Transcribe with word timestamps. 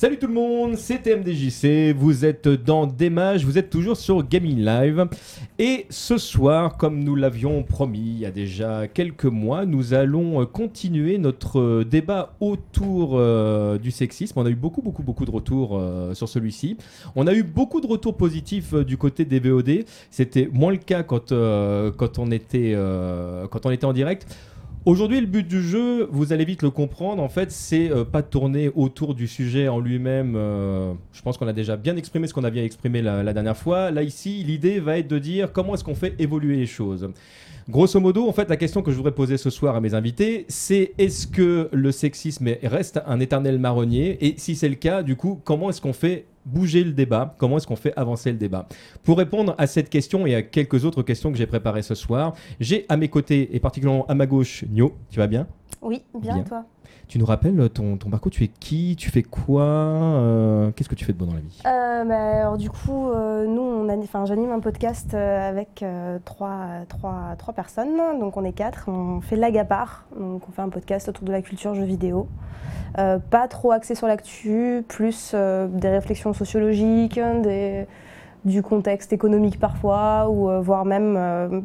Salut 0.00 0.16
tout 0.16 0.28
le 0.28 0.32
monde, 0.32 0.76
c'est 0.76 1.02
TMDJC, 1.02 1.94
vous 1.94 2.24
êtes 2.24 2.48
dans 2.48 2.86
Démage, 2.86 3.44
vous 3.44 3.58
êtes 3.58 3.68
toujours 3.68 3.98
sur 3.98 4.26
Gaming 4.26 4.64
Live. 4.64 5.06
Et 5.58 5.84
ce 5.90 6.16
soir, 6.16 6.78
comme 6.78 7.04
nous 7.04 7.14
l'avions 7.14 7.62
promis 7.62 7.98
il 7.98 8.18
y 8.20 8.24
a 8.24 8.30
déjà 8.30 8.88
quelques 8.88 9.26
mois, 9.26 9.66
nous 9.66 9.92
allons 9.92 10.46
continuer 10.46 11.18
notre 11.18 11.82
débat 11.82 12.32
autour 12.40 13.18
euh, 13.18 13.76
du 13.76 13.90
sexisme. 13.90 14.38
On 14.38 14.46
a 14.46 14.48
eu 14.48 14.54
beaucoup, 14.54 14.80
beaucoup, 14.80 15.02
beaucoup 15.02 15.26
de 15.26 15.30
retours 15.30 15.78
euh, 15.78 16.14
sur 16.14 16.30
celui-ci. 16.30 16.78
On 17.14 17.26
a 17.26 17.34
eu 17.34 17.42
beaucoup 17.42 17.82
de 17.82 17.86
retours 17.86 18.16
positifs 18.16 18.72
euh, 18.72 18.84
du 18.84 18.96
côté 18.96 19.26
des 19.26 19.38
VOD. 19.38 19.84
C'était 20.10 20.48
moins 20.50 20.72
le 20.72 20.78
cas 20.78 21.02
quand, 21.02 21.30
euh, 21.30 21.92
quand, 21.94 22.18
on 22.18 22.30
était, 22.30 22.72
euh, 22.74 23.46
quand 23.48 23.66
on 23.66 23.70
était 23.70 23.84
en 23.84 23.92
direct. 23.92 24.26
Aujourd'hui, 24.86 25.20
le 25.20 25.26
but 25.26 25.46
du 25.46 25.62
jeu, 25.62 26.08
vous 26.10 26.32
allez 26.32 26.46
vite 26.46 26.62
le 26.62 26.70
comprendre, 26.70 27.22
en 27.22 27.28
fait, 27.28 27.52
c'est 27.52 27.90
euh, 27.90 28.06
pas 28.06 28.22
de 28.22 28.28
tourner 28.28 28.70
autour 28.74 29.14
du 29.14 29.26
sujet 29.26 29.68
en 29.68 29.78
lui-même. 29.78 30.36
euh, 30.36 30.94
je 31.12 31.20
pense 31.20 31.36
qu'on 31.36 31.46
a 31.48 31.52
déjà 31.52 31.76
bien 31.76 31.98
exprimé 31.98 32.26
ce 32.26 32.32
qu'on 32.32 32.44
a 32.44 32.50
bien 32.50 32.64
exprimé 32.64 33.02
la, 33.02 33.22
la 33.22 33.34
dernière 33.34 33.58
fois. 33.58 33.90
Là, 33.90 34.02
ici, 34.02 34.42
l'idée 34.42 34.80
va 34.80 34.96
être 34.96 35.08
de 35.08 35.18
dire 35.18 35.52
comment 35.52 35.74
est-ce 35.74 35.84
qu'on 35.84 35.94
fait 35.94 36.14
évoluer 36.18 36.56
les 36.56 36.66
choses. 36.66 37.10
Grosso 37.68 38.00
modo, 38.00 38.26
en 38.26 38.32
fait, 38.32 38.48
la 38.48 38.56
question 38.56 38.80
que 38.80 38.90
je 38.90 38.96
voudrais 38.96 39.12
poser 39.12 39.36
ce 39.36 39.50
soir 39.50 39.76
à 39.76 39.82
mes 39.82 39.92
invités, 39.92 40.46
c'est 40.48 40.92
est-ce 40.96 41.26
que 41.26 41.68
le 41.72 41.92
sexisme 41.92 42.48
reste 42.62 43.02
un 43.06 43.20
éternel 43.20 43.58
marronnier? 43.58 44.16
Et 44.26 44.36
si 44.38 44.56
c'est 44.56 44.70
le 44.70 44.76
cas, 44.76 45.02
du 45.02 45.14
coup, 45.14 45.42
comment 45.44 45.68
est-ce 45.68 45.82
qu'on 45.82 45.92
fait 45.92 46.24
bouger 46.44 46.84
le 46.84 46.92
débat 46.92 47.34
Comment 47.38 47.56
est-ce 47.58 47.66
qu'on 47.66 47.76
fait 47.76 47.92
avancer 47.96 48.30
le 48.32 48.38
débat? 48.38 48.66
Pour 49.02 49.18
répondre 49.18 49.54
à 49.58 49.66
cette 49.66 49.90
question 49.90 50.26
et 50.26 50.34
à 50.34 50.42
quelques 50.42 50.84
autres 50.84 51.02
questions 51.02 51.30
que 51.32 51.38
j'ai 51.38 51.46
préparées 51.46 51.82
ce 51.82 51.94
soir, 51.94 52.34
j'ai 52.58 52.86
à 52.88 52.96
mes 52.96 53.08
côtés, 53.08 53.54
et 53.54 53.60
particulièrement 53.60 54.06
à 54.06 54.14
ma 54.14 54.26
gauche, 54.26 54.64
Nio. 54.70 54.94
Tu 55.10 55.18
vas 55.18 55.26
bien? 55.26 55.46
Oui, 55.82 56.02
bien, 56.20 56.34
Bien. 56.34 56.42
toi? 56.44 56.64
Tu 57.10 57.18
nous 57.18 57.26
rappelles 57.26 57.68
ton, 57.70 57.96
ton 57.96 58.08
parcours 58.08 58.30
Tu 58.30 58.44
es 58.44 58.46
qui 58.46 58.94
Tu 58.96 59.10
fais 59.10 59.24
quoi 59.24 59.64
Euh, 59.64 60.70
Qu'est-ce 60.70 60.88
que 60.88 60.94
tu 60.94 61.04
fais 61.04 61.12
de 61.12 61.18
bon 61.18 61.26
dans 61.26 61.34
la 61.34 61.40
vie? 61.40 61.60
Euh, 61.66 62.04
bah, 62.04 62.42
Alors 62.42 62.56
du 62.56 62.70
coup, 62.70 63.08
euh, 63.08 63.48
nous, 63.48 63.84
j'anime 64.26 64.52
un 64.52 64.60
podcast 64.60 65.12
euh, 65.14 65.48
avec 65.48 65.82
euh, 65.82 66.20
trois, 66.24 66.66
trois, 66.88 67.34
trois 67.36 67.52
personnes, 67.52 67.96
donc 68.20 68.36
on 68.36 68.44
est 68.44 68.52
quatre. 68.52 68.84
On 68.88 69.20
fait 69.20 69.34
l'Agapar, 69.34 70.04
donc 70.16 70.48
on 70.48 70.52
fait 70.52 70.62
un 70.62 70.68
podcast 70.68 71.08
autour 71.08 71.24
de 71.24 71.32
la 71.32 71.42
culture 71.42 71.74
jeux 71.74 71.82
vidéo. 71.82 72.28
Euh, 72.98 73.18
pas 73.18 73.48
trop 73.48 73.72
axé 73.72 73.96
sur 73.96 74.06
l'actu, 74.06 74.84
plus 74.86 75.32
euh, 75.34 75.66
des 75.66 75.88
réflexions 75.88 76.32
sociologiques, 76.32 77.18
du 78.44 78.62
contexte 78.62 79.12
économique 79.12 79.58
parfois, 79.58 80.28
ou 80.30 80.48
euh, 80.48 80.60
voire 80.60 80.84
même 80.84 81.16
euh, 81.16 81.60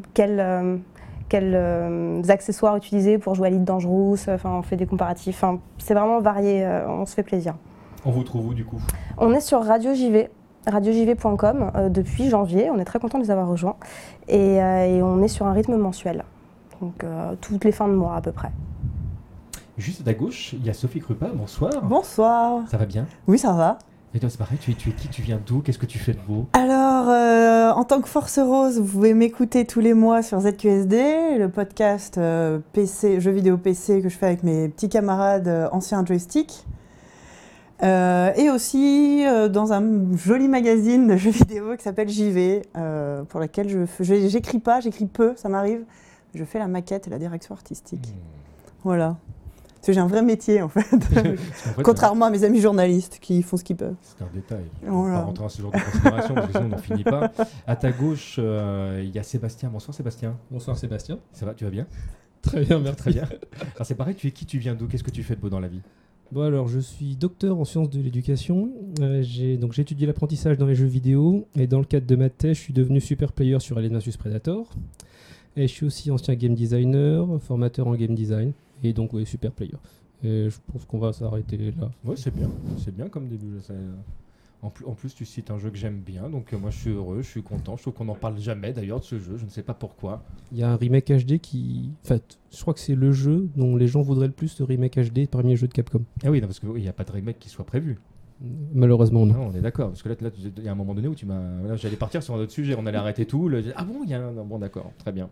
quels, 1.28 1.54
euh, 1.54 2.22
accessoires 2.28 2.76
utiliser 2.76 3.18
pour 3.18 3.34
jouer 3.34 3.48
à 3.48 3.50
Elite 3.50 3.64
Dangerous. 3.64 4.16
Enfin, 4.28 4.50
on 4.50 4.62
fait 4.62 4.76
des 4.76 4.86
comparatifs. 4.86 5.42
Enfin, 5.42 5.60
c'est 5.78 5.94
vraiment 5.94 6.20
varié, 6.20 6.64
euh, 6.64 6.88
on 6.88 7.06
se 7.06 7.14
fait 7.14 7.22
plaisir. 7.22 7.54
On 8.04 8.10
vous 8.10 8.22
trouve 8.22 8.46
où 8.46 8.54
du 8.54 8.64
coup? 8.64 8.78
On 9.18 9.32
est 9.32 9.40
sur 9.40 9.64
Radio 9.64 9.92
JV, 9.92 10.28
radiojv.com 10.66 11.72
euh, 11.74 11.88
depuis 11.88 12.28
janvier. 12.28 12.70
On 12.70 12.78
est 12.78 12.84
très 12.84 13.00
content 13.00 13.18
de 13.18 13.24
les 13.24 13.30
avoir 13.30 13.48
rejoints. 13.48 13.76
Et, 14.28 14.62
euh, 14.62 14.86
et 14.86 15.02
on 15.02 15.22
est 15.22 15.28
sur 15.28 15.46
un 15.46 15.52
rythme 15.52 15.76
mensuel. 15.76 16.24
Donc 16.80 17.02
euh, 17.04 17.34
toutes 17.40 17.64
les 17.64 17.72
fins 17.72 17.88
de 17.88 17.94
mois 17.94 18.16
à 18.16 18.20
peu 18.20 18.32
près. 18.32 18.50
Juste 19.76 20.02
à 20.02 20.04
ta 20.04 20.14
gauche, 20.14 20.52
il 20.54 20.64
y 20.64 20.70
a 20.70 20.72
Sophie 20.72 21.00
Krupa. 21.00 21.28
Bonsoir. 21.34 21.82
Bonsoir. 21.82 22.62
Ça 22.68 22.76
va 22.76 22.86
bien? 22.86 23.06
Oui, 23.26 23.38
ça 23.38 23.52
va. 23.52 23.78
Et 24.16 24.18
toi, 24.18 24.30
c'est 24.30 24.38
pareil, 24.38 24.56
tu 24.56 24.70
es, 24.70 24.74
tu 24.74 24.88
es 24.88 24.92
qui 24.92 25.08
Tu 25.08 25.20
viens 25.20 25.38
d'où 25.44 25.60
Qu'est-ce 25.60 25.78
que 25.78 25.84
tu 25.84 25.98
fais 25.98 26.14
de 26.14 26.18
beau 26.26 26.46
Alors, 26.54 27.10
euh, 27.10 27.70
en 27.72 27.84
tant 27.84 28.00
que 28.00 28.08
Force 28.08 28.38
Rose, 28.38 28.80
vous 28.80 28.86
pouvez 28.86 29.12
m'écouter 29.12 29.66
tous 29.66 29.80
les 29.80 29.92
mois 29.92 30.22
sur 30.22 30.40
ZQSD, 30.40 31.36
le 31.36 31.50
podcast 31.50 32.16
euh, 32.16 32.58
PC, 32.72 33.20
jeux 33.20 33.30
vidéo 33.30 33.58
PC 33.58 34.00
que 34.00 34.08
je 34.08 34.16
fais 34.16 34.24
avec 34.24 34.42
mes 34.42 34.70
petits 34.70 34.88
camarades 34.88 35.48
euh, 35.48 35.68
anciens 35.70 36.02
joystick. 36.02 36.64
Euh, 37.82 38.32
et 38.36 38.48
aussi 38.48 39.22
dans 39.50 39.74
un 39.74 40.16
joli 40.16 40.48
magazine 40.48 41.08
de 41.08 41.18
jeux 41.18 41.32
vidéo 41.32 41.76
qui 41.76 41.82
s'appelle 41.82 42.08
JV, 42.08 42.62
pour 43.28 43.38
laquelle 43.38 43.68
je 43.68 43.84
j'écris 44.02 44.60
pas, 44.60 44.80
j'écris 44.80 45.04
peu, 45.04 45.34
ça 45.36 45.50
m'arrive. 45.50 45.84
Je 46.34 46.44
fais 46.44 46.58
la 46.58 46.68
maquette 46.68 47.06
et 47.06 47.10
la 47.10 47.18
direction 47.18 47.54
artistique. 47.54 48.14
Voilà. 48.82 49.16
Parce 49.86 49.94
que 49.94 50.00
j'ai 50.00 50.04
un 50.04 50.08
vrai 50.08 50.22
métier 50.22 50.62
en 50.62 50.68
fait, 50.68 50.82
contrairement 51.84 52.24
à 52.24 52.30
mes 52.30 52.42
amis 52.42 52.60
journalistes 52.60 53.20
qui 53.20 53.40
font 53.44 53.56
ce 53.56 53.62
qu'ils 53.62 53.76
peuvent. 53.76 53.94
C'est 54.02 54.20
un 54.20 54.28
détail. 54.34 54.64
On 54.84 55.04
va 55.04 55.22
rentrer 55.22 55.44
dans 55.44 55.48
ce 55.48 55.62
genre 55.62 55.70
de 55.70 55.78
considération 55.78 56.34
parce 56.34 56.46
que 56.48 56.52
sinon 56.54 56.64
on 56.64 56.68
n'en 56.70 56.78
finit 56.78 57.04
pas. 57.04 57.32
À 57.68 57.76
ta 57.76 57.92
gauche, 57.92 58.34
euh, 58.40 59.00
il 59.04 59.14
y 59.14 59.18
a 59.20 59.22
Sébastien. 59.22 59.68
Bonsoir 59.68 59.94
Sébastien. 59.94 60.36
Bonsoir 60.50 60.76
Sébastien. 60.76 61.20
Ça 61.30 61.46
va 61.46 61.54
Tu 61.54 61.62
vas 61.62 61.70
bien 61.70 61.86
Très 62.42 62.64
bien, 62.64 62.80
merci. 62.80 62.96
Très 62.96 63.12
bien. 63.12 63.28
Alors 63.76 63.86
c'est 63.86 63.94
pareil, 63.94 64.16
tu 64.16 64.26
es 64.26 64.32
qui 64.32 64.44
Tu 64.44 64.58
viens 64.58 64.74
d'où? 64.74 64.88
Qu'est-ce 64.88 65.04
que 65.04 65.12
tu 65.12 65.22
fais 65.22 65.36
de 65.36 65.40
beau 65.40 65.50
dans 65.50 65.60
la 65.60 65.68
vie? 65.68 65.82
Bon 66.32 66.42
alors, 66.42 66.66
je 66.66 66.80
suis 66.80 67.14
docteur 67.14 67.56
en 67.56 67.64
sciences 67.64 67.88
de 67.88 68.00
l'éducation. 68.00 68.72
Euh, 69.02 69.22
j'ai 69.22 69.56
donc 69.56 69.72
j'ai 69.72 69.82
étudié 69.82 70.08
l'apprentissage 70.08 70.58
dans 70.58 70.66
les 70.66 70.74
jeux 70.74 70.86
vidéo 70.86 71.46
et 71.54 71.68
dans 71.68 71.78
le 71.78 71.84
cadre 71.84 72.08
de 72.08 72.16
ma 72.16 72.28
thèse, 72.28 72.56
je 72.56 72.62
suis 72.62 72.74
devenu 72.74 73.00
super 73.00 73.30
player 73.30 73.60
sur 73.60 73.78
Alien 73.78 73.96
vs 73.96 74.16
Predator. 74.18 74.68
Et 75.56 75.68
je 75.68 75.72
suis 75.72 75.86
aussi 75.86 76.10
ancien 76.10 76.34
game 76.34 76.56
designer, 76.56 77.24
formateur 77.40 77.86
en 77.86 77.94
game 77.94 78.16
design 78.16 78.52
et 78.82 78.92
donc 78.92 79.12
ouais, 79.12 79.24
super 79.24 79.52
player. 79.52 79.74
Et 80.24 80.48
je 80.50 80.56
pense 80.72 80.84
qu'on 80.86 80.98
va 80.98 81.12
s'arrêter 81.12 81.56
là. 81.78 81.90
Ouais, 82.04 82.16
c'est 82.16 82.34
bien. 82.34 82.48
C'est 82.78 82.94
bien 82.94 83.08
comme 83.08 83.28
début. 83.28 83.60
ça- 83.60 83.74
En 84.62 84.70
plus, 84.70 84.86
en 84.86 84.92
plus, 84.94 85.14
tu 85.14 85.26
cites 85.26 85.50
un 85.50 85.58
jeu 85.58 85.70
que 85.70 85.76
j'aime 85.76 86.00
bien, 86.00 86.30
donc 86.30 86.52
euh, 86.52 86.58
moi 86.58 86.70
je 86.70 86.78
suis 86.78 86.90
heureux, 86.90 87.20
je 87.20 87.28
suis 87.28 87.42
content. 87.42 87.76
Je 87.76 87.82
trouve 87.82 87.92
qu'on 87.94 88.06
n'en 88.06 88.14
parle 88.14 88.38
jamais 88.40 88.72
d'ailleurs 88.72 89.00
de 89.00 89.04
ce 89.04 89.18
jeu, 89.18 89.36
je 89.36 89.44
ne 89.44 89.50
sais 89.50 89.62
pas 89.62 89.74
pourquoi. 89.74 90.22
Il 90.50 90.58
y 90.58 90.62
a 90.62 90.70
un 90.72 90.76
remake 90.76 91.08
HD 91.12 91.38
qui, 91.38 91.90
en 92.04 92.08
fait, 92.08 92.38
je 92.50 92.60
crois 92.62 92.72
que 92.72 92.80
c'est 92.80 92.94
le 92.94 93.12
jeu 93.12 93.48
dont 93.54 93.76
les 93.76 93.86
gens 93.86 94.00
voudraient 94.00 94.26
le 94.28 94.32
plus 94.32 94.56
de 94.56 94.64
remake 94.64 94.96
HD 94.98 95.28
parmi 95.28 95.50
les 95.50 95.56
jeux 95.56 95.68
de 95.68 95.74
Capcom. 95.74 96.02
Ah 96.24 96.30
oui, 96.30 96.40
non, 96.40 96.46
parce 96.46 96.58
qu'il 96.58 96.70
n'y 96.72 96.88
a 96.88 96.92
pas 96.94 97.04
de 97.04 97.12
remake 97.12 97.38
qui 97.38 97.50
soit 97.50 97.66
prévu. 97.66 97.98
Malheureusement 98.74 99.24
non. 99.26 99.34
Non, 99.34 99.46
on 99.48 99.54
est 99.54 99.60
d'accord. 99.60 99.88
Parce 99.88 100.02
que 100.02 100.08
là, 100.08 100.14
il 100.58 100.64
y 100.64 100.68
a 100.68 100.72
un 100.72 100.74
moment 100.74 100.94
donné 100.94 101.08
où 101.08 101.14
tu 101.14 101.26
m'as. 101.26 101.76
J'allais 101.76 101.96
partir 101.96 102.22
sur 102.22 102.34
un 102.34 102.38
autre 102.38 102.52
sujet, 102.52 102.74
on 102.78 102.84
allait 102.86 102.98
arrêter 102.98 103.26
tout. 103.26 103.48
le- 103.48 103.62
Ah 103.76 103.84
bon, 103.84 104.00
il 104.04 104.10
y 104.10 104.14
a 104.14 104.26
un. 104.26 104.32
Bon, 104.32 104.58
d'accord, 104.58 104.92
très 104.98 105.12
bien. 105.12 105.28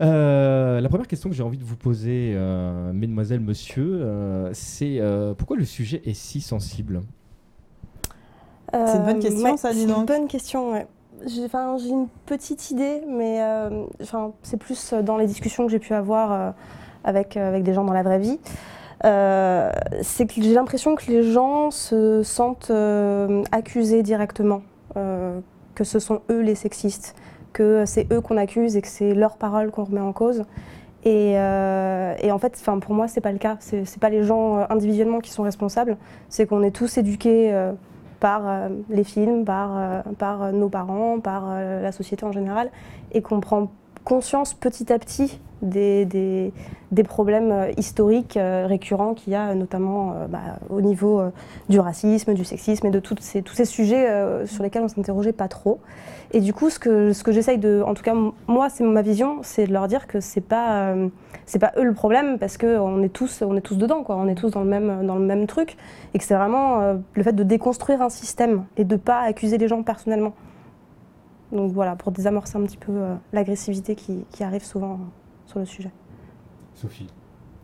Euh, 0.00 0.80
la 0.80 0.88
première 0.88 1.06
question 1.06 1.28
que 1.28 1.34
j'ai 1.34 1.42
envie 1.42 1.58
de 1.58 1.64
vous 1.64 1.76
poser, 1.76 2.32
euh, 2.34 2.92
mesdemoiselles, 2.92 3.40
monsieur, 3.40 4.00
euh, 4.00 4.50
c'est 4.52 4.98
euh, 5.00 5.34
pourquoi 5.34 5.56
le 5.56 5.64
sujet 5.64 6.02
est 6.04 6.14
si 6.14 6.40
sensible? 6.40 7.02
C'est 8.72 8.96
une 8.96 9.04
bonne 9.04 9.20
question, 9.20 9.50
ouais, 9.50 9.56
ça, 9.58 9.72
dis 9.72 9.80
C'est 9.80 9.92
une 9.92 10.06
bonne 10.06 10.28
question, 10.28 10.72
ouais. 10.72 10.86
J'ai 11.26 11.44
enfin, 11.44 11.76
j'ai 11.78 11.90
une 11.90 12.08
petite 12.26 12.70
idée, 12.70 13.02
mais 13.06 13.42
euh, 13.42 13.84
enfin, 14.00 14.32
c'est 14.42 14.56
plus 14.56 14.94
dans 14.94 15.18
les 15.18 15.26
discussions 15.26 15.66
que 15.66 15.70
j'ai 15.70 15.78
pu 15.78 15.92
avoir 15.92 16.32
euh, 16.32 16.50
avec, 17.04 17.36
euh, 17.36 17.48
avec 17.48 17.62
des 17.62 17.74
gens 17.74 17.84
dans 17.84 17.92
la 17.92 18.02
vraie 18.02 18.18
vie. 18.18 18.40
Euh, 19.04 19.70
c'est 20.02 20.26
que 20.26 20.40
j'ai 20.40 20.54
l'impression 20.54 20.94
que 20.94 21.10
les 21.10 21.22
gens 21.22 21.70
se 21.70 22.22
sentent 22.22 22.70
euh, 22.70 23.42
accusés 23.52 24.02
directement, 24.02 24.62
euh, 24.96 25.38
que 25.74 25.84
ce 25.84 25.98
sont 25.98 26.22
eux 26.30 26.40
les 26.40 26.54
sexistes, 26.54 27.14
que 27.52 27.84
c'est 27.86 28.12
eux 28.12 28.20
qu'on 28.20 28.36
accuse 28.36 28.76
et 28.76 28.82
que 28.82 28.88
c'est 28.88 29.14
leurs 29.14 29.36
paroles 29.36 29.70
qu'on 29.70 29.84
remet 29.84 30.00
en 30.00 30.12
cause. 30.12 30.44
Et, 31.04 31.34
euh, 31.36 32.14
et 32.20 32.30
en 32.30 32.38
fait, 32.38 32.62
pour 32.80 32.94
moi, 32.94 33.08
c'est 33.08 33.20
pas 33.20 33.32
le 33.32 33.38
cas. 33.38 33.56
C'est 33.60 33.98
pas 33.98 34.10
les 34.10 34.22
gens 34.22 34.58
euh, 34.58 34.64
individuellement 34.70 35.18
qui 35.18 35.30
sont 35.30 35.42
responsables. 35.42 35.96
C'est 36.28 36.46
qu'on 36.46 36.62
est 36.62 36.70
tous 36.70 36.96
éduqués 36.98 37.52
euh, 37.52 37.72
par 38.20 38.42
les 38.88 39.02
films, 39.02 39.44
par, 39.44 40.04
par 40.16 40.52
nos 40.52 40.68
parents, 40.68 41.18
par 41.18 41.56
la 41.58 41.90
société 41.90 42.24
en 42.24 42.30
général, 42.30 42.70
et 43.10 43.20
qu'on 43.20 43.40
prend 43.40 43.72
conscience 44.04 44.54
petit 44.54 44.92
à 44.92 44.98
petit 44.98 45.40
des, 45.62 46.52
des, 46.90 47.02
problèmes 47.04 47.52
euh, 47.52 47.70
historiques 47.76 48.36
euh, 48.36 48.66
récurrents 48.66 49.14
qu'il 49.14 49.32
y 49.32 49.36
a, 49.36 49.54
notamment 49.54 50.12
euh, 50.12 50.26
bah, 50.26 50.58
au 50.70 50.80
niveau 50.80 51.22
du 51.68 51.78
racisme, 51.78 52.34
du 52.34 52.44
sexisme 52.44 52.86
et 52.86 52.90
de 52.90 53.00
ces, 53.20 53.42
tous 53.42 53.54
ces 53.54 53.64
sujets 53.64 54.06
sur 54.46 54.62
lesquels 54.62 54.82
on 54.82 54.88
s'interrogeait 54.88 55.32
pas 55.32 55.48
trop. 55.48 55.80
Et 56.32 56.40
du 56.40 56.52
coup, 56.52 56.70
ce 56.70 56.78
que, 56.78 57.12
ce 57.12 57.22
que 57.22 57.32
j'essaye 57.32 57.58
de, 57.58 57.82
en 57.86 57.94
tout 57.94 58.02
cas 58.02 58.14
moi, 58.46 58.70
c'est 58.70 58.84
ma 58.84 59.02
vision, 59.02 59.38
c'est 59.42 59.66
de 59.66 59.72
leur 59.72 59.86
dire 59.86 60.06
que 60.06 60.20
c'est 60.20 60.40
pas, 60.40 60.88
euh, 60.88 61.08
c'est 61.46 61.58
pas 61.58 61.72
eux 61.76 61.84
le 61.84 61.94
problème 61.94 62.38
parce 62.38 62.56
que 62.56 62.78
on 62.78 63.02
est 63.02 63.10
tous, 63.12 63.42
est 63.42 63.60
tous 63.60 63.76
dedans, 63.76 64.02
quoi. 64.02 64.16
On 64.16 64.26
est 64.28 64.34
tous 64.34 64.50
dans 64.50 64.62
le 64.62 64.68
même, 64.68 65.06
dans 65.06 65.16
le 65.16 65.24
même 65.24 65.46
truc, 65.46 65.76
et 66.14 66.18
que 66.18 66.24
c'est 66.24 66.34
vraiment 66.34 66.96
le 67.14 67.22
fait 67.22 67.32
de 67.32 67.42
déconstruire 67.42 68.02
un 68.02 68.08
système 68.08 68.64
et 68.76 68.84
de 68.84 68.96
pas 68.96 69.20
accuser 69.20 69.58
les 69.58 69.68
gens 69.68 69.82
personnellement. 69.82 70.32
Donc 71.52 71.72
voilà, 71.72 71.96
pour 71.96 72.12
désamorcer 72.12 72.56
un 72.56 72.62
petit 72.62 72.76
peu 72.76 72.92
euh, 72.92 73.14
l'agressivité 73.32 73.94
qui, 73.94 74.24
qui 74.30 74.42
arrive 74.42 74.64
souvent 74.64 74.94
euh, 74.94 74.96
sur 75.46 75.58
le 75.58 75.64
sujet. 75.64 75.92
Sophie. 76.74 77.08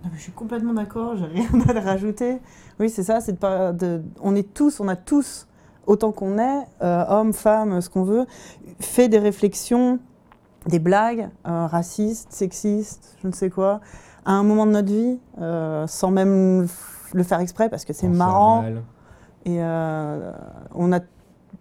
Non, 0.04 0.10
mais 0.12 0.18
je 0.18 0.22
suis 0.22 0.32
complètement 0.32 0.74
d'accord, 0.74 1.16
j'ai 1.16 1.24
rien 1.24 1.48
à 1.76 1.80
rajouter. 1.80 2.38
Oui, 2.78 2.90
c'est 2.90 3.02
ça, 3.02 3.20
c'est 3.20 3.32
de 3.32 3.38
pas. 3.38 3.72
De, 3.72 4.02
on 4.20 4.36
est 4.36 4.54
tous, 4.54 4.78
on 4.78 4.88
a 4.88 4.94
tous, 4.94 5.48
autant 5.86 6.12
qu'on 6.12 6.38
est, 6.38 6.66
euh, 6.82 7.04
hommes, 7.08 7.32
femmes, 7.32 7.80
ce 7.80 7.90
qu'on 7.90 8.04
veut, 8.04 8.26
fait 8.78 9.08
des 9.08 9.18
réflexions, 9.18 9.98
des 10.66 10.78
blagues 10.78 11.28
euh, 11.46 11.66
racistes, 11.66 12.32
sexistes, 12.32 13.16
je 13.22 13.26
ne 13.26 13.32
sais 13.32 13.50
quoi, 13.50 13.80
à 14.24 14.32
un 14.32 14.42
moment 14.42 14.66
de 14.66 14.72
notre 14.72 14.92
vie, 14.92 15.18
euh, 15.40 15.86
sans 15.86 16.10
même 16.10 16.66
le 17.14 17.22
faire 17.22 17.40
exprès 17.40 17.68
parce 17.68 17.84
que 17.84 17.92
c'est 17.92 18.08
marrant. 18.08 18.64
Et 19.44 19.62
euh, 19.62 20.32
on 20.74 20.92
a 20.92 21.00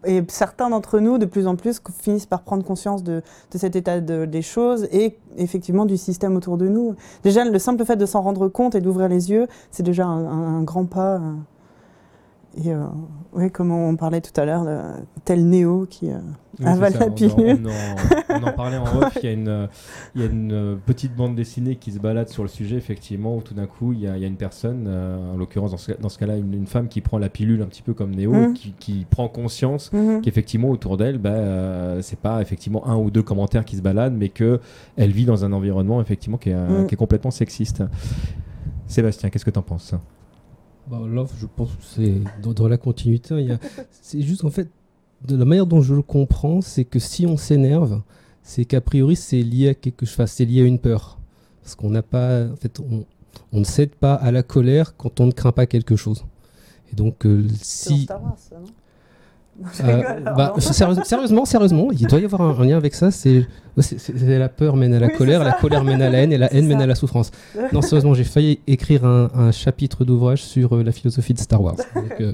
Et 0.06 0.24
certains 0.28 0.70
d'entre 0.70 1.00
nous, 1.00 1.18
de 1.18 1.26
plus 1.26 1.48
en 1.48 1.56
plus, 1.56 1.82
finissent 2.02 2.26
par 2.28 2.42
prendre 2.44 2.64
conscience 2.64 3.04
de, 3.04 3.24
cet 3.54 3.76
état 3.76 4.00
de- 4.00 4.26
des 4.26 4.42
choses 4.42 4.88
et 4.92 5.18
effectivement 5.38 5.86
du 5.86 5.98
système 5.98 6.36
autour 6.36 6.58
de 6.58 6.68
nous. 6.68 6.96
Déjà, 7.24 7.44
le 7.44 7.60
simple 7.60 7.84
fait 7.84 7.96
de 7.96 8.06
s'en 8.06 8.22
rendre 8.22 8.48
compte 8.48 8.76
et 8.76 8.82
d'ouvrir 8.82 9.08
les 9.10 9.32
yeux, 9.32 9.48
c'est 9.72 9.84
déjà 9.84 10.06
un 10.06 10.62
grand 10.64 10.86
pas. 10.86 11.20
Et 12.56 12.74
euh, 12.74 12.86
oui, 13.34 13.52
comme 13.52 13.72
on 13.72 13.96
parlait 13.98 14.22
tout 14.22 14.40
à 14.42 14.46
l'heure, 14.46 14.66
tel 15.26 15.48
Néo 15.48 15.86
qui 15.88 16.10
euh, 16.10 16.18
Oui, 16.60 16.66
avale 16.66 16.94
ça, 16.94 17.00
la 17.02 17.06
en- 17.08 17.12
pilule. 17.12 17.34
On, 17.38 18.34
en, 18.36 18.40
on 18.42 18.48
en 18.48 18.52
parlait 18.54 18.78
en 18.78 18.86
off. 18.98 19.16
Il 19.22 19.26
y 19.26 19.28
a 19.30 19.34
une, 19.34 19.48
euh, 19.48 19.68
il 20.16 20.22
y 20.22 20.24
a 20.24 20.28
une 20.28 20.80
petite 20.84 21.16
bande 21.16 21.36
dessinée 21.36 21.76
qui 21.76 21.92
se 21.92 22.00
balade 22.00 22.30
sur 22.30 22.42
le 22.42 22.50
sujet, 22.50 22.76
effectivement, 22.76 23.36
où 23.38 23.42
tout 23.42 23.54
d'un 23.54 23.68
coup, 23.68 23.94
il 23.94 24.00
y, 24.00 24.08
a, 24.08 24.16
il 24.18 24.22
y 24.22 24.26
a 24.26 24.28
une 24.28 24.38
personne, 24.38 24.86
euh, 24.88 25.34
en 25.34 25.38
l'occurrence 25.38 25.70
dans 26.00 26.10
ce, 26.10 26.18
cas-là, 26.18 26.36
une, 26.38 26.52
une 26.54 26.66
femme 26.66 26.88
qui 26.88 27.02
prend 27.02 27.20
la 27.20 27.30
pilule 27.30 27.62
un 27.62 27.68
petit 27.68 27.84
peu 27.84 27.94
comme 27.94 28.16
Néo, 28.16 28.32
Mhm. 28.34 28.54
qui, 28.54 28.72
qui 28.80 29.06
prend 29.08 29.28
conscience 29.28 29.92
Mhm. 29.94 30.22
qu'effectivement 30.22 30.70
autour 30.72 30.98
d'elle, 30.98 31.20
bah, 31.20 32.02
c'est 32.02 32.20
pas 32.20 32.42
effectivement 32.42 32.88
un 32.88 32.96
ou 32.98 33.12
deux 33.12 33.24
commentaires 33.24 33.66
qui 33.66 33.76
se 33.76 33.82
baladent, 33.84 34.16
mais 34.18 34.30
que 34.30 34.60
elle 34.96 35.12
vit 35.12 35.26
dans 35.26 35.46
un 35.46 35.54
environnement 35.54 36.02
effectivement 36.02 36.38
qui 36.40 36.50
est, 36.50 36.56
Mm. 36.56 36.88
qui 36.88 36.96
est 36.96 36.98
complètement 36.98 37.30
sexiste. 37.32 37.84
Sébastien, 38.88 39.30
qu'est-ce 39.30 39.46
que 39.46 39.52
t'en 39.52 39.62
penses? 39.62 39.94
Bah, 40.90 41.00
je 41.40 41.46
pense 41.46 41.70
que 41.70 41.84
c'est 41.84 42.16
dans, 42.42 42.54
dans 42.54 42.68
la 42.68 42.78
continuité. 42.78 43.58
C'est 43.92 44.22
juste 44.22 44.46
en 44.46 44.50
fait, 44.50 44.70
de 45.26 45.36
la 45.36 45.46
manière 45.46 45.66
dont 45.68 45.82
je 45.82 45.94
le 45.94 46.02
comprends, 46.02 46.62
c'est 46.62 46.86
que 46.86 47.00
si 47.00 47.26
on 47.26 47.38
s'énerve, 47.38 48.02
c'est 48.44 48.66
qu'a 48.66 48.82
priori 48.82 49.16
c'est 49.16 49.42
lié 49.42 49.70
à 49.70 49.74
quelque 49.74 50.06
chose, 50.06 50.16
enfin, 50.16 50.28
c'est 50.28 50.46
lié 50.46 50.62
à 50.62 50.66
une 50.66 50.80
peur. 50.80 51.18
Parce 51.62 51.76
qu'on 51.76 51.90
n'a 51.90 52.04
pas, 52.04 52.46
en 52.46 52.56
fait, 52.56 52.80
on, 52.80 53.06
on 53.52 53.60
ne 53.60 53.66
cède 53.66 53.96
pas 53.96 54.14
à 54.14 54.32
la 54.32 54.44
colère 54.44 54.96
quand 54.96 55.20
on 55.20 55.26
ne 55.26 55.32
craint 55.32 55.52
pas 55.52 55.66
quelque 55.66 55.96
chose. 55.96 56.24
Et 56.92 56.96
donc, 56.96 57.26
euh, 57.26 57.44
dans 57.44 57.54
si. 57.62 58.04
Star 58.04 58.24
Wars, 58.24 58.38
ça, 58.38 58.56
non? 58.60 58.68
Je 58.68 58.72
rigole, 59.80 60.06
alors, 60.06 60.36
bah, 60.38 60.54
sérieusement, 61.04 61.46
sérieusement, 61.46 61.88
il 61.92 62.06
doit 62.08 62.20
y 62.20 62.26
avoir 62.26 62.42
un, 62.42 62.60
un 62.62 62.66
lien 62.66 62.78
avec 62.78 62.94
ça. 62.94 63.12
C'est 63.12 63.46
la 64.22 64.50
peur 64.50 64.76
mène 64.76 64.94
à 64.94 65.00
la 65.00 65.08
Oui, 65.08 65.14
colère, 65.18 65.44
la 65.44 65.54
colère 65.54 65.84
mène 65.84 66.02
à 66.02 66.10
la 66.10 66.20
haine 66.20 66.32
et 66.32 66.38
la 66.38 66.54
haine 66.54 66.68
mène 66.68 66.78
ça. 66.78 66.84
à 66.84 66.88
la 66.88 66.96
souffrance. 66.96 67.32
Non, 67.74 67.82
sérieusement, 67.82 68.14
j'ai 68.14 68.24
failli 68.24 68.60
écrire 68.68 69.06
un, 69.06 69.30
un 69.34 69.52
chapitre 69.52 70.06
d'ouvrage 70.06 70.44
sur 70.44 70.76
euh, 70.76 70.84
la 70.84 70.92
philosophie 70.92 71.34
de 71.34 71.40
Star 71.40 71.62
Wars. 71.62 71.76
Donc, 71.96 72.14
euh, 72.22 72.34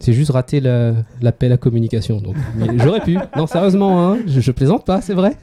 c'est 0.00 0.12
juste 0.12 0.30
raté 0.30 0.60
la- 0.60 0.94
l'appel 1.20 1.50
à 1.52 1.56
communication. 1.56 2.20
Donc, 2.20 2.36
j'aurais 2.76 3.00
pu. 3.00 3.18
Non, 3.36 3.46
sérieusement, 3.48 4.12
hein, 4.12 4.18
je, 4.26 4.40
je 4.40 4.52
plaisante 4.52 4.84
pas, 4.84 5.00
c'est 5.00 5.14
vrai. 5.14 5.36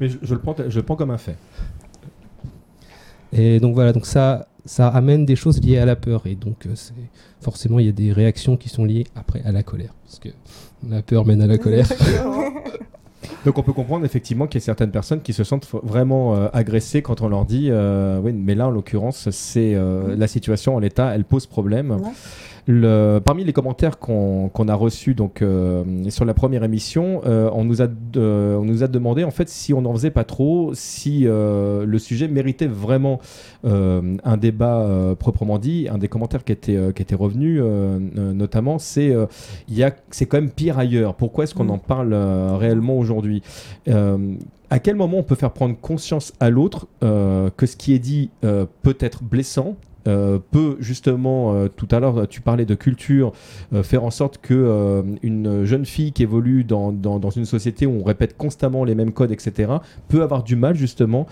Mais 0.00 0.08
je, 0.08 0.18
je 0.22 0.34
le 0.34 0.40
prends, 0.40 0.56
je 0.68 0.76
le 0.76 0.82
prends 0.84 0.96
comme 0.96 1.10
un 1.12 1.18
fait. 1.18 1.36
Et 3.32 3.60
donc 3.60 3.74
voilà, 3.74 3.92
donc 3.92 4.06
ça, 4.06 4.48
ça 4.64 4.88
amène 4.88 5.24
des 5.26 5.36
choses 5.36 5.60
liées 5.62 5.78
à 5.78 5.84
la 5.84 5.96
peur. 5.96 6.22
Et 6.26 6.34
donc, 6.34 6.66
euh, 6.66 6.70
c'est- 6.74 6.92
forcément, 7.40 7.78
il 7.78 7.86
y 7.86 7.88
a 7.88 7.92
des 7.92 8.12
réactions 8.12 8.56
qui 8.56 8.68
sont 8.68 8.84
liées 8.84 9.06
après 9.16 9.42
à 9.44 9.52
la 9.52 9.62
colère. 9.62 9.94
Parce 10.06 10.18
que 10.18 10.28
la 10.88 11.02
peur 11.02 11.24
mène 11.26 11.42
à 11.42 11.46
la 11.46 11.58
colère. 11.58 11.86
Donc 13.44 13.56
on 13.58 13.62
peut 13.62 13.72
comprendre 13.72 14.04
effectivement 14.04 14.46
qu'il 14.46 14.60
y 14.60 14.62
a 14.62 14.64
certaines 14.64 14.90
personnes 14.90 15.22
qui 15.22 15.32
se 15.32 15.44
sentent 15.44 15.66
vraiment 15.82 16.34
euh, 16.36 16.48
agressées 16.52 17.00
quand 17.00 17.22
on 17.22 17.28
leur 17.28 17.44
dit, 17.46 17.68
euh, 17.70 18.18
oui, 18.22 18.32
mais 18.32 18.54
là 18.54 18.66
en 18.68 18.70
l'occurrence, 18.70 19.30
c'est 19.30 19.74
euh, 19.74 20.14
la 20.16 20.26
situation 20.26 20.74
en 20.76 20.78
l'état, 20.78 21.14
elle 21.14 21.24
pose 21.24 21.46
problème. 21.46 21.90
Ouais. 21.92 22.10
Le- 22.66 23.18
parmi 23.24 23.44
les 23.44 23.52
commentaires 23.52 23.98
qu'on 23.98 24.50
a 24.68 24.74
reçus 24.74 25.14
donc 25.14 25.42
euh, 25.42 25.82
sur 26.10 26.24
la 26.24 26.34
première 26.34 26.62
émission, 26.62 27.22
euh, 27.26 27.50
on, 27.52 27.64
nous 27.64 27.82
a, 27.82 27.86
de- 27.86 28.56
on 28.60 28.64
nous 28.64 28.82
a 28.82 28.88
demandé 28.88 29.24
en 29.24 29.30
fait 29.30 29.48
si 29.48 29.72
on 29.74 29.82
n'en 29.82 29.92
faisait 29.92 30.10
pas 30.10 30.24
trop, 30.24 30.70
si 30.74 31.26
euh, 31.26 31.84
le 31.86 31.98
sujet 31.98 32.28
méritait 32.28 32.66
vraiment 32.66 33.18
euh, 33.64 34.16
un 34.24 34.36
débat 34.36 34.80
euh, 34.82 35.14
proprement 35.14 35.58
dit. 35.58 35.88
Un 35.90 35.98
des 35.98 36.08
commentaires 36.08 36.44
qui 36.44 36.52
était, 36.52 36.76
euh, 36.76 36.92
qui 36.92 37.02
était 37.02 37.14
revenu 37.14 37.60
euh, 37.60 37.98
euh, 38.18 38.32
notamment, 38.32 38.78
c'est 38.78 39.10
euh, 39.10 39.26
c'est 40.10 40.26
quand 40.26 40.38
même 40.40 40.50
pire 40.50 40.78
ailleurs. 40.78 41.14
Pourquoi 41.14 41.44
est-ce 41.44 41.54
qu'on 41.54 41.64
Mm. 41.64 41.70
en 41.70 41.78
parle 41.78 42.12
euh, 42.12 42.56
réellement 42.56 42.96
aujourd'hui? 42.98 43.42
Euh, 43.88 44.34
à 44.70 44.78
quel 44.78 44.94
moment 44.96 45.18
on 45.18 45.22
peut 45.22 45.34
faire 45.34 45.52
prendre 45.52 45.76
conscience 45.80 46.32
à 46.40 46.48
l'autre 46.50 46.86
euh, 47.02 47.50
que 47.56 47.66
ce 47.66 47.76
qui 47.76 47.92
est 47.94 47.98
dit 47.98 48.30
euh, 48.44 48.66
peut 48.82 48.96
être 49.00 49.22
blessant 49.24 49.76
euh, 50.08 50.38
peut 50.50 50.76
justement, 50.80 51.52
euh, 51.52 51.68
tout 51.68 51.88
à 51.90 52.00
l'heure 52.00 52.26
tu 52.28 52.40
parlais 52.40 52.64
de 52.64 52.74
culture, 52.74 53.32
euh, 53.72 53.82
faire 53.82 54.04
en 54.04 54.10
sorte 54.10 54.38
que 54.38 55.04
une 55.22 55.64
jeune 55.64 55.84
fille 55.84 56.12
qui 56.12 56.22
évolue 56.22 56.64
dans, 56.64 56.92
dans, 56.92 57.30
une 57.30 57.44
société 57.44 57.86
où 57.86 58.00
on 58.00 58.04
répète 58.04 58.36
constamment 58.36 58.84
les 58.84 58.94
mêmes 58.94 59.12
codes, 59.12 59.30
etc., 59.30 59.72
peut 60.08 60.22
avoir 60.22 60.42
du 60.42 60.56
mal 60.56 60.74
justement 60.74 61.26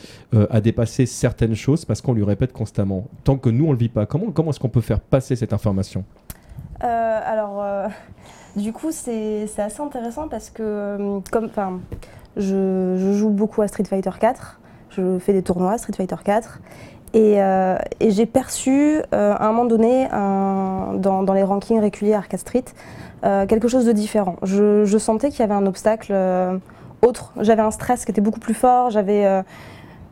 à 0.50 0.60
dépasser 0.60 1.06
certaines 1.06 1.54
choses 1.54 1.84
parce 1.84 2.00
qu'on 2.00 2.12
lui 2.12 2.24
répète 2.24 2.52
constamment. 2.52 3.06
Tant 3.24 3.36
que 3.36 3.50
nous 3.50 3.66
on 3.66 3.72
le 3.72 3.78
vit 3.78 3.88
pas, 3.88 4.06
comment, 4.06 4.30
comment 4.30 4.50
est-ce 4.50 4.60
qu'on 4.60 4.68
peut 4.68 4.80
faire 4.80 5.00
passer 5.00 5.36
cette 5.36 5.52
information? 5.52 6.04
Alors, 6.80 7.64
du 8.56 8.72
coup, 8.72 8.90
c'est 8.92 9.48
assez 9.58 9.80
intéressant 9.80 10.28
parce 10.28 10.50
que, 10.50 11.20
comme, 11.30 11.50
je, 12.36 12.96
je 12.96 13.12
joue 13.12 13.30
beaucoup 13.30 13.62
à 13.62 13.68
Street 13.68 13.84
Fighter 13.84 14.10
4, 14.18 14.60
je 14.90 15.18
fais 15.18 15.32
des 15.32 15.42
tournois 15.42 15.72
à 15.72 15.78
Street 15.78 15.92
Fighter 15.96 16.16
4, 16.24 16.60
et, 17.14 17.42
euh, 17.42 17.76
et 18.00 18.10
j'ai 18.10 18.26
perçu 18.26 19.00
euh, 19.14 19.34
à 19.34 19.46
un 19.46 19.52
moment 19.52 19.64
donné, 19.64 20.08
dans, 20.10 21.32
les 21.34 21.42
rankings 21.42 21.80
réguliers 21.80 22.14
Arcade 22.14 22.40
Street, 22.40 22.64
euh, 23.24 23.46
quelque 23.46 23.68
chose 23.68 23.84
de 23.86 23.92
différent. 23.92 24.36
Je, 24.42 24.98
sentais 24.98 25.30
qu'il 25.30 25.40
y 25.40 25.42
avait 25.42 25.54
un 25.54 25.66
obstacle 25.66 26.14
autre. 27.02 27.32
J'avais 27.40 27.62
un 27.62 27.70
stress 27.70 28.04
qui 28.04 28.10
était 28.10 28.20
beaucoup 28.20 28.40
plus 28.40 28.54
fort. 28.54 28.90
J'avais 28.90 29.42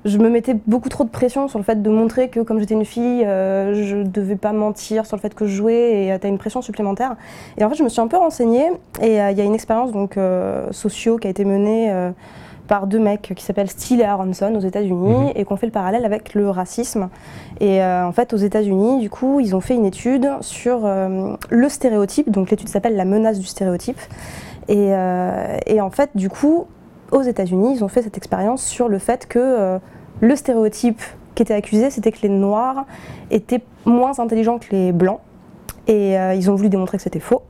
je 0.05 0.19
me 0.19 0.31
mettais 0.31 0.55
beaucoup 0.69 0.89
trop 0.89 1.03
de 1.03 1.09
pression 1.09 1.49
sur 1.49 1.59
le 1.59 1.65
fait 1.65 1.83
de 1.83 1.91
montrer 1.91 2.29
que 2.29 2.39
comme 2.39 2.61
j'étais 2.61 2.75
une 2.75 2.85
fille, 2.85 3.23
je 3.25 4.05
devais 4.05 4.37
pas 4.37 4.53
mentir 4.53 5.05
sur 5.05 5.17
le 5.17 5.21
fait 5.21 5.35
que 5.35 5.47
je 5.47 5.57
jouais 5.57 6.07
et 6.07 6.19
tu 6.21 6.27
as 6.27 6.31
une 6.31 6.39
pression 6.39 6.63
supplémentaire. 6.63 7.17
Et 7.59 7.65
en 7.65 7.69
fait, 7.69 7.75
je 7.75 7.83
me 7.83 7.89
suis 7.89 8.01
un 8.01 8.07
peu 8.07 8.17
renseignée 8.17 8.71
et 9.03 9.17
il 9.17 9.37
y 9.37 9.41
a 9.41 9.45
une 9.45 9.55
expérience 9.55 9.93
donc 9.93 10.17
socio 10.71 11.19
qui 11.19 11.27
a 11.27 11.31
été 11.31 11.45
menée 11.45 11.93
par 12.69 12.87
deux 12.87 12.99
mecs 12.99 13.33
qui 13.35 13.45
s'appellent 13.45 13.71
Steele 13.71 14.01
et 14.01 14.05
Aronson 14.05 14.55
aux 14.55 14.61
États-Unis 14.61 15.15
Mhm. 15.27 15.33
et 15.35 15.45
qu'on 15.45 15.57
fait 15.57 15.67
le 15.67 15.73
parallèle 15.73 16.05
avec 16.05 16.35
le 16.35 16.51
racisme. 16.51 17.09
Et 17.61 17.83
euh, 17.83 18.07
en 18.07 18.13
fait, 18.13 18.33
aux 18.33 18.37
États-Unis, 18.39 19.01
du 19.01 19.11
coup, 19.11 19.41
ils 19.41 19.55
ont 19.55 19.61
fait 19.61 19.75
une 19.75 19.85
étude 19.87 20.29
sur 20.41 20.81
euh, 20.85 21.35
le 21.51 21.69
stéréotype. 21.69 22.31
Donc 22.31 22.51
l'étude 22.51 22.69
s'appelle 22.69 22.97
la 22.97 23.05
menace 23.05 23.39
du 23.39 23.47
stéréotype. 23.47 24.01
Et, 24.69 24.89
euh, 24.95 25.57
et 25.67 25.81
en 25.81 25.91
fait, 25.91 26.11
du 26.15 26.29
coup, 26.29 26.67
aux 27.13 27.23
États-Unis, 27.23 27.75
ils 27.77 27.85
ont 27.85 27.89
fait 27.89 28.03
cette 28.03 28.17
expérience 28.17 28.65
sur 28.65 28.89
le 28.89 28.99
fait 28.99 29.27
que 29.27 29.79
le 30.21 30.35
stéréotype 30.37 31.01
qui 31.37 31.43
était 31.43 31.55
accusé, 31.55 31.91
c'était 31.91 32.11
que 32.11 32.21
les 32.23 32.29
Noirs 32.29 32.85
étaient 33.31 33.63
moins 33.85 34.19
intelligents 34.19 34.59
que 34.59 34.67
les 34.73 34.91
Blancs. 34.91 35.21
Et 35.87 36.17
ils 36.35 36.51
ont 36.51 36.57
voulu 36.57 36.69
démontrer 36.69 36.97
que 36.97 37.05
c'était 37.05 37.21
faux. 37.21 37.43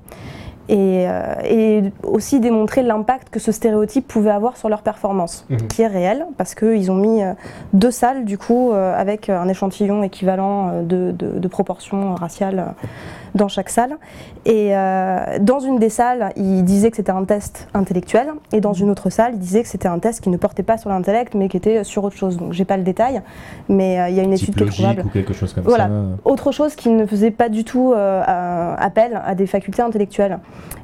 Et, 0.68 1.06
euh, 1.08 1.34
et 1.44 1.92
aussi 2.02 2.40
démontrer 2.40 2.82
l'impact 2.82 3.30
que 3.30 3.38
ce 3.38 3.52
stéréotype 3.52 4.08
pouvait 4.08 4.30
avoir 4.32 4.56
sur 4.56 4.68
leur 4.68 4.82
performance, 4.82 5.44
Mhm. 5.48 5.68
qui 5.68 5.82
est 5.82 5.86
réel, 5.86 6.26
parce 6.36 6.56
qu'ils 6.56 6.90
ont 6.90 6.96
mis 6.96 7.22
euh, 7.22 7.34
deux 7.72 7.92
salles, 7.92 8.24
du 8.24 8.36
coup, 8.36 8.72
euh, 8.72 8.92
avec 8.98 9.28
un 9.28 9.46
échantillon 9.48 10.02
équivalent 10.02 10.82
de, 10.82 11.12
de- 11.12 11.38
de 11.38 11.48
proportions 11.48 12.16
raciales 12.16 12.58
euh, 12.58 12.86
dans 13.34 13.48
chaque 13.48 13.68
salle. 13.70 13.96
Et 14.44 14.76
euh, 14.76 15.38
dans 15.40 15.60
une 15.60 15.78
des 15.78 15.88
salles, 15.88 16.32
ils 16.36 16.64
disaient 16.64 16.90
que 16.90 16.96
c'était 16.96 17.12
un 17.12 17.24
test 17.24 17.68
intellectuel, 17.74 18.28
et 18.52 18.60
dans 18.60 18.72
une 18.72 18.90
autre 18.90 19.10
salle, 19.10 19.32
ils 19.34 19.38
disaient 19.38 19.62
que 19.62 19.68
c'était 19.68 19.88
un 19.88 19.98
test 19.98 20.20
qui 20.20 20.30
ne 20.30 20.36
portait 20.36 20.62
pas 20.62 20.78
sur 20.78 20.90
l'intellect, 20.90 21.34
mais 21.34 21.48
qui 21.48 21.56
était 21.56 21.84
sur 21.84 22.04
autre 22.04 22.16
chose. 22.16 22.36
Donc, 22.36 22.52
j'ai 22.52 22.64
pas 22.64 22.76
le 22.76 22.82
détail, 22.82 23.22
mais 23.68 24.00
euh, 24.00 24.08
il 24.08 24.14
y 24.14 24.20
a 24.20 24.22
une 24.22 24.32
étude 24.32 24.54
qui 24.54 24.62
est 24.62 24.66
trouvable. 24.66 25.02
ou 25.04 25.08
quelque 25.08 25.34
chose 25.34 25.52
comme 25.52 25.64
Voilà. 25.64 25.84
ça 25.84 25.90
Autre 26.24 26.52
chose 26.52 26.74
qui 26.74 26.88
ne 26.88 27.06
faisait 27.06 27.30
pas 27.30 27.48
du 27.48 27.64
tout 27.64 27.92
euh, 27.92 28.74
appel 28.78 29.20
à 29.24 29.34
des 29.34 29.46
facultés 29.46 29.82
intellectuelles. 29.82 30.38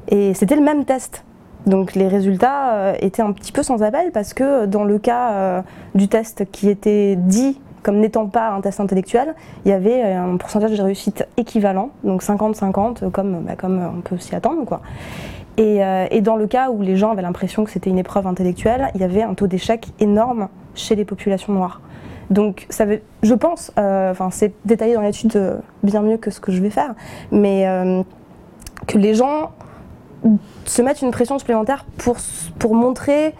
Et 0.09 0.33
c'était 0.33 0.55
le 0.55 0.63
même 0.63 0.85
test. 0.85 1.23
Donc 1.65 1.95
les 1.95 2.09
résultats 2.09 2.93
étaient 2.99 3.21
un 3.21 3.31
petit 3.31 3.53
peu 3.53 3.63
sans 3.63 3.83
appel 3.83 4.11
parce 4.11 4.33
que 4.33 4.65
dans 4.65 4.83
le 4.83 4.99
cas 4.99 5.63
du 5.95 6.09
test 6.09 6.43
qui 6.51 6.69
était 6.69 7.15
dit 7.15 7.57
comme 7.83 7.99
n'étant 7.99 8.27
pas 8.27 8.49
un 8.49 8.61
test 8.61 8.79
intellectuel, 8.79 9.35
il 9.65 9.69
y 9.69 9.73
avait 9.73 10.03
euh, 10.03 10.33
un 10.33 10.37
pourcentage 10.37 10.77
de 10.77 10.81
réussite 10.81 11.27
équivalent, 11.37 11.91
donc 12.03 12.23
50-50, 12.23 13.11
comme, 13.11 13.41
bah, 13.41 13.55
comme 13.55 13.81
on 13.97 14.01
peut 14.01 14.17
s'y 14.17 14.35
attendre. 14.35 14.79
Et, 15.57 15.83
euh, 15.83 16.07
dans 16.21 16.35
le 16.35 16.47
cas 16.47 16.71
où 16.71 16.81
les 16.81 16.95
gens 16.95 17.11
avaient 17.11 17.21
l'impression 17.21 17.63
que 17.63 17.69
c'était 17.69 17.89
une 17.89 17.99
épreuve 17.99 18.25
intellectuelle, 18.25 18.89
il 18.95 19.01
y 19.01 19.03
avait 19.03 19.21
un 19.21 19.33
taux 19.35 19.47
d'échec 19.47 19.87
énorme 19.99 20.47
chez 20.73 20.95
les 20.95 21.05
populations 21.05 21.53
noires. 21.53 21.81
Donc, 22.29 22.65
ça 22.69 22.85
veut, 22.85 23.01
je 23.21 23.33
pense, 23.33 23.71
euh, 23.77 24.11
enfin, 24.11 24.29
c'est 24.31 24.53
détaillé 24.65 24.95
dans 24.95 25.01
l'étude 25.01 25.35
euh, 25.35 25.57
bien 25.83 26.01
mieux 26.01 26.17
que 26.17 26.31
ce 26.31 26.39
que 26.39 26.51
je 26.51 26.61
vais 26.61 26.69
faire, 26.69 26.95
mais 27.31 27.67
euh, 27.67 28.01
que 28.87 28.97
les 28.97 29.13
gens 29.13 29.51
se 30.65 30.81
mettent 30.81 31.01
une 31.01 31.11
pression 31.11 31.37
supplémentaire 31.37 31.85
pour, 32.59 32.73
montrer 32.73 33.35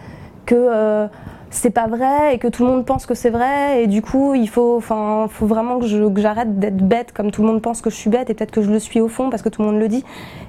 que 0.46 0.54
euh, 0.54 1.06
c'est 1.54 1.70
pas 1.70 1.86
vrai 1.86 2.34
et 2.34 2.38
que 2.38 2.48
tout 2.48 2.64
le 2.64 2.70
monde 2.70 2.84
pense 2.84 3.06
que 3.06 3.14
c'est 3.14 3.30
vrai 3.30 3.82
et 3.82 3.86
du 3.86 4.02
coup 4.02 4.34
il 4.34 4.48
faut, 4.48 4.76
enfin, 4.76 5.26
faut 5.30 5.46
vraiment 5.46 5.78
que 5.78 5.86
j'arrête 5.86 6.58
d'être 6.58 6.76
bête 6.76 7.12
comme 7.12 7.30
tout 7.30 7.42
le 7.42 7.48
monde 7.48 7.62
pense 7.62 7.80
que 7.80 7.90
je 7.90 7.94
suis 7.94 8.10
bête 8.10 8.28
et 8.28 8.34
peut-être 8.34 8.50
que 8.50 8.60
je 8.60 8.70
le 8.70 8.78
suis 8.78 9.00
au 9.00 9.08
fond 9.08 9.30
parce 9.30 9.42
que 9.42 9.48
tout 9.48 9.62
le 9.62 9.68
monde 9.68 9.78
le 9.78 9.88
dit. 9.88 10.04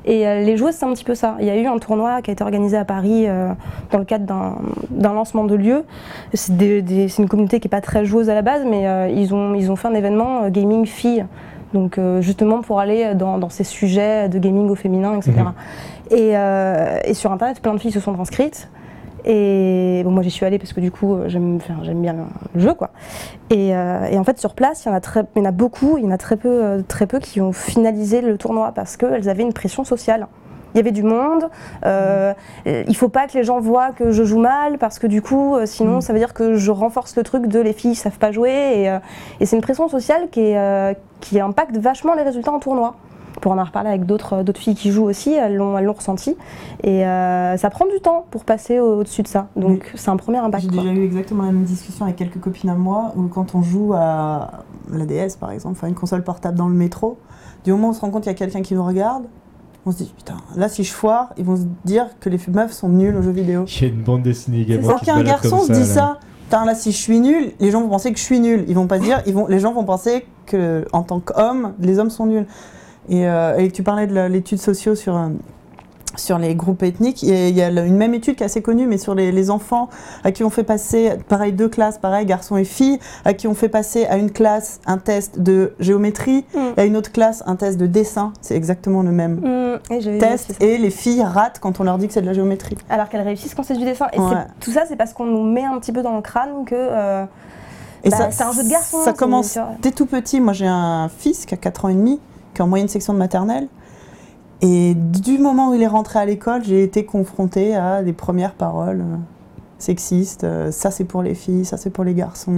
Et 0.05 0.27
euh, 0.27 0.41
les 0.41 0.57
joueuses 0.57 0.75
c'est 0.75 0.85
un 0.85 0.93
petit 0.93 1.03
peu 1.03 1.15
ça. 1.15 1.37
Il 1.39 1.45
y 1.45 1.49
a 1.49 1.57
eu 1.57 1.67
un 1.67 1.77
tournoi 1.77 2.21
qui 2.21 2.31
a 2.31 2.33
été 2.33 2.43
organisé 2.43 2.75
à 2.75 2.85
Paris 2.85 3.25
euh, 3.27 3.49
dans 3.91 3.99
le 3.99 4.05
cadre 4.05 4.25
d'un 4.89 5.13
lancement 5.13 5.43
de 5.43 5.55
lieu. 5.55 5.83
C'est 6.33 6.53
une 7.19 7.29
communauté 7.29 7.59
qui 7.59 7.67
est 7.67 7.69
pas 7.69 7.81
très 7.81 8.03
joueuse 8.03 8.29
à 8.29 8.33
la 8.33 8.41
base 8.41 8.63
mais 8.65 8.87
euh, 8.87 9.07
ils, 9.07 9.33
ont, 9.33 9.53
ils 9.53 9.71
ont 9.71 9.75
fait 9.75 9.87
un 9.87 9.93
événement 9.93 10.49
gaming 10.49 10.85
filles. 10.85 11.25
Donc 11.73 11.99
justement 12.21 12.61
pour 12.61 12.79
aller 12.79 13.15
dans, 13.15 13.37
dans, 13.37 13.49
ces 13.49 13.65
sujets 13.65 14.29
de 14.29 14.39
gaming 14.39 14.69
au 14.69 14.75
féminin, 14.75 15.17
etc. 15.17 15.33
Mhm. 15.37 15.53
Et, 16.11 16.37
euh, 16.37 16.99
et, 17.03 17.13
sur 17.13 17.31
Internet, 17.31 17.61
plein 17.61 17.73
de 17.73 17.79
filles 17.79 17.91
se 17.91 17.99
sont 17.99 18.19
inscrites. 18.19 18.69
Et 19.25 20.01
bon, 20.03 20.11
moi 20.11 20.23
j'y 20.23 20.31
suis 20.31 20.45
allée 20.45 20.59
parce 20.59 20.73
que 20.73 20.79
du 20.79 20.91
coup 20.91 21.17
j'aime 21.27 21.57
enfin, 21.57 21.75
bien 21.93 22.15
le 22.53 22.61
jeu 22.61 22.73
quoi. 22.73 22.91
Et, 23.49 23.75
euh, 23.75 24.05
et, 24.05 24.17
en 24.17 24.23
fait 24.23 24.39
sur 24.39 24.53
place 24.53 24.85
il 24.85 24.89
y 24.89 24.91
en 24.91 24.95
a 24.95 25.01
très, 25.01 25.25
il 25.35 25.39
y 25.39 25.41
en 25.41 25.49
a 25.49 25.51
beaucoup, 25.51 25.97
il 25.97 26.05
y 26.05 26.07
en 26.07 26.11
a 26.11 26.17
très 26.17 26.37
peu, 26.37 26.83
très 26.87 27.07
peu 27.07 27.19
qui 27.19 27.41
ont 27.41 27.51
finalisé 27.51 28.21
le 28.21 28.37
tournoi 28.37 28.71
parce 28.73 28.97
qu'elles 28.97 29.27
avaient 29.27 29.43
une 29.43 29.53
pression 29.53 29.83
sociale 29.83 30.27
il 30.75 30.79
y 30.79 30.81
avait 30.81 30.91
du 30.91 31.03
monde. 31.03 31.49
Euh, 31.85 32.33
il 32.65 32.95
faut 32.97 33.07
pas 33.07 33.27
que 33.27 33.33
les 33.37 33.45
gens 33.45 33.61
voient 33.61 33.91
que 33.91 34.11
je 34.11 34.23
joue 34.25 34.39
mal 34.39 34.77
parce 34.77 34.99
que 34.99 35.07
du 35.07 35.21
coup, 35.21 35.55
euh, 35.55 35.65
sinon, 35.65 35.97
mm. 35.97 36.01
ça 36.01 36.11
veut 36.11 36.19
dire 36.19 36.33
que 36.33 36.55
je 36.55 36.69
renforce 36.69 37.15
le 37.15 37.23
truc 37.23 37.47
de 37.47 37.61
les 37.61 37.71
filles 37.71 37.95
savent 37.95 38.19
pas 38.19 38.33
jouer. 38.33 38.51
Et, 38.51 38.89
euh, 38.89 38.99
et 39.39 39.45
c'est 39.45 39.55
une 39.55 39.61
pression 39.61 39.87
sociale 39.87 40.27
qui, 40.29 40.41
est, 40.41 40.57
euh, 40.57 40.93
qui 41.21 41.39
impacte 41.39 41.77
vachement 41.77 42.13
les 42.13 42.23
résultats 42.23 42.51
en 42.51 42.59
tournoi. 42.59 42.95
Pour 43.41 43.51
en 43.51 43.55
avoir 43.55 43.71
parlé 43.71 43.89
avec 43.89 44.05
d'autres 44.05 44.43
filles 44.55 44.75
qui 44.75 44.91
jouent 44.91 45.03
aussi, 45.03 45.33
elles 45.33 45.55
l'ont 45.55 45.93
ressenti. 45.93 46.35
Et 46.83 47.01
ça 47.01 47.69
prend 47.69 47.85
du 47.85 47.99
temps 48.01 48.25
pour 48.31 48.45
passer 48.45 48.79
au-dessus 48.79 49.23
de 49.23 49.27
ça. 49.27 49.47
Donc 49.55 49.91
c'est 49.95 50.09
un 50.09 50.17
premier 50.17 50.37
impact. 50.37 50.63
J'ai 50.63 50.69
déjà 50.69 50.93
eu 50.93 51.03
exactement 51.03 51.43
la 51.43 51.51
même 51.51 51.63
discussion 51.63 52.05
avec 52.05 52.17
quelques 52.17 52.39
copines 52.39 52.69
à 52.69 52.75
moi 52.75 53.13
où 53.15 53.23
quand 53.27 53.55
on 53.55 53.61
joue 53.61 53.93
à 53.93 54.63
la 54.91 55.05
DS 55.05 55.35
par 55.39 55.51
exemple, 55.51 55.75
enfin 55.77 55.87
une 55.87 55.95
console 55.95 56.23
portable 56.23 56.57
dans 56.57 56.67
le 56.67 56.75
métro, 56.75 57.17
du 57.63 57.71
moment 57.71 57.87
où 57.87 57.89
on 57.91 57.93
se 57.93 58.01
rend 58.01 58.09
compte 58.09 58.23
qu'il 58.23 58.31
y 58.31 58.35
a 58.35 58.37
quelqu'un 58.37 58.61
qui 58.61 58.73
nous 58.75 58.85
regarde, 58.85 59.25
on 59.87 59.91
se 59.91 59.97
dit, 59.97 60.13
putain, 60.17 60.37
là, 60.55 60.67
si 60.67 60.83
je 60.83 60.91
foire, 60.91 61.33
ils 61.37 61.45
vont 61.45 61.57
se 61.57 61.65
dire 61.83 62.07
que 62.19 62.29
les 62.29 62.39
meufs 62.47 62.71
sont 62.71 62.89
nulles 62.89 63.15
aux 63.15 63.21
jeux 63.21 63.31
vidéo. 63.31 63.65
Il 63.67 63.81
y 63.81 63.85
a 63.85 63.89
une 63.89 64.01
bande 64.01 64.23
dessinée 64.23 64.61
également. 64.61 64.89
Pour 64.89 65.01
qu'un 65.01 65.21
garçon 65.21 65.59
se 65.59 65.71
dit 65.71 65.85
ça, 65.85 66.19
putain, 66.45 66.65
là, 66.65 66.73
si 66.73 66.91
je 66.91 66.97
suis 66.97 67.19
nul, 67.19 67.51
les 67.59 67.69
gens 67.69 67.81
vont 67.81 67.89
penser 67.89 68.11
que 68.11 68.17
je 68.17 68.23
suis 68.23 68.39
nul. 68.39 68.65
Ils 68.67 68.73
vont 68.73 68.87
pas 68.87 68.97
dire, 68.97 69.21
ils 69.27 69.33
vont, 69.33 69.45
les 69.45 69.59
gens 69.59 69.73
vont 69.73 69.83
penser 69.83 70.25
que, 70.47 70.85
en 70.91 71.03
tant 71.03 71.19
qu'homme, 71.19 71.73
les 71.79 71.99
hommes 71.99 72.09
sont 72.09 72.25
nuls. 72.25 72.47
Et, 73.09 73.27
euh, 73.27 73.57
et 73.57 73.71
tu 73.71 73.83
parlais 73.83 74.07
de 74.07 74.19
l'étude 74.27 74.59
sociale 74.59 74.97
sur, 74.97 75.15
euh, 75.15 75.29
sur 76.15 76.37
les 76.37 76.55
groupes 76.55 76.83
ethniques. 76.83 77.23
Il 77.23 77.55
y 77.55 77.61
a 77.61 77.69
une 77.69 77.97
même 77.97 78.13
étude 78.13 78.35
qui 78.35 78.43
est 78.43 78.45
assez 78.45 78.61
connue, 78.61 78.87
mais 78.87 78.97
sur 78.97 79.15
les, 79.15 79.49
enfants 79.49 79.89
à 80.23 80.31
qui 80.31 80.43
on 80.43 80.49
fait 80.49 80.63
passer, 80.63 81.11
pareil, 81.27 81.53
deux 81.53 81.69
classes, 81.69 81.99
pareil, 81.99 82.25
garçons 82.25 82.57
et 82.57 82.63
filles, 82.63 82.99
à 83.25 83.33
qui 83.33 83.47
on 83.47 83.53
fait 83.53 83.69
passer 83.69 84.05
à 84.05 84.17
une 84.17 84.31
classe 84.31 84.79
un 84.87 84.97
test 84.97 85.39
de 85.39 85.73
géométrie, 85.79 86.45
mm. 86.53 86.59
et 86.77 86.81
à 86.81 86.85
une 86.85 86.97
autre 86.97 87.11
classe 87.11 87.43
un 87.45 87.55
test 87.55 87.77
de 87.77 87.85
dessin. 87.85 88.33
C'est 88.41 88.55
exactement 88.55 89.03
le 89.03 89.11
même 89.11 89.79
mm. 89.89 90.19
test. 90.19 90.55
Et 90.61 90.77
les 90.77 90.89
filles 90.89 91.21
ratent 91.21 91.59
quand 91.59 91.79
on 91.79 91.83
leur 91.83 91.99
dit 91.99 92.07
que 92.07 92.13
c'est 92.13 92.21
de 92.21 92.25
la 92.25 92.33
géométrie. 92.33 92.77
Alors 92.89 93.09
qu'elles 93.09 93.21
réussissent 93.21 93.53
quand 93.53 93.63
c'est 93.63 93.77
du 93.77 93.85
dessin. 93.85 94.07
Et 94.13 94.17
tout 94.59 94.71
ça, 94.71 94.85
c'est 94.87 94.95
parce 94.95 95.13
qu'on 95.13 95.25
nous 95.25 95.43
met 95.43 95.63
un 95.63 95.77
petit 95.79 95.91
peu 95.91 96.01
dans 96.01 96.15
le 96.15 96.21
crâne 96.21 96.65
que. 96.65 96.75
Euh, 96.75 97.25
et 98.03 98.09
bah, 98.09 98.29
c'est 98.31 98.43
un 98.43 98.51
jeu 98.51 98.63
de 98.63 98.69
garçon. 98.69 99.01
Ça 99.03 99.13
commence 99.13 99.57
dès 99.81 99.91
tout 99.91 100.05
petit. 100.05 100.39
Moi, 100.39 100.53
j'ai 100.53 100.67
un 100.67 101.09
fils 101.09 101.45
qui 101.45 101.53
a 101.53 101.57
4 101.57 101.85
ans 101.85 101.89
et 101.89 101.95
demi, 101.95 102.19
qui 102.55 102.61
est 102.61 102.63
en 102.63 102.67
moyenne 102.67 102.87
section 102.87 103.13
de 103.13 103.19
maternelle. 103.19 103.67
Et 104.61 104.95
du 104.95 105.37
moment 105.37 105.69
où 105.69 105.73
il 105.73 105.81
est 105.81 105.87
rentré 105.87 106.19
à 106.19 106.25
l'école, 106.25 106.63
j'ai 106.63 106.81
été 106.81 107.05
confrontée 107.05 107.75
à 107.75 108.03
des 108.03 108.13
premières 108.13 108.53
paroles 108.53 109.01
euh, 109.01 109.15
sexistes. 109.77 110.43
Euh, 110.43 110.71
ça 110.71 110.91
c'est 110.91 111.03
pour 111.03 111.21
les 111.21 111.35
filles, 111.35 111.65
ça 111.65 111.77
c'est 111.77 111.89
pour 111.89 112.03
les 112.03 112.13
garçons. 112.13 112.55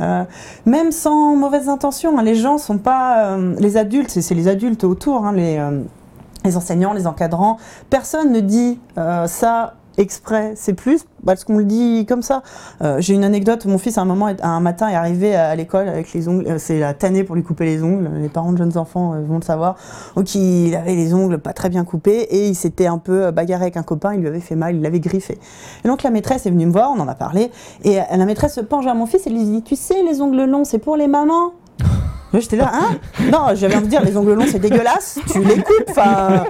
Euh, 0.00 0.24
même 0.64 0.92
sans 0.92 1.36
mauvaise 1.36 1.68
intention, 1.68 2.18
hein, 2.18 2.22
les 2.22 2.36
gens 2.36 2.58
sont 2.58 2.78
pas. 2.78 3.36
les 3.36 3.76
adultes, 3.76 4.10
c'est 4.10 4.34
les 4.34 4.48
adultes 4.48 4.84
autour, 4.84 5.26
hein, 5.26 5.32
les, 5.32 5.60
les 6.44 6.56
enseignants, 6.56 6.92
les 6.92 7.06
encadrants. 7.06 7.58
Personne 7.90 8.32
ne 8.32 8.40
dit 8.40 8.78
ça 9.26 9.74
exprès, 9.98 10.52
c'est 10.56 10.74
plus 10.74 11.04
parce 11.24 11.44
qu'on 11.44 11.58
le 11.58 11.64
dit 11.64 12.06
comme 12.06 12.22
ça. 12.22 12.42
Euh, 12.82 13.00
j'ai 13.00 13.14
une 13.14 13.24
anecdote, 13.24 13.66
mon 13.66 13.78
fils 13.78 13.98
à 13.98 14.02
un 14.02 14.04
moment, 14.04 14.28
un 14.42 14.60
matin, 14.60 14.88
est 14.88 14.94
arrivé 14.94 15.34
à, 15.34 15.54
l'école 15.56 15.88
avec 15.88 16.12
les 16.12 16.28
ongles, 16.28 16.46
euh, 16.46 16.58
c'est 16.58 16.78
la 16.78 16.94
tannée 16.94 17.24
pour 17.24 17.34
lui 17.34 17.42
couper 17.42 17.64
les 17.64 17.82
ongles, 17.82 18.08
les 18.20 18.28
parents 18.28 18.52
de 18.52 18.58
jeunes 18.58 18.76
enfants 18.78 19.14
euh, 19.14 19.22
vont 19.26 19.36
le 19.36 19.42
savoir. 19.42 19.76
Donc 20.14 20.34
il 20.34 20.74
avait 20.74 20.94
les 20.94 21.12
ongles 21.14 21.38
pas 21.38 21.52
très 21.52 21.68
bien 21.68 21.84
coupés 21.84 22.20
et 22.30 22.48
il 22.48 22.54
s'était 22.54 22.86
un 22.86 22.98
peu 22.98 23.30
bagarré 23.30 23.64
avec 23.64 23.76
un 23.76 23.82
copain, 23.82 24.14
il 24.14 24.20
lui 24.20 24.28
avait 24.28 24.40
fait 24.40 24.56
mal, 24.56 24.76
il 24.76 24.82
l'avait 24.82 25.00
griffé. 25.00 25.38
Et 25.84 25.88
donc 25.88 26.02
la 26.02 26.10
maîtresse 26.10 26.46
est 26.46 26.50
venue 26.50 26.66
me 26.66 26.72
voir, 26.72 26.92
on 26.96 27.00
en 27.00 27.08
a 27.08 27.14
parlé, 27.14 27.50
et 27.84 27.96
la 27.96 28.24
maîtresse 28.24 28.54
se 28.54 28.60
penche 28.60 28.86
à 28.86 28.94
mon 28.94 29.06
fils 29.06 29.26
et 29.26 29.30
lui 29.30 29.44
dit, 29.44 29.62
tu 29.62 29.76
sais, 29.76 30.02
les 30.02 30.20
ongles 30.20 30.44
longs, 30.44 30.64
c'est 30.64 30.78
pour 30.78 30.96
les 30.96 31.08
mamans? 31.08 31.52
J'étais 32.34 32.56
là, 32.56 32.70
hein 32.72 32.98
Non, 33.32 33.54
j'avais 33.54 33.76
envie 33.76 33.86
de 33.86 33.90
dire, 33.90 34.04
les 34.04 34.16
ongles 34.16 34.34
longs, 34.34 34.46
c'est 34.46 34.58
dégueulasse, 34.58 35.18
tu 35.30 35.42
les 35.42 35.56
coupes, 35.56 35.84
enfin. 35.88 36.44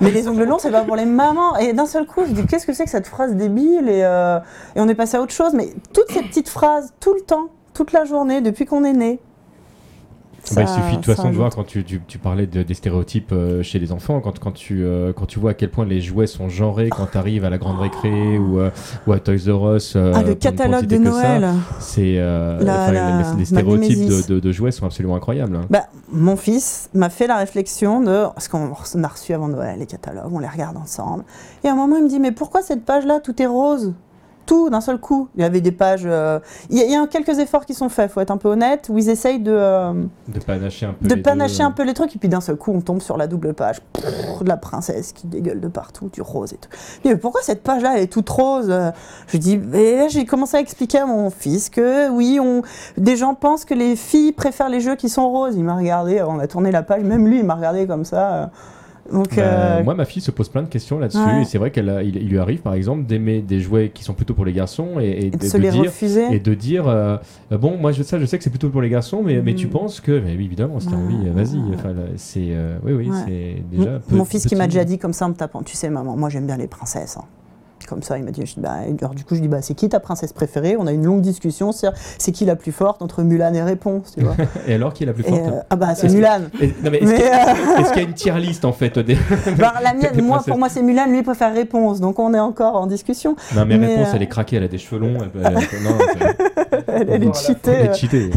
Mais 0.00 0.10
les 0.10 0.26
ongles 0.28 0.44
longs, 0.44 0.58
c'est 0.58 0.70
pas 0.70 0.82
pour 0.82 0.96
les 0.96 1.04
mamans. 1.04 1.56
Et 1.58 1.72
d'un 1.72 1.86
seul 1.86 2.06
coup, 2.06 2.22
je 2.26 2.32
dis, 2.32 2.46
qu'est-ce 2.46 2.66
que 2.66 2.72
c'est 2.72 2.84
que 2.84 2.90
cette 2.90 3.06
phrase 3.06 3.34
débile 3.34 3.88
et, 3.88 4.02
euh, 4.02 4.38
et 4.74 4.80
on 4.80 4.88
est 4.88 4.94
passé 4.94 5.16
à 5.16 5.20
autre 5.20 5.32
chose. 5.32 5.52
Mais 5.54 5.68
toutes 5.92 6.10
ces 6.10 6.22
petites 6.22 6.48
phrases, 6.48 6.92
tout 7.00 7.14
le 7.14 7.20
temps, 7.20 7.48
toute 7.74 7.92
la 7.92 8.04
journée, 8.04 8.40
depuis 8.40 8.64
qu'on 8.66 8.84
est 8.84 8.92
né, 8.92 9.20
bah, 10.52 10.62
il 10.62 10.68
suffit 10.68 10.96
de 10.96 11.02
toute 11.02 11.14
façon 11.14 11.30
de 11.30 11.34
voir 11.34 11.50
quand 11.54 11.64
tu, 11.64 11.84
tu, 11.84 12.00
tu 12.06 12.18
parlais 12.18 12.46
de, 12.46 12.62
des 12.62 12.74
stéréotypes 12.74 13.32
euh, 13.32 13.62
chez 13.62 13.78
les 13.78 13.92
enfants, 13.92 14.20
quand, 14.20 14.38
quand, 14.38 14.52
tu, 14.52 14.84
euh, 14.84 15.12
quand 15.12 15.26
tu 15.26 15.38
vois 15.38 15.52
à 15.52 15.54
quel 15.54 15.70
point 15.70 15.86
les 15.86 16.00
jouets 16.00 16.26
sont 16.26 16.48
genrés 16.48 16.90
quand 16.90 17.06
tu 17.12 17.18
arrives 17.18 17.44
à 17.44 17.50
la 17.50 17.58
grande 17.58 17.80
récré 17.80 18.38
ou, 18.38 18.60
euh, 18.60 18.70
ou 19.06 19.12
à 19.12 19.20
Toys 19.20 19.50
R 19.50 19.76
Us. 19.76 19.96
ah, 19.96 20.22
le 20.22 20.34
catalogue 20.34 20.86
de 20.86 20.98
Noël. 20.98 21.48
C'est 21.78 22.20
les, 23.38 23.44
stéréotypes 23.44 24.28
de, 24.28 24.40
de, 24.40 24.52
jouets 24.52 24.72
sont 24.72 24.86
absolument 24.86 25.16
incroyables. 25.16 25.56
Hein. 25.56 25.66
Bah, 25.70 25.84
mon 26.12 26.36
fils 26.36 26.90
m'a 26.94 27.10
fait 27.10 27.26
la 27.26 27.36
réflexion 27.36 28.00
de 28.00 28.24
parce 28.34 28.48
qu'on 28.48 28.72
a 28.72 29.08
reçu 29.08 29.32
avant 29.32 29.48
Noël 29.48 29.78
les 29.78 29.86
catalogues, 29.86 30.32
on 30.32 30.38
les 30.38 30.48
regarde 30.48 30.76
ensemble. 30.76 31.24
Et 31.62 31.68
à 31.68 31.72
un 31.72 31.76
moment, 31.76 31.96
il 31.96 32.04
me 32.04 32.08
dit 32.08 32.20
mais 32.20 32.32
pourquoi 32.32 32.62
cette 32.62 32.84
page-là 32.84 33.20
tout 33.20 33.40
est 33.40 33.46
rose? 33.46 33.94
Tout 34.46 34.70
d'un 34.70 34.80
seul 34.80 34.98
coup. 34.98 35.28
Il 35.36 35.42
y 35.42 35.44
avait 35.44 35.60
des 35.60 35.72
pages. 35.72 36.04
Euh, 36.04 36.38
il, 36.70 36.78
y 36.78 36.94
a, 36.94 37.06
quelques 37.06 37.38
efforts 37.38 37.66
qui 37.66 37.74
sont 37.74 37.88
faits, 37.88 38.10
faut 38.10 38.20
être 38.20 38.30
un 38.30 38.36
peu 38.36 38.48
honnête, 38.48 38.88
où 38.88 38.98
ils 38.98 39.08
essayent 39.08 39.40
de. 39.40 39.52
Euh, 39.52 39.92
de 40.28 40.38
panacher 40.40 40.86
un 40.86 40.92
peu. 40.92 41.06
De 41.06 41.14
les 41.14 41.22
panacher 41.22 41.62
un 41.62 41.70
peu 41.70 41.84
les 41.84 41.94
trucs, 41.94 42.14
et 42.14 42.18
puis 42.18 42.28
d'un 42.28 42.40
seul 42.40 42.56
coup, 42.56 42.72
on 42.72 42.80
tombe 42.80 43.00
sur 43.00 43.16
la 43.16 43.26
double 43.26 43.54
page 43.54 43.80
de 44.40 44.48
la 44.48 44.56
princesse 44.56 45.12
qui 45.12 45.26
dégueule 45.26 45.60
de 45.60 45.68
partout, 45.68 46.08
du 46.12 46.22
rose 46.22 46.52
et 46.52 46.56
tout. 46.56 46.68
Mais 47.04 47.16
pourquoi 47.16 47.42
cette 47.42 47.62
page-là, 47.62 47.94
elle 47.96 48.02
est 48.02 48.12
toute 48.12 48.28
rose 48.28 48.72
Je 49.28 49.36
dis. 49.38 49.60
Et 49.72 49.96
là, 49.96 50.08
j'ai 50.08 50.24
commencé 50.24 50.56
à 50.56 50.60
expliquer 50.60 50.98
à 50.98 51.06
mon 51.06 51.30
fils 51.30 51.70
que 51.70 52.10
oui, 52.10 52.38
on, 52.40 52.62
des 52.96 53.16
gens 53.16 53.34
pensent 53.34 53.64
que 53.64 53.74
les 53.74 53.96
filles 53.96 54.32
préfèrent 54.32 54.68
les 54.68 54.80
jeux 54.80 54.96
qui 54.96 55.08
sont 55.08 55.30
roses. 55.30 55.54
Il 55.56 55.64
m'a 55.64 55.76
regardé, 55.76 56.22
on 56.22 56.38
a 56.38 56.46
tourné 56.46 56.70
la 56.70 56.82
page, 56.82 57.02
même 57.02 57.26
lui, 57.26 57.38
il 57.38 57.44
m'a 57.44 57.54
regardé 57.54 57.86
comme 57.86 58.04
ça. 58.04 58.50
Donc, 59.12 59.36
bah, 59.36 59.42
euh, 59.42 59.84
Moi, 59.84 59.94
ma 59.94 60.04
fille 60.04 60.22
se 60.22 60.30
pose 60.30 60.48
plein 60.48 60.62
de 60.62 60.68
questions 60.68 60.98
là-dessus. 60.98 61.18
Et 61.40 61.44
c'est 61.44 61.58
vrai 61.58 61.70
qu'il 61.70 61.84
il 62.04 62.28
lui 62.28 62.38
arrive, 62.38 62.60
par 62.60 62.74
exemple, 62.74 63.04
d'aimer 63.04 63.42
des 63.42 63.60
jouets 63.60 63.90
qui 63.90 64.04
sont 64.04 64.14
plutôt 64.14 64.34
pour 64.34 64.44
les 64.44 64.52
garçons 64.52 64.98
et, 64.98 65.30
de, 65.30 65.44
se 65.44 65.56
les 65.56 65.70
dire, 65.70 65.84
refuser. 65.84 66.34
Et 66.34 66.40
de 66.40 66.54
dire 66.54 66.88
euh, 66.88 67.16
bon, 67.50 67.76
moi, 67.76 67.92
je, 67.92 68.02
ça, 68.02 68.18
je 68.18 68.26
sais 68.26 68.38
que 68.38 68.44
c'est 68.44 68.50
plutôt 68.50 68.70
pour 68.70 68.82
les 68.82 68.88
garçons, 68.88 69.22
mais, 69.22 69.42
mais 69.42 69.54
tu 69.54 69.66
mm. 69.66 69.70
penses 69.70 70.00
que. 70.00 70.12
Mais 70.12 70.34
oui, 70.36 70.44
évidemment, 70.44 70.80
si 70.80 70.88
t'as 70.88 70.96
envie, 70.96 71.28
vas-y. 71.30 71.58
Enfin, 71.74 71.94
c'est. 72.16 72.48
Euh, 72.50 72.78
oui, 72.84 72.92
oui, 72.92 73.10
c'est 73.26 73.62
déjà. 73.70 74.00
Mon 74.10 74.24
fils 74.24 74.46
qui 74.46 74.56
m'a 74.56 74.66
déjà 74.66 74.84
dit 74.84 74.98
comme 74.98 75.12
ça 75.12 75.26
en 75.26 75.30
me 75.30 75.34
tapant 75.34 75.62
Tu 75.62 75.76
sais, 75.76 75.90
maman, 75.90 76.16
moi, 76.16 76.28
j'aime 76.28 76.46
bien 76.46 76.56
les 76.56 76.68
princesses. 76.68 77.16
Hein 77.16 77.24
comme 77.86 78.02
ça, 78.02 78.18
il 78.18 78.24
m'a 78.24 78.30
dit, 78.30 78.42
bah, 78.58 78.76
alors, 79.00 79.14
du 79.14 79.24
coup, 79.24 79.34
je 79.34 79.40
dis, 79.40 79.48
bah, 79.48 79.62
c'est 79.62 79.74
qui 79.74 79.88
ta 79.88 80.00
princesse 80.00 80.32
préférée? 80.32 80.76
On 80.78 80.86
a 80.86 80.92
une 80.92 81.04
longue 81.04 81.20
discussion, 81.20 81.70
c'est 81.72 82.32
qui 82.32 82.44
la 82.44 82.56
plus 82.56 82.72
forte 82.72 83.02
entre 83.02 83.22
Mulan 83.22 83.52
et 83.54 83.62
Réponse, 83.62 84.14
tu 84.16 84.24
vois 84.24 84.36
Et 84.66 84.74
alors, 84.74 84.92
qui 84.92 85.04
est 85.04 85.06
la 85.06 85.12
plus 85.12 85.22
forte? 85.22 85.40
euh, 85.40 85.60
Ah 85.70 85.76
bah, 85.76 85.94
c'est 85.94 86.10
Mulan. 86.10 86.42
Est-ce 86.60 87.92
qu'il 87.92 88.02
y, 88.02 88.04
a 88.04 88.08
une 88.08 88.14
tier 88.14 88.38
list 88.38 88.64
en 88.64 88.72
fait 88.72 88.98
des... 88.98 89.16
bah, 89.58 89.74
la 89.82 89.94
mienne, 89.94 90.20
moi, 90.24 90.42
pour 90.46 90.58
moi, 90.58 90.68
c'est 90.68 90.82
Mulan, 90.82 91.06
lui 91.06 91.18
il 91.18 91.24
préfère 91.24 91.52
Réponse, 91.54 92.00
donc 92.00 92.18
on 92.18 92.34
est 92.34 92.40
encore 92.40 92.76
en 92.76 92.86
discussion. 92.86 93.36
Non, 93.54 93.64
mais, 93.66 93.76
Réponse, 93.76 94.08
elle 94.14 94.22
est 94.22 94.28
craquée, 94.28 94.56
elle 94.56 94.64
a 94.64 94.68
des 94.68 94.78
cheveux 94.78 95.00
longs, 95.00 95.18
elle, 95.22 95.46
elle, 97.08 97.24
est 97.24 97.34
cheatée. 97.34 97.70
Elle 97.70 97.90
est 97.90 97.94
cheatée. 97.94 98.30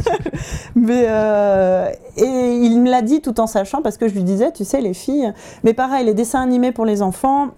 mais 0.76 1.06
euh, 1.08 1.90
et 2.18 2.26
il 2.26 2.82
me 2.82 2.90
l'a 2.90 3.02
dit 3.02 3.22
tout 3.22 3.40
en 3.40 3.48
sachant 3.48 3.82
parce 3.82 3.98
que 3.98 4.08
je 4.08 4.14
lui 4.14 4.24
disais, 4.24 4.52
tu 4.52 4.66
sais, 4.66 4.82
les 4.82 4.94
filles, 4.94 5.32
mais 5.64 5.74
pareil, 5.74 6.06
les 6.06 6.14
dessins 6.14 6.42
animés 6.42 6.72
pour 6.72 6.86
les 6.86 7.02
enfants 7.02 7.50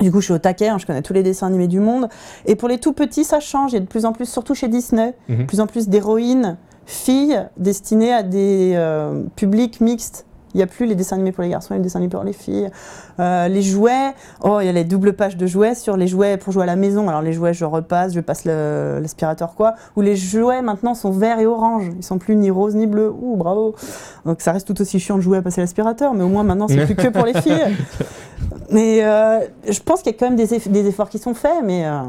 du 0.00 0.10
coup, 0.10 0.20
je 0.20 0.26
suis 0.26 0.34
au 0.34 0.38
taquet, 0.38 0.68
hein, 0.68 0.78
je 0.78 0.86
connais 0.86 1.02
tous 1.02 1.12
les 1.12 1.22
dessins 1.22 1.46
animés 1.46 1.68
du 1.68 1.80
monde. 1.80 2.08
Et 2.46 2.56
pour 2.56 2.68
les 2.68 2.78
tout 2.78 2.92
petits, 2.92 3.24
ça 3.24 3.40
change. 3.40 3.72
Il 3.72 3.74
y 3.74 3.78
a 3.78 3.80
de 3.80 3.86
plus 3.86 4.04
en 4.04 4.12
plus, 4.12 4.26
surtout 4.26 4.54
chez 4.54 4.68
Disney, 4.68 5.14
de 5.28 5.34
mhm. 5.34 5.46
plus 5.46 5.60
en 5.60 5.66
plus 5.66 5.88
d'héroïnes 5.88 6.56
filles 6.86 7.46
destinées 7.56 8.12
à 8.12 8.22
des 8.22 8.72
euh, 8.74 9.22
publics 9.36 9.80
mixtes. 9.80 10.26
Il 10.54 10.58
n'y 10.58 10.62
a 10.62 10.66
plus 10.66 10.86
les 10.86 10.94
dessins 10.94 11.16
animés 11.16 11.32
pour 11.32 11.42
les 11.42 11.50
garçons 11.50 11.74
et 11.74 11.78
les 11.78 11.82
dessins 11.82 11.98
animés 11.98 12.10
pour 12.10 12.24
les 12.24 12.32
filles. 12.32 12.70
Euh, 13.20 13.48
les 13.48 13.62
jouets, 13.62 14.12
oh, 14.42 14.58
il 14.60 14.66
y 14.66 14.68
a 14.68 14.72
les 14.72 14.84
doubles 14.84 15.14
pages 15.14 15.36
de 15.36 15.46
jouets 15.46 15.74
sur 15.74 15.96
les 15.96 16.06
jouets 16.06 16.36
pour 16.36 16.52
jouer 16.52 16.64
à 16.64 16.66
la 16.66 16.76
maison. 16.76 17.08
Alors 17.08 17.22
les 17.22 17.32
jouets, 17.32 17.54
je 17.54 17.64
repasse, 17.64 18.14
je 18.14 18.20
passe 18.20 18.44
l'aspirateur 18.44 19.54
quoi. 19.54 19.74
Ou 19.96 20.00
les 20.00 20.16
jouets 20.16 20.62
maintenant 20.62 20.94
sont 20.94 21.10
verts 21.10 21.38
et 21.38 21.46
orange. 21.46 21.84
Ils 21.96 22.04
sont 22.04 22.18
plus 22.18 22.36
ni 22.36 22.50
rose 22.50 22.74
ni 22.74 22.86
bleu. 22.86 23.10
Ouh, 23.10 23.36
bravo. 23.36 23.74
Donc 24.24 24.40
ça 24.40 24.52
reste 24.52 24.66
tout 24.66 24.80
aussi 24.80 24.98
chiant 25.00 25.16
de 25.16 25.22
jouer 25.22 25.38
à 25.38 25.42
passer 25.42 25.60
l'aspirateur, 25.60 26.14
mais 26.14 26.24
au 26.24 26.28
moins 26.28 26.42
maintenant 26.42 26.68
c'est 26.68 26.84
plus 26.84 26.96
que 26.96 27.08
pour 27.08 27.24
les 27.24 27.34
filles. 27.40 27.76
Mais 28.70 29.04
euh, 29.04 29.40
je 29.68 29.80
pense 29.80 30.02
qu'il 30.02 30.12
y 30.12 30.14
a 30.14 30.18
quand 30.18 30.30
même 30.30 30.36
des, 30.36 30.86
efforts 30.88 31.08
qui 31.08 31.18
sont 31.18 31.34
faits, 31.34 31.62
mais 31.62 31.86
euh, 31.86 32.00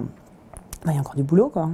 bah, 0.86 0.92
il 0.92 0.96
y 0.96 0.98
a 0.98 1.00
encore 1.02 1.16
du 1.16 1.24
boulot 1.24 1.50
quoi. 1.50 1.70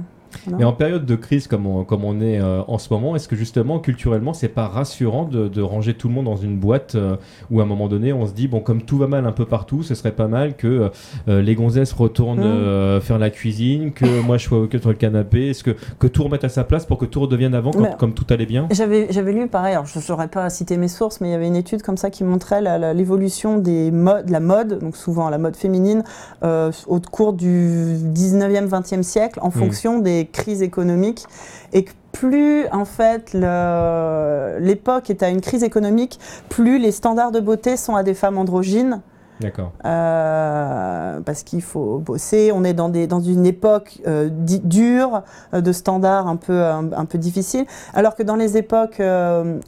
Mais 0.58 0.64
en 0.64 0.72
période 0.72 1.04
de 1.06 1.16
crise 1.16 1.46
comme 1.46 1.66
on, 1.66 1.84
comme 1.84 2.04
on 2.04 2.20
est 2.20 2.40
euh, 2.40 2.62
en 2.68 2.78
ce 2.78 2.92
moment, 2.92 3.16
est-ce 3.16 3.28
que 3.28 3.36
justement 3.36 3.78
culturellement 3.78 4.32
c'est 4.32 4.48
pas 4.48 4.66
rassurant 4.68 5.24
de, 5.24 5.48
de 5.48 5.62
ranger 5.62 5.94
tout 5.94 6.08
le 6.08 6.14
monde 6.14 6.26
dans 6.26 6.36
une 6.36 6.56
boîte 6.56 6.94
euh, 6.94 7.16
où 7.50 7.60
à 7.60 7.64
un 7.64 7.66
moment 7.66 7.88
donné 7.88 8.12
on 8.12 8.26
se 8.26 8.32
dit 8.32 8.48
bon 8.48 8.60
comme 8.60 8.82
tout 8.82 8.98
va 8.98 9.06
mal 9.06 9.26
un 9.26 9.32
peu 9.32 9.44
partout, 9.44 9.82
ce 9.82 9.94
serait 9.94 10.12
pas 10.12 10.28
mal 10.28 10.54
que 10.56 10.90
euh, 11.28 11.42
les 11.42 11.54
gonzesses 11.54 11.92
retournent 11.92 12.40
Mm. 12.40 12.42
euh, 12.44 13.00
faire 13.00 13.18
la 13.18 13.30
cuisine, 13.30 13.92
que 13.92 14.20
moi 14.24 14.36
je 14.38 14.46
sois 14.46 14.60
ok 14.62 14.76
sur 14.80 14.90
le 14.90 14.94
canapé, 14.96 15.48
est-ce 15.50 15.64
que, 15.64 15.76
que 15.98 16.06
tout 16.06 16.22
remette 16.24 16.44
à 16.44 16.48
sa 16.48 16.64
place 16.64 16.86
pour 16.86 16.96
que 16.98 17.06
tout 17.06 17.20
redevienne 17.20 17.54
avant 17.54 17.70
quand- 17.72 17.96
comme 17.96 18.12
tout 18.14 18.26
allait 18.30 18.46
bien? 18.46 18.68
J'avais, 18.70 19.08
j'avais 19.10 19.32
lu 19.32 19.46
pareil, 19.48 19.72
alors 19.74 19.86
je 19.86 19.98
ne 19.98 20.02
saurais 20.02 20.28
pas 20.28 20.48
citer 20.50 20.76
mes 20.76 20.88
sources, 20.88 21.20
mais 21.20 21.28
il 21.28 21.32
y 21.32 21.34
avait 21.34 21.46
une 21.48 21.56
étude 21.56 21.82
comme 21.82 21.96
ça 21.96 22.10
qui 22.10 22.24
montrait 22.24 22.60
l'évolution 22.94 23.58
des 23.58 23.90
modes, 23.90 24.26
de 24.26 24.32
la 24.32 24.40
mode, 24.40 24.78
donc 24.78 24.96
souvent 24.96 25.28
la 25.28 25.38
mode 25.38 25.56
féminine, 25.56 26.02
au 26.42 27.00
cours 27.10 27.32
du 27.32 27.96
19e, 28.14 28.68
20e 28.68 29.02
siècle, 29.02 29.38
en 29.42 29.50
fonction 29.50 29.98
des 29.98 30.19
crises 30.26 30.62
économiques. 30.62 31.24
Et 31.72 31.84
que 31.84 31.92
plus 32.12 32.66
en 32.72 32.84
fait 32.84 33.32
l'époque 33.32 35.10
est 35.10 35.22
à 35.22 35.28
une 35.28 35.40
crise 35.40 35.62
économique, 35.62 36.18
plus 36.48 36.78
les 36.78 36.92
standards 36.92 37.30
de 37.30 37.40
beauté 37.40 37.76
sont 37.76 37.94
à 37.94 38.02
des 38.02 38.14
femmes 38.14 38.38
androgynes. 38.38 39.00
D'accord. 39.40 39.72
Euh, 39.86 41.20
parce 41.20 41.42
qu'il 41.42 41.62
faut 41.62 41.98
bosser. 41.98 42.52
On 42.54 42.62
est 42.62 42.74
dans, 42.74 42.90
des, 42.90 43.06
dans 43.06 43.20
une 43.20 43.46
époque 43.46 44.00
euh, 44.06 44.28
dure, 44.30 45.22
euh, 45.54 45.60
de 45.60 45.72
standards 45.72 46.28
un 46.28 46.36
peu, 46.36 46.62
un, 46.62 46.92
un 46.92 47.04
peu 47.06 47.18
difficiles, 47.18 47.64
alors 47.94 48.14
que 48.14 48.22
dans 48.22 48.36
les 48.36 48.56
époques 48.56 49.02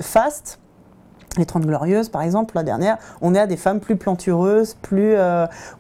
fastes, 0.01 0.59
les 1.39 1.47
30 1.47 1.65
glorieuses 1.67 2.11
par 2.11 2.23
exemple, 2.23 2.55
la 2.55 2.63
dernière, 2.63 2.99
on 3.23 3.35
est 3.35 3.39
à 3.39 3.47
des 3.47 3.57
femmes 3.57 3.81
plus 3.81 3.97
plantureuses, 3.97 4.77
plus, 4.83 5.17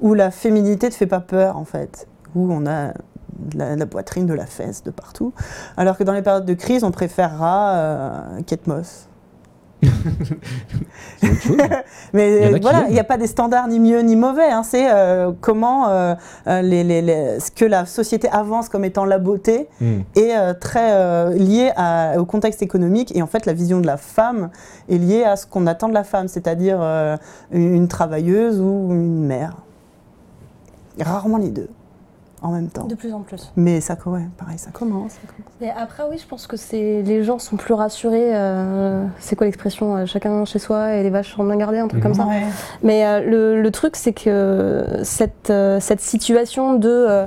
où 0.00 0.14
la 0.14 0.31
féminité 0.31 0.88
ne 0.88 0.95
fait 0.95 1.07
pas 1.07 1.21
peur 1.21 1.57
en 1.59 1.64
fait, 1.64 2.09
où 2.35 2.50
on 2.50 2.67
a 2.67 2.95
de 3.39 3.59
la, 3.59 3.75
de 3.75 3.81
la 3.81 3.87
poitrine, 3.87 4.27
de 4.27 4.35
la 4.35 4.47
fesse, 4.47 4.83
de 4.83 4.91
partout, 4.91 5.33
alors 5.77 5.97
que 5.99 6.05
dans 6.05 6.12
les 6.12 6.23
périodes 6.23 6.47
de 6.47 6.55
crise, 6.55 6.85
on 6.85 6.91
préférera 6.91 7.75
euh, 7.75 8.41
Kate 8.47 8.67
Moss. 8.67 9.09
Chose. 11.23 11.57
Mais 12.12 12.49
Il 12.51 12.55
euh, 12.55 12.59
voilà, 12.62 12.85
il 12.89 12.93
n'y 12.93 13.01
a 13.01 13.05
pas 13.05 13.17
des 13.17 13.27
standards 13.27 13.67
ni 13.67 13.81
mieux 13.81 14.01
ni 14.01 14.15
mauvais. 14.15 14.49
hein. 14.51 14.62
C'est 14.62 14.89
euh, 14.93 15.33
comment 15.41 15.89
euh, 15.89 16.15
les, 16.47 16.85
les- 16.85 17.03
les- 17.03 17.41
ce 17.41 17.51
que 17.51 17.65
la 17.65 17.85
société 17.85 18.29
avance 18.29 18.69
comme 18.69 18.85
étant 18.85 19.05
la 19.05 19.19
beauté 19.19 19.69
Hmm. 19.81 20.01
est 20.15 20.37
euh, 20.37 20.55
très 20.55 21.35
lié 21.37 21.73
à- 21.77 22.15
au 22.19 22.25
contexte 22.25 22.62
économique. 22.62 23.15
Et 23.17 23.23
en 23.23 23.27
fait, 23.27 23.45
la 23.47 23.53
vision 23.55 23.81
de 23.81 23.87
la 23.87 23.97
femme 23.97 24.51
est 24.89 24.99
liée 24.99 25.25
à 25.25 25.35
ce 25.37 25.47
qu'on 25.47 25.67
attend 25.67 25.89
de 25.89 25.95
la 25.95 26.05
femme, 26.05 26.29
c'est-à-dire 26.29 26.81
une 27.51 27.89
travailleuse 27.89 28.61
ou 28.61 28.89
une 28.91 29.25
mère. 29.25 29.57
Rarement 31.01 31.39
les 31.39 31.51
deux 31.51 31.69
en 32.42 32.50
même 32.50 32.68
temps. 32.68 32.84
De 32.84 32.94
plus 32.94 33.14
en 33.14 33.20
plus. 33.20 33.52
Mais 33.56 33.80
ça, 33.80 33.96
ouais, 34.06 34.26
pareil, 34.37 34.58
ça 34.58 34.70
commence. 34.70 35.12
ça 35.12 35.18
commence. 35.26 35.52
Et 35.61 35.70
après, 35.70 36.02
oui, 36.11 36.18
je 36.18 36.26
pense 36.26 36.46
que 36.46 36.56
c'est 36.56 37.02
les 37.02 37.22
gens 37.22 37.38
sont 37.38 37.56
plus 37.56 37.75
rassurés. 37.75 38.34
euh, 38.34 39.04
c'est 39.20 39.37
quoi 39.37 39.46
l'expression 39.46 39.96
euh, 39.96 40.06
Chacun 40.06 40.44
chez 40.44 40.58
soi 40.58 40.94
et 40.94 41.02
les 41.02 41.11
vaches 41.11 41.34
sont 41.34 41.44
bien 41.44 41.56
gardées, 41.56 41.78
un 41.78 41.88
truc 41.88 42.02
comme 42.02 42.14
ça. 42.14 42.26
Mais 42.82 43.06
euh, 43.06 43.20
le, 43.20 43.62
le 43.62 43.70
truc, 43.70 43.96
c'est 43.96 44.12
que 44.12 44.84
cette, 45.04 45.52
cette 45.80 46.00
situation 46.00 46.75
de 46.75 47.26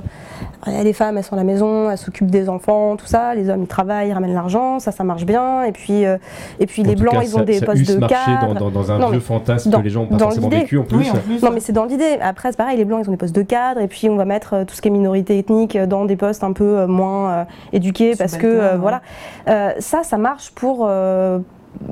les 0.66 0.92
femmes, 0.92 1.16
elles 1.18 1.24
sont 1.24 1.34
à 1.34 1.38
la 1.38 1.44
maison, 1.44 1.90
elles 1.90 1.98
s'occupent 1.98 2.30
des 2.30 2.48
enfants, 2.48 2.96
tout 2.96 3.06
ça, 3.06 3.34
les 3.34 3.48
hommes, 3.48 3.62
ils 3.62 3.66
travaillent, 3.68 4.08
ils 4.08 4.12
ramènent 4.12 4.34
l'argent, 4.34 4.78
ça, 4.78 4.92
ça 4.92 5.04
marche 5.04 5.24
bien. 5.24 5.62
Et 5.64 5.72
puis, 5.72 6.04
euh, 6.04 6.16
et 6.60 6.66
puis 6.66 6.82
En 6.82 6.86
les 6.88 6.94
blancs, 6.96 7.14
cas, 7.14 7.22
ils 7.22 7.28
ça- 7.28 7.38
ont 7.38 7.44
des 7.44 7.58
ça 7.60 7.66
postes 7.66 7.88
de 8.00 8.06
cadre. 8.06 8.54
dans, 8.54 8.60
dans- 8.66 8.70
dans 8.70 8.92
un 8.92 8.98
Non, 8.98 9.06
vieux 9.08 9.16
mais 9.18 9.20
fantasme 9.20 9.70
dans- 9.70 9.78
que 9.78 9.84
les 9.84 9.90
gens 9.90 10.00
n'ont 10.02 10.06
pas 10.08 10.18
forcément 10.18 10.48
vécu 10.48 10.78
en 10.78 10.82
plus. 10.84 10.96
Oui, 10.98 11.10
en 11.10 11.16
plus. 11.16 11.42
Non, 11.42 11.50
mais 11.52 11.60
c'est 11.60 11.72
dans 11.72 11.84
l'idée. 11.84 12.18
Après, 12.20 12.50
c'est 12.50 12.56
pareil, 12.58 12.76
les 12.76 12.84
blancs, 12.84 13.00
ils 13.04 13.08
ont 13.08 13.12
des 13.12 13.16
postes 13.18 13.34
de 13.36 13.42
cadre, 13.42 13.80
et 13.80 13.86
puis 13.88 14.08
on 14.08 14.16
va 14.16 14.24
mettre 14.24 14.54
euh, 14.54 14.64
tout 14.64 14.74
ce 14.74 14.82
qui 14.82 14.88
est 14.88 14.90
minorité 14.90 15.38
ethnique 15.38 15.76
euh, 15.76 15.86
dans 15.86 16.04
des 16.04 16.16
postes 16.16 16.42
un 16.44 16.52
peu 16.52 16.78
euh, 16.78 16.86
moins 16.86 17.30
euh, 17.30 17.44
éduqués, 17.72 18.14
parce 18.16 18.36
que 18.36 18.46
euh, 18.46 18.76
voilà. 18.76 19.02
Euh, 19.48 19.70
ça, 19.78 20.02
ça 20.02 20.16
marche 20.18 20.50
pour. 20.52 20.88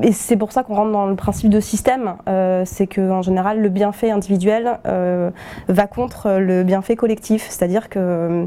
Et 0.02 0.12
c'est 0.12 0.36
pour 0.36 0.52
ça 0.52 0.62
qu'on 0.62 0.74
rentre 0.74 0.92
dans 0.92 1.06
le 1.06 1.16
principe 1.16 1.50
de 1.50 1.60
système, 1.60 2.14
euh, 2.28 2.62
c'est 2.64 2.86
qu'en 2.86 3.22
général, 3.22 3.60
le 3.60 3.68
bienfait 3.68 4.10
individuel 4.10 4.78
euh, 4.86 5.30
va 5.68 5.86
contre 5.86 6.38
le 6.38 6.62
bienfait 6.62 6.96
collectif. 6.96 7.46
C'est-à-dire 7.48 7.88
que 7.88 7.98
euh, 7.98 8.44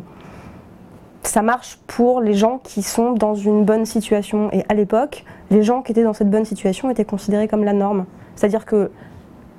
ça 1.23 1.41
marche 1.41 1.79
pour 1.87 2.21
les 2.21 2.33
gens 2.33 2.59
qui 2.63 2.81
sont 2.81 3.11
dans 3.13 3.35
une 3.35 3.65
bonne 3.65 3.85
situation. 3.85 4.49
Et 4.53 4.63
à 4.69 4.73
l'époque, 4.73 5.25
les 5.51 5.63
gens 5.63 5.81
qui 5.81 5.91
étaient 5.91 6.03
dans 6.03 6.13
cette 6.13 6.29
bonne 6.29 6.45
situation 6.45 6.89
étaient 6.89 7.05
considérés 7.05 7.47
comme 7.47 7.63
la 7.63 7.73
norme. 7.73 8.05
C'est-à-dire 8.35 8.65
que 8.65 8.91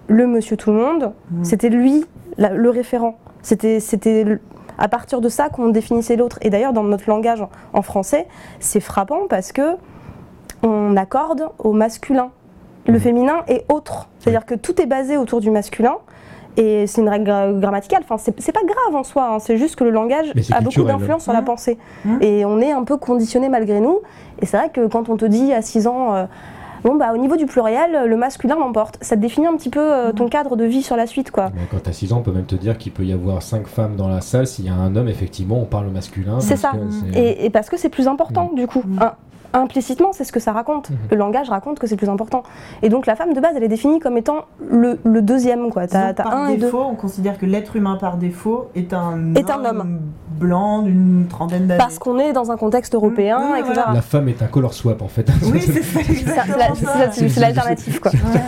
le 0.09 0.27
monsieur 0.27 0.57
tout 0.57 0.71
le 0.73 0.79
monde, 0.79 1.13
Mhm. 1.31 1.45
c'était 1.45 1.69
lui 1.69 2.05
la- 2.39 2.51
le 2.51 2.71
référent. 2.71 3.17
C'était, 3.43 3.79
à 4.79 4.89
partir 4.89 5.21
de 5.21 5.29
ça 5.29 5.49
qu'on 5.49 5.69
définissait 5.69 6.17
l'autre. 6.17 6.39
Et 6.43 6.51
d'ailleurs, 6.51 6.73
dans 6.73 6.83
notre 6.85 7.09
langage 7.11 7.45
en 7.73 7.83
français, 7.83 8.27
c'est 8.61 8.81
frappant 8.81 9.27
parce 9.29 9.53
que 9.53 9.77
on 10.63 10.97
accorde 10.97 11.49
au 11.59 11.73
masculin. 11.73 12.31
Le 12.87 12.95
Mhm. 12.95 13.01
féminin 13.01 13.37
est 13.49 13.65
autre. 13.71 14.09
C'est-à-dire 14.19 14.47
que 14.47 14.55
tout 14.55 14.81
est 14.81 14.87
basé 14.87 15.17
autour 15.17 15.41
du 15.41 15.51
masculin. 15.51 15.95
Et 16.57 16.87
c'est 16.89 17.03
une 17.03 17.09
règle 17.09 17.29
gra- 17.31 17.61
grammaticale. 17.61 18.01
Enfin, 18.03 18.17
c'est, 18.19 18.53
pas 18.53 18.61
grave 18.67 18.97
en 18.97 19.05
soi. 19.05 19.35
hein. 19.35 19.39
C'est 19.39 19.57
juste 19.59 19.77
que 19.77 19.85
le 19.85 19.91
langage 19.91 20.31
a 20.31 20.33
beaucoup 20.61 20.71
culturel. 20.71 20.87
d'influence 20.97 21.23
sur 21.23 21.33
la 21.33 21.41
Mhm. 21.41 21.45
pensée. 21.45 21.79
Mhm. 22.05 22.19
Et 22.21 22.45
on 22.45 22.59
est 22.61 22.73
un 22.73 22.83
peu 22.83 22.97
conditionné 22.97 23.49
malgré 23.49 23.79
nous. 23.81 24.01
Et 24.41 24.47
c'est 24.47 24.57
vrai 24.57 24.71
que 24.71 24.87
quand 24.89 25.09
on 25.09 25.17
te 25.17 25.25
dit 25.25 25.53
à 25.53 25.63
6 25.63 25.87
ans, 25.87 26.15
euh, 26.17 26.25
bon 26.83 26.97
bah 26.97 27.11
au 27.13 27.17
niveau 27.17 27.37
du 27.37 27.47
pluriel, 27.47 28.07
le 28.07 28.17
masculin 28.17 28.57
l'emporte. 28.59 28.99
Ça 29.03 29.15
te 29.17 29.21
définit 29.21 29.47
un 29.47 29.57
petit 29.57 29.71
peu 29.71 29.79
euh, 29.81 30.13
ton 30.13 30.29
cadre 30.29 30.57
de 30.57 30.65
vie 30.65 30.83
sur 30.83 30.97
la 30.97 31.07
suite, 31.07 31.31
quoi. 31.31 31.51
Mais 31.55 31.61
quand 31.71 31.81
t'as 31.83 31.93
6 31.93 32.13
ans, 32.13 32.19
on 32.19 32.23
peut 32.23 32.33
même 32.33 32.47
te 32.47 32.57
dire 32.57 32.77
qu'il 32.77 32.91
peut 32.91 33.05
y 33.05 33.13
avoir 33.13 33.41
5 33.43 33.69
femmes 33.69 33.95
dans 33.95 34.09
la 34.09 34.21
salle. 34.21 34.47
S'il 34.49 34.65
y 34.65 34.69
a 34.71 34.75
un 34.75 34.97
homme, 34.97 35.09
effectivement, 35.09 35.61
on 35.61 35.65
parle 35.67 35.87
au 35.87 35.91
masculin. 35.93 36.41
C'est 36.41 36.57
ça. 36.57 36.73
Et, 37.15 37.45
et 37.45 37.51
parce 37.51 37.69
que 37.71 37.77
c'est 37.77 37.91
plus 37.91 38.09
important, 38.09 38.51
du 38.55 38.67
coup. 38.67 38.83
Un- 39.01 39.13
implicitement, 39.53 40.11
c'est 40.13 40.25
ce 40.25 40.33
que 40.33 40.41
ça 40.41 40.53
raconte. 40.53 40.91
Mhm. 40.91 40.97
Le 41.11 41.17
langage 41.17 41.49
raconte 41.49 41.79
que 41.79 41.87
c'est 41.87 41.97
plus 41.97 42.09
important. 42.09 42.43
Et 42.83 42.89
donc 42.89 43.07
la 43.07 43.17
femme 43.17 43.33
de 43.33 43.41
base, 43.41 43.53
elle 43.57 43.65
est 43.65 43.69
définie 43.69 43.99
comme 44.01 44.17
étant 44.17 44.45
le, 44.69 44.99
le 45.05 45.23
deuxième, 45.23 45.71
quoi. 45.71 45.87
T'as, 45.87 46.07
Donc, 46.09 46.17
t'as 46.17 46.23
par 46.25 46.35
un 46.37 46.49
et 46.49 46.57
deux. 46.57 46.67
défaut, 46.67 46.83
on 46.91 46.95
considère 46.95 47.39
que 47.39 47.47
l'être 47.47 47.77
humain 47.77 47.97
par 48.01 48.17
défaut 48.17 48.69
est 48.75 48.93
un, 48.93 49.35
Est 49.35 49.51
un 49.51 49.65
homme. 49.65 50.01
blanc 50.39 50.83
d'une 50.83 51.27
trentaine 51.29 51.67
d'années. 51.67 51.79
Parce 51.79 51.99
qu'on 51.99 52.19
est 52.19 52.33
dans 52.33 52.51
un 52.53 52.57
contexte 52.57 52.95
européen, 52.95 53.39
Mhm, 53.41 53.57
etc. 53.57 53.73
voilà. 53.75 53.93
La 53.95 54.03
femme 54.03 54.29
est 54.29 54.43
un 54.43 54.47
color 54.47 54.73
swap 54.75 55.03
en 55.03 55.09
fait. 55.09 55.27
Oui, 55.53 55.61
c'est 55.61 55.83
ça, 55.83 56.43
C'est 57.13 57.41
l'alternative, 57.41 58.01
quoi. 58.01 58.11
Ouais. 58.13 58.41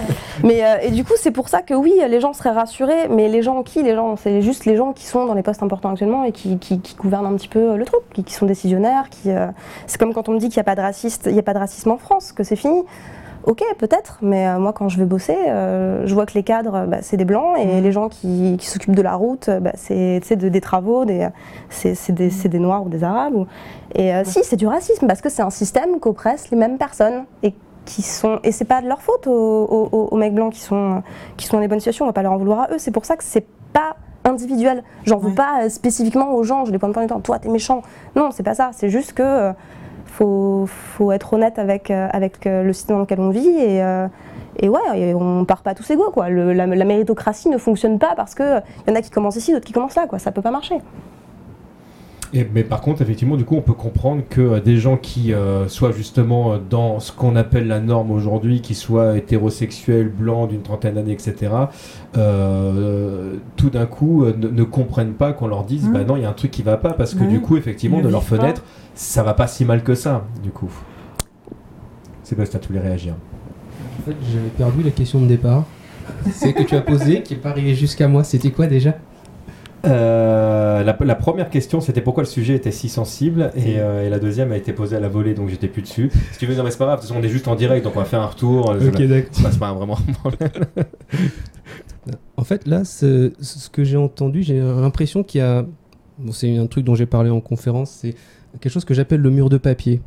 Mais 0.43 0.65
euh, 0.65 0.77
et 0.83 0.91
du 0.91 1.05
coup, 1.05 1.13
c'est 1.17 1.33
pour 1.33 1.49
ça 1.49 1.61
que 1.63 1.75
oui, 1.75 1.93
les 2.09 2.21
gens 2.21 2.33
seraient 2.33 2.51
rassurés, 2.53 3.09
mais 3.11 3.29
les 3.29 3.43
gens 3.43 3.63
qui 3.63 3.83
Les 3.83 3.95
gens, 3.95 4.17
c'est 4.17 4.41
juste 4.43 4.65
les 4.67 4.77
gens 4.77 4.93
qui 4.93 5.05
sont 5.05 5.25
dans 5.27 5.35
les 5.35 5.43
postes 5.43 5.63
importants 5.63 5.91
actuellement 5.91 6.25
et 6.25 6.33
qui, 6.33 6.59
qui- 6.59 6.81
qui 6.81 6.95
gouvernent 6.97 7.27
un 7.27 7.35
petit 7.35 7.49
peu 7.49 7.77
le 7.77 7.85
truc, 7.85 8.01
qui, 8.15 8.25
qui 8.25 8.35
sont 8.35 8.47
décisionnaires. 8.47 9.09
Qui, 9.11 9.31
euh, 9.31 9.47
c'est 9.87 9.99
comme 9.99 10.13
quand 10.15 10.29
on 10.29 10.33
me 10.33 10.39
dit 10.39 10.49
qu'il 10.49 10.57
n'y 10.59 10.61
a 10.61 10.65
pas 10.65 10.75
de 10.77 10.81
raciste, 10.91 11.27
il 11.31 11.37
y 11.37 11.39
a 11.39 11.43
pas 11.43 11.55
de 11.55 11.59
racisme 11.61 11.91
en 11.93 11.99
France, 11.99 12.33
que 12.33 12.43
c'est 12.43 12.57
fini. 12.57 12.83
Ok, 13.45 13.63
peut-être, 13.79 14.19
mais 14.21 14.47
euh, 14.49 14.59
moi, 14.59 14.73
quand 14.75 14.89
je 14.91 14.99
vais 14.99 15.07
bosser, 15.07 15.37
euh, 15.49 16.03
je 16.07 16.13
vois 16.15 16.27
que 16.27 16.35
les 16.35 16.43
cadres, 16.43 16.85
bah, 16.87 16.99
c'est 17.01 17.17
des 17.17 17.25
blancs 17.25 17.57
et 17.59 17.65
Mhm. 17.65 17.83
les 17.83 17.93
gens 17.93 18.09
qui, 18.11 18.57
qui 18.59 18.67
s'occupent 18.67 18.95
de 18.97 19.01
la 19.03 19.15
route, 19.15 19.49
euh, 19.49 19.61
bah, 19.61 19.71
c'est 19.77 20.37
de- 20.37 20.49
des 20.51 20.61
travaux, 20.61 21.05
des, 21.07 21.27
c'est, 21.71 21.95
des, 22.13 22.29
des 22.31 22.59
noirs 22.59 22.85
ou 22.85 22.89
des 22.91 23.03
arabes. 23.03 23.35
ou- 23.35 23.47
Et 23.95 24.13
euh, 24.15 24.25
si, 24.25 24.41
c'est 24.45 24.57
du 24.57 24.67
racisme 24.67 25.07
parce 25.07 25.23
que 25.23 25.31
c'est 25.31 25.43
un 25.43 25.49
système 25.51 26.01
qu'oppresse 26.01 26.51
les 26.51 26.57
mêmes 26.59 26.77
personnes 26.77 27.25
et 27.43 27.55
qui 27.87 28.03
sont 28.03 28.41
et 28.45 28.53
c'est 28.53 28.67
pas 28.67 28.83
de 28.83 28.89
leur 28.89 29.01
faute 29.01 29.27
aux, 29.27 29.33
aux- 29.33 29.89
aux- 29.91 30.09
aux 30.13 30.17
mecs 30.17 30.35
blancs 30.35 30.53
qui 30.53 30.61
sont 30.61 31.03
qui 31.39 31.47
sont 31.47 31.57
dans 31.57 31.63
les 31.63 31.69
bonnes 31.69 31.81
situations. 31.81 32.05
On 32.05 32.09
va 32.09 32.13
pas 32.13 32.23
leur 32.23 32.33
en 32.33 32.37
vouloir 32.37 32.61
à 32.61 32.69
eux. 32.75 32.79
C'est 32.79 32.91
pour 32.91 33.07
ça 33.07 33.17
que 33.17 33.25
c'est 33.25 33.47
pas 33.73 33.97
individuel. 34.25 34.85
J'en 35.05 35.17
veux 35.17 35.31
Ouais. 35.31 35.35
pas 35.35 35.71
spécifiquement 35.71 36.35
aux 36.35 36.43
gens. 36.45 36.67
Je 36.67 36.73
les 36.73 36.79
pointe 36.79 36.93
pas 36.93 37.01
en 37.01 37.05
disant 37.05 37.21
toi 37.21 37.39
t'es 37.39 37.49
méchant. 37.49 37.81
Non, 38.17 38.29
c'est 38.33 38.43
pas 38.43 38.55
ça. 38.55 38.71
C'est 38.75 38.91
juste 38.91 39.15
que 39.15 39.53
faut 40.11 40.67
faut 40.67 41.13
être 41.13 41.33
honnête 41.33 41.59
avec 41.59 41.91
euh, 41.91 42.09
avec 42.13 42.47
euh, 42.47 42.63
le 42.63 42.73
système 42.73 42.97
dans 42.97 43.03
lequel 43.03 43.21
on 43.21 43.31
vit 43.31 43.49
et 43.49 43.83
euh, 43.83 44.09
et 44.59 44.69
ouais, 44.69 45.15
on 45.15 45.45
part 45.45 45.63
pas 45.63 45.75
tous 45.75 45.89
égaux 45.91 46.11
quoi. 46.11 46.29
La, 46.29 46.67
méritocratie 46.67 47.49
ne 47.49 47.57
fonctionne 47.57 47.99
pas 47.99 48.15
parce 48.17 48.35
que 48.35 48.59
il 48.87 48.91
y 48.91 48.93
en 48.93 48.97
a 48.97 49.01
qui 49.01 49.11
commencent 49.11 49.37
ici, 49.37 49.53
d'autres 49.53 49.65
qui 49.65 49.73
commencent 49.73 49.95
là 49.95 50.07
quoi. 50.07 50.19
Ça 50.19 50.33
peut 50.33 50.43
pas 50.43 50.51
marcher. 50.51 50.77
Et- 52.33 52.47
mais 52.55 52.63
par 52.63 52.81
contre, 52.81 53.03
effectivement, 53.03 53.37
du 53.37 53.45
coup, 53.45 53.57
on 53.57 53.61
peut 53.61 53.73
comprendre 53.73 54.23
que 54.29 54.41
euh, 54.41 54.61
des 54.61 54.77
gens 54.77 54.97
qui 54.97 55.33
euh, 55.33 55.67
soient 55.67 55.91
justement 55.91 56.53
euh, 56.53 56.59
dans 56.71 57.01
ce 57.01 57.11
qu'on 57.11 57.35
appelle 57.35 57.67
la 57.67 57.81
norme 57.81 58.13
aujourd'hui, 58.13 58.61
qui 58.61 58.77
soient 58.77 59.17
hétérosexuels, 59.17 60.09
blancs, 60.09 60.49
d'une 60.49 60.63
trentaine 60.63 60.95
d'années, 60.95 61.13
etc., 61.13 61.53
euh, 62.17 63.35
tout 63.57 63.71
d'un 63.71 63.87
coup 63.87 64.25
ne, 64.25 64.49
ne 64.49 64.63
comprennent 64.63 65.15
pas 65.15 65.33
qu'on 65.33 65.49
leur 65.49 65.65
dise, 65.65 65.87
Mhm. 65.87 65.93
bah 65.93 66.05
non, 66.05 66.17
il 66.17 66.23
y 66.23 66.25
a 66.25 66.31
un 66.31 66.35
truc 66.35 66.51
qui 66.53 66.63
va 66.63 66.77
pas, 66.77 66.93
parce 66.93 67.15
que 67.15 67.23
Oui. 67.25 67.29
du 67.29 67.41
coup, 67.41 67.57
effectivement, 67.57 67.97
Ils 67.99 68.03
de 68.03 68.07
le 68.07 68.13
leur 68.13 68.21
vivent 68.21 68.31
pas. 68.31 68.37
fenêtre, 68.37 68.63
ça 68.95 69.23
va 69.23 69.35
pas 69.35 69.47
si 69.49 69.65
mal 69.65 69.83
que 69.83 69.95
ça, 69.95 70.25
du 70.43 70.51
coup. 70.51 70.71
C'est 72.23 72.37
parce 72.37 72.51
que 72.51 72.59
tu 72.59 72.69
voulais 72.69 72.81
réagir. 72.81 73.15
En 73.99 74.03
fait, 74.05 74.17
j'avais 74.33 74.49
perdu 74.57 74.83
la 74.85 74.91
question 74.91 75.21
de 75.21 75.27
départ. 75.27 75.65
C'est 76.31 76.53
que 76.53 76.63
tu 76.63 76.77
as 76.77 76.81
posé, 76.81 77.23
qui 77.23 77.35
est 77.35 77.39
pas 77.39 77.51
arrivé 77.51 77.75
jusqu'à 77.75 78.07
moi. 78.09 78.23
C'était 78.25 78.51
quoi 78.51 78.67
déjà? 78.67 78.95
Euh, 79.87 80.83
la, 80.83 80.97
la 81.01 81.15
première 81.15 81.49
question, 81.51 81.81
c'était 81.81 82.01
pourquoi 82.01 82.23
le 82.23 82.29
sujet 82.29 82.55
était 82.55 82.71
si 82.71 82.89
sensible, 82.89 83.51
et, 83.57 83.79
euh, 83.79 84.07
et 84.07 84.11
la 84.11 84.19
deuxième 84.19 84.53
a 84.53 84.57
été 84.57 84.73
posée 84.73 84.97
à 84.97 85.01
la 85.01 85.09
volée, 85.09 85.35
donc 85.35 85.49
j'étais 85.49 85.69
plus 85.69 85.83
dessus. 85.83 86.11
Si 86.33 86.39
tu 86.39 86.47
veux, 86.47 86.55
non, 86.55 86.65
mais 86.65 86.71
c'est 86.71 86.79
pas 86.79 86.85
grave, 86.87 86.99
de 86.99 87.01
toute 87.03 87.09
façon, 87.09 87.21
on 87.21 87.25
est 87.25 87.29
juste 87.31 87.49
en 87.49 87.55
direct, 87.55 87.85
donc 87.85 87.97
on 87.97 88.01
va 88.01 88.05
faire 88.05 88.21
un 88.21 88.27
retour. 88.27 88.71
euh, 88.71 88.89
Ok, 88.89 89.03
d'accord. 89.03 89.31
C'est 89.33 89.59
pas, 89.59 89.73
vraiment 89.73 89.97
un 90.09 90.13
problème. 90.13 90.51
En 92.37 92.45
fait, 92.45 92.67
là, 92.67 92.85
ce, 92.85 93.33
ce 93.41 93.69
que 93.69 93.85
j'ai 93.85 93.99
entendu, 93.99 94.43
j'ai 94.43 94.59
l'impression 94.59 95.23
qu'il 95.23 95.41
y 95.41 95.45
a 95.45 95.67
bon, 96.19 96.33
c'est 96.33 96.57
un 96.57 96.67
truc 96.67 96.85
dont 96.85 96.95
j'ai 96.95 97.05
parlé 97.07 97.29
en 97.29 97.41
conférence, 97.41 97.91
c'est 97.91 98.15
quelque 98.61 98.73
chose 98.73 98.87
que 98.87 98.95
j'appelle 98.95 99.21
le 99.21 99.31
mur 99.31 99.51
de 99.51 99.59
papier. 99.59 100.01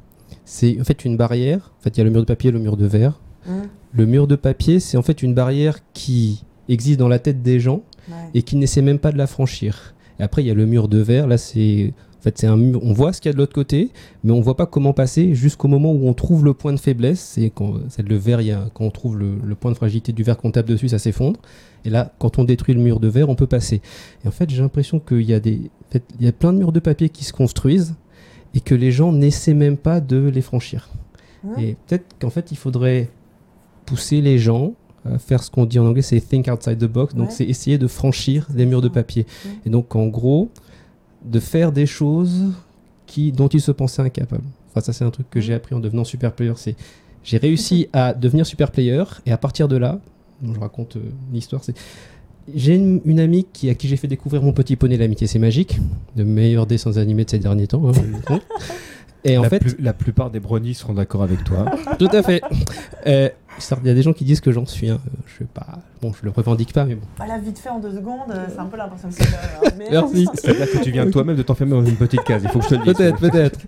C'est 0.43 0.79
en 0.81 0.83
fait 0.83 1.05
une 1.05 1.15
barrière. 1.15 1.71
En 1.79 1.83
fait, 1.83 1.95
il 1.95 1.99
y 1.99 2.01
a 2.01 2.03
le 2.03 2.09
mur 2.09 2.21
de 2.21 2.25
papier 2.25 2.49
et 2.49 2.51
le 2.53 2.57
mur 2.59 2.75
de 2.77 2.87
verre. 2.87 3.21
Mmh. 3.45 3.51
Le 3.93 4.05
mur 4.07 4.25
de 4.27 4.35
papier, 4.35 4.79
c'est 4.79 4.97
en 4.97 5.03
fait 5.03 5.21
une 5.21 5.35
barrière 5.35 5.77
qui 5.93 6.43
existe 6.67 6.99
dans 6.99 7.07
la 7.07 7.19
tête 7.19 7.43
des 7.43 7.59
gens 7.59 7.83
Ouais. 8.09 8.15
et 8.33 8.41
qui 8.41 8.55
n'essaie 8.55 8.81
même 8.81 8.99
pas 8.99 9.11
de 9.11 9.17
la 9.17 9.27
franchir. 9.27 9.93
Et 10.19 10.23
après, 10.23 10.43
il 10.43 10.47
y 10.47 10.51
a 10.51 10.53
le 10.53 10.65
mur 10.65 10.87
de 10.87 10.99
verre. 10.99 11.27
Là, 11.27 11.37
c'est 11.37 11.93
en 12.19 12.21
fait 12.23 12.37
c'est 12.37 12.47
un 12.47 12.57
mur. 12.57 12.79
On 12.83 12.93
voit 12.93 13.13
ce 13.13 13.21
qu'il 13.21 13.29
y 13.29 13.31
a 13.31 13.33
de 13.33 13.37
l'autre 13.37 13.53
côté, 13.53 13.91
mais 14.23 14.31
on 14.31 14.41
voit 14.41 14.55
pas 14.57 14.65
comment 14.65 14.93
passer 14.93 15.33
jusqu'au 15.35 15.67
moment 15.67 15.91
où 15.91 16.07
on 16.07 16.13
trouve 16.13 16.45
le 16.45 16.53
point 16.53 16.73
de 16.73 16.79
faiblesse. 16.79 17.19
C'est 17.19 17.49
quand 17.49 17.75
c'est 17.89 18.07
le 18.07 18.15
verre. 18.15 18.41
Il 18.41 18.47
y 18.47 18.51
a, 18.51 18.69
quand 18.73 18.85
on 18.85 18.91
trouve 18.91 19.17
le, 19.17 19.35
le 19.43 19.55
point 19.55 19.71
de 19.71 19.75
fragilité 19.77 20.11
du 20.11 20.23
verre 20.23 20.37
qu'on 20.37 20.51
tape 20.51 20.67
dessus, 20.67 20.89
ça 20.89 20.99
s'effondre. 20.99 21.39
Et 21.85 21.89
là, 21.89 22.13
quand 22.19 22.39
on 22.39 22.43
détruit 22.43 22.75
le 22.75 22.81
mur 22.81 22.99
de 22.99 23.07
verre, 23.07 23.29
on 23.29 23.35
peut 23.35 23.47
passer. 23.47 23.81
Et 24.23 24.27
en 24.27 24.31
fait, 24.31 24.49
j'ai 24.49 24.61
l'impression 24.61 24.99
qu'il 24.99 25.23
y 25.23 25.33
a 25.33 25.39
des, 25.39 25.71
en 25.89 25.91
fait, 25.91 26.03
il 26.19 26.25
y 26.25 26.29
a 26.29 26.31
plein 26.31 26.53
de 26.53 26.59
murs 26.59 26.71
de 26.71 26.79
papier 26.79 27.09
qui 27.09 27.23
se 27.23 27.33
construisent 27.33 27.95
et 28.53 28.59
que 28.59 28.75
les 28.75 28.91
gens 28.91 29.11
n'essaient 29.11 29.53
même 29.53 29.77
pas 29.77 29.99
de 29.99 30.17
les 30.17 30.41
franchir. 30.41 30.89
Ouais. 31.43 31.63
Et 31.63 31.77
peut-être 31.87 32.05
qu'en 32.19 32.29
fait, 32.29 32.51
il 32.51 32.57
faudrait 32.57 33.09
pousser 33.85 34.21
les 34.21 34.37
gens 34.37 34.73
faire 35.19 35.43
ce 35.43 35.51
qu'on 35.51 35.65
dit 35.65 35.79
en 35.79 35.85
anglais, 35.85 36.01
c'est 36.01 36.19
think 36.21 36.47
outside 36.47 36.77
the 36.77 36.85
box. 36.85 37.13
Donc, 37.15 37.29
Ouais. 37.29 37.33
c'est 37.35 37.45
essayer 37.45 37.77
de 37.77 37.87
franchir 37.87 38.47
les 38.55 38.65
murs 38.65 38.81
de 38.81 38.87
papier. 38.89 39.25
Ouais. 39.45 39.51
Et 39.65 39.69
donc, 39.69 39.95
en 39.95 40.07
gros, 40.07 40.49
de 41.25 41.39
faire 41.39 41.71
des 41.71 41.85
choses 41.85 42.45
qui, 43.05 43.31
dont 43.31 43.47
ils 43.47 43.61
se 43.61 43.71
pensaient 43.71 44.01
incapables. 44.01 44.43
Enfin, 44.71 44.81
ça, 44.81 44.93
c'est 44.93 45.05
un 45.05 45.11
truc 45.11 45.29
que 45.29 45.39
j'ai 45.39 45.53
appris 45.53 45.75
en 45.75 45.79
devenant 45.79 46.03
super 46.03 46.31
player. 46.33 46.53
C'est 46.55 46.75
j'ai 47.23 47.37
réussi 47.37 47.87
à 47.93 48.13
devenir 48.13 48.45
super 48.45 48.71
player 48.71 49.03
et 49.25 49.31
à 49.31 49.37
partir 49.37 49.67
de 49.67 49.77
là, 49.77 49.99
je 50.43 50.59
raconte 50.59 50.97
euh, 50.97 51.01
l'histoire, 51.31 51.63
c'est 51.63 51.75
j'ai 52.53 52.75
une, 52.75 52.99
une 53.05 53.21
amie 53.21 53.45
qui, 53.53 53.69
à 53.69 53.75
qui 53.75 53.87
j'ai 53.87 53.95
fait 53.95 54.07
découvrir 54.09 54.43
mon 54.43 54.51
petit 54.51 54.75
poney, 54.75 54.97
l'amitié 54.97 55.27
c'est 55.27 55.39
magique, 55.39 55.79
le 56.17 56.25
meilleur 56.25 56.65
dessin 56.67 56.97
animé 56.97 57.23
de 57.23 57.29
ces 57.29 57.39
derniers 57.39 57.67
temps. 57.67 57.83
hein, 58.29 58.39
et 59.23 59.37
en 59.37 59.43
la, 59.43 59.49
fait, 59.49 59.59
plus- 59.59 59.75
la 59.79 59.93
plupart 59.93 60.29
des 60.29 60.41
brownies 60.41 60.73
seront 60.73 60.93
d'accord 60.93 61.23
avec 61.23 61.45
toi. 61.45 61.65
tout 61.97 62.09
à 62.11 62.21
fait. 62.21 62.41
Euh, 63.07 63.29
il 63.83 63.87
y 63.87 63.89
a 63.89 63.93
des 63.93 64.01
gens 64.01 64.13
qui 64.13 64.23
disent 64.25 64.41
que 64.41 64.51
j'en 64.51 64.65
suis. 64.65 64.89
hein. 64.89 64.99
Euh, 65.07 65.09
Je 65.25 65.39
sais 65.39 65.47
pas. 65.53 65.65
Bon, 66.01 66.11
je 66.13 66.25
le 66.25 66.31
revendique 66.31 66.73
pas, 66.73 66.85
mais 66.85 66.95
bon. 66.95 67.05
Voilà, 67.17 67.37
vite 67.39 67.57
fait 67.59 67.69
en 67.69 67.79
deux 67.79 67.91
secondes, 67.91 68.29
euh, 68.31 68.45
c'est 68.49 68.59
un 68.59 68.65
peu 68.65 68.77
l'impression 68.77 69.09
que 69.09 69.15
c'est 69.15 69.23
mais- 69.77 69.89
Merci. 69.91 70.27
C'est-à-dire 70.33 70.71
que 70.71 70.83
tu 70.83 70.91
viens 70.91 71.09
toi-même 71.09 71.35
de 71.35 71.41
t'enfermer 71.43 71.71
dans 71.73 71.85
une 71.85 71.95
petite 71.95 72.23
case. 72.23 72.41
Il 72.43 72.49
faut 72.49 72.59
que 72.59 72.65
je 72.65 72.69
te 72.69 72.75
le 72.75 72.83
dise. 72.83 72.93
Peut-être, 72.93 73.19
peut-être. 73.19 73.59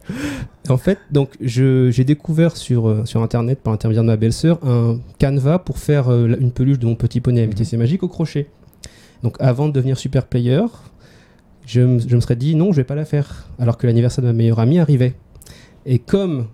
En 0.69 0.77
fait, 0.77 0.99
donc 1.11 1.29
je- 1.41 1.89
j'ai 1.91 2.03
découvert 2.03 2.57
sur, 2.57 2.87
euh, 2.89 3.05
sur 3.05 3.21
internet 3.21 3.59
par 3.61 3.71
l'intermédiaire 3.71 4.03
de 4.03 4.07
ma 4.07 4.17
belle-sœur 4.17 4.59
un 4.65 4.99
canevas 5.19 5.59
pour 5.59 5.77
faire 5.77 6.11
euh, 6.11 6.35
une 6.39 6.51
peluche 6.51 6.79
de 6.79 6.85
mon 6.85 6.95
petit 6.95 7.21
poney 7.21 7.49
c'est 7.63 7.77
magique 7.77 8.03
au 8.03 8.07
crochet. 8.07 8.47
Donc 9.23 9.37
avant 9.39 9.67
de 9.67 9.73
devenir 9.73 9.97
super 9.97 10.25
player, 10.25 10.61
je, 11.65 11.81
me- 11.81 11.99
je 11.99 12.15
me 12.15 12.21
serais 12.21 12.35
dit 12.35 12.55
non, 12.55 12.71
je 12.71 12.77
vais 12.77 12.83
pas 12.83 12.95
la 12.95 13.05
faire. 13.05 13.47
Alors 13.59 13.77
que 13.77 13.87
l'anniversaire 13.87 14.23
de 14.23 14.27
ma 14.29 14.33
meilleure 14.33 14.59
amie 14.59 14.79
arrivait. 14.79 15.13
Et 15.85 15.99
comme 15.99 16.47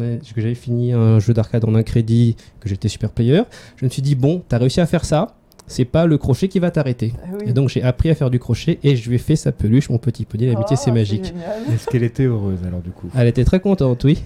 a- 0.00 0.16
que 0.16 0.40
j'avais 0.40 0.54
fini 0.54 0.92
un 0.92 1.18
jeu 1.18 1.34
d'arcade 1.34 1.64
en 1.64 1.74
un 1.74 1.82
crédit, 1.82 2.36
que 2.60 2.68
j'étais 2.68 2.88
super 2.88 3.10
player, 3.10 3.42
je 3.76 3.84
me 3.84 3.90
suis 3.90 4.02
dit 4.02 4.14
bon, 4.14 4.42
t'as 4.48 4.58
réussi 4.58 4.80
à 4.80 4.86
faire 4.86 5.04
ça, 5.04 5.34
c'est 5.66 5.84
pas 5.84 6.06
le 6.06 6.18
crochet 6.18 6.48
qui 6.48 6.58
va 6.58 6.70
t'arrêter. 6.70 7.12
Ah 7.24 7.28
oui. 7.38 7.44
Et 7.48 7.52
donc 7.52 7.68
j'ai 7.68 7.82
appris 7.82 8.10
à 8.10 8.14
faire 8.14 8.30
du 8.30 8.38
crochet 8.38 8.78
et 8.82 8.96
je 8.96 9.08
lui 9.08 9.16
ai 9.16 9.18
fait 9.18 9.36
sa 9.36 9.52
peluche, 9.52 9.88
mon 9.90 9.98
petit 9.98 10.24
poney, 10.24 10.46
l'amitié 10.46 10.76
Oh, 10.78 10.82
c'est 10.84 10.90
magique. 10.92 11.32
Est-ce 11.72 11.86
qu'elle 11.86 12.02
était 12.02 12.24
heureuse 12.24 12.58
alors 12.66 12.80
du 12.80 12.90
coup? 12.90 13.08
Elle 13.16 13.28
était 13.28 13.44
très 13.44 13.60
contente, 13.60 14.04
oui. 14.04 14.22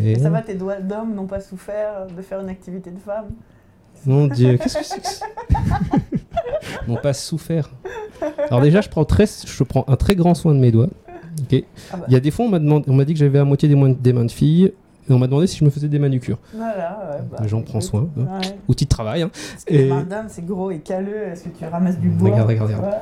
Et 0.00 0.12
Et 0.12 0.18
ça 0.18 0.28
va, 0.30 0.42
tes 0.42 0.54
doigts 0.54 0.80
d'homme 0.80 1.14
n'ont 1.14 1.26
pas 1.26 1.40
souffert 1.40 2.06
de 2.16 2.20
faire 2.22 2.40
une 2.40 2.48
activité 2.48 2.90
de 2.90 2.98
femme? 2.98 3.26
Mon 4.06 4.26
Dieu, 4.26 4.58
qu'est-ce 4.58 4.78
que 4.78 4.84
c'est 4.84 5.00
que 5.00 5.06
ça? 5.06 5.26
N'ont 6.88 6.96
pas 6.96 7.12
souffert. 7.14 7.70
Alors 8.50 8.60
déjà, 8.60 8.80
je 8.80 8.88
prends, 8.88 9.04
très, 9.04 9.24
je 9.26 9.64
prends 9.64 9.84
un 9.88 9.96
très 9.96 10.14
grand 10.14 10.34
soin 10.34 10.54
de 10.54 10.58
mes 10.58 10.70
doigts. 10.70 10.88
Ah 11.92 11.96
bah. 11.96 12.04
Il 12.08 12.12
y 12.12 12.16
a 12.16 12.20
des 12.20 12.30
fois, 12.30 12.46
on 12.46 12.92
m'a 12.94 13.04
dit 13.04 13.12
que 13.14 13.18
j'avais 13.18 13.38
à 13.38 13.44
moitié 13.44 13.68
des, 13.68 13.74
mains- 13.76 13.90
des 13.98 14.12
mains 14.12 14.24
de 14.24 14.30
fille. 14.30 14.72
Et 15.08 15.12
on 15.12 15.18
m'a 15.18 15.26
demandé 15.26 15.46
si 15.46 15.58
je 15.58 15.64
me 15.64 15.70
faisais 15.70 15.88
des 15.88 15.98
manucures. 15.98 16.38
Voilà, 16.54 17.10
ouais, 17.12 17.18
bah, 17.30 17.36
J'en 17.46 17.60
prends 17.62 17.80
soin, 17.82 18.08
hein. 18.18 18.38
ouais. 18.42 18.58
Outil 18.68 18.84
de 18.84 18.88
travail. 18.88 19.22
hein. 19.22 19.30
Et- 19.68 19.90
c'est 20.28 20.44
gros 20.46 20.70
et 20.70 20.78
calleux. 20.80 21.28
Est-ce 21.28 21.44
que 21.44 21.48
tu 21.50 21.64
ramasses 21.66 21.98
du 21.98 22.08
bois 22.08 22.30
Regarde, 22.30 22.48
regarde, 22.48 22.70
regarde. 22.70 22.94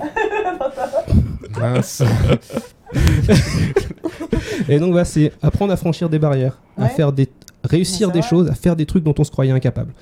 Mince. 1.60 2.02
Et 4.68 4.78
donc, 4.78 4.90
voilà, 4.90 5.04
c'est 5.04 5.32
apprendre 5.42 5.72
à 5.72 5.76
franchir 5.76 6.08
des 6.08 6.18
barrières, 6.18 6.60
à 6.76 6.88
faire 6.88 7.12
des, 7.12 7.28
réussir 7.64 8.10
des 8.10 8.22
choses, 8.22 8.48
à 8.48 8.54
faire 8.54 8.76
des 8.76 8.86
trucs 8.86 9.04
dont 9.04 9.14
on 9.18 9.24
se 9.24 9.30
croyait 9.30 9.52
incapable. 9.52 9.92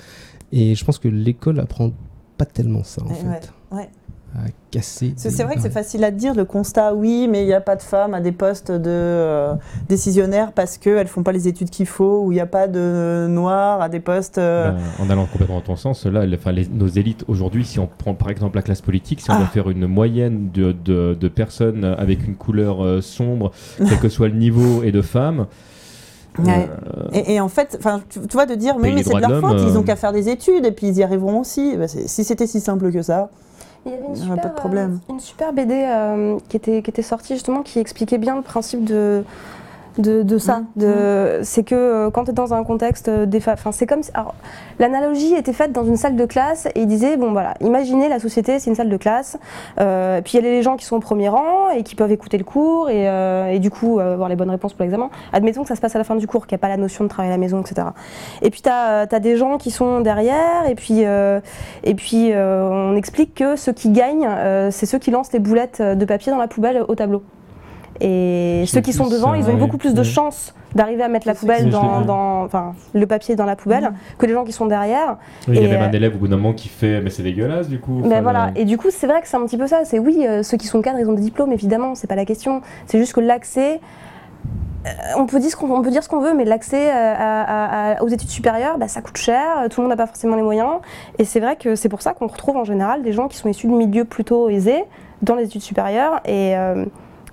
Et 0.53 0.75
je 0.75 0.85
pense 0.85 0.99
que 0.99 1.09
l'école 1.09 1.61
apprend 1.61 1.93
pas 2.37 2.45
tellement 2.47 2.83
ça, 2.85 3.03
en 3.05 3.09
fait. 3.11 3.51
ouais. 3.73 3.89
À 4.37 4.47
casser. 4.71 5.13
C'est 5.17 5.43
vrai 5.43 5.57
que 5.57 5.61
c'est 5.61 5.71
facile 5.73 6.05
à 6.05 6.13
dire, 6.13 6.35
le 6.37 6.45
constat, 6.45 6.95
oui, 6.95 7.27
mais 7.29 7.43
il 7.43 7.47
n'y 7.47 7.53
a 7.53 7.61
pas 7.61 7.75
de 7.75 7.83
femmes 7.83 8.15
à 8.15 8.21
des 8.21 8.31
postes 8.31 8.71
de 8.71 8.79
euh, 8.87 9.55
décisionnaires 9.89 10.53
parce 10.53 10.79
qu'elles 10.79 11.03
ne 11.03 11.09
font 11.09 11.25
pas 11.25 11.33
les 11.33 11.49
études 11.49 11.69
qu'il 11.69 11.87
faut, 11.87 12.21
ou 12.25 12.31
il 12.31 12.37
n'y 12.37 12.41
a 12.41 12.47
pas 12.47 12.69
de 12.69 13.27
noirs 13.29 13.83
à 13.83 13.89
des 13.89 13.99
postes... 13.99 14.39
euh, 14.39 14.71
Ben, 14.71 14.79
en 15.05 15.11
allant 15.11 15.27
complètement 15.27 15.57
dans 15.57 15.61
ton 15.63 15.75
sens, 15.77 16.07
là, 16.07 16.25
les- 16.27 16.69
nos 16.69 16.87
élites 16.87 17.25
aujourd'hui, 17.27 17.65
si 17.65 17.81
on 17.81 17.89
prend 17.89 18.15
par 18.15 18.31
exemple 18.31 18.55
la 18.55 18.63
classe 18.63 18.81
politique, 18.83 19.21
si 19.21 19.31
on 19.33 19.35
Ah. 19.35 19.39
doit 19.39 19.47
faire 19.49 19.69
une 19.69 19.87
moyenne 19.89 20.51
de, 20.55 20.71
de- 20.71 21.15
de 21.19 21.29
personnes 21.29 21.85
avec 21.85 22.25
une 22.25 22.37
couleur 22.37 22.85
euh, 22.85 23.01
sombre, 23.01 23.51
quel 23.79 23.99
que 23.99 24.09
soit 24.09 24.29
le 24.29 24.37
niveau, 24.37 24.85
et 24.85 24.93
de 24.93 25.03
femmes, 25.03 25.47
Ouais. 26.39 26.69
euh, 26.97 27.09
Et, 27.13 27.35
et 27.35 27.41
en 27.41 27.49
fait, 27.49 27.77
enfin, 27.81 28.01
tu, 28.09 28.21
tu 28.21 28.33
vois, 28.35 28.47
de 28.47 28.55
dire, 28.55 28.79
mais, 28.79 28.93
mais 28.93 29.03
c'est 29.03 29.13
de 29.13 29.19
leur 29.19 29.41
faute, 29.41 29.51
l'homme, 29.59 29.67
ils 29.69 29.75
euh, 29.75 29.79
ont 29.81 29.83
qu'à 29.83 29.97
faire 29.97 30.13
des 30.13 30.29
études 30.29 30.65
et 30.65 30.71
puis 30.71 30.87
ils 30.87 30.99
y 30.99 31.03
arriveront 31.03 31.41
aussi. 31.41 31.77
Bah, 31.77 31.89
c'est- 31.89 32.07
si 32.07 32.23
c'était 32.23 32.47
si 32.47 32.61
simple 32.61 32.93
que 32.93 33.03
ça. 33.03 33.29
Il 33.87 33.93
y 33.93 33.95
avait 33.95 34.07
une 34.09 34.17
super, 34.17 34.41
pas 34.41 34.49
de 34.49 34.55
problème. 34.55 35.01
euh, 35.09 35.13
une 35.15 35.21
super 35.21 35.53
BD 35.53 35.75
euh, 35.75 36.39
qui, 36.49 36.57
était, 36.57 36.83
qui 36.83 36.91
était 36.91 37.03
sortie 37.03 37.35
justement 37.35 37.63
qui 37.63 37.79
expliquait 37.79 38.19
bien 38.19 38.37
le 38.37 38.43
principe 38.43 38.85
de, 38.85 39.25
de, 40.01 40.23
de 40.23 40.39
ça. 40.39 40.59
Mhm. 40.61 40.67
De, 40.77 41.41
C'est 41.43 41.63
que 41.65 41.75
euh, 41.75 42.11
quand 42.11 42.25
tu 42.25 42.31
es 42.31 42.35
dans 42.35 42.55
un 42.55 42.65
contexte 42.65 43.09
euh, 43.09 43.27
des 43.27 43.39
enfin 43.49 43.73
c'est 43.73 43.87
comme 43.87 44.03
si- 44.03 44.13
l'analogie 44.79 45.35
était 45.35 45.53
faite 45.53 45.73
dans 45.73 45.85
une 45.85 45.97
salle 45.97 46.17
de 46.17 46.25
classe 46.27 46.67
et 46.75 46.81
il 46.83 46.87
disait 46.87 47.17
bon 47.17 47.33
voilà 47.33 47.55
imaginez 47.61 48.09
la 48.09 48.19
société 48.19 48.59
c'est 48.59 48.71
une 48.71 48.77
salle 48.77 48.89
de 48.89 48.97
classe 48.97 49.39
euh, 49.81 50.19
et 50.19 50.23
puis 50.23 50.33
il 50.39 50.45
y 50.45 50.47
a 50.47 50.51
les 50.51 50.63
gens 50.63 50.77
qui 50.77 50.85
sont 50.85 50.97
au 50.97 51.01
premier 51.01 51.29
rang 51.29 51.71
et 51.75 51.83
qui 51.83 51.95
peuvent 51.95 52.13
écouter 52.13 52.39
le 52.39 52.45
cours 52.45 52.91
et, 52.91 53.09
euh, 53.09 53.49
et 53.51 53.59
du 53.59 53.71
coup 53.71 53.99
avoir 53.99 54.29
les 54.29 54.37
bonnes 54.37 54.51
réponses 54.51 54.73
pour 54.75 54.83
l'examen. 54.83 55.11
Admettons 55.33 55.63
que 55.63 55.69
ça 55.69 55.77
se 55.77 55.81
passe 55.81 55.95
à 55.95 55.99
la 55.99 56.05
fin 56.05 56.17
du 56.17 56.27
cours 56.27 56.47
qu'il 56.47 56.57
n'y 56.57 56.61
a 56.61 56.63
pas 56.63 56.69
la 56.69 56.77
notion 56.77 57.05
de 57.05 57.09
travail 57.09 57.31
à 57.31 57.35
la 57.35 57.39
maison 57.39 57.61
etc. 57.61 57.89
Et 58.43 58.51
puis 58.51 58.63
tu 58.63 58.69
as, 58.69 59.07
des 59.21 59.37
gens 59.37 59.59
qui 59.59 59.71
sont 59.71 60.01
derrière 60.01 60.69
et 60.69 60.75
puis 60.75 61.05
euh, 61.05 61.41
et 61.85 61.95
puis, 61.95 62.33
on 62.35 62.95
explique 62.97 63.35
que 63.35 63.57
ceux 63.57 63.73
qui 63.73 63.91
gagnent, 63.91 64.29
c'est 64.71 64.87
ceux 64.87 64.99
qui 64.99 65.11
lancent 65.11 65.33
les 65.33 65.39
boulettes 65.39 65.81
de 65.83 66.05
papier 66.05 66.31
dans 66.33 66.39
la 66.39 66.49
poubelle 66.49 66.85
au 66.89 66.95
tableau. 66.95 67.23
Et 68.01 68.65
ceux 68.67 68.81
qui 68.81 68.93
sont 68.93 69.09
devant, 69.09 69.35
ils 69.35 69.49
ont 69.51 69.57
beaucoup 69.57 69.77
plus 69.79 69.95
de 69.95 70.03
chances 70.03 70.55
d'arriver 70.75 71.03
à 71.03 71.09
mettre 71.09 71.27
la 71.27 71.35
poubelle 71.35 71.69
dans, 71.69 72.01
dans- 72.03 72.45
enfin, 72.45 72.75
le 72.95 73.07
papier 73.07 73.35
dans 73.37 73.45
la 73.45 73.57
poubelle 73.57 73.91
que 74.19 74.27
les 74.27 74.33
gens 74.33 74.45
qui 74.45 74.53
sont 74.53 74.67
derrière. 74.67 75.17
il 75.49 75.55
y 75.55 75.59
a 75.59 75.69
même 75.69 75.83
euh, 75.83 75.87
un 75.89 75.93
élève 75.93 76.15
au 76.15 76.19
bout 76.19 76.29
d'un 76.29 76.37
moment 76.37 76.53
qui 76.55 76.69
fait 76.69 77.01
Mais 77.01 77.11
c'est 77.11 77.23
dégueulasse 77.25 77.69
du 77.69 77.81
coup. 77.81 78.01
Ben 78.05 78.23
voilà. 78.23 78.53
Et 78.57 78.65
du 78.65 78.79
coup, 78.79 78.89
c'est 78.91 79.07
vrai 79.07 79.21
que 79.21 79.29
c'est 79.29 79.37
un 79.37 79.45
petit 79.47 79.57
peu 79.59 79.67
ça. 79.67 79.85
C'est 79.85 79.99
oui, 79.99 80.25
euh, 80.27 80.43
ceux 80.43 80.57
qui 80.57 80.67
sont 80.67 80.81
cadres, 80.81 80.99
ils 81.01 81.09
ont 81.09 81.13
des 81.15 81.23
diplômes, 81.23 81.53
évidemment, 81.53 81.95
c'est 81.95 82.07
pas 82.07 82.15
la 82.15 82.25
question. 82.25 82.63
C'est 82.87 82.99
juste 82.99 83.13
que 83.13 83.21
l'accès. 83.21 83.81
euh, 84.87 84.89
On 85.19 85.27
peut, 85.27 85.41
dire 85.41 85.51
ce 85.51 85.57
qu'on, 85.57 85.71
on 85.71 85.83
peut 85.83 85.91
dire 85.91 86.03
ce 86.05 86.09
qu'on 86.09 86.21
veut, 86.21 86.33
mais 86.35 86.45
l'accès 86.45 86.91
euh, 86.95 87.95
aux 88.01 88.09
études 88.09 88.31
supérieures, 88.31 88.79
bah, 88.79 88.89
ça 88.89 89.03
coûte 89.03 89.17
cher, 89.19 89.43
tout 89.71 89.81
le 89.81 89.89
monde 89.89 89.91
n'a 89.91 90.03
pas 90.03 90.07
forcément 90.07 90.37
les 90.37 90.43
moyens. 90.43 90.75
Et 91.19 91.25
c'est 91.25 91.41
vrai 91.41 91.57
que 91.57 91.75
c'est 91.75 91.89
pour 91.89 92.01
ça 92.01 92.13
qu'on 92.15 92.29
retrouve 92.29 92.57
en 92.57 92.65
général 92.65 93.03
des 93.03 93.13
gens 93.13 93.29
qui 93.29 93.37
sont 93.37 93.49
issus 93.49 93.67
de 93.67 93.73
milieux 93.73 94.05
plutôt 94.05 94.49
aisés 94.49 94.85
dans 95.23 95.35
les 95.35 95.45
études 95.45 95.63
supérieures. 95.63 96.21
Et, 96.25 96.57
euh, 96.57 96.85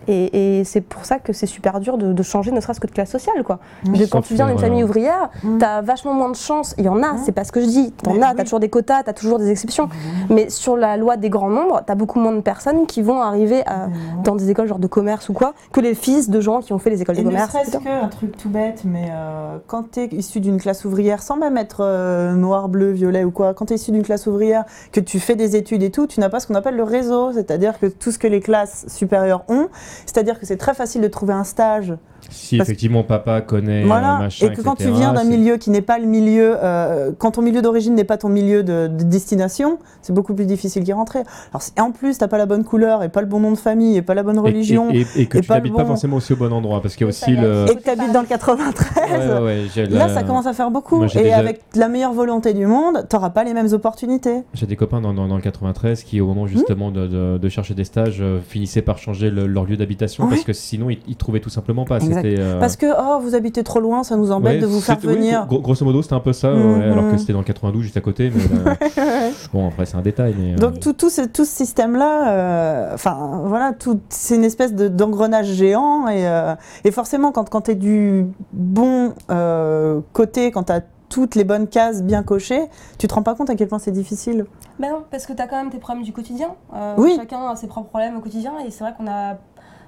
et, 0.08 0.60
et 0.60 0.64
c'est 0.64 0.82
pour 0.82 1.06
ça 1.06 1.20
que 1.20 1.34
c'est 1.34 1.46
super 1.46 1.80
dur 1.80 1.98
de, 1.98 2.14
de 2.14 2.24
changer, 2.24 2.52
ne 2.52 2.60
serait-ce 2.62 2.80
que 2.80 2.88
de 2.88 2.92
classe 2.92 3.12
sociale. 3.12 3.44
Quoi. 3.44 3.60
Mmh. 3.86 3.96
Je- 3.96 4.06
quand 4.06 4.22
tu 4.22 4.34
viens 4.36 4.48
d'une 4.48 4.60
famille 4.60 4.84
ouvrière, 4.84 5.30
Mmh. 5.44 5.58
t'as 5.60 5.82
vachement 5.82 6.14
moins 6.14 6.30
de 6.30 6.36
chance. 6.36 6.74
Il 6.78 6.86
y 6.86 6.90
en 6.90 7.02
a, 7.04 7.14
Mmh. 7.14 7.20
c'est 7.26 7.32
pas 7.32 7.44
ce 7.44 7.52
que 7.52 7.62
je 7.62 7.66
dis. 7.68 7.92
T'en 7.92 8.14
Mais 8.14 8.24
as, 8.24 8.30
oui. 8.30 8.34
t'as 8.38 8.44
toujours 8.44 8.60
des 8.60 8.70
quotas, 8.70 9.04
t'as 9.04 9.14
toujours 9.14 9.40
des 9.40 9.50
exceptions. 9.52 9.90
Mais 10.30 10.50
sur 10.50 10.78
la 10.78 10.98
loi 10.98 11.18
des 11.18 11.30
grands 11.30 11.50
nombres, 11.50 11.82
t'as 11.86 11.96
beaucoup 11.96 12.20
moins 12.20 12.34
de 12.34 12.42
personnes 12.42 12.86
qui 12.88 13.02
vont 13.02 13.22
arriver 13.22 13.62
à- 13.68 13.88
dans 14.24 14.36
des 14.36 14.50
écoles 14.50 14.68
genre 14.68 14.80
de 14.80 14.88
commerce 14.88 15.30
ou 15.30 15.34
quoi, 15.34 15.54
que 15.72 15.80
les 15.82 15.94
fils 15.96 16.30
de 16.30 16.40
gens 16.42 16.60
qui 16.62 16.74
ont 16.74 16.80
fait 16.80 16.90
les 16.90 17.02
écoles 17.02 17.16
Et 17.18 17.20
de 17.22 17.26
ne 17.26 17.32
commerce. 17.32 17.52
serait-ce 17.52 17.70
etc. 17.78 17.84
qu'un 17.84 18.08
truc 18.08 18.38
tout 18.38 18.50
bête, 18.50 18.82
mais 18.86 19.10
euh, 19.12 19.58
quand 19.68 19.92
tu 19.92 20.00
es 20.02 20.06
issu 20.08 20.40
d'une 20.40 20.60
classe 20.60 20.86
ouvrière, 20.86 21.22
sans 21.22 21.38
même 21.38 21.58
être 21.58 21.82
euh, 21.82 22.34
noir, 22.34 22.70
bleu, 22.70 22.92
violet 22.92 23.24
ou 23.24 23.32
quoi, 23.32 23.54
quand 23.54 23.66
tu 23.66 23.74
es 23.74 23.76
issu 23.76 23.92
d'une 23.92 24.04
classe 24.04 24.28
ouvrière, 24.28 24.64
que 24.92 25.00
tu 25.00 25.20
fais 25.20 25.36
des 25.36 25.56
études 25.56 25.84
et 25.84 25.92
tout, 25.92 26.08
tu 26.08 26.20
n'as 26.20 26.30
pas 26.30 26.40
ce 26.40 26.48
qu'on 26.48 26.56
appelle 26.56 26.76
le 26.76 26.84
réseau, 26.84 27.32
c'est-à-dire 27.34 27.80
que 27.80 27.86
tout 27.88 28.12
ce 28.12 28.20
que 28.20 28.28
les 28.28 28.40
classes 28.40 28.86
supérieures 28.88 29.44
ont, 29.50 29.68
c'est-à-dire 30.06 30.40
que 30.40 30.46
c'est 30.46 30.58
très 30.58 30.74
facile 30.74 31.02
de 31.02 31.08
trouver 31.08 31.34
un 31.34 31.44
stage 31.44 31.94
Si 32.30 32.58
Parce- 32.58 32.70
effectivement 32.70 33.04
papa 33.04 33.42
connaît 33.42 33.84
Voilà, 33.86 34.18
machin, 34.20 34.48
et 34.48 34.50
que 34.54 34.62
quand 34.62 34.76
tu 34.76 34.84
viens 34.92 35.14
d'un 35.14 35.24
milieu 35.30 35.58
qui 35.58 35.70
n'est 35.70 35.82
pas 35.82 35.98
le 36.00 36.06
milieu, 36.06 36.56
euh, 36.62 37.12
quand 37.18 37.32
ton 37.32 37.42
milieu 37.42 37.62
d'origine 37.62 37.96
n'est 37.96 38.04
pas 38.04 38.18
ton 38.18 38.30
milieu 38.30 38.64
de, 38.64 38.88
de 38.88 39.04
destination, 39.04 39.80
c'est 40.02 40.14
beaucoup 40.14 40.34
plus 40.34 40.46
difficile 40.46 40.84
d'y 40.84 40.94
rentrer. 40.94 41.20
Alors, 41.54 41.64
en 41.88 41.92
plus, 41.92 42.18
t'as 42.18 42.28
pas 42.28 42.38
la 42.38 42.46
bonne 42.46 42.64
couleur, 42.64 43.04
et 43.04 43.10
pas 43.10 43.22
le 43.22 43.28
bon 43.28 43.40
nom 43.40 43.52
de 43.52 43.58
famille, 43.58 43.96
et 43.98 44.02
pas 44.02 44.14
la 44.14 44.24
bonne 44.24 44.40
religion, 44.40 44.90
et, 44.92 45.02
et- 45.16 45.22
et 45.22 45.26
que 45.28 45.38
et 45.38 45.42
tu 45.42 45.48
pas 45.48 45.56
n'habites 45.56 45.74
pas 45.76 45.84
bon- 45.84 45.88
forcément 45.90 46.18
aussi 46.18 46.34
au 46.34 46.38
bon 46.38 46.52
endroit 46.52 46.82
parce 46.82 46.96
qu'il 46.96 47.06
y 47.06 47.08
a 47.08 47.10
aussi 47.10 47.32
le. 47.36 47.66
et 47.72 47.76
que 47.76 47.84
t'habites 47.84 48.12
dans 48.14 48.22
le 48.22 48.28
93, 48.28 48.98
Ouais, 48.98 49.34
ouais, 49.40 49.46
ouais, 49.46 49.62
j'ai 49.74 49.86
là, 49.86 50.08
la- 50.08 50.14
ça 50.14 50.24
commence 50.24 50.46
à 50.48 50.54
faire 50.54 50.72
beaucoup. 50.72 50.98
Moi, 50.98 51.08
et 51.16 51.24
déjà- 51.24 51.38
avec 51.38 51.62
la 51.76 51.88
meilleure 51.88 52.14
volonté 52.14 52.54
du 52.54 52.66
monde, 52.66 53.06
t'auras 53.10 53.30
pas 53.30 53.44
les 53.44 53.54
mêmes 53.54 53.72
opportunités. 53.72 54.44
J'ai 54.54 54.66
des 54.66 54.76
copains 54.76 55.02
dans, 55.02 55.14
dans- 55.14 55.28
dans 55.28 55.36
le 55.36 55.42
93 55.42 56.04
qui, 56.04 56.22
au 56.22 56.28
moment 56.28 56.48
justement 56.48 56.92
de, 56.92 57.08
de- 57.08 57.38
de 57.38 57.50
chercher 57.50 57.74
des 57.74 57.84
stages, 57.84 58.18
euh, 58.22 58.40
finissaient 58.48 58.82
par 58.82 58.98
changer 58.98 59.30
le- 59.30 59.48
leur 59.48 59.66
lieu 59.66 59.78
d'habitation 59.78 60.28
parce 60.28 60.44
que 60.44 60.54
sinon 60.54 60.90
ils, 60.90 61.00
ils 61.08 61.16
trouvaient 61.16 61.40
tout 61.40 61.50
simplement 61.50 61.86
pas. 61.86 62.00
Exact. 62.26 62.40
Euh, 62.44 62.60
Parce 62.60 62.76
que, 62.76 62.86
oh, 62.88 63.20
vous 63.22 63.36
habitez 63.36 63.64
trop 63.64 63.80
loin, 63.80 64.04
ça 64.04 64.16
nous 64.16 64.32
embête 64.32 64.56
ouais, 64.56 64.60
de 64.62 64.66
vous 64.66 64.82
faire 64.82 64.98
oui, 65.04 65.14
venir. 65.16 65.46
gros- 65.48 65.60
grosso 65.62 65.84
modo, 65.86 66.02
c'était 66.02 66.16
un 66.16 66.20
peu 66.20 66.34
ça, 66.34 66.52
Mhm. 66.52 66.78
ouais, 66.80 66.86
alors 66.86 67.10
que 67.12 67.18
c'était 67.18 67.34
dans 67.34 67.40
le 67.40 67.46
92 67.46 67.84
juste 67.84 67.98
à 67.98 68.02
côté. 68.02 68.32
Mais, 68.34 68.44
euh, 68.44 69.30
bon, 69.54 69.68
après, 69.68 69.86
c'est 69.86 69.98
un 69.98 70.02
détail. 70.02 70.36
Mais, 70.40 70.54
euh, 70.54 70.58
Donc 70.58 70.80
tout, 70.80 70.94
tout 70.94 71.10
ce, 71.10 71.22
tout 71.22 71.46
ce 71.46 71.52
système-là, 71.56 72.32
euh, 72.32 72.92
enfin 72.94 73.42
voilà, 73.46 73.72
c'est 74.10 74.36
une 74.36 74.44
espèce 74.44 74.74
de- 74.74 74.88
d'engrenage 74.88 75.48
géant 75.48 76.08
et, 76.08 76.28
euh, 76.28 76.56
et 76.84 76.92
forcément 76.92 77.32
quand, 77.32 77.50
quand 77.50 77.62
tu 77.62 77.72
es 77.72 77.76
du 77.76 78.26
bon 78.54 79.14
euh, 79.32 80.02
côté, 80.14 80.52
quand 80.52 80.64
tu 80.64 80.72
as 80.74 80.82
toutes 81.10 81.36
les 81.36 81.46
bonnes 81.46 81.68
cases 81.68 82.04
bien 82.04 82.22
cochées, 82.22 82.66
tu 82.98 83.08
te 83.08 83.14
rends 83.14 83.24
pas 83.24 83.34
compte 83.34 83.50
à 83.50 83.56
quel 83.56 83.70
point 83.70 83.80
c'est 83.80 83.92
difficile. 83.92 84.46
Ben 84.78 84.90
non, 84.92 85.04
parce 85.10 85.26
que 85.26 85.32
tu 85.32 85.42
as 85.42 85.48
quand 85.48 85.56
même 85.56 85.70
tes 85.70 85.78
problèmes 85.80 86.04
du 86.04 86.12
quotidien. 86.12 86.50
Euh, 86.76 86.96
Oui. 86.98 87.14
Chacun 87.16 87.48
a 87.48 87.56
ses 87.56 87.68
propres 87.68 87.88
problèmes 87.90 88.18
au 88.18 88.20
quotidien 88.20 88.52
et 88.66 88.72
c'est 88.72 88.84
vrai 88.84 88.94
qu'on 88.98 89.08
a. 89.08 89.38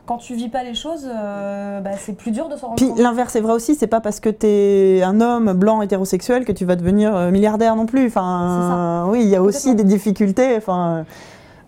Quand 0.09 0.17
tu 0.17 0.33
vis 0.33 0.49
pas 0.49 0.63
les 0.63 0.73
choses, 0.73 1.07
euh, 1.07 1.81
bah, 1.81 1.91
c'est 1.95 2.17
plus 2.17 2.31
dur 2.31 2.49
de 2.49 2.55
s'en 2.55 2.69
rendre 2.69 2.77
Puis 2.77 2.87
compte. 2.89 2.97
l'inverse 2.97 3.35
est 3.35 3.41
vrai 3.41 3.53
aussi, 3.53 3.75
c'est 3.75 3.85
pas 3.85 4.01
parce 4.01 4.19
que 4.19 4.29
tu 4.31 4.47
es 4.47 5.03
un 5.03 5.21
homme 5.21 5.53
blanc 5.53 5.83
hétérosexuel 5.83 6.45
que 6.45 6.51
tu 6.51 6.65
vas 6.65 6.75
devenir 6.75 7.15
euh, 7.15 7.29
milliardaire 7.29 7.75
non 7.75 7.85
plus. 7.85 8.07
Enfin, 8.07 9.05
oui, 9.11 9.19
il 9.21 9.29
y 9.29 9.35
a 9.35 9.43
aussi 9.43 9.75
des 9.75 9.83
difficultés. 9.83 10.55
Enfin, 10.57 11.05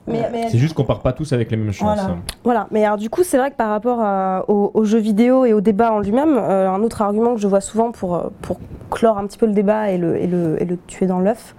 Mais, 0.07 0.27
mais- 0.31 0.49
C'est 0.49 0.57
juste 0.57 0.73
qu'on 0.73 0.85
part 0.85 1.01
pas 1.01 1.13
tous 1.13 1.31
avec 1.33 1.51
les 1.51 1.57
mêmes 1.57 1.71
chances. 1.71 1.99
Voilà. 1.99 2.15
Voilà, 2.43 2.67
mais 2.71 2.83
alors 2.83 2.97
du 2.97 3.11
coup, 3.11 3.21
c'est 3.21 3.37
vrai 3.37 3.51
que 3.51 3.55
par 3.57 3.69
rapport 3.69 3.99
à- 4.01 4.45
aux, 4.47 4.71
aux 4.73 4.83
jeux 4.85 4.97
vidéo 4.97 5.45
et 5.45 5.53
au 5.53 5.61
débat 5.61 5.93
en 5.93 5.99
lui-même, 5.99 6.35
euh, 6.35 6.67
un 6.67 6.81
autre 6.81 7.03
argument 7.03 7.35
que 7.35 7.39
je 7.41 7.47
vois 7.47 7.61
souvent 7.61 7.91
pour, 7.91 8.15
euh, 8.15 8.23
pour 8.41 8.59
clore 8.89 9.19
un 9.19 9.27
petit 9.27 9.37
peu 9.37 9.45
le 9.45 9.53
débat 9.53 9.91
et 9.91 9.99
le, 9.99 10.17
et 10.17 10.25
le, 10.25 10.59
et 10.59 10.65
le 10.65 10.77
tuer 10.87 11.05
dans 11.05 11.19
l'œuf, 11.19 11.53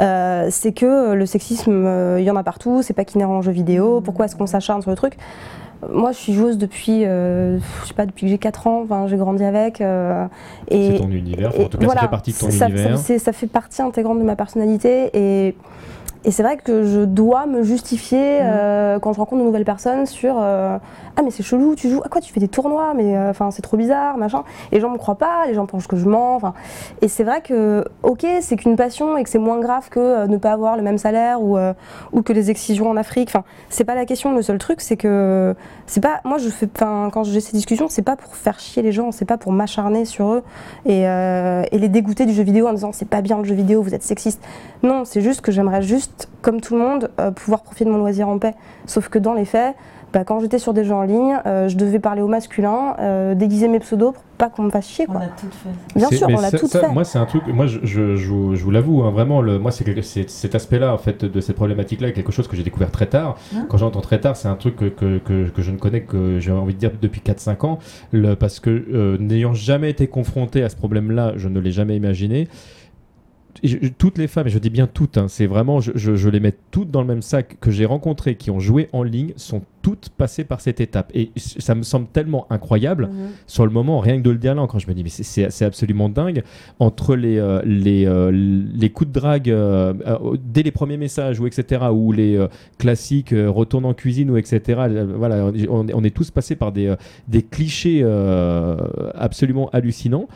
euh, 0.00 0.46
c'est 0.50 0.72
que 0.72 1.12
le 1.12 1.26
sexisme, 1.26 1.84
euh, 1.84 2.18
il 2.18 2.24
y 2.24 2.30
en 2.30 2.36
a 2.36 2.42
partout, 2.42 2.80
c'est 2.80 2.94
pas 2.94 3.04
qu'inhérent 3.04 3.38
aux 3.40 3.42
jeux 3.42 3.52
vidéo, 3.52 4.00
pourquoi 4.00 4.24
est-ce 4.24 4.34
qu'on 4.36 4.46
s'acharne 4.46 4.80
sur 4.80 4.90
le 4.90 4.96
truc? 4.96 5.18
Moi, 5.90 6.12
je 6.12 6.18
suis 6.18 6.32
joueuse 6.32 6.58
depuis, 6.58 7.04
euh, 7.04 7.58
je 7.82 7.88
sais 7.88 7.94
pas, 7.94 8.06
depuis 8.06 8.26
que 8.26 8.30
j'ai 8.30 8.38
4 8.38 8.66
ans. 8.66 8.82
Enfin, 8.84 9.06
j'ai 9.08 9.16
grandi 9.16 9.44
avec. 9.44 9.80
euh, 9.80 10.26
C'est 10.70 10.98
ton 10.98 11.10
univers. 11.10 11.48
Enfin, 11.50 11.64
en 11.64 11.68
tout 11.68 11.78
cas, 11.78 11.84
voilà, 11.84 12.00
ça 12.02 12.06
fait 12.06 12.10
partie 12.10 12.32
de 12.32 12.38
ton 12.38 12.50
ça, 12.50 12.68
univers. 12.68 12.98
Ça, 12.98 13.18
ça 13.18 13.32
fait 13.32 13.46
partie 13.46 13.82
intégrante 13.82 14.18
de 14.18 14.24
ma 14.24 14.36
personnalité 14.36 15.10
et, 15.14 15.54
et 16.24 16.30
c'est 16.30 16.42
vrai 16.42 16.56
que 16.56 16.84
je 16.84 17.00
dois 17.00 17.46
me 17.46 17.62
justifier 17.62 18.40
Mhm. 18.40 18.46
euh, 18.48 18.98
quand 18.98 19.12
je 19.12 19.18
rencontre 19.18 19.40
de 19.42 19.46
nouvelles 19.46 19.64
personnes 19.64 20.06
sur 20.06 20.36
euh, 20.38 20.78
ah 21.16 21.22
mais 21.22 21.30
c'est 21.30 21.42
chelou, 21.42 21.74
tu 21.74 21.88
joues 21.90 22.00
à 22.04 22.08
quoi 22.08 22.20
tu 22.20 22.32
fais 22.32 22.40
des 22.40 22.48
tournois 22.48 22.94
mais 22.94 23.16
euh, 23.16 23.30
enfin 23.30 23.50
c'est 23.50 23.62
trop 23.62 23.76
bizarre 23.76 24.16
machin. 24.16 24.44
Et 24.70 24.76
les 24.76 24.80
gens 24.80 24.90
me 24.90 24.98
croient 24.98 25.16
pas, 25.18 25.46
les 25.46 25.54
gens 25.54 25.66
pensent 25.66 25.86
que 25.86 25.96
je 25.96 26.06
mens. 26.08 26.36
enfin. 26.36 26.54
Et 27.00 27.08
c'est 27.08 27.24
vrai 27.24 27.40
que 27.40 27.84
ok 28.02 28.24
c'est 28.40 28.56
qu'une 28.56 28.76
passion 28.76 29.16
et 29.16 29.24
que 29.24 29.28
c'est 29.30 29.38
moins 29.38 29.58
grave 29.60 29.88
que 29.90 30.26
ne 30.26 30.36
pas 30.36 30.52
avoir 30.52 30.76
le 30.76 30.82
même 30.82 30.98
salaire 30.98 31.42
ou 31.42 31.58
ou 32.12 32.22
que 32.22 32.32
les 32.32 32.50
excisions 32.50 32.88
en 32.88 32.96
Afrique. 32.96 33.28
Enfin 33.30 33.44
c'est 33.68 33.84
pas 33.84 33.94
la 33.94 34.04
question. 34.06 34.34
Le 34.34 34.42
seul 34.42 34.58
truc 34.58 34.80
c'est 34.80 34.96
que 34.96 35.54
c'est 35.86 36.00
pas 36.00 36.20
moi 36.24 36.38
je 36.38 36.48
fais 36.48 36.68
quand 36.78 37.24
j'ai 37.24 37.40
ces 37.40 37.52
discussions 37.52 37.86
c'est 37.88 38.02
pas 38.02 38.16
pour 38.16 38.34
faire 38.36 38.58
chier 38.60 38.82
les 38.82 38.92
gens, 38.92 39.12
c'est 39.12 39.24
pas 39.24 39.38
pour 39.38 39.52
m'acharner 39.52 40.04
sur 40.04 40.32
eux 40.32 40.42
et, 40.86 41.02
et 41.02 41.78
les 41.78 41.88
dégoûter 41.88 42.26
du 42.26 42.32
jeu 42.32 42.42
vidéo 42.42 42.68
en 42.68 42.72
disant 42.72 42.92
c'est 42.92 43.08
pas 43.08 43.20
bien 43.22 43.38
le 43.38 43.44
jeu 43.44 43.54
vidéo, 43.54 43.82
vous 43.82 43.94
êtes 43.94 44.02
sexiste. 44.02 44.40
Non, 44.82 45.04
c'est 45.04 45.20
juste 45.20 45.42
que 45.42 45.52
j'aimerais 45.52 45.82
juste, 45.82 46.11
comme 46.40 46.60
tout 46.60 46.74
le 46.74 46.80
monde, 46.80 47.10
euh, 47.20 47.30
pouvoir 47.30 47.62
profiter 47.62 47.84
de 47.84 47.90
mon 47.90 47.98
loisir 47.98 48.28
en 48.28 48.38
paix. 48.38 48.54
Sauf 48.86 49.08
que 49.08 49.18
dans 49.18 49.34
les 49.34 49.44
faits, 49.44 49.74
bah, 50.12 50.24
quand 50.24 50.40
j'étais 50.40 50.58
sur 50.58 50.74
des 50.74 50.84
jeux 50.84 50.92
en 50.92 51.04
ligne, 51.04 51.38
euh, 51.46 51.68
je 51.68 51.76
devais 51.78 51.98
parler 51.98 52.20
au 52.20 52.28
masculin, 52.28 52.94
euh, 52.98 53.34
déguiser 53.34 53.66
mes 53.68 53.78
pseudos 53.80 54.12
pour 54.12 54.22
pas 54.36 54.50
qu'on 54.50 54.64
me 54.64 54.70
fasse 54.70 54.86
chier. 54.88 55.06
Quoi. 55.06 55.20
tout 55.40 55.46
fait. 55.50 55.98
Bien 55.98 56.08
sûr, 56.10 56.26
on 56.28 56.38
l'a 56.38 56.50
ça- 56.50 56.58
tout 56.58 56.66
ça, 56.66 56.80
fait. 56.80 56.88
Moi, 56.92 57.04
c'est 57.04 57.18
un 57.18 57.24
truc. 57.24 57.44
Moi, 57.46 57.66
je, 57.66 57.78
je, 57.82 58.16
je 58.16 58.28
vous, 58.28 58.54
je 58.54 58.62
vous 58.62 58.70
l'avoue, 58.70 59.02
hein, 59.04 59.10
vraiment, 59.10 59.40
le, 59.40 59.58
moi, 59.58 59.70
c'est 59.70 60.28
cet 60.28 60.54
aspect-là, 60.54 60.92
en 60.92 60.98
fait, 60.98 61.24
de 61.24 61.40
cette 61.40 61.56
problématique-là, 61.56 62.08
est 62.08 62.12
quelque 62.12 62.32
chose 62.32 62.46
que 62.46 62.56
j'ai 62.56 62.62
découvert 62.62 62.90
très 62.90 63.06
tard. 63.06 63.36
Hein 63.56 63.64
Quand 63.70 63.78
j'entends 63.78 64.00
très 64.02 64.20
tard, 64.20 64.36
c'est 64.36 64.48
un 64.48 64.56
truc 64.56 64.76
que, 64.76 64.84
que, 64.86 65.16
que, 65.18 65.48
que 65.48 65.62
je 65.62 65.70
ne 65.70 65.78
connais 65.78 66.02
que 66.02 66.40
j'ai 66.40 66.52
envie 66.52 66.74
de 66.74 66.78
dire 66.78 66.90
depuis 67.00 67.22
4-5 67.24 67.64
ans, 67.64 67.78
le, 68.10 68.34
parce 68.34 68.60
que 68.60 68.68
euh, 68.92 69.16
n'ayant 69.18 69.54
jamais 69.54 69.88
été 69.88 70.08
confronté 70.08 70.62
à 70.62 70.68
ce 70.68 70.76
problème-là, 70.76 71.32
je 71.36 71.48
ne 71.48 71.58
l'ai 71.58 71.72
jamais 71.72 71.96
imaginé. 71.96 72.48
Je- 73.64 73.76
toutes 73.96 74.18
les 74.18 74.26
femmes, 74.26 74.48
et 74.48 74.50
je 74.50 74.58
dis 74.58 74.70
bien 74.70 74.88
toutes, 74.88 75.16
hein, 75.18 75.26
c'est 75.28 75.46
vraiment, 75.46 75.80
je, 75.80 75.92
je- 75.94 76.16
je 76.16 76.28
les 76.28 76.40
mets 76.40 76.54
toutes 76.72 76.90
dans 76.90 77.00
le 77.00 77.06
même 77.06 77.22
sac 77.22 77.58
que 77.60 77.70
j'ai 77.70 77.84
rencontrées, 77.84 78.34
qui 78.34 78.50
ont 78.50 78.58
joué 78.58 78.88
en 78.92 79.04
ligne, 79.04 79.32
sont 79.36 79.62
toutes 79.82 80.08
passées 80.10 80.42
par 80.44 80.60
cette 80.60 80.80
étape. 80.80 81.10
Et 81.14 81.30
ça 81.36 81.74
me 81.76 81.82
semble 81.82 82.06
tellement 82.08 82.46
incroyable 82.50 83.06
Mhm. 83.06 83.28
sur 83.46 83.64
le 83.64 83.70
moment, 83.72 84.00
rien 84.00 84.18
que 84.18 84.22
de 84.22 84.30
le 84.30 84.38
dire 84.38 84.54
là, 84.56 84.66
quand 84.68 84.78
je 84.80 84.88
me 84.88 84.94
dis, 84.94 85.04
mais 85.04 85.10
c'est- 85.10 85.62
absolument 85.64 86.08
dingue, 86.08 86.42
entre 86.80 87.14
les, 87.14 87.38
euh, 87.38 87.60
les, 87.64 88.04
euh, 88.06 88.30
les 88.32 88.90
coups 88.90 89.10
de 89.10 89.14
drague 89.20 89.48
euh, 89.50 89.92
dès 90.44 90.62
les 90.64 90.70
premiers 90.72 90.96
messages, 90.96 91.38
ou 91.38 91.46
etc., 91.46 91.82
ou 91.92 92.10
les 92.12 92.44
classiques 92.78 93.32
retourne 93.32 93.84
en 93.84 93.94
cuisine, 93.94 94.30
ou 94.30 94.36
etc., 94.36 94.80
voilà, 95.16 95.52
on, 95.68 95.86
on 95.92 96.04
est 96.04 96.14
tous 96.14 96.30
passés 96.32 96.56
par 96.56 96.72
des, 96.72 96.94
des 97.28 97.42
clichés 97.42 98.02
absolument 99.14 99.68
hallucinants. 99.72 100.26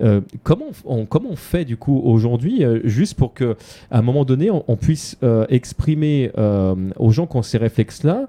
Euh, 0.00 0.20
comment, 0.42 0.66
on, 0.84 1.36
fait 1.36 1.64
du 1.64 1.76
coup 1.76 2.00
aujourd'hui, 2.04 2.64
euh, 2.64 2.80
juste 2.84 3.14
pour 3.14 3.34
que 3.34 3.56
à 3.90 3.98
un 3.98 4.02
moment 4.02 4.24
donné, 4.24 4.50
on, 4.50 4.76
puisse 4.76 5.16
euh, 5.22 5.46
exprimer 5.48 6.30
aux 6.96 7.10
gens 7.10 7.26
qui 7.26 7.36
ont 7.36 7.42
ces 7.42 7.58
réflexes-là 7.58 8.28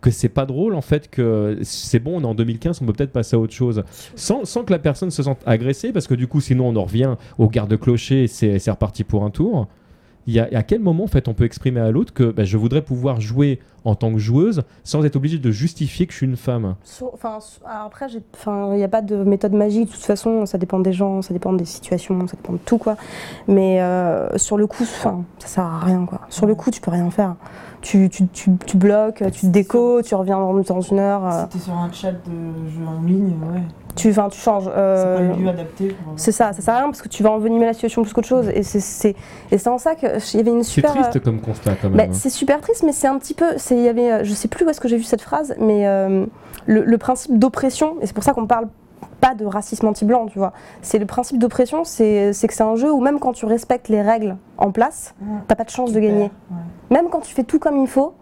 que 0.00 0.12
c'est 0.12 0.28
pas 0.28 0.46
drôle 0.46 0.74
en 0.74 0.80
fait, 0.80 1.10
que 1.10 1.58
c'est 1.62 1.98
bon, 1.98 2.18
on 2.18 2.20
est 2.20 2.26
en 2.26 2.34
2015, 2.34 2.80
on 2.82 2.86
peut 2.86 2.92
peut-être 2.92 3.12
passer 3.12 3.34
à 3.34 3.38
autre 3.40 3.52
chose, 3.52 3.82
sans, 4.14 4.44
sans 4.44 4.62
que 4.62 4.72
la 4.72 4.78
personne 4.78 5.10
se 5.10 5.24
sente 5.24 5.40
agressée, 5.44 5.92
parce 5.92 6.06
que 6.06 6.14
du 6.14 6.28
coup, 6.28 6.40
sinon 6.40 6.68
on 6.68 6.76
en 6.76 6.84
revient 6.84 7.16
au 7.36 7.48
garde-clocher 7.48 8.22
et 8.22 8.26
c'est 8.28 8.60
c'est 8.60 8.70
reparti 8.70 9.02
pour 9.02 9.24
un 9.24 9.30
tour. 9.30 9.66
Il 10.28 10.34
y 10.34 10.40
a, 10.40 10.48
à 10.52 10.62
quel 10.62 10.80
moment 10.80 11.04
en 11.04 11.08
fait 11.08 11.26
on 11.26 11.34
peut 11.34 11.44
exprimer 11.44 11.80
à 11.80 11.90
l'autre 11.90 12.12
que 12.12 12.30
bah, 12.30 12.44
je 12.44 12.56
voudrais 12.56 12.82
pouvoir 12.82 13.20
jouer 13.20 13.58
en 13.88 13.94
tant 13.94 14.12
que 14.12 14.18
joueuse 14.18 14.62
sans 14.84 15.04
être 15.04 15.16
obligé 15.16 15.38
de 15.38 15.50
justifier 15.50 16.06
que 16.06 16.12
je 16.12 16.18
suis 16.18 16.26
une 16.26 16.36
femme 16.36 16.74
Enfin, 17.14 17.38
alors 17.66 17.86
après, 17.86 18.06
il 18.10 18.76
n'y 18.76 18.84
a 18.84 18.88
pas 18.88 19.02
de 19.02 19.16
méthode 19.24 19.52
magique. 19.52 19.88
De 19.88 19.92
toute 19.94 20.04
façon, 20.04 20.46
ça 20.46 20.58
dépend 20.58 20.78
des 20.80 20.92
gens, 20.92 21.22
ça 21.22 21.32
dépend 21.32 21.52
des 21.52 21.64
situations, 21.64 22.26
ça 22.26 22.36
dépend 22.36 22.52
de 22.52 22.58
tout, 22.58 22.78
quoi. 22.78 22.96
Mais 23.46 23.80
euh, 23.80 24.36
sur 24.38 24.56
le 24.56 24.66
coup, 24.66 24.82
enfin, 24.82 25.24
ça 25.38 25.48
sert 25.48 25.64
à 25.64 25.78
rien, 25.80 26.04
quoi. 26.06 26.20
Sur 26.28 26.46
le 26.46 26.54
coup, 26.54 26.70
tu 26.70 26.80
peux 26.80 26.90
rien 26.90 27.10
faire. 27.10 27.34
Tu, 27.80 28.08
tu, 28.10 28.26
tu, 28.28 28.50
tu 28.66 28.76
bloques, 28.76 29.22
tu 29.32 29.42
te 29.42 29.46
déco, 29.46 30.02
tu 30.02 30.14
reviens 30.16 30.38
dans, 30.38 30.52
dans 30.54 30.80
une 30.80 30.98
heure. 30.98 31.24
euh, 31.26 31.42
C'était 31.44 31.64
sur 31.64 31.74
un 31.74 31.90
chat 31.92 32.10
de 32.10 32.68
jeu 32.68 32.84
en 32.84 33.00
ligne, 33.06 33.34
ouais. 33.54 33.62
tu, 33.94 34.10
enfin, 34.10 34.28
tu 34.28 34.40
changes. 34.40 34.64
C'est 34.64 34.70
euh, 34.74 35.16
pas 35.16 35.22
le 35.36 35.42
lieu 35.44 35.48
adapté. 35.48 35.96
c'est 36.16 36.32
ça, 36.32 36.52
ça 36.52 36.60
sert 36.60 36.74
à 36.74 36.78
rien 36.78 36.86
parce 36.86 37.02
que 37.02 37.08
tu 37.08 37.22
vas 37.22 37.30
envenimer 37.30 37.66
la 37.66 37.74
situation 37.74 38.02
plus 38.02 38.12
qu'autre 38.12 38.26
chose. 38.26 38.48
Et 38.52 38.64
c'est- 38.64 38.80
c'est 38.80 39.14
et 39.52 39.58
c'est 39.58 39.68
en 39.70 39.78
ça 39.78 39.94
qu'il 39.94 40.08
y 40.08 40.40
avait 40.40 40.50
une 40.50 40.64
C'est 40.64 40.70
super. 40.72 40.90
triste 40.92 41.20
comme 41.22 41.40
constat 41.40 41.76
quand 41.80 41.88
Bah, 41.90 41.98
même. 41.98 42.10
hein. 42.10 42.14
c'est 42.14 42.30
super 42.30 42.60
triste, 42.60 42.82
mais 42.84 42.90
c'est 42.92 43.06
un 43.06 43.16
petit 43.16 43.34
peu. 43.34 43.46
c'est- 43.58 43.76
Il 43.78 43.84
y 43.84 43.88
avait, 43.88 44.12
euh, 44.12 44.24
je 44.24 44.32
sais 44.34 44.48
plus 44.48 44.64
où 44.64 44.68
est-ce 44.68 44.80
que 44.80 44.88
j'ai 44.88 44.96
vu 44.96 45.04
cette 45.04 45.22
phrase, 45.22 45.54
mais 45.58 45.86
euh, 45.86 46.26
le, 46.66 46.84
le 46.84 46.98
principe 46.98 47.38
d'oppression, 47.38 47.96
et 48.00 48.06
c'est 48.06 48.12
pour 48.14 48.24
ça 48.24 48.32
qu'on 48.32 48.46
parle 48.46 48.68
pas 49.20 49.34
de 49.34 49.44
racisme 49.44 49.86
anti-blanc, 49.86 50.26
tu 50.26 50.38
vois. 50.38 50.52
C'est 50.82 50.98
le 50.98 51.06
principe 51.06 51.38
d'oppression, 51.38 51.84
c'est 51.84 52.30
que 52.32 52.54
c'est 52.54 52.62
un 52.62 52.76
jeu 52.76 52.92
où 52.92 53.00
même 53.00 53.18
quand 53.18 53.32
tu 53.32 53.46
respectes 53.46 53.88
les 53.88 54.02
règles 54.02 54.36
en 54.58 54.70
place, 54.70 55.14
t'as 55.48 55.54
pas 55.56 55.64
de 55.64 55.70
chance 55.70 55.92
de 55.92 56.00
gagner. 56.00 56.30
Même 56.90 57.08
quand 57.10 57.20
tu 57.20 57.34
fais 57.34 57.42
tout 57.44 57.58
comme 57.58 57.78
il 57.78 57.88
faut, 57.88 58.14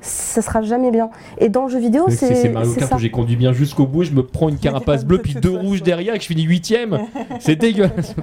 ça 0.00 0.42
sera 0.42 0.62
jamais 0.62 0.90
bien. 0.90 1.10
Et 1.38 1.48
dans 1.48 1.64
le 1.64 1.68
jeu 1.70 1.78
vidéo, 1.78 2.04
C'est- 2.08 2.26
c'est 2.26 2.34
C'est 2.34 2.48
Mario 2.50 2.72
Kart 2.74 2.92
où 2.94 2.98
j'ai 2.98 3.10
conduit 3.10 3.36
bien 3.36 3.52
jusqu'au 3.52 3.86
bout, 3.86 4.04
je 4.04 4.12
me 4.12 4.22
prends 4.22 4.48
une 4.48 4.58
carapace 4.58 5.04
bleue 5.04 5.18
puis 5.18 5.34
De 5.34 5.40
deux 5.40 5.50
rouges 5.50 5.82
derrière 5.82 6.14
et 6.14 6.18
que 6.18 6.22
je 6.22 6.28
finis 6.28 6.42
huitième. 6.44 6.98
C'est 7.40 7.56
dégueulasse. 7.56 8.14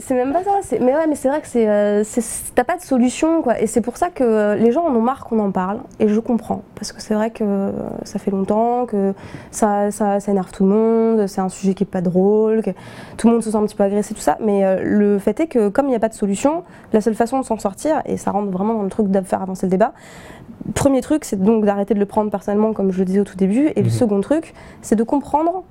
C'est- 0.00 0.14
même 0.14 0.32
pas 0.32 0.42
ça. 0.42 0.76
Mais 0.80 0.94
ouais, 0.94 1.06
mais 1.08 1.14
c'est 1.14 1.28
vrai 1.28 1.40
que 1.40 1.46
c'est, 1.46 1.68
euh, 1.68 2.02
t'as 2.54 2.64
pas 2.64 2.76
de 2.76 2.82
solution, 2.82 3.42
quoi. 3.42 3.60
Et 3.60 3.66
c'est 3.66 3.80
pour 3.80 3.96
ça 3.96 4.08
que 4.10 4.24
euh, 4.24 4.54
les 4.56 4.72
gens 4.72 4.84
en 4.86 4.94
ont 4.94 5.00
marre 5.00 5.24
qu'on 5.24 5.38
en 5.38 5.50
parle. 5.50 5.80
Et 6.00 6.08
je 6.08 6.18
comprends, 6.20 6.62
parce 6.74 6.92
que 6.92 7.00
c'est 7.02 7.14
vrai 7.14 7.30
que 7.30 7.44
euh, 7.44 7.72
ça 8.04 8.18
fait 8.18 8.30
longtemps 8.30 8.86
que 8.86 9.14
ça, 9.50 9.90
ça, 9.90 10.20
ça 10.20 10.30
énerve 10.32 10.50
tout 10.52 10.64
le 10.64 10.70
monde. 10.70 11.26
C'est 11.26 11.40
un 11.40 11.48
sujet 11.48 11.74
qui 11.74 11.84
est 11.84 11.86
pas 11.86 12.00
drôle, 12.00 12.62
que 12.62 12.70
tout 13.16 13.26
le 13.28 13.34
monde 13.34 13.42
se 13.42 13.50
sent 13.50 13.56
un 13.56 13.64
petit 13.66 13.76
peu 13.76 13.84
agressé, 13.84 14.14
tout 14.14 14.20
ça. 14.20 14.38
Mais 14.44 14.82
le 14.82 15.18
fait 15.18 15.38
est 15.40 15.46
que 15.46 15.68
comme 15.68 15.86
il 15.86 15.90
n'y 15.90 15.96
a 15.96 16.00
pas 16.00 16.08
de 16.08 16.14
solution, 16.14 16.62
la 16.92 17.00
seule 17.00 17.14
façon 17.14 17.38
de 17.40 17.44
s'en 17.44 17.58
sortir, 17.58 18.02
et 18.06 18.16
ça 18.16 18.30
rentre 18.30 18.50
vraiment 18.50 18.74
dans 18.74 18.82
le 18.82 18.90
truc 18.90 19.08
de 19.10 19.20
faire 19.20 19.42
avancer 19.42 19.66
le 19.66 19.70
débat. 19.70 19.92
Premier 20.74 21.00
truc, 21.00 21.24
c'est 21.24 21.40
donc 21.40 21.64
d'arrêter 21.64 21.94
de 21.94 22.00
le 22.00 22.06
prendre 22.06 22.30
personnellement, 22.30 22.72
comme 22.72 22.92
je 22.92 22.98
le 22.98 23.04
disais 23.04 23.20
au 23.20 23.24
tout 23.24 23.36
début. 23.36 23.68
Et 23.76 23.80
le 23.82 23.84
Mhm. 23.84 23.90
second 23.90 24.20
truc, 24.20 24.54
c'est 24.82 24.96
de 24.96 25.02
comprendre 25.04 25.62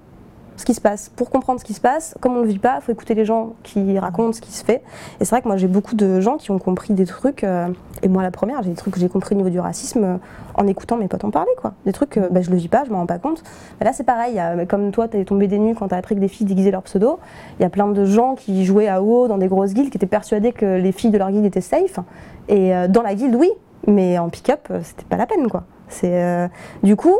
ce 0.58 0.64
qui 0.64 0.74
se 0.74 0.80
passe. 0.80 1.12
Pour 1.14 1.30
comprendre 1.30 1.60
ce 1.60 1.66
qui 1.66 1.74
se 1.74 1.82
passe, 1.82 2.16
comme 2.22 2.32
on 2.32 2.38
ne 2.38 2.44
le 2.44 2.48
vit 2.48 2.60
pas, 2.60 2.78
il 2.78 2.82
faut 2.82 2.92
écouter 2.94 3.14
les 3.14 3.26
gens 3.26 3.56
qui 3.64 4.00
racontent 4.00 4.32
ce 4.32 4.40
qui 4.40 4.54
se 4.54 4.64
fait. 4.64 4.82
Et 5.20 5.26
c'est 5.26 5.32
vrai 5.32 5.42
que 5.42 5.50
moi 5.50 5.58
j'ai 5.58 5.68
beaucoup 5.68 5.96
de 5.96 6.22
gens 6.22 6.38
qui 6.38 6.50
ont 6.52 6.60
compris 6.60 6.94
des 6.94 7.06
trucs, 7.06 7.44
euh, 7.44 7.68
et 8.04 8.08
moi 8.08 8.24
la 8.24 8.32
première, 8.32 8.64
j'ai 8.64 8.70
des 8.70 8.76
trucs 8.78 8.94
que 8.94 9.00
j'ai 9.02 9.10
compris 9.10 9.36
au 9.36 9.38
niveau 9.38 9.50
du 9.50 9.60
racisme 9.60 10.04
euh, 10.06 10.16
en 10.54 10.66
écoutant 10.66 10.96
mes 10.96 11.10
potes 11.10 11.26
en 11.26 11.30
parler. 11.30 11.52
Quoi. 11.60 11.74
Des 11.86 11.92
trucs 11.92 12.12
que 12.12 12.32
bah, 12.32 12.40
je 12.42 12.52
le 12.52 12.56
vis 12.56 12.70
pas, 12.70 12.86
je 12.86 12.92
m'en 12.92 13.00
rends 13.00 13.06
pas 13.06 13.20
compte. 13.20 13.44
Mais 13.82 13.86
là 13.86 13.92
c'est 13.92 14.06
pareil, 14.06 14.40
comme 14.70 14.92
toi 14.92 15.10
tu 15.10 15.18
es 15.20 15.26
tombé 15.26 15.48
des 15.48 15.60
nues 15.60 15.76
quand 15.76 15.90
tu 15.90 15.94
as 15.94 15.98
appris 15.98 16.16
que 16.16 16.22
des 16.22 16.30
filles 16.30 16.48
déguisaient 16.48 16.72
leur 16.72 16.84
pseudo, 16.84 17.20
il 17.60 17.64
y 17.64 17.66
a 17.66 17.70
plein 17.70 17.90
de 17.90 18.06
gens 18.06 18.36
qui 18.36 18.64
jouaient 18.64 18.88
à 18.88 19.02
WoW 19.02 19.28
dans 19.28 19.38
des 19.38 19.48
grosses 19.50 19.74
guildes 19.74 19.90
qui 19.90 19.98
étaient 19.98 20.06
persuadés 20.06 20.54
que 20.54 20.78
les 20.78 20.94
filles 20.94 21.12
de 21.12 21.18
leur 21.18 21.32
guilde 21.32 21.44
étaient 21.44 21.60
safe. 21.60 22.00
Et 22.48 22.74
euh, 22.74 22.88
dans 22.88 23.02
la 23.02 23.14
guilde, 23.14 23.36
oui, 23.36 23.52
mais 23.88 24.18
en 24.18 24.30
pick-up, 24.30 24.68
euh, 24.72 24.80
c'était 24.84 25.06
pas 25.10 25.18
la 25.18 25.26
peine. 25.26 25.48
quoi. 25.48 25.64
C'est 25.88 26.22
euh, 26.24 26.48
Du 26.84 26.96
coup, 26.96 27.16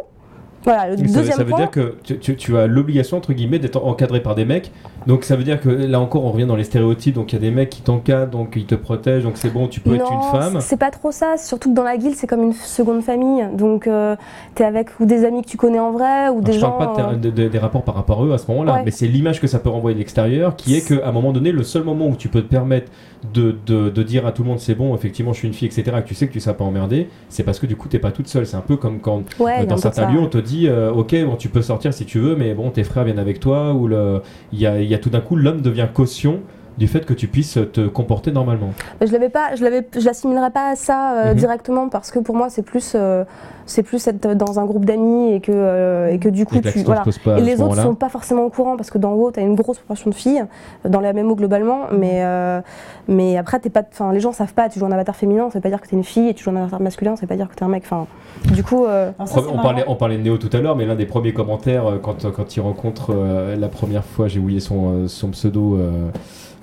voilà, 0.64 0.90
le 0.90 0.96
Donc, 0.96 1.08
ça, 1.10 1.18
deuxième 1.20 1.38
ça 1.38 1.44
veut 1.44 1.50
point. 1.52 1.60
dire 1.60 1.70
que 1.70 1.96
tu, 2.04 2.18
tu- 2.18 2.36
tu 2.36 2.58
as 2.58 2.66
l'obligation, 2.66 3.18
entre 3.18 3.34
guillemets, 3.34 3.60
d'être 3.60 3.86
encadré 3.86 4.20
par 4.20 4.34
des 4.34 4.46
mecs. 4.46 4.72
Donc 5.06 5.24
ça 5.24 5.36
veut 5.36 5.44
dire 5.44 5.62
que 5.62 5.70
là 5.70 6.00
encore, 6.00 6.26
on 6.26 6.32
revient 6.32 6.48
dans 6.48 6.56
les 6.56 6.64
stéréotypes. 6.64 7.14
Donc 7.14 7.32
il 7.32 7.36
y 7.36 7.38
a 7.38 7.42
des 7.42 7.52
mecs 7.52 7.70
qui 7.70 7.84
t'encadrent, 7.84 8.32
donc 8.32 8.54
ils 8.56 8.66
te 8.66 8.74
protègent, 8.74 9.24
donc 9.26 9.34
c'est 9.38 9.52
bon, 9.54 9.68
tu 9.68 9.80
peux 9.80 9.94
être 9.94 10.12
une 10.12 10.24
femme. 10.32 10.58
C'est 10.62 10.78
pas 10.80 10.90
trop 10.90 11.12
ça, 11.12 11.38
surtout 11.38 11.70
que 11.70 11.76
dans 11.76 11.84
la 11.84 11.98
guilde, 11.98 12.16
c'est 12.16 12.26
comme 12.26 12.42
une 12.42 12.54
seconde 12.54 13.04
famille. 13.04 13.46
Donc, 13.54 13.86
euh, 13.86 14.16
t'es 14.56 14.64
avec 14.64 15.00
ou 15.00 15.06
des 15.06 15.24
amis 15.24 15.44
que 15.44 15.48
tu 15.50 15.58
connais 15.58 15.78
en 15.78 15.92
vrai, 15.92 16.30
ou 16.30 16.42
des 16.42 16.54
je 16.54 16.60
gens. 16.62 16.72
parle 16.72 16.96
pas 16.96 17.04
de- 17.04 17.08
euh, 17.14 17.18
de- 17.18 17.30
de- 17.30 17.48
des 17.48 17.60
rapports 17.60 17.84
par 17.84 17.94
rapport 17.94 18.24
à 18.24 18.26
eux 18.26 18.34
à 18.34 18.40
ce 18.40 18.50
moment-là, 18.50 18.74
Ouais. 18.74 18.82
mais 18.86 18.90
c'est 18.90 19.06
l'image 19.06 19.40
que 19.40 19.46
ça 19.46 19.60
peut 19.60 19.70
renvoyer 19.70 19.94
de 19.94 20.00
l'extérieur 20.00 20.56
qui 20.56 20.76
est 20.76 20.82
qu'à 20.88 21.08
un 21.08 21.12
moment 21.12 21.32
donné, 21.32 21.52
le 21.52 21.62
seul 21.62 21.84
moment 21.84 22.08
où 22.08 22.16
tu 22.16 22.28
peux 22.28 22.42
te 22.42 22.50
permettre 22.50 22.92
de, 23.34 23.56
de- 23.66 23.90
de 23.90 24.04
dire 24.04 24.26
à 24.26 24.32
tout 24.32 24.44
le 24.44 24.50
monde 24.50 24.60
c'est 24.60 24.76
bon, 24.76 24.96
effectivement 24.96 25.34
je 25.34 25.40
suis 25.40 25.48
une 25.48 25.54
fille, 25.54 25.68
etc., 25.68 25.84
et 25.98 26.02
que 26.04 26.08
tu 26.08 26.16
sais 26.16 26.28
que 26.28 26.32
tu 26.32 26.38
ne 26.38 26.42
seras 26.44 26.54
pas 26.56 26.64
emmerdé, 26.66 27.08
c'est 27.30 27.44
parce 27.44 27.60
que 27.60 27.66
du 27.66 27.76
coup 27.76 27.88
t'es 27.88 28.00
pas 28.00 28.12
toute 28.12 28.28
seule. 28.28 28.46
C'est 28.46 28.58
un 28.58 28.62
peu 28.62 28.78
comme 28.78 29.00
quand 29.00 29.24
ouais, 29.40 29.62
euh, 29.62 29.66
dans 29.66 29.78
certains 29.78 30.12
lieux 30.12 30.20
on 30.20 30.28
te 30.28 30.38
dit 30.38 30.68
euh, 30.68 30.92
ok, 30.92 31.16
bon, 31.26 31.36
tu 31.36 31.50
peux 31.50 31.62
sortir 31.62 31.94
si 31.94 32.06
tu 32.06 32.20
veux, 32.20 32.36
mais 32.36 32.54
bon, 32.54 32.70
tes 32.72 32.84
frères 32.84 33.04
viennent 33.04 33.20
avec 33.20 33.40
toi, 33.40 33.74
ou 33.74 33.88
le... 33.88 34.22
il, 34.54 34.60
y 34.60 34.66
a, 34.68 34.82
il 34.82 34.88
y 34.90 34.94
a 34.94 34.98
tout 35.00 35.10
d'un 35.10 35.22
coup 35.22 35.36
l'homme 35.36 35.62
devient 35.62 35.88
caution 35.94 36.40
du 36.78 36.88
fait 36.88 37.06
que 37.06 37.14
tu 37.14 37.28
puisses 37.28 37.58
te 37.74 37.88
comporter 37.88 38.32
normalement. 38.32 38.72
Je 39.02 39.12
l'avais 39.12 39.30
pas, 39.30 39.56
je 39.56 39.64
l'avais, 39.64 39.88
je 39.98 40.06
l'assimilerais 40.06 40.52
pas 40.52 40.70
à 40.72 40.76
ça 40.76 41.14
euh, 41.14 41.32
Mhm. 41.32 41.38
directement 41.38 41.90
parce 41.90 42.12
que 42.12 42.20
pour 42.20 42.36
moi, 42.36 42.50
c'est 42.50 42.62
plus, 42.64 42.94
euh, 42.96 43.24
c'est 43.66 43.82
plus 43.84 44.06
être 44.08 44.34
dans 44.36 44.60
un 44.60 44.66
groupe 44.66 44.86
d'amis 44.86 45.34
et 45.34 45.40
que, 45.42 45.52
euh, 45.54 46.12
et 46.12 46.20
que 46.20 46.30
du 46.30 46.46
coup, 46.46 46.56
Et 46.56 46.62
tu. 46.62 46.80
Voilà. 46.80 47.04
Et 47.38 47.42
les 47.42 47.62
autres 47.62 47.82
sont 47.82 47.96
pas 47.96 48.10
forcément 48.10 48.44
au 48.44 48.50
courant 48.50 48.76
parce 48.78 48.92
que 48.92 48.98
dans 48.98 49.14
WoW, 49.14 49.32
tu 49.32 49.40
as 49.40 49.44
une 49.44 49.56
grosse 49.56 49.78
proportion 49.80 50.10
de 50.10 50.16
filles, 50.16 50.44
dans 50.88 51.00
les 51.00 51.12
MMO 51.14 51.36
globalement, 51.36 51.82
mais, 51.92 52.24
euh, 52.24 52.62
mais 53.08 53.38
après, 53.38 53.60
t'es 53.60 53.70
pas, 53.70 53.84
enfin, 53.92 54.12
les 54.12 54.20
gens 54.20 54.32
savent 54.34 54.54
pas, 54.54 54.70
tu 54.70 54.80
joues 54.80 54.86
un 54.86 54.92
avatar 54.92 55.16
féminin, 55.16 55.50
ça 55.50 55.58
veut 55.60 55.64
pas 55.64 55.70
dire 55.70 55.82
que 55.82 55.88
t'es 55.88 55.96
une 55.96 56.04
fille, 56.04 56.30
et 56.30 56.34
tu 56.34 56.44
joues 56.44 56.52
un 56.52 56.58
avatar 56.58 56.82
masculin, 56.82 57.16
ça 57.16 57.22
veut 57.22 57.28
pas 57.28 57.36
dire 57.38 57.50
que 57.50 57.56
t'es 57.56 57.64
un 57.64 57.70
mec. 57.70 57.84
Enfin, 57.86 58.06
du 58.54 58.64
coup, 58.64 58.86
euh, 58.86 59.12
Alors 59.18 59.28
ça, 59.28 59.42
c'est 59.42 59.50
on, 59.50 59.62
parlait, 59.62 59.84
on 59.88 59.96
parlait 59.96 60.18
de 60.18 60.22
Néo 60.24 60.38
tout 60.38 60.50
à 60.52 60.60
l'heure, 60.60 60.76
mais 60.76 60.86
l'un 60.86 60.96
des 60.96 61.06
premiers 61.06 61.34
commentaires, 61.34 61.86
quand, 62.04 62.30
quand 62.32 62.56
il 62.56 62.60
rencontre 62.60 63.14
euh, 63.16 63.56
la 63.56 63.68
première 63.70 64.04
fois, 64.04 64.28
j'ai 64.28 64.40
oublié 64.40 64.60
son, 64.60 64.90
euh, 65.04 65.08
son 65.08 65.30
pseudo, 65.30 65.76
euh, 65.78 66.10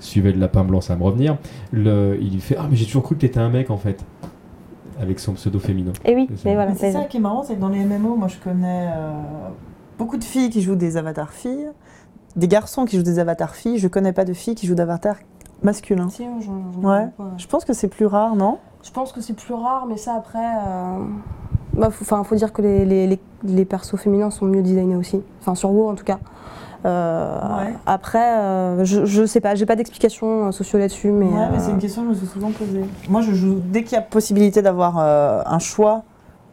suivait 0.03 0.31
le 0.31 0.39
lapin 0.39 0.63
blanc, 0.63 0.81
ça 0.81 0.93
va 0.93 0.99
me 0.99 1.03
revenir, 1.05 1.37
le, 1.71 2.17
il 2.21 2.33
lui 2.33 2.41
fait 2.41 2.55
Ah, 2.59 2.67
mais 2.69 2.75
j'ai 2.75 2.85
toujours 2.85 3.03
cru 3.03 3.15
que 3.15 3.21
t'étais 3.21 3.39
un 3.39 3.49
mec 3.49 3.69
en 3.69 3.77
fait, 3.77 4.03
avec 4.99 5.19
son 5.19 5.33
pseudo 5.33 5.59
féminin. 5.59 5.93
et 6.05 6.15
oui, 6.15 6.27
C'est 6.29 6.35
ça. 6.37 6.41
mais 6.45 6.55
voilà. 6.55 6.75
C'est 6.75 6.91
ça 6.91 7.03
qui 7.05 7.17
est 7.17 7.19
marrant, 7.19 7.43
c'est 7.43 7.55
que 7.55 7.61
dans 7.61 7.69
les 7.69 7.83
MMO, 7.83 8.15
moi 8.15 8.27
je 8.27 8.37
connais 8.37 8.89
euh, 8.95 9.11
beaucoup 9.97 10.17
de 10.17 10.23
filles 10.23 10.49
qui 10.49 10.61
jouent 10.61 10.75
des 10.75 10.97
avatars 10.97 11.31
filles, 11.31 11.67
des 12.35 12.47
garçons 12.47 12.85
qui 12.85 12.97
jouent 12.97 13.03
des 13.03 13.19
avatars 13.19 13.55
filles, 13.55 13.77
je 13.77 13.87
connais 13.87 14.13
pas 14.13 14.25
de 14.25 14.33
filles 14.33 14.55
qui 14.55 14.67
jouent 14.67 14.75
d'avatars 14.75 15.17
masculins. 15.61 16.09
Si, 16.09 16.23
j'en- 16.41 16.41
j'en- 16.73 16.87
Ouais. 16.89 17.07
ouais. 17.19 17.25
Je 17.37 17.47
pense 17.47 17.63
que 17.65 17.73
c'est 17.73 17.87
plus 17.87 18.05
rare, 18.05 18.35
non? 18.35 18.57
Je 18.83 18.91
pense 18.91 19.13
que 19.13 19.21
c'est 19.21 19.33
plus 19.33 19.53
rare, 19.53 19.85
mais 19.87 19.97
ça 19.97 20.13
après. 20.15 20.39
euh, 20.39 20.97
Bah, 21.75 21.89
faut, 21.89 22.03
enfin, 22.03 22.23
faut 22.23 22.35
dire 22.35 22.51
que 22.53 22.61
les, 22.61 22.85
les, 22.85 23.07
les, 23.07 23.19
les 23.45 23.65
persos 23.65 23.95
féminins 23.97 24.29
sont 24.29 24.45
mieux 24.45 24.61
designés 24.61 24.95
aussi. 24.95 25.21
Enfin, 25.41 25.55
sur 25.55 25.71
WoW 25.71 25.89
en 25.89 25.95
tout 25.95 26.03
cas. 26.03 26.19
Euh, 26.85 27.39
Ouais. 27.59 27.73
Après, 27.85 28.37
euh, 28.39 28.83
je, 28.85 29.05
je 29.05 29.25
sais 29.25 29.39
pas, 29.39 29.55
j'ai 29.55 29.65
pas 29.65 29.75
d'explication 29.75 30.47
euh, 30.47 30.51
socio 30.51 30.77
là-dessus, 30.79 31.11
mais. 31.11 31.25
Ouais, 31.25 31.47
mais 31.51 31.59
c'est 31.59 31.71
une 31.71 31.79
question 31.79 32.01
que 32.01 32.07
je 32.09 32.13
me 32.13 32.17
suis 32.17 32.27
souvent 32.27 32.51
posée. 32.51 32.85
Moi, 33.09 33.21
je 33.21 33.33
joue 33.33 33.59
dès 33.63 33.83
qu'il 33.83 33.93
y 33.93 33.97
a 33.97 34.01
possibilité 34.01 34.61
d'avoir 34.61 34.97
un 34.97 35.59
choix. 35.59 36.03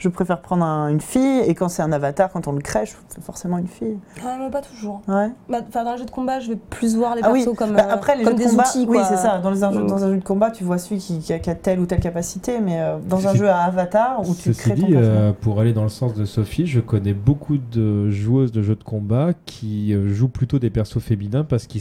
Je 0.00 0.08
préfère 0.08 0.40
prendre 0.40 0.64
un- 0.64 0.88
une 0.88 1.00
fille, 1.02 1.40
et 1.46 1.54
quand 1.54 1.68
c'est 1.68 1.82
un 1.82 1.92
avatar, 1.92 2.30
quand 2.32 2.48
on 2.48 2.52
le 2.52 2.60
crée, 2.60 2.86
je 2.86 2.92
fais 2.92 3.20
forcément 3.20 3.58
une 3.58 3.66
fille. 3.68 3.98
Ah, 4.24 4.36
mais 4.40 4.50
pas 4.50 4.62
toujours. 4.62 5.02
Ouais. 5.06 5.28
Bah, 5.48 5.58
dans 5.84 5.92
les 5.92 5.98
jeux 5.98 6.06
de 6.06 6.10
combat, 6.10 6.40
je 6.40 6.48
vais 6.48 6.56
plus 6.56 6.96
voir 6.96 7.14
les 7.14 7.20
Ah 7.22 7.30
oui, 7.30 7.44
persos 7.44 7.56
comme, 7.58 7.74
Bah, 7.74 7.86
euh, 7.86 7.92
après, 7.94 8.16
les 8.16 8.24
comme 8.24 8.32
jeux 8.32 8.38
de 8.38 8.44
des 8.44 8.50
combat, 8.50 8.64
outils. 8.68 8.86
oui, 8.88 8.98
c'est 9.06 9.18
ça. 9.18 9.38
Dans, 9.38 9.50
les, 9.50 9.62
un 9.62 9.72
jeu- 9.72 9.82
Mm. 9.82 9.86
dans 9.86 10.02
un 10.04 10.08
jeu 10.10 10.16
de 10.16 10.24
combat, 10.24 10.50
tu 10.50 10.64
vois 10.64 10.78
celui 10.78 10.98
qui, 11.00 11.18
qui 11.18 11.32
a, 11.34 11.38
qui 11.38 11.50
a 11.50 11.54
telle 11.54 11.78
ou 11.80 11.84
telle 11.86 12.00
capacité, 12.00 12.60
mais 12.60 12.80
euh, 12.80 12.96
dans 13.06 13.28
un 13.28 13.34
jeu 13.34 13.48
à 13.50 13.58
avatar 13.58 14.20
où 14.22 14.34
tu 14.34 14.54
Ceci 14.54 14.58
crées 14.58 14.70
ton 14.74 14.86
dit, 14.86 14.92
personnage. 14.92 15.16
euh, 15.18 15.32
pour 15.38 15.60
aller 15.60 15.74
dans 15.74 15.82
le 15.82 15.88
sens 15.90 16.14
de 16.14 16.24
Sophie, 16.24 16.66
je 16.66 16.80
connais 16.80 17.12
beaucoup 17.12 17.58
de 17.58 18.08
joueuses 18.10 18.52
de 18.52 18.62
jeux 18.62 18.76
de 18.76 18.84
combat 18.84 19.30
qui 19.44 19.92
euh, 19.92 20.08
jouent 20.14 20.28
plutôt 20.28 20.58
des 20.58 20.70
persos 20.70 20.98
féminins 21.02 21.44
parce 21.44 21.66
que 21.66 21.76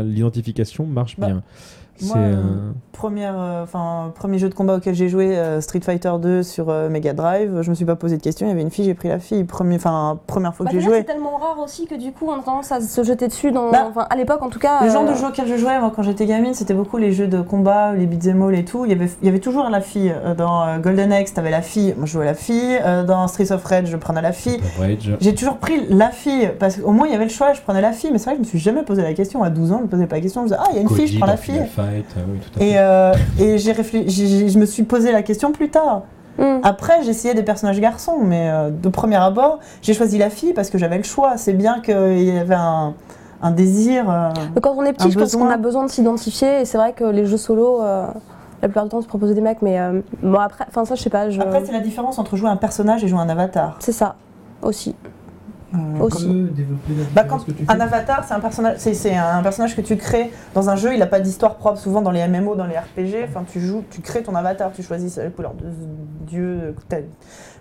l'identification 0.00 0.86
marche 0.86 1.18
Bah, 1.18 1.26
bien. 1.26 1.42
Moi, 2.02 2.14
C'est 2.14 2.18
euh, 2.18 2.34
euh, 2.34 2.72
Première, 3.00 3.34
euh, 3.40 3.64
premier 4.14 4.38
jeu 4.38 4.50
de 4.50 4.54
combat 4.54 4.76
auquel 4.76 4.94
j'ai 4.94 5.08
joué, 5.08 5.34
euh, 5.38 5.62
Street 5.62 5.80
Fighter 5.80 6.12
2 6.20 6.42
sur 6.42 6.68
euh, 6.68 6.90
Mega 6.90 7.14
Drive. 7.14 7.62
Je 7.62 7.70
me 7.70 7.74
suis 7.74 7.86
pas 7.86 7.96
posé 7.96 8.18
de 8.18 8.22
questions. 8.22 8.46
Il 8.46 8.50
y 8.50 8.52
avait 8.52 8.60
une 8.60 8.70
fille, 8.70 8.84
j'ai 8.84 8.92
pris 8.92 9.08
la 9.08 9.18
fille. 9.18 9.44
Premier, 9.44 9.76
enfin, 9.76 10.18
première 10.26 10.54
fois 10.54 10.66
Bah, 10.66 10.70
que 10.72 10.76
j'ai 10.76 10.82
c'est-à-dire 10.82 10.98
joué. 10.98 11.06
C'est 11.08 11.14
tellement 11.14 11.38
rare 11.38 11.58
aussi 11.64 11.86
que 11.86 11.94
du 11.94 12.12
coup, 12.12 12.26
on 12.28 12.38
a 12.38 12.42
tendance 12.42 12.70
à 12.72 12.82
se 12.82 13.02
jeter 13.02 13.26
dessus. 13.28 13.52
Dans, 13.52 13.70
Bah, 13.70 13.86
enfin, 13.88 14.06
à 14.10 14.16
l'époque, 14.16 14.42
en 14.42 14.50
tout 14.50 14.58
cas. 14.58 14.84
Le 14.84 14.90
genre 14.90 15.06
de 15.06 15.14
jeu 15.14 15.28
auquel 15.28 15.46
je 15.48 15.56
jouais, 15.56 15.80
moi, 15.80 15.90
quand 15.96 16.02
j'étais 16.02 16.26
gamine, 16.26 16.52
c'était 16.52 16.74
beaucoup 16.74 16.98
les 16.98 17.12
jeux 17.12 17.26
de 17.26 17.40
combat, 17.40 17.94
les 17.94 18.04
beat'em 18.04 18.42
all 18.42 18.54
et 18.54 18.66
tout. 18.66 18.84
Il 18.84 18.90
y 18.90 18.94
avait, 18.94 19.08
il 19.22 19.26
y 19.26 19.28
avait 19.30 19.38
toujours 19.38 19.70
la 19.70 19.80
fille. 19.80 20.14
Dans 20.36 20.66
euh, 20.66 20.78
Golden 20.78 21.10
Axe, 21.10 21.32
t'avais 21.32 21.50
la 21.50 21.62
fille. 21.62 21.94
Moi, 21.96 22.04
je 22.04 22.12
jouais 22.12 22.26
la 22.26 22.34
fille. 22.34 22.78
Euh, 22.84 23.02
dans 23.04 23.26
Streets 23.28 23.50
of 23.52 23.64
Rage, 23.64 23.86
je 23.86 23.96
prenais 23.96 24.20
la 24.20 24.32
fille. 24.32 24.60
J'ai 25.22 25.34
toujours 25.34 25.56
pris 25.56 25.86
la 25.88 26.10
fille 26.10 26.50
parce 26.58 26.76
qu'au 26.76 26.90
moins 26.92 27.06
il 27.06 27.12
y 27.12 27.16
avait 27.16 27.24
le 27.24 27.30
choix, 27.30 27.54
je 27.54 27.62
prenais 27.62 27.80
la 27.80 27.92
fille. 27.92 28.10
Mais 28.12 28.18
c'est 28.18 28.24
vrai 28.26 28.32
que 28.34 28.38
je 28.42 28.44
me 28.44 28.48
suis 28.48 28.58
jamais 28.58 28.82
posé 28.82 29.00
la 29.00 29.14
question. 29.14 29.42
À 29.42 29.48
12 29.48 29.72
ans, 29.72 29.76
je 29.78 29.84
me 29.84 29.88
posais 29.88 30.06
pas 30.06 30.16
la 30.16 30.22
question. 30.22 30.42
Je 30.42 30.44
me 30.44 30.50
disais, 30.50 30.60
ah, 30.62 30.68
il 30.72 30.76
y 30.76 30.78
a 30.80 30.82
une 30.82 30.88
Cody 30.88 31.00
fille, 31.06 31.14
je 31.14 31.18
prends 31.18 31.26
la 31.26 31.36
fille. 31.38 31.62
Fight, 31.90 32.06
oui, 32.28 32.38
tout 32.38 32.50
à 32.56 32.58
fait. 32.58 32.68
Et, 32.70 32.78
euh, 32.78 33.12
et 33.38 33.58
j'ai 33.58 33.72
réfléchi, 33.72 34.48
je 34.48 34.58
me 34.58 34.66
suis 34.66 34.82
posé 34.84 35.12
la 35.12 35.22
question 35.22 35.52
plus 35.52 35.68
tard. 35.70 36.02
hmm. 36.38 36.60
Après, 36.62 37.02
j'ai 37.02 37.10
essayé 37.10 37.34
des 37.34 37.42
personnages 37.42 37.80
garçons, 37.80 38.18
mais 38.22 38.50
euh, 38.50 38.70
de 38.70 38.88
premier 38.88 39.16
abord, 39.16 39.58
j'ai 39.82 39.94
choisi 39.94 40.18
la 40.18 40.30
fille 40.30 40.52
parce 40.52 40.70
que 40.70 40.78
j'avais 40.78 40.96
le 40.98 41.02
choix. 41.04 41.36
C'est 41.36 41.52
bien 41.52 41.80
qu'il 41.80 42.22
y 42.22 42.38
avait 42.38 42.54
un, 42.54 42.94
un 43.42 43.50
désir. 43.50 44.08
euh, 44.10 44.30
Mais 44.54 44.60
quand 44.60 44.74
on 44.76 44.84
est 44.84 44.92
petit, 44.92 45.10
je 45.10 45.18
pense 45.18 45.34
qu'on 45.34 45.48
a 45.48 45.56
besoin 45.56 45.84
de 45.84 45.90
s'identifier. 45.90 46.60
Et 46.60 46.64
c'est 46.64 46.78
vrai 46.78 46.92
que 46.92 47.04
les 47.04 47.26
jeux 47.26 47.36
solo, 47.36 47.82
euh, 47.82 48.06
la 48.62 48.68
plupart 48.68 48.84
du 48.84 48.90
temps, 48.90 49.00
se 49.02 49.06
proposent 49.08 49.34
des 49.34 49.40
mecs. 49.40 49.62
Mais 49.62 49.80
euh, 49.80 50.00
bon, 50.22 50.38
après, 50.38 50.64
enfin, 50.68 50.84
ça, 50.84 50.94
je 50.94 51.02
sais 51.02 51.10
pas. 51.10 51.30
Je... 51.30 51.40
Après, 51.40 51.62
c'est 51.64 51.72
la 51.72 51.80
différence 51.80 52.18
entre 52.18 52.36
jouer 52.36 52.50
un 52.50 52.56
personnage 52.56 53.02
et 53.04 53.08
jouer 53.08 53.20
un 53.20 53.28
avatar. 53.28 53.76
c'est 53.80 53.92
ça 53.92 54.16
aussi. 54.62 54.94
Euh, 55.74 56.00
Aussi. 56.00 56.26
Bah, 56.26 57.22
différence 57.22 57.44
quand 57.44 57.46
que 57.46 57.52
tu 57.52 57.64
fais 57.64 57.72
un 57.72 57.80
avatar, 57.80 58.24
c'est 58.26 58.34
un 58.34 58.40
personnage, 58.40 58.76
c'est, 58.78 58.94
c'est 58.94 59.14
un 59.14 59.42
personnage 59.42 59.76
que 59.76 59.80
tu 59.80 59.96
crées 59.96 60.32
dans 60.54 60.68
un 60.68 60.76
jeu. 60.76 60.92
Il 60.92 60.98
n'a 60.98 61.06
pas 61.06 61.20
d'histoire 61.20 61.56
propre. 61.56 61.78
Souvent 61.78 62.02
dans 62.02 62.10
les 62.10 62.26
MMO, 62.26 62.56
dans 62.56 62.66
les 62.66 62.76
RPG, 62.76 63.24
enfin 63.28 63.44
tu 63.50 63.60
joues, 63.60 63.84
tu 63.90 64.00
crées 64.00 64.22
ton 64.22 64.34
avatar, 64.34 64.72
tu 64.72 64.82
choisis 64.82 65.16
la 65.16 65.30
couleur 65.30 65.54
de 65.54 65.66
dieu, 66.26 66.74
ta 66.88 66.98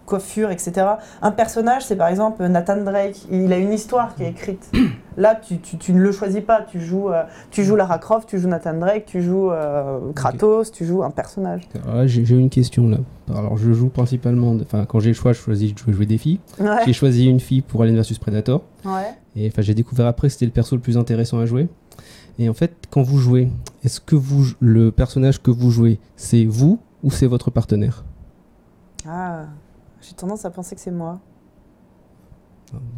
coiffure, 0.06 0.50
etc. 0.50 0.88
Un 1.22 1.32
personnage, 1.32 1.86
c'est 1.86 1.96
par 1.96 2.08
exemple 2.08 2.46
Nathan 2.48 2.78
Drake. 2.78 3.28
Il 3.30 3.54
a 3.54 3.58
une 3.58 3.74
histoire 3.74 4.16
qui 4.16 4.24
est 4.24 4.30
écrite. 4.30 4.72
Là, 5.20 5.36
tu, 5.36 5.60
tu- 5.60 5.78
tu 5.78 5.94
ne 5.94 6.00
le 6.00 6.12
choisis 6.12 6.42
pas. 6.42 6.62
Tu 6.64 6.80
joues, 6.82 7.10
euh, 7.10 7.24
tu 7.52 7.64
joues 7.64 7.76
Lara 7.76 8.00
Croft, 8.00 8.28
tu 8.28 8.40
joues 8.40 8.48
Nathan 8.48 8.74
Drake, 8.74 9.06
tu 9.06 9.22
joues 9.22 9.52
euh, 9.52 10.12
Kratos, 10.16 10.72
tu 10.72 10.86
joues 10.86 11.04
un 11.04 11.12
personnage. 11.12 11.68
Là, 11.86 12.08
j'ai 12.08 12.24
une 12.36 12.50
question 12.50 12.88
là. 12.88 12.98
Alors 13.30 13.58
je 13.58 13.72
joue 13.74 13.90
principalement, 13.90 14.56
enfin 14.62 14.86
quand 14.86 15.00
j'ai 15.00 15.10
le 15.10 15.14
choix, 15.16 15.34
je 15.34 15.40
choisis 15.40 15.76
de 15.76 15.92
jouer 15.94 16.06
des 16.08 16.18
filles. 16.18 16.40
Ouais. 16.60 16.68
J'ai 16.86 16.94
choisi 16.94 17.28
une 17.28 17.40
fille 17.40 17.62
pour 17.62 17.84
Alien 17.84 18.02
vs 18.02 18.18
Predator. 18.20 18.64
ouais. 18.86 19.14
Et 19.36 19.48
enfin 19.48 19.62
j'ai 19.62 19.76
découvert 19.76 20.08
après 20.08 20.28
que 20.30 20.34
c'était 20.34 20.46
le 20.48 20.52
perso 20.52 20.76
le 20.76 20.82
plus 20.82 20.98
intéressant 20.98 21.38
à 21.38 21.46
jouer. 21.46 21.68
Et 22.40 22.48
en 22.50 22.54
fait, 22.54 22.72
quand 22.90 23.02
vous 23.04 23.18
jouez, 23.18 23.50
est-ce 23.84 24.00
que 24.00 24.16
vous, 24.16 24.46
le 24.62 24.92
personnage 24.92 25.42
que 25.44 25.52
vous 25.52 25.70
jouez, 25.72 26.00
c'est 26.16 26.46
vous 26.46 26.80
ou 27.04 27.12
c'est 27.12 27.28
votre 27.28 27.52
partenaire? 27.52 28.06
Ah, 29.06 29.46
j'ai 30.02 30.14
tendance 30.14 30.46
à 30.46 30.50
penser 30.50 30.74
que 30.76 30.82
c'est 30.82 30.92
moi. 30.92 31.20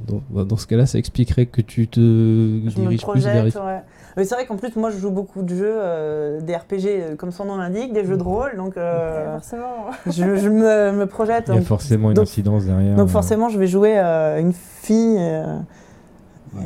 Dans, 0.08 0.22
bah, 0.30 0.44
dans 0.44 0.58
ce 0.58 0.68
cas-là, 0.68 0.86
ça 0.86 0.98
expliquerait 0.98 1.46
que 1.46 1.62
tu 1.62 1.88
te 1.88 2.00
Je 2.00 2.04
me 2.04 2.70
diriges 2.70 3.06
plus 3.06 3.24
vers 3.24 3.44
les 3.44 3.52
projette, 3.52 3.64
ouais. 3.68 3.82
Mais 4.18 4.26
c'est 4.26 4.36
vrai 4.36 4.46
qu'en 4.46 4.58
plus, 4.58 4.76
moi, 4.76 4.90
je 4.92 4.98
joue 4.98 5.12
beaucoup 5.12 5.42
de 5.42 5.56
jeux, 5.56 5.74
euh, 5.76 6.42
des 6.42 6.56
RPG, 6.56 6.86
euh, 6.88 7.16
comme 7.16 7.32
son 7.32 7.46
nom 7.46 7.56
l'indique, 7.58 7.94
des 7.94 8.04
jeux 8.06 8.18
de 8.18 8.24
rôle, 8.24 8.58
donc 8.58 8.76
euh, 8.76 9.34
forcément. 9.38 9.86
je, 10.08 10.36
je 10.36 10.50
me, 10.50 10.92
me 10.92 11.06
projette. 11.06 11.46
Il 11.48 11.52
y 11.52 11.54
a 11.54 11.60
donc- 11.60 11.68
forcément 11.68 12.10
une 12.10 12.16
donc- 12.16 12.24
incidence 12.24 12.66
derrière. 12.66 12.96
Donc 12.98 13.08
euh, 13.08 13.12
forcément, 13.12 13.48
je 13.50 13.58
vais 13.58 13.68
jouer 13.68 13.98
euh, 13.98 14.40
une 14.42 14.54
fille. 14.54 15.18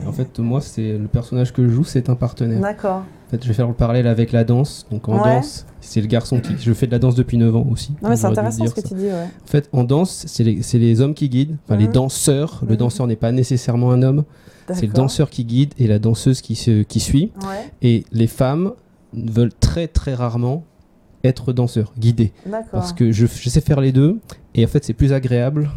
En 0.07 0.11
fait, 0.11 0.39
moi, 0.39 0.61
c'est 0.61 0.97
le 0.97 1.07
personnage 1.07 1.53
que 1.53 1.67
je 1.67 1.71
joue, 1.73 1.83
c'est 1.83 2.09
un 2.09 2.15
partenaire. 2.15 2.59
D'accord. 2.59 3.03
En 3.27 3.29
fait, 3.31 3.41
je 3.43 3.47
vais 3.47 3.53
faire 3.53 3.67
le 3.67 3.73
parallèle 3.73 4.07
avec 4.07 4.31
la 4.31 4.43
danse. 4.43 4.87
Donc 4.91 5.07
en 5.09 5.17
Ouais. 5.21 5.35
danse, 5.35 5.65
c'est 5.81 6.01
le 6.01 6.07
garçon 6.07 6.39
qui. 6.39 6.53
Je 6.59 6.73
fais 6.73 6.87
de 6.87 6.91
la 6.91 6.99
danse 6.99 7.13
depuis 7.15 7.37
9 7.37 7.55
ans 7.55 7.67
aussi. 7.71 7.93
Non, 8.01 8.09
mais 8.09 8.15
c'est 8.15 8.25
intéressant 8.25 8.63
dire 8.63 8.69
ce 8.71 8.75
que 8.75 8.81
ça. 8.81 8.87
tu 8.87 8.95
dis, 8.95 9.05
ouais. 9.05 9.11
En 9.43 9.47
fait, 9.47 9.69
en 9.73 9.83
danse, 9.83 10.23
c'est 10.27 10.43
les, 10.43 10.61
c'est 10.63 10.79
les 10.79 11.01
hommes 11.01 11.13
qui 11.13 11.29
guident, 11.29 11.57
enfin 11.65 11.75
les 11.77 11.85
Mhm. 11.87 11.93
danseurs. 11.93 12.61
Le 12.63 12.71
Mhm. 12.73 12.77
danseur 12.77 13.07
n'est 13.07 13.15
pas 13.15 13.31
nécessairement 13.31 13.91
un 13.91 14.01
homme, 14.01 14.23
c'est 14.73 14.87
le 14.87 14.93
danseur 14.93 15.29
qui 15.29 15.45
guide 15.45 15.73
et 15.77 15.85
la 15.87 15.99
danseuse 15.99 16.41
qui, 16.41 16.55
se, 16.55 16.81
qui 16.83 16.99
suit. 16.99 17.31
Ouais, 17.41 17.71
Et 17.83 18.05
les 18.11 18.27
femmes 18.27 18.71
veulent 19.13 19.53
très 19.59 19.87
très 19.87 20.13
rarement 20.15 20.63
être 21.23 21.53
danseurs, 21.53 21.93
guidées. 21.99 22.31
d'accord. 22.45 22.65
Parce 22.71 22.93
que 22.93 23.11
je, 23.11 23.25
je 23.27 23.49
sais 23.49 23.61
faire 23.61 23.81
les 23.81 23.91
deux 23.91 24.19
et 24.55 24.65
en 24.65 24.67
fait, 24.67 24.83
c'est 24.83 24.93
plus 24.93 25.13
agréable 25.13 25.69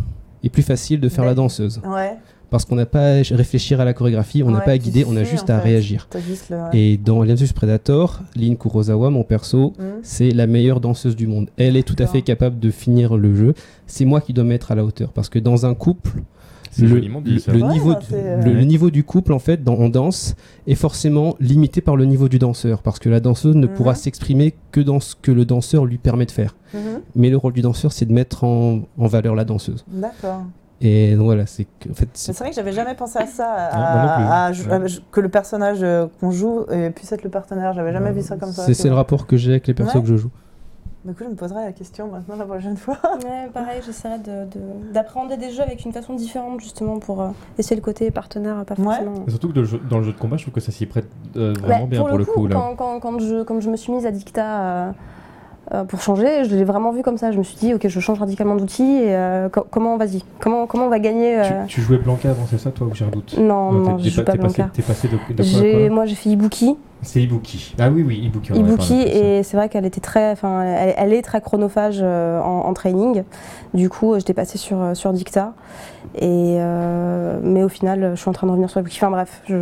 et 0.43 0.49
plus 0.51 0.63
facile 0.63 1.01
de 1.01 1.09
faire 1.09 1.25
Mais- 1.25 1.31
la 1.31 1.35
danseuse. 1.35 1.81
Ouais, 1.87 2.17
Parce 2.51 2.65
qu'on 2.65 2.77
n'a 2.77 2.87
pas 2.87 3.17
à 3.19 3.23
réfléchir 3.33 3.81
à 3.81 3.85
la 3.85 3.93
chorégraphie, 3.93 4.43
on 4.43 4.51
n'a 4.51 4.59
Ouais, 4.61 4.65
pas 4.65 4.71
à 4.73 4.79
guider, 4.79 5.05
on 5.07 5.17
a 5.17 5.23
juste 5.25 5.51
à 5.51 5.59
fait. 5.61 5.69
réagir. 5.69 6.09
Juste 6.27 6.49
le. 6.51 6.57
Et 6.73 6.97
dans 6.97 7.21
Alien 7.21 7.37
vs 7.37 7.53
Predator, 7.53 8.21
Lynn 8.37 8.57
Kurosawa, 8.57 9.11
mon 9.11 9.23
perso, 9.23 9.75
Hmm. 9.79 9.83
c'est 10.03 10.31
la 10.31 10.47
meilleure 10.47 10.81
danseuse 10.81 11.15
du 11.17 11.27
monde. 11.27 11.49
Elle 11.59 11.77
est 11.77 11.83
tout 11.83 11.97
à 11.99 12.07
fait 12.07 12.23
capable 12.23 12.59
de 12.59 12.71
finir 12.71 13.17
le 13.17 13.35
jeu. 13.35 13.55
C'est 13.87 14.05
moi 14.07 14.21
qui 14.23 14.33
dois 14.33 14.45
mettre 14.45 14.73
à 14.73 14.75
la 14.75 14.85
hauteur. 14.85 15.13
Parce 15.13 15.29
que 15.29 15.39
dans 15.39 15.67
un 15.67 15.75
couple, 15.75 16.23
le, 16.79 17.01
dit, 17.01 17.09
Ouais, 17.49 17.73
niveau, 17.73 17.93
bah, 17.93 17.99
c'est, 18.09 18.15
euh, 18.15 18.43
le- 18.43 18.53
le 18.53 18.65
niveau 18.65 18.91
du 18.91 19.03
couple, 19.03 19.33
en 19.33 19.39
fait, 19.39 19.65
dans, 19.65 19.75
en 19.75 19.89
danse, 19.89 20.35
est 20.67 20.75
forcément 20.75 21.35
limité 21.41 21.81
par 21.81 21.97
le 21.97 22.05
niveau 22.05 22.29
du 22.29 22.39
danseur. 22.39 22.83
Parce 22.83 22.99
que 22.99 23.09
la 23.09 23.21
danseuse 23.21 23.57
ne 23.57 23.67
Mhm. 23.67 23.75
pourra 23.75 23.95
s'exprimer 23.95 24.55
que 24.71 24.81
dans 24.81 25.01
ce 25.01 25.15
que 25.21 25.33
le 25.33 25.45
danseur 25.45 25.85
lui 25.87 25.99
permet 25.99 26.25
de 26.27 26.31
faire. 26.31 26.55
Mhm. 26.75 26.81
Mais 27.17 27.31
le 27.31 27.37
rôle 27.37 27.53
du 27.55 27.63
danseur, 27.63 27.93
c'est 27.93 28.07
de 28.07 28.13
mettre 28.13 28.45
en, 28.45 28.81
en 28.97 29.07
valeur 29.07 29.35
la 29.35 29.45
danseuse. 29.45 29.85
D'accord. 29.91 30.45
Et 30.81 31.17
donc, 31.17 31.25
voilà, 31.25 31.45
c'est 31.47 31.65
que, 31.65 31.91
en 31.91 31.95
fait, 31.95 32.09
c'est- 32.13 32.39
vrai 32.39 32.51
que 32.51 32.55
j'avais 32.57 32.73
jamais 32.73 32.95
pensé 32.95 33.19
à 33.19 33.27
ça, 33.27 33.51
à, 33.53 33.73
Non, 33.77 33.81
moi 33.81 34.03
non 34.03 34.15
plus. 34.15 34.25
à- 34.71 34.77
à- 34.77 34.79
Ouais. 34.81 34.89
que 35.11 35.21
le 35.21 35.29
personnage 35.29 35.79
euh, 35.83 36.07
qu'on 36.21 36.31
joue 36.31 36.67
euh, 36.71 36.91
puisse 36.91 37.11
être 37.11 37.25
le 37.25 37.31
partenaire. 37.31 37.73
J'avais 37.73 37.93
jamais 37.93 38.13
vu 38.13 38.23
ça 38.23 38.37
comme 38.37 38.53
ça. 38.53 38.73
c'est 38.73 38.89
le 38.89 38.95
rapport 38.95 39.27
que 39.27 39.37
j'ai 39.37 39.51
avec 39.53 39.67
les 39.67 39.75
persos 39.75 39.97
Ouais. 39.97 40.03
que 40.03 40.07
je 40.09 40.17
joue. 40.17 40.31
Du 41.05 41.15
coup, 41.15 41.25
je 41.25 41.31
me 41.31 41.35
poserai 41.37 41.65
la 41.65 41.73
question 41.73 42.09
maintenant 42.09 42.37
la 42.37 42.45
prochaine 42.45 42.77
fois. 42.77 42.99
Ouais, 43.25 43.49
pareil, 43.53 43.81
j'essaierai 43.85 44.19
de- 44.19 44.45
de- 44.51 44.93
d'appréhender 44.93 45.37
des 45.37 45.51
jeux 45.51 45.63
avec 45.63 45.85
une 45.85 45.93
façon 45.93 46.15
différente 46.15 46.61
justement 46.61 46.99
pour 46.99 47.23
euh, 47.23 47.29
essayer 47.57 47.77
le 47.77 47.83
côté 47.83 48.11
partenaire, 48.11 48.65
pas 48.65 48.75
Ouais. 48.75 48.85
forcément. 48.85 49.25
Et 49.27 49.31
Surtout 49.31 49.49
que 49.49 49.55
dans 49.55 49.61
le, 49.63 49.67
jeu, 49.67 49.81
dans 49.91 49.99
le 49.99 50.05
jeu 50.05 50.13
de 50.13 50.19
combat, 50.19 50.37
je 50.37 50.43
trouve 50.43 50.55
que 50.55 50.61
ça 50.61 50.71
s'y 50.71 50.87
prête 50.87 51.07
euh, 51.37 51.55
Bah, 51.55 51.61
vraiment 51.63 51.87
bien 51.87 52.05
pour, 52.05 52.19
le 52.19 52.25
coup. 52.25 52.47
là. 52.47 52.55
Quand, 52.55 52.77
quand- 52.77 53.01
quand 53.01 53.19
je, 53.21 53.43
quand 53.43 53.59
je 53.61 53.71
me 53.71 53.77
suis 53.77 53.93
mise 53.93 54.07
à 54.07 54.11
Dicta 54.11 54.45
euh, 54.61 54.91
euh, 54.91 54.93
pour 55.89 56.01
changer, 56.01 56.45
je 56.45 56.55
l'ai 56.55 56.65
vraiment 56.65 56.93
vu 56.93 57.03
comme 57.03 57.19
ça. 57.19 57.31
Je 57.33 57.39
me 57.39 57.43
suis 57.43 57.57
dit, 57.57 57.75
ok, 57.75 57.87
je 57.89 58.01
change 58.01 58.19
radicalement 58.19 58.57
d'outil 58.57 58.83
et 59.03 59.15
euh, 59.15 59.49
co- 59.49 59.67
comment, 59.71 59.97
vas-y, 59.97 60.23
comment, 60.41 60.67
comment 60.67 60.87
on 60.87 60.89
va 60.91 60.99
gagner 60.99 61.41
Tu, 61.45 61.53
euh, 61.53 61.65
tu 61.67 61.81
jouais 61.83 61.99
Blanca 61.99 62.31
avant, 62.31 62.47
c'est 62.51 62.59
ça, 62.59 62.71
toi, 62.71 62.87
ou 62.87 62.95
j'ai 62.95 63.05
un 63.05 63.09
doute 63.09 63.37
Non, 63.39 63.73
non, 63.73 63.97
t'es- 63.97 64.05
je 64.05 64.11
joue 64.11 64.25
pas 64.25 64.33
passé, 64.37 64.55
Blanca. 64.63 64.71
t'es 64.73 64.83
passé 64.83 65.09
de, 65.09 65.17
de 65.35 65.87
quoi 65.87 65.95
Moi, 65.95 66.07
j'ai 66.07 66.15
fait 66.15 66.31
Ibuki. 66.31 66.77
C'est 67.03 67.23
Ibuki. 67.23 67.75
Ah 67.79 67.91
oui, 67.91 68.03
oui, 68.07 68.19
Ibuki. 68.25 68.53
Ibuki, 68.59 68.95
et 69.03 69.43
c'est 69.45 69.57
vrai 69.57 69.69
qu'elle 69.69 69.85
était 69.87 70.01
très, 70.01 70.33
enfin, 70.33 70.63
elle, 70.65 70.95
elle 70.97 71.13
est 71.13 71.23
très 71.23 71.41
chronophage 71.41 71.99
euh, 72.03 72.41
en, 72.41 72.67
en 72.67 72.73
training. 72.75 73.23
Du 73.75 73.89
coup, 73.89 74.15
euh, 74.15 74.19
j'étais 74.19 74.35
passée 74.35 74.59
sur, 74.59 74.81
euh, 74.83 74.95
sur 74.95 75.13
Dicta. 75.13 75.53
Et, 76.17 76.57
euh, 76.59 77.39
mais 77.43 77.63
au 77.63 77.69
final, 77.69 78.13
je 78.15 78.21
suis 78.21 78.29
en 78.29 78.33
train 78.33 78.47
de 78.47 78.53
revenir 78.53 78.69
sur 78.71 78.81
Ibuki. 78.81 78.99
Enfin 78.99 79.11
bref, 79.11 79.43
je, 79.49 79.55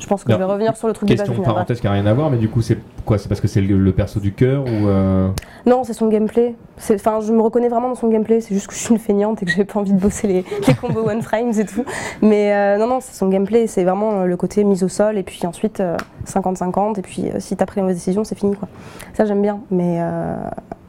je 0.00 0.06
pense 0.06 0.24
que 0.24 0.28
Non, 0.30 0.36
je 0.36 0.38
vais 0.38 0.44
revenir 0.50 0.76
sur 0.76 0.86
le 0.88 0.94
truc 0.94 1.08
Question 1.08 1.32
du 1.32 1.38
final. 1.38 1.52
parenthèse 1.54 1.80
qui 1.80 1.86
n'a 1.86 1.92
rien 1.92 2.06
à 2.06 2.14
voir, 2.14 2.30
mais 2.30 2.36
du 2.38 2.48
coup, 2.48 2.62
c'est 2.62 2.78
quoi 3.04 3.18
C'est 3.18 3.28
parce 3.28 3.40
que 3.40 3.48
c'est 3.48 3.60
le, 3.60 3.76
le 3.78 3.92
perso 3.92 4.20
du 4.20 4.32
cœur 4.32 4.62
ou. 4.64 4.88
euh, 4.88 5.28
Non, 5.66 5.82
c'est 5.84 5.92
son 5.92 6.08
gameplay. 6.08 6.54
Enfin, 6.92 7.20
je 7.20 7.32
me 7.32 7.40
reconnais 7.40 7.68
vraiment 7.68 7.88
dans 7.88 7.94
son 7.94 8.08
gameplay. 8.08 8.40
C'est 8.40 8.54
juste 8.54 8.66
que 8.68 8.74
je 8.74 8.78
suis 8.78 8.92
une 8.94 9.00
feignante 9.00 9.42
et 9.42 9.46
que 9.46 9.50
j'ai 9.52 9.64
pas 9.64 9.80
envie 9.80 9.92
de 9.92 9.98
bosser 9.98 10.26
les, 10.28 10.44
les 10.68 10.74
combos 10.74 11.08
one 11.08 11.22
frame, 11.22 11.52
c'est 11.52 11.64
tout. 11.64 11.84
Mais 12.22 12.52
euh, 12.54 12.78
non, 12.78 12.86
non, 12.86 12.98
c'est 13.00 13.14
son 13.14 13.28
gameplay. 13.28 13.66
C'est 13.66 13.84
vraiment 13.84 14.20
euh, 14.20 14.24
le 14.26 14.36
côté 14.36 14.62
mise 14.64 14.84
au 14.84 14.88
sol 14.88 15.18
et 15.18 15.22
puis 15.22 15.44
ensuite 15.46 15.80
euh, 15.80 15.96
50-50. 16.26 16.98
Et 16.98 17.02
puis 17.02 17.28
euh, 17.28 17.40
si 17.40 17.56
t'as 17.56 17.66
pris 17.66 17.80
la 17.80 17.82
mauvaise 17.82 17.96
décision, 17.96 18.24
c'est 18.24 18.36
fini 18.38 18.54
quoi. 18.56 18.68
Ça 19.14 19.24
j'aime 19.24 19.42
bien. 19.42 19.60
Mais 19.70 19.98
euh, 20.00 20.36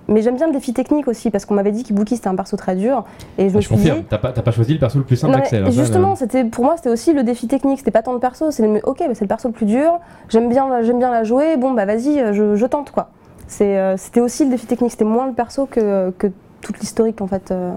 mais 0.09 0.21
j'aime 0.21 0.35
bien 0.35 0.47
le 0.47 0.53
défi 0.53 0.73
technique 0.73 1.07
aussi 1.07 1.31
parce 1.31 1.45
qu'on 1.45 1.53
m'avait 1.53 1.71
dit 1.71 1.83
qu'Ibuki 1.83 2.15
c'était 2.15 2.27
un 2.27 2.35
perso 2.35 2.57
très 2.57 2.75
dur 2.75 3.05
et 3.37 3.49
je 3.49 3.55
me 3.55 3.61
Je 3.61 3.67
suis 3.67 3.75
confirme, 3.75 3.99
dit. 3.99 4.05
t'as 4.09 4.17
pas, 4.17 4.31
pas 4.31 4.51
choisi 4.51 4.73
le 4.73 4.79
perso 4.79 4.97
le 4.97 5.05
plus 5.05 5.15
simple 5.15 5.39
ça, 5.45 5.69
justement, 5.71 6.15
c'était 6.15 6.43
pour 6.43 6.65
moi 6.65 6.75
c'était 6.77 6.89
aussi 6.89 7.13
le 7.13 7.23
défi 7.23 7.47
technique. 7.47 7.79
C'était 7.79 7.91
pas 7.91 8.01
tant 8.01 8.13
le 8.13 8.19
perso, 8.19 8.51
c'est 8.51 8.67
le 8.67 8.79
ok, 8.83 8.97
bah, 8.99 9.13
c'est 9.13 9.21
le 9.23 9.27
perso 9.27 9.47
le 9.47 9.53
plus 9.53 9.65
dur. 9.65 9.99
J'aime 10.29 10.49
bien, 10.49 10.67
bien 10.81 11.11
la 11.11 11.23
jouer. 11.23 11.57
Bon 11.57 11.71
bah 11.71 11.85
vas-y, 11.85 12.19
euh, 12.19 12.33
je, 12.33 12.55
je 12.55 12.65
tente 12.65 12.91
quoi. 12.91 13.09
Euh, 13.61 13.95
c'était 13.97 14.21
aussi 14.21 14.45
le 14.45 14.51
défi 14.51 14.65
technique. 14.65 14.91
C'était 14.91 15.05
moins 15.05 15.27
le 15.27 15.33
perso 15.33 15.65
que, 15.65 16.11
que 16.17 16.27
toute 16.61 16.79
l'historique 16.79 17.21
en 17.21 17.27
fait 17.27 17.51
euh, 17.51 17.71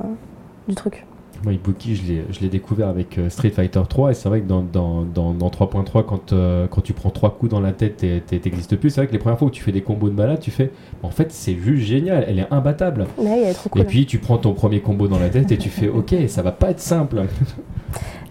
du 0.69 0.75
truc. 0.75 1.07
Moi, 1.45 1.55
Ibuki, 1.55 1.97
je 1.97 2.41
l'ai- 2.41 2.49
découvert 2.49 2.89
avec 2.89 3.19
euh, 3.19 3.29
Street 3.31 3.51
Fighter 3.51 3.81
3 3.89 4.11
et 4.11 4.15
c'est 4.15 4.29
vrai 4.29 4.41
que 4.41 4.47
dans, 4.49 4.63
dans, 4.63 5.03
dans, 5.03 5.33
dans 5.35 5.49
3.3, 5.49 6.05
quand, 6.05 6.33
euh, 6.33 6.67
quand 6.69 6.81
tu 6.83 6.93
prends 6.93 7.11
trois 7.11 7.31
coups 7.37 7.51
dans 7.51 7.61
la 7.61 7.73
tête 7.73 7.97
t'existes 7.97 8.77
plus, 8.77 8.91
c'est 8.91 9.01
vrai 9.01 9.07
que 9.09 9.13
les 9.13 9.19
premières 9.19 9.39
fois 9.39 9.49
où 9.49 9.51
tu 9.51 9.63
fais 9.63 9.73
des 9.73 9.81
combos 9.83 10.09
de 10.09 10.15
malade, 10.15 10.39
tu 10.41 10.51
fais 10.51 10.71
en 11.03 11.11
fait, 11.11 11.33
c'est 11.33 11.57
juste 11.57 11.85
génial, 11.87 12.25
elle 12.29 12.39
est 12.39 12.47
imbattable. 12.53 13.07
Mais 13.23 13.43
elle 13.43 13.49
est 13.51 13.55
trop 13.55 13.69
cool. 13.71 13.83
Et 13.83 13.85
puis 13.85 14.07
tu 14.07 14.19
prends 14.19 14.39
ton 14.39 14.53
premier 14.53 14.81
combo 14.81 15.09
dans 15.09 15.19
la 15.19 15.31
tête 15.31 15.51
et 15.51 15.59
tu 15.59 15.69
fais 15.69 15.89
ok, 15.89 16.15
ça 16.29 16.43
va 16.43 16.53
pas 16.53 16.71
être 16.71 16.81
simple. 16.81 17.23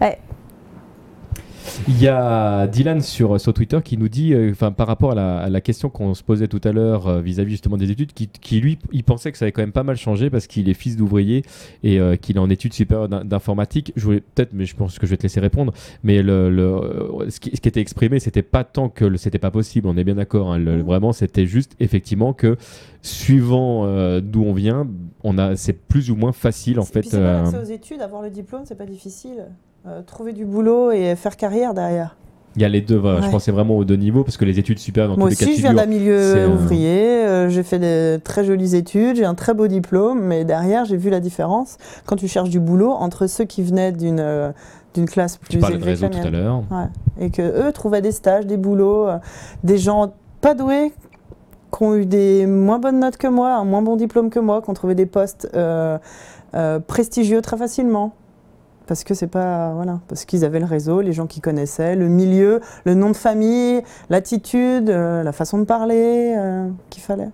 Ouais. 0.02 0.18
Il 1.88 2.02
y 2.02 2.08
a 2.08 2.68
Dylan 2.68 3.02
sur, 3.02 3.40
sur 3.40 3.54
Twitter 3.54 3.80
qui 3.84 3.98
nous 3.98 4.10
dit, 4.10 4.34
euh, 4.34 4.52
enfin 4.52 4.72
par 4.72 4.88
rapport 4.88 5.12
à 5.12 5.16
la, 5.16 5.38
à 5.40 5.50
la 5.50 5.62
question 5.62 5.90
qu'on 5.90 6.14
se 6.14 6.24
posait 6.24 6.48
tout 6.48 6.62
à 6.64 6.72
l'heure 6.72 7.08
euh, 7.08 7.22
vis-à-vis 7.22 7.52
justement 7.52 7.78
des 7.78 7.92
études, 7.92 8.14
qui, 8.14 8.28
qui, 8.28 8.60
lui, 8.60 8.78
il 8.92 9.04
pensait 9.04 9.32
que 9.32 9.38
ça 9.38 9.46
avait 9.46 9.52
quand 9.52 9.62
même 9.62 9.72
pas 9.72 9.84
mal 9.84 9.96
changé 9.98 10.30
parce 10.30 10.48
qu'il 10.48 10.70
est 10.70 10.74
fils 10.74 10.98
d'ouvrier 10.98 11.44
et 11.84 12.00
euh, 12.00 12.16
qu'il 12.16 12.36
est 12.36 12.40
en 12.40 12.50
études 12.50 12.74
supérieures 12.74 13.10
d'in- 13.10 13.26
d'informatique. 13.26 13.94
Je 13.96 14.04
voulais 14.06 14.22
peut-être, 14.22 14.54
mais 14.54 14.66
je 14.66 14.76
pense 14.76 15.00
que 15.00 15.06
je 15.06 15.12
vais 15.12 15.18
te 15.18 15.24
laisser 15.24 15.40
répondre. 15.40 15.74
Mais 16.04 16.22
le, 16.22 16.50
le, 16.50 16.64
euh, 16.64 17.30
ce, 17.30 17.40
qui, 17.40 17.56
ce 17.56 17.62
qui 17.62 17.68
était 17.70 17.82
exprimé, 17.82 18.20
c'était 18.20 18.42
pas 18.44 18.64
tant 18.64 18.90
que 18.90 19.16
c'était 19.18 19.40
pas 19.40 19.52
possible. 19.52 19.88
On 19.88 19.98
est 19.98 20.04
bien 20.04 20.16
d'accord. 20.16 20.52
hein, 20.54 20.58
le- 20.60 20.82
vraiment, 20.82 21.14
c'était 21.14 21.46
juste 21.46 21.76
effectivement 21.80 22.34
que 22.34 22.58
suivant 23.02 23.86
euh, 23.86 24.22
d'où 24.22 24.44
on 24.44 24.54
vient, 24.54 24.88
on 25.24 25.38
a, 25.38 25.56
c'est 25.56 25.74
plus 25.74 26.12
ou 26.12 26.16
moins 26.16 26.32
facile 26.32 26.80
en 26.80 26.86
fait. 26.86 27.04
c'est 27.04 27.16
euh, 27.18 27.44
aux 27.62 27.66
études, 27.66 28.02
avoir 28.02 28.22
le 28.22 28.30
diplôme, 28.30 28.62
c'est 28.66 28.78
pas 28.78 28.86
difficile. 28.86 29.46
Euh, 29.88 30.02
trouver 30.04 30.34
du 30.34 30.46
boulot 30.46 30.92
et 30.92 31.16
faire 31.16 31.36
carrière 31.38 31.74
derrière. 31.74 32.16
Il 32.56 32.62
y 32.62 32.66
a 32.66 32.70
les 32.70 32.82
deux. 32.82 32.98
voilà, 32.98 33.22
Je 33.22 33.30
pensais 33.30 33.52
vraiment 33.52 33.78
aux 33.78 33.86
deux 33.86 33.96
niveaux 33.96 34.24
parce 34.24 34.38
que 34.38 34.46
les 34.46 34.60
études 34.60 34.80
supérieures 34.80 35.14
dans 35.14 35.18
Moi 35.18 35.30
tous 35.30 35.32
les 35.32 35.36
cas 35.38 35.46
de 35.46 35.52
aussi, 35.52 35.62
je 35.62 35.68
viens 35.68 35.74
d'un 35.74 35.86
milieu 35.86 36.48
ouvrier, 36.50 37.00
euh, 37.00 37.50
j'ai 37.50 37.64
fait 37.64 37.80
des 37.80 38.20
très 38.22 38.44
jolies 38.44 38.76
études, 38.76 39.16
j'ai 39.16 39.26
un 39.26 39.36
très 39.36 39.54
beau 39.54 39.68
diplôme, 39.68 40.22
mais 40.22 40.44
derrière, 40.44 40.86
j'ai 40.86 40.98
vu 40.98 41.10
la 41.10 41.20
différence 41.22 41.78
quand 42.06 42.18
tu 42.18 42.28
cherches 42.28 42.50
du 42.50 42.60
boulot 42.60 42.92
entre 42.92 43.28
ceux 43.28 43.46
qui 43.46 43.64
venaient 43.64 43.92
d'une 43.92 44.20
euh, 44.20 44.52
d'une 44.94 45.08
classe 45.08 45.40
Tu 45.50 45.58
plus 45.58 45.68
de 45.68 45.74
élevée 45.74 45.92
réseau 45.92 46.10
que 46.10 46.16
la 46.16 46.22
tout 46.22 46.28
à 46.28 46.32
l'heure. 46.32 46.64
Ouais. 46.70 47.26
Et 47.26 47.30
que 47.30 47.42
eux 47.42 47.72
trouvaient 47.72 48.02
des 48.02 48.12
stages, 48.12 48.46
des 48.46 48.58
boulots, 48.58 49.08
euh, 49.08 49.18
des 49.64 49.78
gens 49.78 50.14
pas 50.42 50.54
doués 50.54 50.92
qui 51.76 51.84
ont 51.84 51.96
eu 51.96 52.06
des 52.06 52.46
moins 52.46 52.80
bonnes 52.80 53.00
notes 53.00 53.16
que 53.16 53.28
moi, 53.28 53.54
un 53.54 53.64
moins 53.64 53.82
bon 53.82 53.96
diplôme 53.96 54.30
que 54.30 54.40
moi, 54.40 54.62
qui 54.62 54.70
ont 54.70 54.74
trouvé 54.74 54.94
des 54.94 55.06
postes 55.06 55.50
prestigieux 56.86 57.42
très 57.42 57.56
facilement. 57.56 58.14
Parce 58.88 59.04
que 59.04 59.14
c'est 59.14 59.28
pas 59.28 59.74
voilà, 59.74 60.00
parce 60.10 60.26
qu'ils 60.26 60.44
avaient 60.44 60.60
le 60.60 60.66
réseau, 60.66 61.02
les 61.02 61.14
gens 61.14 61.28
qui 61.28 61.40
connaissaient, 61.40 61.96
le 61.96 62.08
milieu, 62.10 62.60
le 62.84 62.94
nom 62.94 63.10
de 63.10 63.16
famille, 63.16 63.82
l'attitude, 64.10 64.90
euh, 64.90 65.24
la 65.24 65.32
façon 65.32 65.60
de 65.60 65.64
parler 65.66 66.34
euh, 66.38 66.68
qu'il 66.90 67.02
fallait. 67.04 67.30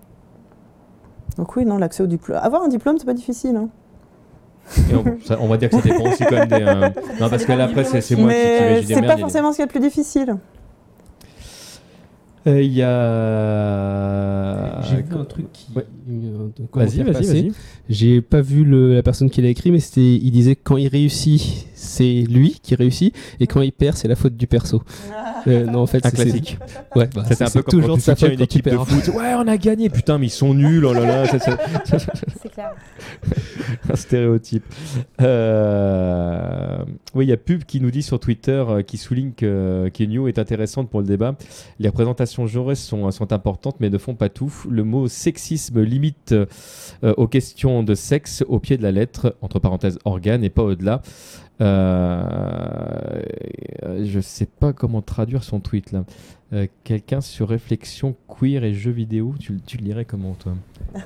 Donc 1.36 1.56
oui, 1.56 1.64
non, 1.64 1.78
l'accès 1.78 2.02
au 2.02 2.06
diplôme. 2.06 2.38
Avoir 2.42 2.62
un 2.62 2.68
diplôme, 2.68 2.96
c'est 2.98 3.06
pas 3.06 3.14
difficile. 3.14 3.56
hein. 3.56 3.68
Et 4.90 4.94
on, 4.94 5.04
ça- 5.24 5.38
on 5.40 5.48
va 5.48 5.56
dire 5.56 5.70
que 5.70 5.76
ça 5.76 5.82
dépend 5.82 6.04
aussi 6.10 6.24
quand 6.24 6.36
même 6.36 6.48
des. 6.48 6.60
euh, 6.62 6.90
Non, 7.20 7.28
parce 7.30 7.44
que 7.44 7.52
là, 7.52 7.64
après, 7.64 7.84
c'est 7.84 7.94
moi 8.16 8.30
qui, 8.30 8.36
qui 8.36 8.42
Mais 8.44 8.58
imagine 8.70 8.86
des 8.88 8.94
c'est 8.94 9.02
pas 9.02 9.16
forcément 9.16 9.50
ce 9.52 9.56
qu'il 9.56 9.62
y 9.62 9.64
a 9.64 9.66
de 9.66 9.70
plus 9.72 9.80
difficile. 9.80 10.36
Euh, 12.46 12.60
Il 12.62 12.72
y 12.72 12.82
a. 12.82 14.80
J'ai 14.82 14.96
vu 15.02 15.14
un 15.18 15.24
truc 15.24 15.50
qui. 15.52 15.72
ouais. 15.74 15.86
Euh, 16.08 16.48
de 16.56 16.62
Vas-y, 16.62 16.68
commentaire 16.70 17.04
vas-y, 17.04 17.12
passé. 17.14 17.42
vas-y. 17.42 17.52
J'ai 17.88 18.20
pas 18.22 18.40
vu 18.40 18.64
le- 18.64 18.94
la 18.94 19.02
personne 19.02 19.30
qui 19.30 19.42
l'a 19.42 19.48
écrit, 19.48 19.70
mais 19.70 19.80
c'était, 19.80 20.00
il 20.16 20.30
disait 20.30 20.56
quand 20.56 20.76
il 20.76 20.88
réussit, 20.88 21.66
c'est 21.74 22.24
lui 22.28 22.58
qui 22.62 22.74
réussit, 22.74 23.14
et 23.40 23.46
quand 23.46 23.60
il 23.60 23.72
perd, 23.72 23.96
c'est 23.96 24.08
la 24.08 24.16
faute 24.16 24.36
du 24.36 24.46
perso. 24.46 24.82
Euh, 25.46 25.64
non, 25.66 25.80
en 25.80 25.86
fait, 25.86 26.04
Un 26.04 26.10
c'est- 26.10 26.16
classique. 26.16 26.58
c'est- 26.66 26.98
Ouais, 26.98 27.08
bah, 27.14 27.24
Ça, 27.28 27.34
c'est 27.34 27.44
un 27.44 27.46
c'est 27.46 27.58
peu 27.58 27.62
comme 27.62 27.80
quand 27.80 27.80
toujours 27.82 27.94
tu 27.96 28.00
de 28.00 28.04
sa 28.04 28.16
faute 28.16 28.30
une 28.30 28.36
quand 28.38 28.44
équipe 28.44 28.68
de 28.68 28.76
foot. 28.76 29.14
Ouais, 29.14 29.34
on 29.36 29.46
a 29.46 29.56
gagné. 29.56 29.88
Putain, 29.88 30.18
mais 30.18 30.26
ils 30.26 30.30
sont 30.30 30.52
nuls. 30.54 30.84
Oh 30.84 30.92
là 30.92 31.24
C'est 31.26 32.48
clair. 32.50 32.72
un 33.90 33.96
stéréotype. 33.96 34.64
Euh, 35.20 36.78
Oui, 37.14 37.26
il 37.26 37.28
y 37.28 37.32
a 37.32 37.36
Pub 37.36 37.64
qui 37.64 37.80
nous 37.80 37.90
dit 37.90 38.02
sur 38.02 38.18
Twitter, 38.20 38.64
euh, 38.68 38.82
qui 38.82 38.96
souligne 38.98 39.32
que 39.32 39.88
Kenyo 39.92 40.28
est 40.28 40.38
intéressante 40.38 40.90
pour 40.90 41.00
le 41.00 41.06
débat. 41.06 41.36
Les 41.78 41.88
représentations 41.88 42.46
genrées 42.46 42.74
sont, 42.74 43.10
sont 43.10 43.32
importantes, 43.32 43.76
mais 43.80 43.90
ne 43.90 43.98
font 43.98 44.14
pas 44.14 44.28
tout. 44.28 44.52
Le 44.68 44.84
mot 44.84 45.08
sexisme 45.08 45.82
limite 45.98 46.32
euh, 46.32 47.14
aux 47.16 47.26
questions 47.26 47.82
de 47.82 47.94
sexe 47.94 48.44
au 48.48 48.60
pied 48.60 48.76
de 48.76 48.82
la 48.82 48.92
lettre, 48.92 49.36
entre 49.42 49.58
parenthèses 49.58 49.98
organe, 50.04 50.44
et 50.44 50.50
pas 50.50 50.62
au-delà. 50.62 51.02
Euh, 51.60 53.20
je 54.04 54.20
sais 54.20 54.46
pas 54.46 54.72
comment 54.72 55.02
traduire 55.02 55.42
son 55.42 55.58
tweet 55.58 55.90
là. 55.90 56.04
Euh, 56.52 56.66
Quelqu'un 56.84 57.20
sur 57.20 57.48
réflexion 57.48 58.14
queer 58.28 58.62
et 58.64 58.74
jeux 58.74 58.92
vidéo, 58.92 59.34
tu, 59.40 59.60
tu 59.66 59.76
le 59.76 59.84
lirais 59.84 60.04
comment 60.04 60.34
toi? 60.34 60.54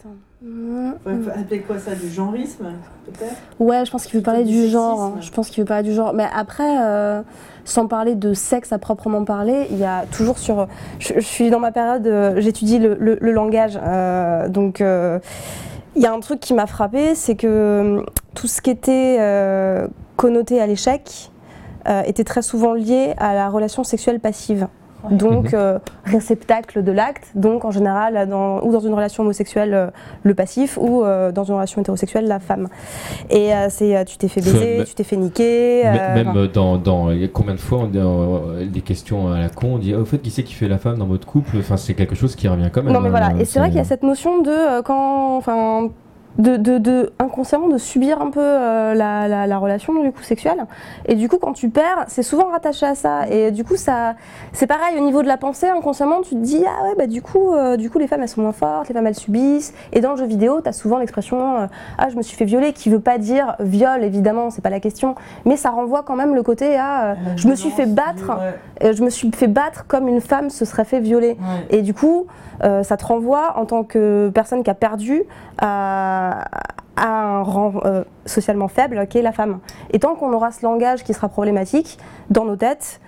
Attends. 0.00 1.30
appeler 1.40 1.60
quoi 1.62 1.78
ça 1.78 1.94
Du 1.94 2.08
genrisme, 2.08 2.66
peut-être? 3.06 3.34
Ouais, 3.58 3.84
je 3.84 3.90
pense 3.90 4.04
qu'il 4.06 4.16
veut 4.18 4.22
parler 4.22 4.44
Du 4.44 4.52
du 4.52 4.68
genre. 4.68 5.00
hein. 5.00 5.14
Je 5.20 5.30
pense 5.30 5.50
qu'il 5.50 5.62
veut 5.62 5.66
parler 5.66 5.82
du 5.82 5.92
genre. 5.94 6.12
Mais 6.14 6.26
après, 6.32 6.80
euh, 6.82 7.22
sans 7.64 7.86
parler 7.88 8.14
de 8.14 8.34
sexe 8.34 8.72
à 8.72 8.78
proprement 8.78 9.24
parler, 9.24 9.66
il 9.70 9.78
y 9.78 9.84
a 9.84 10.04
toujours 10.12 10.38
sur. 10.38 10.68
Je, 11.00 11.14
je 11.16 11.20
suis 11.20 11.50
dans 11.50 11.60
ma 11.60 11.72
période, 11.72 12.06
euh, 12.06 12.40
j'étudie 12.40 12.78
le, 12.78 12.94
le- 13.00 13.18
le 13.20 13.32
langage. 13.32 13.78
euh, 13.82 14.48
donc, 14.48 14.80
il 14.80 16.02
y 16.02 16.06
a 16.06 16.12
un 16.12 16.20
truc 16.20 16.38
qui 16.40 16.54
m'a 16.54 16.66
frappé, 16.66 17.14
c'est 17.16 17.34
que 17.34 18.04
tout 18.34 18.46
ce 18.46 18.60
qui 18.60 18.70
était 18.70 19.18
connoté 20.16 20.60
à 20.60 20.66
l'échec 20.66 21.30
était 22.06 22.24
très 22.24 22.42
souvent 22.42 22.74
lié 22.74 23.14
à 23.18 23.34
la 23.34 23.48
relation 23.48 23.82
sexuelle 23.82 24.20
passive. 24.20 24.68
Donc 25.10 25.44
Mhm. 25.44 25.50
euh, 25.54 25.78
réceptacle 26.04 26.82
de 26.82 26.92
l'acte, 26.92 27.28
donc 27.34 27.64
en 27.64 27.70
général 27.70 28.28
dans, 28.28 28.60
ou 28.62 28.72
dans 28.72 28.80
une 28.80 28.94
relation 28.94 29.22
homosexuelle 29.22 29.72
euh, 29.74 29.86
le 30.22 30.34
passif 30.34 30.76
ou 30.80 31.04
euh, 31.04 31.32
dans 31.32 31.44
une 31.44 31.54
relation 31.54 31.80
hétérosexuelle 31.80 32.26
la 32.26 32.40
femme. 32.40 32.68
Et 33.30 33.54
euh, 33.54 33.66
c'est 33.70 34.04
tu 34.04 34.16
t'es 34.18 34.28
fait 34.28 34.40
baiser, 34.40 34.84
tu 34.86 34.94
t'es 34.94 35.04
fait 35.04 35.16
niquer. 35.16 35.86
Euh, 35.86 36.14
Même 36.14 36.28
enfin, 36.28 36.38
euh, 36.38 36.48
dans, 36.48 36.76
dans 36.76 37.10
il 37.10 37.18
y 37.20 37.24
a 37.24 37.28
combien 37.28 37.54
de 37.54 37.60
fois 37.60 37.78
on 37.82 37.86
dit, 37.86 38.68
des 38.70 38.80
questions 38.80 39.32
à 39.32 39.38
la 39.38 39.48
con, 39.48 39.74
on 39.74 39.78
dit 39.78 39.94
Ah, 39.94 40.00
au 40.00 40.04
fait 40.04 40.18
qui 40.18 40.30
c'est 40.30 40.42
qui 40.42 40.54
fait 40.54 40.68
la 40.68 40.78
femme 40.78 40.98
dans 40.98 41.06
votre 41.06 41.26
couple? 41.26 41.56
Enfin 41.58 41.76
c'est 41.76 41.94
quelque 41.94 42.14
chose 42.14 42.34
qui 42.36 42.48
revient 42.48 42.70
quand 42.72 42.82
même. 42.82 42.92
Non 42.92 43.00
mais 43.00 43.10
voilà, 43.10 43.28
hein, 43.28 43.38
et 43.38 43.44
c'est 43.44 43.58
vrai 43.60 43.68
qu'il 43.68 43.78
y 43.78 43.80
a 43.80 43.84
cette 43.84 44.02
notion 44.02 44.42
de 44.42 44.50
euh, 44.50 44.82
quand, 44.82 45.36
enfin, 45.36 45.88
de, 46.36 46.56
de, 46.56 46.78
de- 46.78 47.12
inconsciemment 47.18 47.68
de 47.68 47.78
subir 47.78 48.20
un 48.22 48.30
peu 48.30 48.40
euh, 48.40 48.94
la, 48.94 49.26
la, 49.26 49.46
la 49.46 49.58
relation 49.58 50.00
du 50.02 50.12
coup 50.12 50.22
sexuelle. 50.22 50.66
Et 51.06 51.14
du 51.14 51.28
coup 51.28 51.38
quand 51.38 51.52
tu 51.52 51.68
perds, 51.68 52.04
c'est 52.06 52.22
souvent 52.22 52.50
rattaché 52.50 52.86
à 52.86 52.94
ça. 52.94 53.28
Et 53.28 53.50
du 53.50 53.64
coup 53.64 53.76
ça, 53.76 54.14
c'est 54.52 54.66
pareil 54.68 54.96
au 54.96 55.00
niveau 55.04 55.22
de 55.22 55.28
la 55.28 55.36
pensée, 55.36 55.68
inconsciemment 55.68 56.20
tu 56.20 56.30
te 56.36 56.40
dis 56.40 56.62
ah 56.64 56.84
ouais 56.84 56.94
bah 56.96 57.06
du 57.06 57.22
coup, 57.22 57.52
euh, 57.52 57.76
du 57.76 57.90
coup 57.90 57.98
les 57.98 58.06
femmes 58.06 58.22
elles 58.22 58.28
sont 58.28 58.42
moins 58.42 58.52
fortes, 58.52 58.88
les 58.88 58.94
femmes 58.94 59.06
elles 59.06 59.14
subissent. 59.14 59.74
Et 59.92 60.00
dans 60.00 60.12
le 60.12 60.16
jeu 60.16 60.26
vidéo 60.26 60.60
tu 60.60 60.68
as 60.68 60.72
souvent 60.72 60.98
l'expression 60.98 61.58
euh, 61.58 61.66
ah 61.98 62.08
je 62.08 62.16
me 62.16 62.22
suis 62.22 62.36
fait 62.36 62.44
violer, 62.44 62.72
qui 62.72 62.88
veut 62.90 63.00
pas 63.00 63.18
dire 63.18 63.56
viol 63.58 64.04
évidemment, 64.04 64.50
c'est 64.50 64.62
pas 64.62 64.70
la 64.70 64.80
question, 64.80 65.16
mais 65.44 65.56
ça 65.56 65.70
renvoie 65.70 66.02
quand 66.04 66.16
même 66.16 66.34
le 66.34 66.42
côté 66.42 66.76
à 66.76 67.16
je 67.36 67.48
me 67.48 67.54
suis 67.56 67.70
fait 67.70 67.86
battre, 67.86 68.32
euh, 68.84 68.92
je 68.92 69.02
me 69.02 69.10
suis 69.10 69.30
fait 69.32 69.48
battre 69.48 69.86
comme 69.88 70.06
une 70.06 70.20
femme 70.20 70.50
se 70.50 70.64
serait 70.64 70.84
fait 70.84 71.00
violer. 71.00 71.36
Et 71.70 71.82
du 71.82 71.94
coup, 71.94 72.26
ça 72.60 72.96
te 72.96 73.04
renvoie 73.04 73.54
en 73.56 73.64
tant 73.66 73.84
que 73.84 74.30
personne 74.34 74.62
qui 74.62 74.70
a 74.70 74.74
perdu 74.74 75.22
à, 75.58 76.17
à 76.96 77.06
un 77.08 77.42
rang 77.42 77.72
euh, 77.84 78.02
socialement 78.26 78.68
faible 78.68 79.06
qui 79.08 79.18
est 79.18 79.22
la 79.22 79.32
femme. 79.32 79.58
Et 79.92 79.98
tant 79.98 80.14
qu'on 80.16 80.32
aura 80.32 80.50
ce 80.52 80.64
langage 80.64 81.04
qui 81.04 81.14
sera 81.14 81.28
problématique, 81.28 81.98
dans 82.30 82.44
nos 82.44 82.56
têtes, 82.56 83.00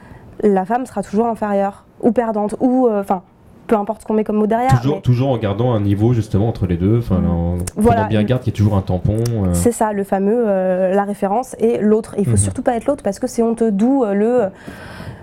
la 0.43 0.65
femme 0.65 0.87
sera 0.87 1.03
toujours 1.03 1.27
inférieure 1.27 1.85
ou 2.01 2.13
perdante 2.13 2.55
ou 2.61 2.87
euh, 2.87 3.01
enfin 3.01 3.23
peu 3.67 3.77
importe 3.77 4.03
ce 4.03 4.07
qu'on 4.07 4.15
met 4.15 4.25
comme 4.25 4.37
mot 4.37 4.49
derrière. 4.49 4.71
Toujours, 4.81 4.97
mais 4.97 5.01
toujours 5.03 5.31
en 5.31 5.39
gardant 5.39 5.73
un 5.73 5.81
niveau 5.81 6.13
justement 6.13 6.49
entre 6.49 6.67
les 6.67 6.77
deux, 6.77 6.99
enfin 6.99 7.23
en 7.25 7.59
Voilà. 7.77 8.05
bien 8.05 8.25
garde 8.25 8.43
qu'il 8.43 8.53
y 8.53 8.55
ait 8.55 8.59
toujours 8.59 8.77
un 8.77 8.81
tampon. 8.83 9.19
euh. 9.45 9.55
C'est 9.55 9.71
ça, 9.71 9.93
le 9.93 10.03
fameux, 10.03 10.45
la 10.45 11.05
référence 11.05 11.55
et 11.61 11.79
l'autre. 11.79 12.15
Il 12.19 12.25
faut 12.25 12.33
Mhm. 12.33 12.37
surtout 12.37 12.63
pas 12.63 12.75
être 12.75 12.87
l'autre 12.87 13.05
parce 13.05 13.21
que 13.21 13.29
c'est 13.29 13.43
honteux. 13.43 13.71
D'où 13.71 14.05
le. 14.05 14.47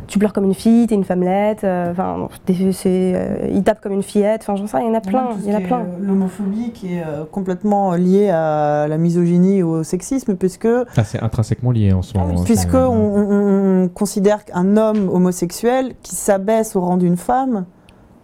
Euh, 0.07 0.11
tu 0.11 0.19
pleures 0.19 0.33
comme 0.33 0.45
une 0.45 0.53
fille, 0.53 0.87
t'es 0.87 0.95
une 0.95 1.03
femmelette, 1.03 1.63
euh, 1.63 1.91
enfin, 1.91 2.27
euh, 2.49 3.47
il 3.51 3.63
tape 3.63 3.81
comme 3.81 3.91
une 3.93 4.03
fillette, 4.03 4.41
enfin, 4.41 4.55
j'en 4.55 4.67
sais, 4.67 4.77
rien, 4.77 4.87
il 4.87 4.89
y 4.89 4.95
en 4.95 4.97
a 4.97 5.01
plein, 5.01 5.29
il 5.43 5.51
y 5.51 5.55
en 5.55 5.57
a 5.57 5.61
plein. 5.61 5.85
L'homophobie 6.01 6.71
qui 6.71 6.95
est 6.95 7.01
euh, 7.03 7.23
complètement 7.31 7.93
liée 7.93 8.29
à 8.29 8.87
la 8.87 8.97
misogynie 8.97 9.63
ou 9.63 9.69
au 9.69 9.83
sexisme, 9.83 10.35
puisque, 10.35 10.67
Ah, 10.95 11.03
c'est 11.03 11.21
intrinsèquement 11.21 11.71
lié 11.71 11.93
en 11.93 12.01
ce 12.01 12.17
moment. 12.17 12.43
puisque 12.43 12.73
on, 12.73 12.77
on- 12.79 13.83
on 13.83 13.87
considère 13.89 14.45
qu'un 14.45 14.77
homme 14.77 15.09
homosexuel 15.09 15.93
qui 16.01 16.15
s'abaisse 16.15 16.75
au 16.75 16.81
rang 16.81 16.97
d'une 16.97 17.17
femme. 17.17 17.65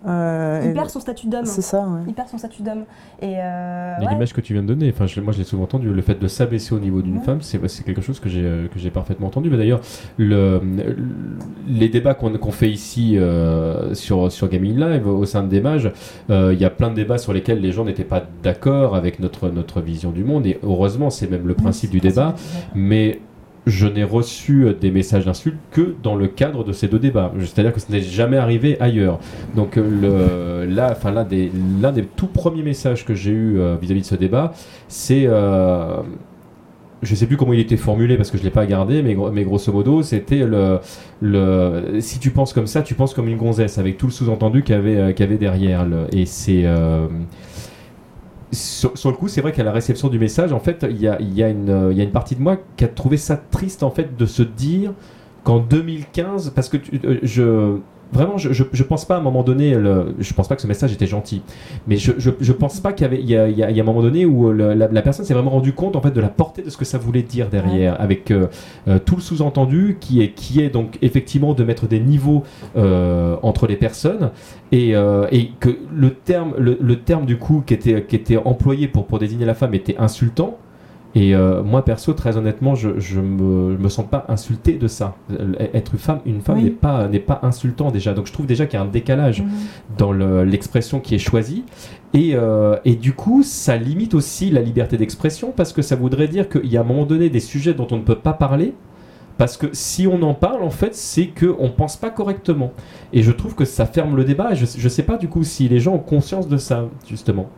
Euh, 0.07 0.61
Il 0.65 0.73
perd 0.73 0.89
son 0.89 0.99
statut 0.99 1.27
d'homme. 1.27 1.45
C'est 1.45 1.61
ça, 1.61 1.79
ouais. 1.81 2.01
Il 2.07 2.13
perd 2.13 2.27
son 2.29 2.37
statut 2.37 2.61
d'homme. 2.61 2.83
Et 3.21 3.35
euh, 3.37 3.97
ouais. 3.99 4.07
L'image 4.09 4.33
que 4.33 4.41
tu 4.41 4.53
viens 4.53 4.61
de 4.63 4.67
donner, 4.67 4.89
enfin, 4.93 5.07
je- 5.07 5.19
moi 5.21 5.31
je 5.33 5.37
l'ai 5.39 5.43
souvent 5.43 5.63
entendu, 5.63 5.89
le 5.93 6.01
fait 6.01 6.19
de 6.19 6.27
s'abaisser 6.27 6.73
au 6.75 6.79
niveau 6.79 7.01
d'une 7.01 7.17
Ouais. 7.17 7.23
femme, 7.23 7.41
c'est 7.41 7.59
quelque 7.85 8.01
chose 8.01 8.19
que 8.19 8.29
j'ai 8.29 8.43
euh, 8.43 8.67
que 8.67 8.79
j'ai 8.79 8.89
parfaitement 8.89 9.27
entendu. 9.27 9.49
Mais 9.49 9.57
d'ailleurs, 9.57 9.81
le, 10.17 10.59
le- 10.63 10.97
les 11.67 11.89
débats 11.89 12.13
qu'on 12.13 12.31
qu'on 12.37 12.51
fait 12.51 12.69
ici 12.69 13.17
euh, 13.17 13.93
sur, 13.93 14.31
sur 14.31 14.49
Gaming 14.49 14.77
Live 14.77 15.07
au 15.07 15.25
sein 15.25 15.43
de 15.43 15.47
Démage, 15.49 15.91
euh, 16.29 16.51
il 16.53 16.59
y 16.59 16.65
a 16.65 16.69
plein 16.69 16.89
de 16.89 16.95
débats 16.95 17.17
sur 17.17 17.33
lesquels 17.33 17.61
les 17.61 17.71
gens 17.71 17.85
n'étaient 17.85 18.03
pas 18.03 18.23
d'accord 18.43 18.95
avec 18.95 19.19
notre, 19.19 19.49
notre 19.49 19.81
vision 19.81 20.11
du 20.11 20.23
monde. 20.23 20.45
Et 20.45 20.59
heureusement, 20.63 21.09
c'est 21.09 21.29
même 21.29 21.47
le 21.47 21.53
principe 21.53 21.91
du 21.91 21.99
débat. 21.99 22.35
Mais 22.75 23.19
je 23.65 23.87
n'ai 23.87 24.03
reçu 24.03 24.65
euh, 24.65 24.73
des 24.73 24.91
messages 24.91 25.25
d'insultes 25.25 25.57
que 25.71 25.95
dans 26.03 26.15
le 26.15 26.27
cadre 26.27 26.63
de 26.63 26.73
ces 26.73 26.87
deux 26.87 26.99
débats. 26.99 27.31
C'est-à-dire 27.39 27.73
que 27.73 27.79
ce 27.79 27.91
n'est 27.91 28.01
jamais 28.01 28.37
arrivé 28.37 28.77
ailleurs. 28.81 29.19
Donc 29.55 29.77
euh, 29.77 30.65
là, 30.65 30.97
l'un 31.13 31.91
des, 31.91 32.03
tout 32.15 32.27
premiers 32.27 32.63
messages 32.63 33.05
que 33.05 33.13
j'ai 33.15 33.31
eu 33.31 33.59
euh, 33.59 33.75
vis-à-vis 33.81 34.01
de 34.01 34.05
ce 34.05 34.15
débat, 34.15 34.53
c'est 34.87 35.27
je 37.01 37.15
sais 37.15 37.25
plus 37.27 37.35
comment 37.35 37.51
il 37.51 37.59
était 37.59 37.75
formulé 37.75 38.15
parce 38.15 38.31
que 38.31 38.37
je 38.37 38.43
l'ai 38.43 38.49
pas 38.49 38.65
gardé, 38.65 39.03
mais, 39.03 39.13
gro- 39.13 39.29
mais 39.29 39.43
grosso 39.43 39.73
modo, 39.73 40.03
c'était 40.03 40.45
le, 40.45 40.79
si 41.99 42.19
tu 42.19 42.29
penses 42.31 42.53
comme 42.53 42.65
ça, 42.67 42.81
tu 42.81 42.93
penses 42.95 43.13
comme 43.13 43.27
une 43.27 43.35
gonzesse, 43.37 43.77
avec 43.77 43.97
tout 43.97 44.05
le 44.05 44.13
sous-entendu 44.13 44.63
qu'il 44.63 44.73
y 44.75 44.77
avait, 44.77 45.37
derrière. 45.37 45.85
et 46.13 46.25
c'est 46.25 46.63
sur, 48.53 48.91
le 49.05 49.13
coup, 49.13 49.27
c'est 49.27 49.41
vrai 49.41 49.51
qu'à 49.51 49.63
la 49.63 49.71
réception 49.71 50.09
du 50.09 50.19
message, 50.19 50.53
en 50.53 50.59
fait, 50.59 50.85
il 50.89 50.99
y 50.99 51.07
a, 51.07 51.19
il 51.19 51.33
y, 51.33 51.43
a 51.43 51.49
une, 51.49 51.69
euh, 51.69 51.91
il 51.91 51.97
y 51.97 52.01
a 52.01 52.03
une 52.03 52.11
partie 52.11 52.35
de 52.35 52.41
moi 52.41 52.57
qui 52.77 52.83
a 52.83 52.87
trouvé 52.87 53.17
ça 53.17 53.37
triste, 53.37 53.83
en 53.83 53.91
fait, 53.91 54.17
de 54.17 54.25
se 54.25 54.43
dire 54.43 54.93
qu'en 55.43 55.59
2015, 55.59 56.51
parce 56.51 56.69
que 56.69 56.77
euh, 57.05 57.19
je. 57.23 57.77
Vraiment, 58.13 58.37
je, 58.37 58.53
je, 58.53 58.63
je 58.71 58.83
pense 58.83 59.05
pas 59.05 59.15
à 59.15 59.17
un 59.17 59.21
moment 59.21 59.43
donné, 59.43 59.73
le, 59.75 60.13
je 60.19 60.33
pense 60.33 60.47
pas 60.47 60.55
que 60.55 60.61
ce 60.61 60.67
message 60.67 60.93
était 60.93 61.07
gentil, 61.07 61.41
mais 61.87 61.97
je, 61.97 62.11
je, 62.17 62.29
je 62.39 62.53
pense 62.53 62.79
pas 62.79 62.93
qu'il 62.93 63.03
y 63.05 63.07
avait, 63.07 63.19
il 63.19 63.29
y 63.29 63.35
a, 63.35 63.49
il 63.49 63.57
y 63.57 63.63
a- 63.63 63.83
un 63.83 63.85
moment 63.85 64.01
donné 64.03 64.25
où 64.25 64.51
le- 64.51 64.73
la, 64.73 64.87
la 64.87 65.01
personne 65.01 65.25
s'est 65.25 65.33
vraiment 65.33 65.49
rendu 65.51 65.73
compte 65.73 65.95
en 65.95 66.01
fait 66.01 66.11
de 66.11 66.21
la 66.21 66.29
portée 66.29 66.61
de 66.61 66.69
ce 66.69 66.77
que 66.77 66.85
ça 66.85 66.97
voulait 66.99 67.23
dire 67.23 67.49
derrière, 67.49 67.99
avec 67.99 68.29
euh, 68.31 68.47
euh, 68.87 68.99
tout 69.03 69.15
le 69.15 69.21
sous-entendu 69.21 69.97
qui 69.99 70.21
est, 70.21 70.29
qui 70.31 70.61
est 70.61 70.69
donc 70.69 70.97
effectivement 71.01 71.53
de 71.53 71.63
mettre 71.63 71.87
des 71.87 71.99
niveaux 71.99 72.43
euh, 72.77 73.35
entre 73.41 73.65
les 73.67 73.75
personnes 73.75 74.29
et, 74.71 74.95
euh, 74.95 75.25
et 75.31 75.49
que 75.59 75.69
le 75.93 76.11
terme, 76.11 76.53
le, 76.57 76.77
le 76.79 76.95
terme 76.99 77.25
du 77.25 77.37
coup 77.37 77.63
qui 77.65 77.73
était, 77.73 78.03
qui 78.03 78.15
était 78.15 78.37
employé 78.37 78.87
pour, 78.87 79.05
pour 79.07 79.19
désigner 79.19 79.45
la 79.45 79.55
femme 79.55 79.73
était 79.73 79.97
insultant. 79.97 80.57
Et 81.15 81.35
euh, 81.35 81.61
moi 81.61 81.85
perso, 81.85 82.13
très 82.13 82.37
honnêtement, 82.37 82.73
je, 82.73 82.99
je 82.99 83.19
me, 83.19 83.87
sens 83.89 84.07
pas 84.09 84.25
insulté 84.29 84.73
de 84.73 84.87
ça. 84.87 85.15
Euh, 85.31 85.53
Être 85.73 85.93
une 85.93 85.99
femme, 85.99 86.19
une 86.25 86.41
femme 86.41 86.57
Oui. 86.57 86.63
n'est 86.63 86.69
pas 86.71 87.07
pas 87.27 87.39
insultant 87.43 87.91
déjà. 87.91 88.13
Donc 88.13 88.25
je 88.25 88.33
trouve 88.33 88.47
déjà 88.47 88.65
qu'il 88.65 88.79
y 88.79 88.81
a 88.81 88.85
un 88.85 88.89
décalage 88.89 89.41
Mhm. 89.43 89.49
dans 89.97 90.11
le- 90.11 90.43
l'expression 90.43 90.99
qui 90.99 91.13
est 91.13 91.19
choisie. 91.19 91.63
Et, 92.15 92.31
euh, 92.33 92.77
et 92.83 92.95
du 92.95 93.13
coup, 93.13 93.43
ça 93.43 93.77
limite 93.77 94.15
aussi 94.15 94.49
la 94.49 94.61
liberté 94.61 94.97
d'expression 94.97 95.53
parce 95.55 95.71
que 95.71 95.81
ça 95.83 95.95
voudrait 95.95 96.27
dire 96.27 96.49
qu'il 96.49 96.65
y 96.65 96.77
a 96.77 96.79
à 96.79 96.83
un 96.83 96.87
moment 96.87 97.05
donné 97.05 97.29
des 97.29 97.39
sujets 97.39 97.73
dont 97.75 97.87
on 97.91 97.97
ne 97.97 98.03
peut 98.03 98.15
pas 98.15 98.33
parler. 98.33 98.73
Parce 99.37 99.57
que 99.57 99.67
si 99.73 100.05
on 100.07 100.21
en 100.21 100.35
parle, 100.35 100.61
en 100.63 100.69
fait, 100.69 100.93
c'est 100.95 101.27
qu'on 101.27 101.63
ne 101.63 101.69
pense 101.69 101.97
pas 101.97 102.11
correctement. 102.11 102.71
Et 103.13 103.23
je 103.23 103.31
trouve 103.31 103.55
que 103.55 103.65
ça 103.65 103.85
ferme 103.87 104.15
le 104.15 104.23
débat. 104.23 104.51
Et 104.51 104.55
je 104.55 104.63
ne 104.83 104.89
sais 104.89 105.01
pas 105.03 105.17
du 105.17 105.27
coup 105.27 105.43
si 105.43 105.67
les 105.67 105.79
gens 105.79 105.93
ont 105.95 105.99
conscience 105.99 106.47
de 106.47 106.57
ça, 106.57 106.85
justement. 107.07 107.49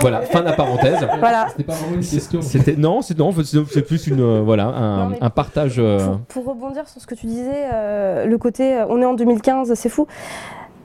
Voilà, 0.00 0.20
fin 0.22 0.40
de 0.40 0.46
la 0.46 0.52
parenthèse. 0.52 1.06
Voilà. 1.18 1.46
C'était 1.50 1.64
pas 1.64 1.72
vraiment 1.74 1.94
une 1.96 2.00
question. 2.06 2.40
C'était 2.42 2.76
non, 2.76 3.02
c'est 3.02 3.18
non, 3.18 3.32
c'est 3.42 3.82
plus 3.82 4.06
une 4.06 4.20
euh, 4.20 4.40
voilà 4.44 4.66
un, 4.66 5.04
Non, 5.04 5.10
mais- 5.10 5.18
un 5.20 5.30
partage. 5.30 5.76
euh, 5.78 5.98
Pour, 6.28 6.44
pour 6.44 6.54
rebondir 6.54 6.88
sur 6.88 7.00
ce 7.00 7.06
que 7.06 7.14
tu 7.14 7.26
disais, 7.26 7.66
euh, 7.72 8.24
le 8.26 8.38
côté 8.38 8.74
euh, 8.76 8.86
on 8.88 9.00
est 9.02 9.04
en 9.04 9.14
2015, 9.14 9.72
c'est 9.74 9.88
fou. 9.88 10.06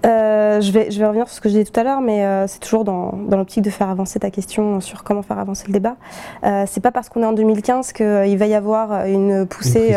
Euh, 0.05 0.59
je, 0.59 0.71
vais, 0.71 0.91
je 0.91 0.99
vais 0.99 1.05
revenir 1.05 1.27
sur 1.27 1.35
ce 1.37 1.41
que 1.41 1.47
je 1.47 1.53
disais 1.53 1.63
tout 1.65 1.79
à 1.79 1.83
l'heure, 1.83 2.01
mais 2.01 2.25
euh, 2.25 2.45
c'est 2.47 2.59
toujours 2.59 2.83
dans, 2.83 3.13
dans 3.29 3.37
l'optique 3.37 3.63
de 3.63 3.69
faire 3.69 3.89
avancer 3.89 4.19
ta 4.19 4.29
question 4.31 4.81
sur 4.81 5.03
comment 5.03 5.21
faire 5.21 5.39
avancer 5.39 5.63
le 5.67 5.73
débat. 5.73 5.95
Euh, 6.43 6.65
c'est 6.67 6.81
pas 6.81 6.91
parce 6.91 7.07
qu'on 7.07 7.23
est 7.23 7.25
en 7.25 7.31
2015 7.31 7.93
qu'il 7.93 8.37
va 8.37 8.45
y 8.45 8.53
avoir 8.53 9.05
une 9.05 9.45
poussée, 9.45 9.95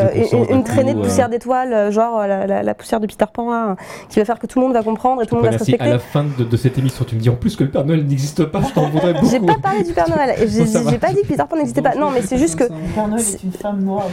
Une 0.51 0.59
euh, 0.59 0.63
traînée 0.63 0.93
coup, 0.93 0.99
de 1.01 1.05
euh. 1.05 1.09
poussière 1.09 1.29
d'étoiles, 1.29 1.73
euh, 1.73 1.91
genre 1.91 2.21
euh, 2.21 2.27
la, 2.29 2.47
la- 2.47 2.63
la 2.63 2.75
poussière 2.75 3.01
de 3.01 3.07
Peter 3.07 3.25
Pan, 3.33 3.51
là, 3.51 3.77
qui 4.09 4.19
va 4.21 4.25
faire 4.25 4.39
que 4.39 4.47
tout 4.47 4.61
le 4.61 4.67
monde 4.67 4.75
va 4.75 4.83
comprendre 4.85 5.23
et 5.23 5.27
tout 5.27 5.35
le 5.35 5.43
monde 5.43 5.51
va 5.51 5.59
se 5.59 5.65
Merci. 5.71 5.75
À 5.81 5.85
respecter. 5.85 5.91
la 5.93 5.99
fin 5.99 6.25
de, 6.39 6.45
de 6.45 6.57
cette 6.57 6.79
émission, 6.79 7.05
tu 7.05 7.17
me 7.17 7.21
dis 7.21 7.29
en 7.31 7.35
plus 7.37 7.57
que 7.57 7.65
le 7.65 7.71
Père 7.71 7.85
Noël 7.85 8.07
n'existe 8.07 8.45
pas, 8.45 8.61
je 8.63 8.73
t'en 8.73 8.89
voudrais 8.89 9.13
beaucoup. 9.13 9.29
J'ai 9.29 9.41
pas 9.41 9.57
parlé 9.61 9.83
du 9.83 9.93
Père 9.93 10.09
Noël, 10.09 10.37
j'ai 10.49 10.99
pas 10.99 11.09
dit 11.09 11.23
que 11.23 11.27
Peter 11.27 11.43
Pan 11.49 11.57
n'existait 11.57 11.83
pas. 11.83 11.97
Non, 11.97 12.11
mais 12.13 12.23
c'est 12.23 12.39
juste 12.39 12.57
que 12.57 12.65
Le 12.65 12.69
Père 12.95 13.09
Noël 13.09 13.21
est 13.23 13.43
une 13.43 13.53
femme 13.53 13.83
noire 13.83 14.05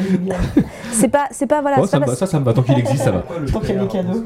c'est 0.92 1.08
pas, 1.08 1.26
c'est 1.32 1.48
pas 1.48 1.62
voilà, 1.62 1.78
Oh, 1.80 1.86
c'est 1.86 1.92
ça, 1.92 1.98
pas 2.00 2.06
me 2.06 2.06
va, 2.06 2.18
parce- 2.18 2.20
ça, 2.20 2.26
ça 2.28 2.40
me 2.40 2.46
va. 2.46 2.54
Tant 2.54 2.62
qu'il 2.64 2.78
existe, 2.80 3.04
ça 3.04 3.12
va. 3.12 3.24
Tant 3.52 3.60
qu'il 3.60 3.76
y 3.76 3.78
a 3.78 3.82
des 3.82 3.88
cadeaux. 3.88 4.24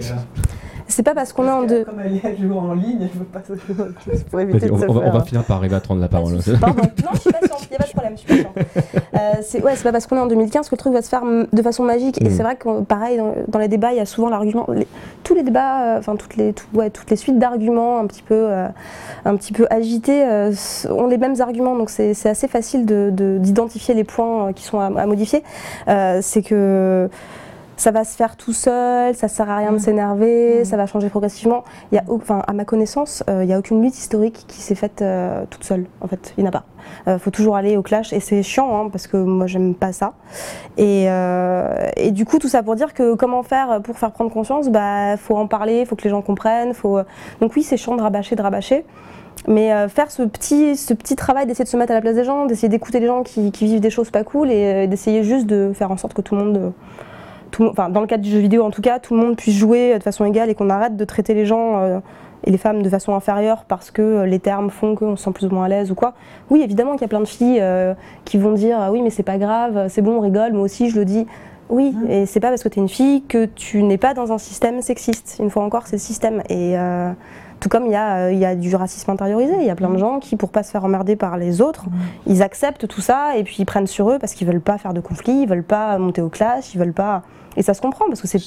C'est 0.97 1.03
pas 1.03 1.13
parce 1.13 1.31
qu'on 1.31 1.47
est 1.47 1.51
en 1.51 1.61
deux. 1.63 1.83
Comme 1.85 1.99
elle 2.03 2.15
est 2.15 2.25
à 2.25 2.35
jouer 2.35 2.57
en 2.57 2.73
ligne, 2.73 3.07
je 3.13 3.19
veux 3.19 3.25
pas 3.25 3.39
pour 4.31 4.39
éviter 4.39 4.65
de 4.67 4.71
on, 4.71 4.77
se 4.79 4.85
on 4.87 4.93
va, 4.93 4.99
on 4.99 5.03
faire. 5.03 5.13
va 5.13 5.21
finir 5.23 5.43
par 5.43 5.57
arriver 5.57 5.75
à 5.75 5.79
prendre 5.79 6.01
la 6.01 6.07
parole. 6.07 6.33
Pardon. 6.59 6.81
Non, 6.81 7.09
je 7.13 7.19
suis 7.19 7.31
patiente, 7.31 7.59
il 7.65 7.69
n'y 7.69 7.75
a 7.75 7.79
pas 7.79 7.85
de 7.85 7.91
problème, 7.91 8.13
je 8.15 8.33
suis 8.33 8.43
patiente. 8.43 8.67
Euh, 9.13 9.19
c'est 9.43 9.63
ouais, 9.63 9.75
c'est 9.75 9.83
pas 9.83 9.91
parce 9.91 10.07
qu'on 10.07 10.17
est 10.17 10.21
en 10.21 10.25
2015 10.27 10.69
que 10.69 10.73
le 10.75 10.77
truc 10.79 10.93
va 10.93 11.03
se 11.03 11.09
faire 11.09 11.21
de 11.23 11.61
façon 11.61 11.83
magique. 11.83 12.19
Et 12.21 12.25
Mm. 12.25 12.31
c'est 12.31 12.41
vrai 12.43 12.55
que, 12.55 12.81
pareil, 12.81 13.17
dans, 13.17 13.33
dans 13.47 13.59
les 13.59 13.67
débats, 13.67 13.91
il 13.91 13.97
y 13.97 14.01
a 14.01 14.05
souvent 14.07 14.29
l'argument. 14.29 14.65
les- 14.73 14.87
tous 15.23 15.35
les 15.35 15.43
débats, 15.43 15.95
euh, 15.95 15.99
enfin, 15.99 16.15
toutes, 16.15 16.35
les, 16.37 16.53
tout- 16.53 16.65
ouais, 16.73 16.89
toutes 16.89 17.09
les 17.11 17.15
suites 17.17 17.37
d'arguments 17.37 17.99
un 17.99 18.07
petit 18.07 18.23
peu, 18.23 18.33
euh, 18.49 18.67
un 19.25 19.35
petit 19.35 19.53
peu 19.53 19.67
agités 19.69 20.23
euh, 20.25 20.51
ont 20.89 21.05
les 21.07 21.17
mêmes 21.19 21.35
arguments. 21.41 21.75
Donc 21.75 21.89
c'est 21.91 22.13
c'est 22.15 22.29
assez 22.29 22.47
facile 22.47 22.85
d'identifier 22.85 23.11
de, 23.11 23.37
d'identifier 23.37 23.93
les 23.93 24.03
points 24.03 24.47
euh, 24.47 24.51
qui 24.53 24.63
sont 24.63 24.79
à, 24.79 24.85
à 24.85 25.05
modifier. 25.05 25.43
Euh, 25.87 26.19
c'est 26.21 26.41
que. 26.41 27.09
Ça 27.77 27.91
va 27.91 28.03
se 28.03 28.15
faire 28.17 28.35
tout 28.35 28.53
seul, 28.53 29.15
ça 29.15 29.27
sert 29.27 29.49
à 29.49 29.57
rien 29.57 29.71
de 29.71 29.77
Mm. 29.77 29.79
s'énerver, 29.79 30.59
Mm. 30.61 30.65
ça 30.65 30.77
va 30.77 30.85
changer 30.87 31.09
progressivement. 31.09 31.63
Il 31.91 31.95
y 31.95 31.97
a, 31.99 32.03
enfin, 32.09 32.41
à 32.47 32.53
ma 32.53 32.65
connaissance, 32.65 33.23
euh, 33.29 33.43
il 33.43 33.47
n'y 33.47 33.53
a 33.53 33.59
aucune 33.59 33.81
lutte 33.81 33.97
historique 33.97 34.45
qui 34.47 34.61
s'est 34.61 34.75
faite 34.75 35.01
euh, 35.01 35.45
toute 35.49 35.63
seule. 35.63 35.85
En 36.01 36.07
fait, 36.07 36.33
il 36.37 36.43
n'y 36.43 36.47
en 36.47 36.49
a 36.49 36.53
pas. 36.53 36.65
Euh, 37.07 37.19
faut 37.19 37.31
toujours 37.31 37.55
aller 37.55 37.77
au 37.77 37.83
clash 37.83 38.11
et 38.13 38.19
c'est 38.19 38.43
chiant 38.43 38.69
hein, 38.85 38.89
parce 38.89 39.07
que 39.07 39.17
moi 39.17 39.45
j'aime 39.47 39.75
pas 39.75 39.93
ça. 39.93 40.13
Et, 40.77 41.05
et 41.97 42.11
du 42.11 42.25
coup 42.25 42.39
tout 42.39 42.47
ça 42.47 42.63
pour 42.63 42.75
dire 42.75 42.93
que 42.93 43.13
comment 43.15 43.43
faire 43.43 43.81
pour 43.83 43.97
faire 43.97 44.11
prendre 44.11 44.31
conscience, 44.31 44.69
bah 44.69 45.15
faut 45.17 45.35
en 45.37 45.47
parler, 45.47 45.85
faut 45.85 45.95
que 45.95 46.03
les 46.03 46.09
gens 46.09 46.21
comprennent. 46.21 46.73
Faut... 46.73 46.99
Donc 47.41 47.55
oui 47.55 47.63
c'est 47.63 47.77
chiant 47.77 47.95
de 47.95 48.01
rabâcher, 48.01 48.35
de 48.35 48.41
rabâcher. 48.41 48.85
Mais 49.47 49.71
euh, 49.71 49.87
faire 49.87 50.09
ce 50.11 50.23
petit, 50.23 50.75
ce 50.75 50.93
petit 50.93 51.15
travail 51.15 51.45
d'essayer 51.45 51.63
de 51.63 51.69
se 51.69 51.77
mettre 51.77 51.91
à 51.91 51.95
la 51.95 52.01
place 52.01 52.15
des 52.15 52.23
gens, 52.23 52.45
d'essayer 52.47 52.69
d'écouter 52.69 52.99
les 52.99 53.07
gens 53.07 53.23
qui, 53.23 53.51
qui 53.51 53.65
vivent 53.65 53.79
des 53.79 53.91
choses 53.91 54.09
pas 54.09 54.23
cool 54.23 54.49
et 54.51 54.85
euh, 54.85 54.87
d'essayer 54.87 55.23
juste 55.23 55.45
de 55.45 55.71
faire 55.73 55.91
en 55.91 55.97
sorte 55.97 56.13
que 56.13 56.21
tout 56.21 56.35
le 56.35 56.43
monde 56.43 56.57
euh, 56.57 56.69
tout, 57.51 57.65
enfin, 57.65 57.89
dans 57.89 58.01
le 58.01 58.07
cadre 58.07 58.23
du 58.23 58.29
jeu 58.29 58.39
vidéo 58.39 58.63
en 58.63 58.71
tout 58.71 58.81
cas, 58.81 58.99
tout 58.99 59.15
le 59.15 59.19
monde 59.21 59.35
puisse 59.35 59.55
jouer 59.55 59.97
de 59.97 60.03
façon 60.03 60.25
égale 60.25 60.49
et 60.49 60.55
qu'on 60.55 60.69
arrête 60.69 60.95
de 60.95 61.05
traiter 61.05 61.33
les 61.33 61.45
gens 61.45 61.77
euh, 61.79 61.99
et 62.45 62.51
les 62.51 62.57
femmes 62.57 62.81
de 62.83 62.89
façon 62.89 63.13
inférieure 63.15 63.65
parce 63.67 63.89
que 63.91 64.01
euh, 64.01 64.25
les 64.25 64.39
termes 64.39 64.69
font 64.69 64.95
qu'on 64.95 65.15
se 65.15 65.23
sent 65.23 65.31
plus 65.31 65.47
ou 65.47 65.49
moins 65.49 65.65
à 65.65 65.69
l'aise 65.69 65.91
ou 65.91 65.95
quoi. 65.95 66.13
Oui, 66.49 66.61
évidemment 66.61 66.93
qu'il 66.93 67.01
y 67.01 67.05
a 67.05 67.07
plein 67.07 67.19
de 67.19 67.25
filles 67.25 67.59
euh, 67.61 67.93
qui 68.25 68.37
vont 68.37 68.53
dire 68.53 68.77
ah 68.79 68.91
oui 68.91 69.01
mais 69.01 69.09
c'est 69.09 69.23
pas 69.23 69.37
grave, 69.37 69.87
c'est 69.89 70.01
bon, 70.01 70.17
on 70.17 70.19
rigole, 70.19 70.53
moi 70.53 70.63
aussi 70.63 70.89
je 70.89 70.97
le 70.99 71.05
dis. 71.05 71.25
Oui, 71.69 71.91
Mhm. 71.91 72.09
et 72.09 72.25
c'est 72.25 72.39
pas 72.39 72.47
parce 72.49 72.63
que 72.63 72.69
tu 72.69 72.79
es 72.79 72.81
une 72.81 72.87
fille 72.87 73.23
que 73.23 73.43
tu 73.45 73.83
n'es 73.83 73.97
pas 73.97 74.13
dans 74.13 74.31
un 74.31 74.37
système 74.37 74.81
sexiste. 74.81 75.35
Une 75.39 75.49
fois 75.49 75.63
encore, 75.63 75.85
c'est 75.85 75.97
le 75.97 76.01
système. 76.01 76.41
Et 76.47 76.77
euh, 76.77 77.11
tout 77.59 77.69
comme 77.69 77.85
il 77.85 77.91
y, 77.91 77.95
a, 77.95 78.25
euh, 78.27 78.31
il 78.31 78.39
y 78.39 78.45
a 78.45 78.55
du 78.55 78.75
racisme 78.75 79.09
intériorisé, 79.11 79.53
il 79.59 79.65
y 79.65 79.69
a 79.69 79.75
plein 79.75 79.89
de 79.89 79.97
gens 79.97 80.19
qui, 80.19 80.35
pour 80.35 80.49
pas 80.49 80.63
se 80.63 80.71
faire 80.71 80.85
emmerder 80.85 81.15
par 81.15 81.37
les 81.37 81.61
autres, 81.61 81.85
ils 82.25 82.43
acceptent 82.43 82.87
tout 82.87 83.01
ça 83.01 83.37
et 83.37 83.43
puis 83.43 83.55
ils 83.59 83.65
prennent 83.65 83.87
sur 83.87 84.09
eux 84.11 84.17
parce 84.19 84.33
qu'ils 84.33 84.47
veulent 84.47 84.61
pas 84.61 84.77
faire 84.77 84.93
de 84.93 84.99
conflit, 85.01 85.41
ils 85.43 85.47
veulent 85.47 85.63
pas 85.63 85.97
monter 85.97 86.21
au 86.21 86.29
clash, 86.29 86.73
ils 86.73 86.79
veulent 86.79 86.93
pas. 86.93 87.23
Et 87.59 87.63
ça 87.63 87.73
se 87.73 87.81
comprend 87.81 88.05
parce 88.07 88.21
que 88.21 88.27
c'est 88.27 88.37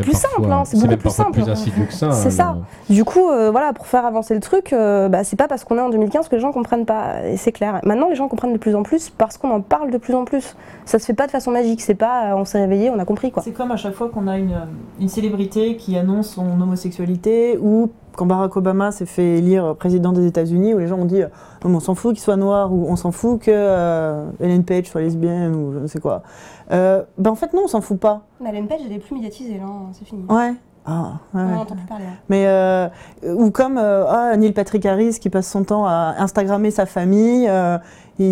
plus 0.00 0.12
parfois- 0.12 0.30
simple, 0.36 0.52
hein, 0.52 0.62
c'est 0.64 0.78
beaucoup 0.78 0.96
plus 0.96 1.10
simple. 1.10 1.32
plus 1.32 1.48
insidieux 1.48 1.84
que 1.84 1.92
ça. 1.92 2.12
C'est 2.12 2.28
hein, 2.28 2.30
ça. 2.30 2.56
Du 2.88 3.04
coup, 3.04 3.28
euh, 3.28 3.50
voilà, 3.50 3.72
pour 3.72 3.88
faire 3.88 4.06
avancer 4.06 4.34
le 4.34 4.40
truc, 4.40 4.72
euh, 4.72 5.08
bah, 5.08 5.24
c'est 5.24 5.34
pas 5.34 5.48
parce 5.48 5.64
qu'on 5.64 5.78
est 5.78 5.80
en 5.80 5.90
2015 5.90 6.28
que 6.28 6.36
les 6.36 6.40
gens 6.40 6.52
comprennent 6.52 6.86
pas, 6.86 7.26
et 7.26 7.36
c'est 7.36 7.50
clair. 7.50 7.80
Maintenant, 7.82 8.08
les 8.08 8.14
gens 8.14 8.28
comprennent 8.28 8.52
de 8.52 8.58
plus 8.58 8.76
en 8.76 8.84
plus 8.84 9.10
parce 9.10 9.36
qu'on 9.36 9.50
en 9.50 9.60
parle 9.60 9.90
de 9.90 9.98
plus 9.98 10.14
en 10.14 10.24
plus. 10.24 10.54
Ça 10.84 11.00
se 11.00 11.04
fait 11.06 11.12
pas 11.12 11.26
de 11.26 11.32
façon 11.32 11.50
magique, 11.50 11.80
c'est 11.80 11.96
pas 11.96 12.26
euh, 12.30 12.36
on 12.36 12.44
s'est 12.44 12.60
réveillé, 12.60 12.88
on 12.90 13.00
a 13.00 13.04
compris 13.04 13.32
quoi. 13.32 13.42
C'est 13.42 13.50
comme 13.50 13.72
à 13.72 13.76
chaque 13.76 13.94
fois 13.94 14.08
qu'on 14.10 14.28
a 14.28 14.38
une, 14.38 14.54
une 15.00 15.08
célébrité 15.08 15.76
qui 15.76 15.98
annonce 15.98 16.28
son 16.30 16.60
homosexualité 16.60 17.58
ou 17.60 17.90
quand 18.16 18.26
Barack 18.26 18.56
Obama 18.56 18.92
s'est 18.92 19.06
fait 19.06 19.38
élire 19.38 19.74
président 19.76 20.12
des 20.12 20.26
États-Unis 20.26 20.74
où 20.74 20.78
les 20.78 20.86
gens 20.86 20.98
ont 20.98 21.04
dit 21.04 21.20
Non, 21.20 21.70
mais 21.70 21.76
on 21.76 21.80
s'en 21.80 21.94
fout 21.94 22.14
qu'il 22.14 22.22
soit 22.22 22.36
noir 22.36 22.72
ou 22.72 22.86
on 22.88 22.96
s'en 22.96 23.12
fout 23.12 23.40
que 23.40 23.50
euh, 23.50 24.24
Ellen 24.40 24.64
Page 24.64 24.86
soit 24.86 25.00
lesbienne 25.00 25.54
ou 25.54 25.72
je 25.72 25.78
ne 25.78 25.86
sais 25.86 26.00
quoi. 26.00 26.22
Euh, 26.70 27.02
ben 27.18 27.30
en 27.30 27.34
fait 27.34 27.52
non, 27.52 27.62
on 27.64 27.68
s'en 27.68 27.80
fout 27.80 27.98
pas. 27.98 28.22
Mais 28.40 28.50
Ellen 28.50 28.66
Page, 28.66 28.80
elle 28.84 28.92
est 28.92 28.98
plus 28.98 29.14
médiatisée 29.14 29.58
là, 29.58 29.66
c'est 29.92 30.04
fini. 30.04 30.24
Ouais. 30.28 30.54
Ah, 30.84 31.12
ouais. 31.32 31.40
On 31.42 31.48
n'entend 31.48 31.76
plus 31.76 31.86
parler. 31.86 32.04
hein. 32.06 32.16
Mais 32.28 32.44
euh, 32.46 32.88
ou 33.34 33.50
comme 33.50 33.78
euh, 33.78 34.04
ah, 34.08 34.36
Neil 34.36 34.52
Patrick 34.52 34.84
Harris 34.84 35.18
qui 35.20 35.30
passe 35.30 35.48
son 35.48 35.62
temps 35.62 35.86
à 35.86 36.14
Instagrammer 36.18 36.70
sa 36.72 36.86
famille. 36.86 37.46
euh, 37.48 37.78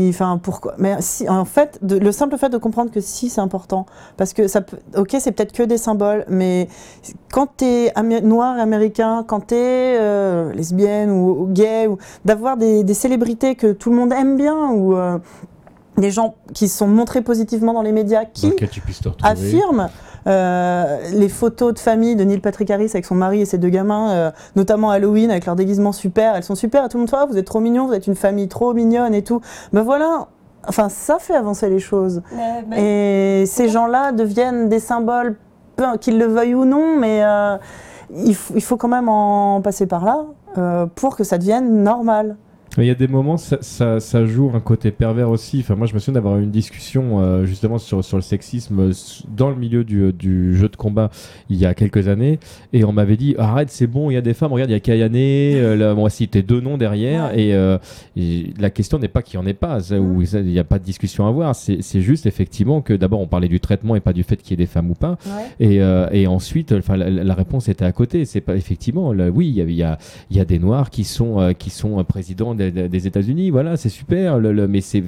Enfin 0.08 0.38
pourquoi 0.40 0.74
Mais 0.78 0.96
si 1.00 1.28
en 1.28 1.44
fait, 1.44 1.78
de- 1.82 1.96
le 1.98 2.12
simple 2.12 2.36
fait 2.38 2.48
de 2.48 2.58
comprendre 2.58 2.92
que 2.92 3.00
si 3.00 3.28
c'est 3.28 3.40
important, 3.40 3.86
parce 4.16 4.34
que 4.34 4.46
ça 4.46 4.60
peut. 4.60 4.76
Ok, 4.96 5.16
c'est 5.18 5.32
peut-être 5.32 5.50
que 5.52 5.64
des 5.64 5.78
symboles, 5.78 6.24
mais 6.28 6.68
quand 7.32 7.48
t'es 7.56 7.90
amé- 7.96 8.20
noir 8.20 8.56
et 8.58 8.60
américain, 8.60 9.24
quand 9.26 9.40
t'es 9.48 9.96
euh, 9.98 10.52
lesbienne 10.52 11.10
ou, 11.10 11.30
ou 11.42 11.46
gay, 11.48 11.88
ou 11.88 11.98
d'avoir 12.24 12.56
des, 12.56 12.84
des 12.84 12.94
célébrités 12.94 13.56
que 13.56 13.72
tout 13.72 13.90
le 13.90 13.96
monde 13.96 14.12
aime 14.12 14.36
bien 14.36 14.70
ou 14.70 14.94
euh, 14.94 15.18
des 15.96 16.10
gens 16.12 16.34
qui 16.54 16.68
sont 16.68 16.86
montrés 16.86 17.22
positivement 17.22 17.72
dans 17.72 17.82
les 17.82 17.92
médias, 17.92 18.24
Dans 18.24 18.30
qui 18.32 18.50
lequel 18.50 18.68
tu 18.68 18.80
euh, 20.26 20.98
les 21.12 21.28
photos 21.28 21.74
de 21.74 21.78
famille 21.78 22.16
de 22.16 22.24
Neil 22.24 22.40
Patrick 22.40 22.70
Harris 22.70 22.90
avec 22.92 23.04
son 23.06 23.14
mari 23.14 23.40
et 23.40 23.44
ses 23.44 23.58
deux 23.58 23.68
gamins, 23.68 24.10
euh, 24.10 24.30
notamment 24.56 24.90
Halloween 24.90 25.30
avec 25.30 25.46
leur 25.46 25.56
déguisement 25.56 25.92
super. 25.92 26.36
Elles 26.36 26.42
sont 26.44 26.54
super 26.54 26.84
et 26.84 26.88
tout 26.88 26.96
le 26.98 27.00
monde 27.02 27.10
fait 27.10 27.16
Ah, 27.18 27.26
vous 27.28 27.38
êtes 27.38 27.46
trop 27.46 27.60
mignons, 27.60 27.86
vous 27.86 27.94
êtes 27.94 28.06
une 28.06 28.14
famille 28.14 28.48
trop 28.48 28.74
mignonne 28.74 29.14
et 29.14 29.22
tout. 29.22 29.40
Ben 29.72 29.82
voilà, 29.82 30.28
enfin 30.68 30.88
ça 30.88 31.18
fait 31.18 31.34
avancer 31.34 31.68
les 31.70 31.78
choses. 31.78 32.22
Et 32.76 33.44
ces 33.46 33.68
gens-là 33.68 34.12
deviennent 34.12 34.68
des 34.68 34.80
symboles, 34.80 35.36
qu'ils 36.00 36.18
le 36.18 36.26
veuillent 36.26 36.54
ou 36.54 36.64
non, 36.66 36.98
mais 36.98 37.24
euh, 37.24 37.56
il, 38.14 38.34
faut- 38.34 38.52
il 38.54 38.62
faut 38.62 38.76
quand 38.76 38.88
même 38.88 39.08
en 39.08 39.60
passer 39.62 39.86
par 39.86 40.04
là 40.04 40.26
euh, 40.58 40.86
pour 40.94 41.16
que 41.16 41.24
ça 41.24 41.38
devienne 41.38 41.82
normal. 41.82 42.36
Mais 42.80 42.86
il 42.86 42.88
y 42.88 42.92
a 42.92 42.94
des 42.94 43.08
moments, 43.08 43.36
ça, 43.36 43.58
ça, 43.60 44.00
ça 44.00 44.24
joue 44.24 44.52
un 44.54 44.60
côté 44.60 44.90
pervers 44.90 45.28
aussi. 45.28 45.58
Enfin, 45.60 45.74
moi, 45.74 45.86
je 45.86 45.92
me 45.92 45.98
souviens 45.98 46.14
d'avoir 46.14 46.38
eu 46.38 46.44
une 46.44 46.50
discussion 46.50 47.20
euh, 47.20 47.44
justement 47.44 47.76
sur, 47.76 48.02
sur 48.02 48.16
le 48.16 48.22
sexisme 48.22 48.80
euh, 48.80 48.92
dans 49.28 49.50
le 49.50 49.56
milieu 49.56 49.84
du, 49.84 50.14
du 50.14 50.56
jeu 50.56 50.70
de 50.70 50.76
combat 50.76 51.10
il 51.50 51.58
y 51.58 51.66
a 51.66 51.74
quelques 51.74 52.08
années. 52.08 52.38
Et 52.72 52.82
on 52.84 52.92
m'avait 52.92 53.18
dit 53.18 53.34
arrête, 53.36 53.68
c'est 53.68 53.86
bon, 53.86 54.10
il 54.10 54.14
y 54.14 54.16
a 54.16 54.22
des 54.22 54.32
femmes. 54.32 54.50
Regarde, 54.50 54.70
il 54.70 54.72
y 54.72 54.76
a 54.76 54.80
Kayane. 54.80 55.12
Euh, 55.14 55.76
là, 55.76 55.94
moi, 55.94 56.08
cité 56.08 56.40
deux 56.40 56.62
noms 56.62 56.78
derrière. 56.78 57.36
Et, 57.38 57.52
euh, 57.52 57.76
et 58.16 58.54
la 58.58 58.70
question 58.70 58.98
n'est 58.98 59.08
pas 59.08 59.20
qu'il 59.20 59.38
n'y 59.38 59.44
en 59.44 59.46
ait 59.46 59.52
pas, 59.52 59.80
ou 59.92 60.22
il 60.22 60.44
n'y 60.44 60.58
a 60.58 60.64
pas 60.64 60.78
de 60.78 60.84
discussion 60.84 61.26
à 61.26 61.28
avoir. 61.28 61.54
C'est 61.54 62.00
juste 62.00 62.24
effectivement 62.24 62.80
que 62.80 62.94
d'abord, 62.94 63.20
on 63.20 63.26
parlait 63.26 63.48
du 63.48 63.60
traitement 63.60 63.94
et 63.94 64.00
pas 64.00 64.14
du 64.14 64.22
fait 64.22 64.36
qu'il 64.36 64.52
y 64.52 64.54
ait 64.54 64.64
des 64.64 64.64
femmes 64.64 64.90
ou 64.90 64.94
pas. 64.94 65.18
Et, 65.58 65.82
euh, 65.82 66.08
et 66.12 66.26
ensuite, 66.26 66.72
la, 66.72 66.96
la 66.96 67.34
réponse 67.34 67.68
était 67.68 67.84
à 67.84 67.92
côté. 67.92 68.24
C'est 68.24 68.40
pas 68.40 68.56
effectivement, 68.56 69.12
là, 69.12 69.28
oui, 69.28 69.48
il 69.48 69.54
y 69.56 69.60
a, 69.60 69.64
y, 69.64 69.82
a, 69.82 69.98
y 70.30 70.40
a 70.40 70.46
des 70.46 70.58
noirs 70.58 70.88
qui 70.88 71.04
sont 71.04 71.40
euh, 71.40 71.52
qui 71.52 71.68
sont 71.68 71.98
euh, 71.98 72.04
présidents 72.04 72.54
des, 72.54 72.69
des- 72.70 73.06
États-Unis. 73.06 73.50
Voilà, 73.50 73.76
c'est 73.76 73.88
super. 73.88 74.38
Le, 74.38 74.52
le- 74.52 74.68
mais 74.68 74.80
c'est, 74.80 75.02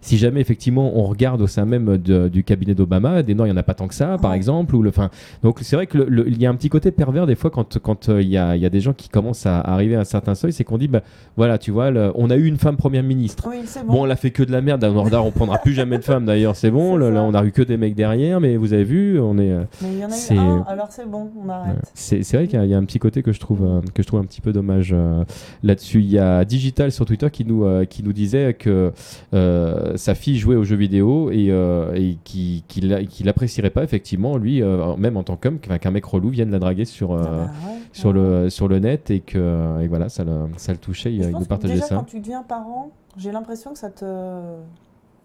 si 0.00 0.18
jamais 0.18 0.40
effectivement 0.40 0.92
on 0.98 1.04
regarde 1.04 1.40
au 1.42 1.46
sein 1.46 1.64
même 1.64 1.96
de- 1.98 2.28
du 2.28 2.44
cabinet 2.44 2.74
d'Obama, 2.74 3.22
des 3.22 3.34
noirs, 3.34 3.46
il 3.48 3.50
y 3.50 3.54
en 3.54 3.56
a 3.56 3.62
pas 3.62 3.74
tant 3.74 3.88
que 3.88 3.94
ça, 3.94 4.16
par 4.20 4.30
Ouais. 4.32 4.36
exemple. 4.36 4.74
Ou 4.76 4.82
le, 4.82 4.90
enfin, 4.90 5.10
donc 5.42 5.58
c'est 5.62 5.76
vrai 5.76 5.86
que 5.86 5.98
le- 5.98 6.06
le- 6.08 6.28
il 6.28 6.40
y 6.40 6.46
a 6.46 6.50
un 6.50 6.54
petit 6.54 6.68
côté 6.68 6.90
pervers 6.90 7.26
des 7.26 7.34
fois 7.34 7.50
quand 7.50 7.78
quand 7.78 8.08
euh, 8.08 8.22
il 8.22 8.28
y, 8.28 8.36
a, 8.36 8.54
il 8.56 8.62
y 8.62 8.66
a 8.66 8.70
des 8.70 8.80
gens 8.80 8.92
qui 8.92 9.08
commencent 9.08 9.46
à 9.46 9.60
arriver 9.60 9.96
à 9.96 10.00
un 10.00 10.04
certain 10.04 10.34
seuil, 10.34 10.52
c'est 10.52 10.64
qu'on 10.64 10.78
dit, 10.78 10.88
bah 10.88 11.02
voilà, 11.36 11.58
tu 11.58 11.70
vois, 11.70 11.90
le- 11.90 12.12
on 12.14 12.30
a 12.30 12.36
eu 12.36 12.44
une 12.46 12.56
femme 12.58 12.76
première 12.76 13.02
ministre. 13.02 13.46
Oui, 13.48 13.56
c'est 13.64 13.84
Bon, 13.86 14.06
on 14.06 14.10
a 14.10 14.16
fait 14.16 14.30
que 14.30 14.42
de 14.42 14.52
la 14.52 14.60
merde. 14.60 14.84
Nordar, 14.84 15.24
on 15.24 15.30
prendra 15.30 15.58
plus 15.58 15.72
jamais 15.72 15.98
de 15.98 16.04
femmes 16.04 16.24
d'ailleurs, 16.26 16.56
c'est 16.56 16.70
bon. 16.70 16.96
Là, 16.96 17.22
on 17.22 17.34
a 17.34 17.44
eu 17.44 17.52
que 17.52 17.62
des 17.62 17.76
mecs 17.76 17.94
derrière, 17.94 18.40
mais 18.40 18.56
vous 18.56 18.72
avez 18.72 18.84
vu, 18.84 19.18
on 19.20 19.38
est. 19.38 19.50
euh, 19.52 19.62
Mais 19.82 19.88
il 19.92 19.98
y 19.98 20.04
en 20.04 20.08
a 20.10 20.34
eu 20.34 20.38
un, 20.38 20.64
alors 20.68 20.88
c'est 20.90 21.08
bon, 21.08 21.30
on 21.44 21.48
arrête. 21.48 21.76
C'est 21.94 22.22
vrai 22.34 22.46
qu'il 22.46 22.58
y, 22.58 22.62
a- 22.62 22.64
il 22.64 22.70
y 22.70 22.74
a 22.74 22.78
un 22.78 22.84
petit 22.84 22.98
côté 22.98 23.22
que 23.22 23.32
je 23.32 23.40
trouve, 23.40 23.64
euh, 23.64 23.80
que 23.94 24.02
je 24.02 24.06
trouve 24.06 24.20
un 24.20 24.24
petit 24.24 24.40
peu 24.40 24.52
dommage 24.52 24.90
euh, 24.92 25.24
là-dessus. 25.62 26.00
Il 26.00 26.10
y 26.10 26.18
a 26.18 26.44
Digital 26.44 26.92
sur 26.98 27.06
Twitter 27.06 27.30
qui 27.30 27.44
nous, 27.44 27.64
euh, 27.64 27.84
qui 27.84 28.02
nous 28.02 28.12
disait 28.12 28.54
que 28.54 28.92
euh, 29.32 29.96
sa 29.96 30.16
fille 30.16 30.36
jouait 30.36 30.56
aux 30.56 30.64
jeux 30.64 30.76
vidéo 30.76 31.30
et, 31.30 31.46
euh, 31.50 31.94
et 31.94 32.18
qui 32.24 32.64
qu'il 32.66 33.06
qu'il 33.06 33.26
l'apprécierait 33.26 33.70
pas, 33.70 33.84
effectivement, 33.84 34.36
lui, 34.36 34.62
même 34.98 35.16
en 35.16 35.22
tant 35.22 35.36
qu'homme, 35.36 35.60
qu'un 35.60 35.90
mec 35.90 36.04
relou 36.04 36.30
vienne 36.30 36.50
la 36.50 36.58
draguer 36.58 36.84
sur, 36.84 37.12
Ah 37.12 37.22
bah 37.22 37.30
ouais, 37.30 37.78
sur, 37.92 38.08
ouais. 38.08 38.14
le, 38.14 38.50
sur 38.50 38.66
le 38.66 38.80
net 38.80 39.10
et 39.10 39.20
que 39.20 39.80
et 39.80 39.86
voilà, 39.86 40.08
ça 40.08 40.24
le, 40.24 40.48
ça 40.56 40.72
le 40.72 40.78
touchait. 40.78 41.14
Il, 41.14 41.28
nous 41.28 41.44
partageait 41.44 41.74
déjà, 41.74 41.86
ça. 41.86 41.94
quand 41.94 42.04
tu 42.04 42.18
deviens 42.18 42.42
parent, 42.42 42.90
j'ai 43.16 43.30
l'impression 43.30 43.72
que 43.72 43.78
ça 43.78 43.90
te. 43.90 44.04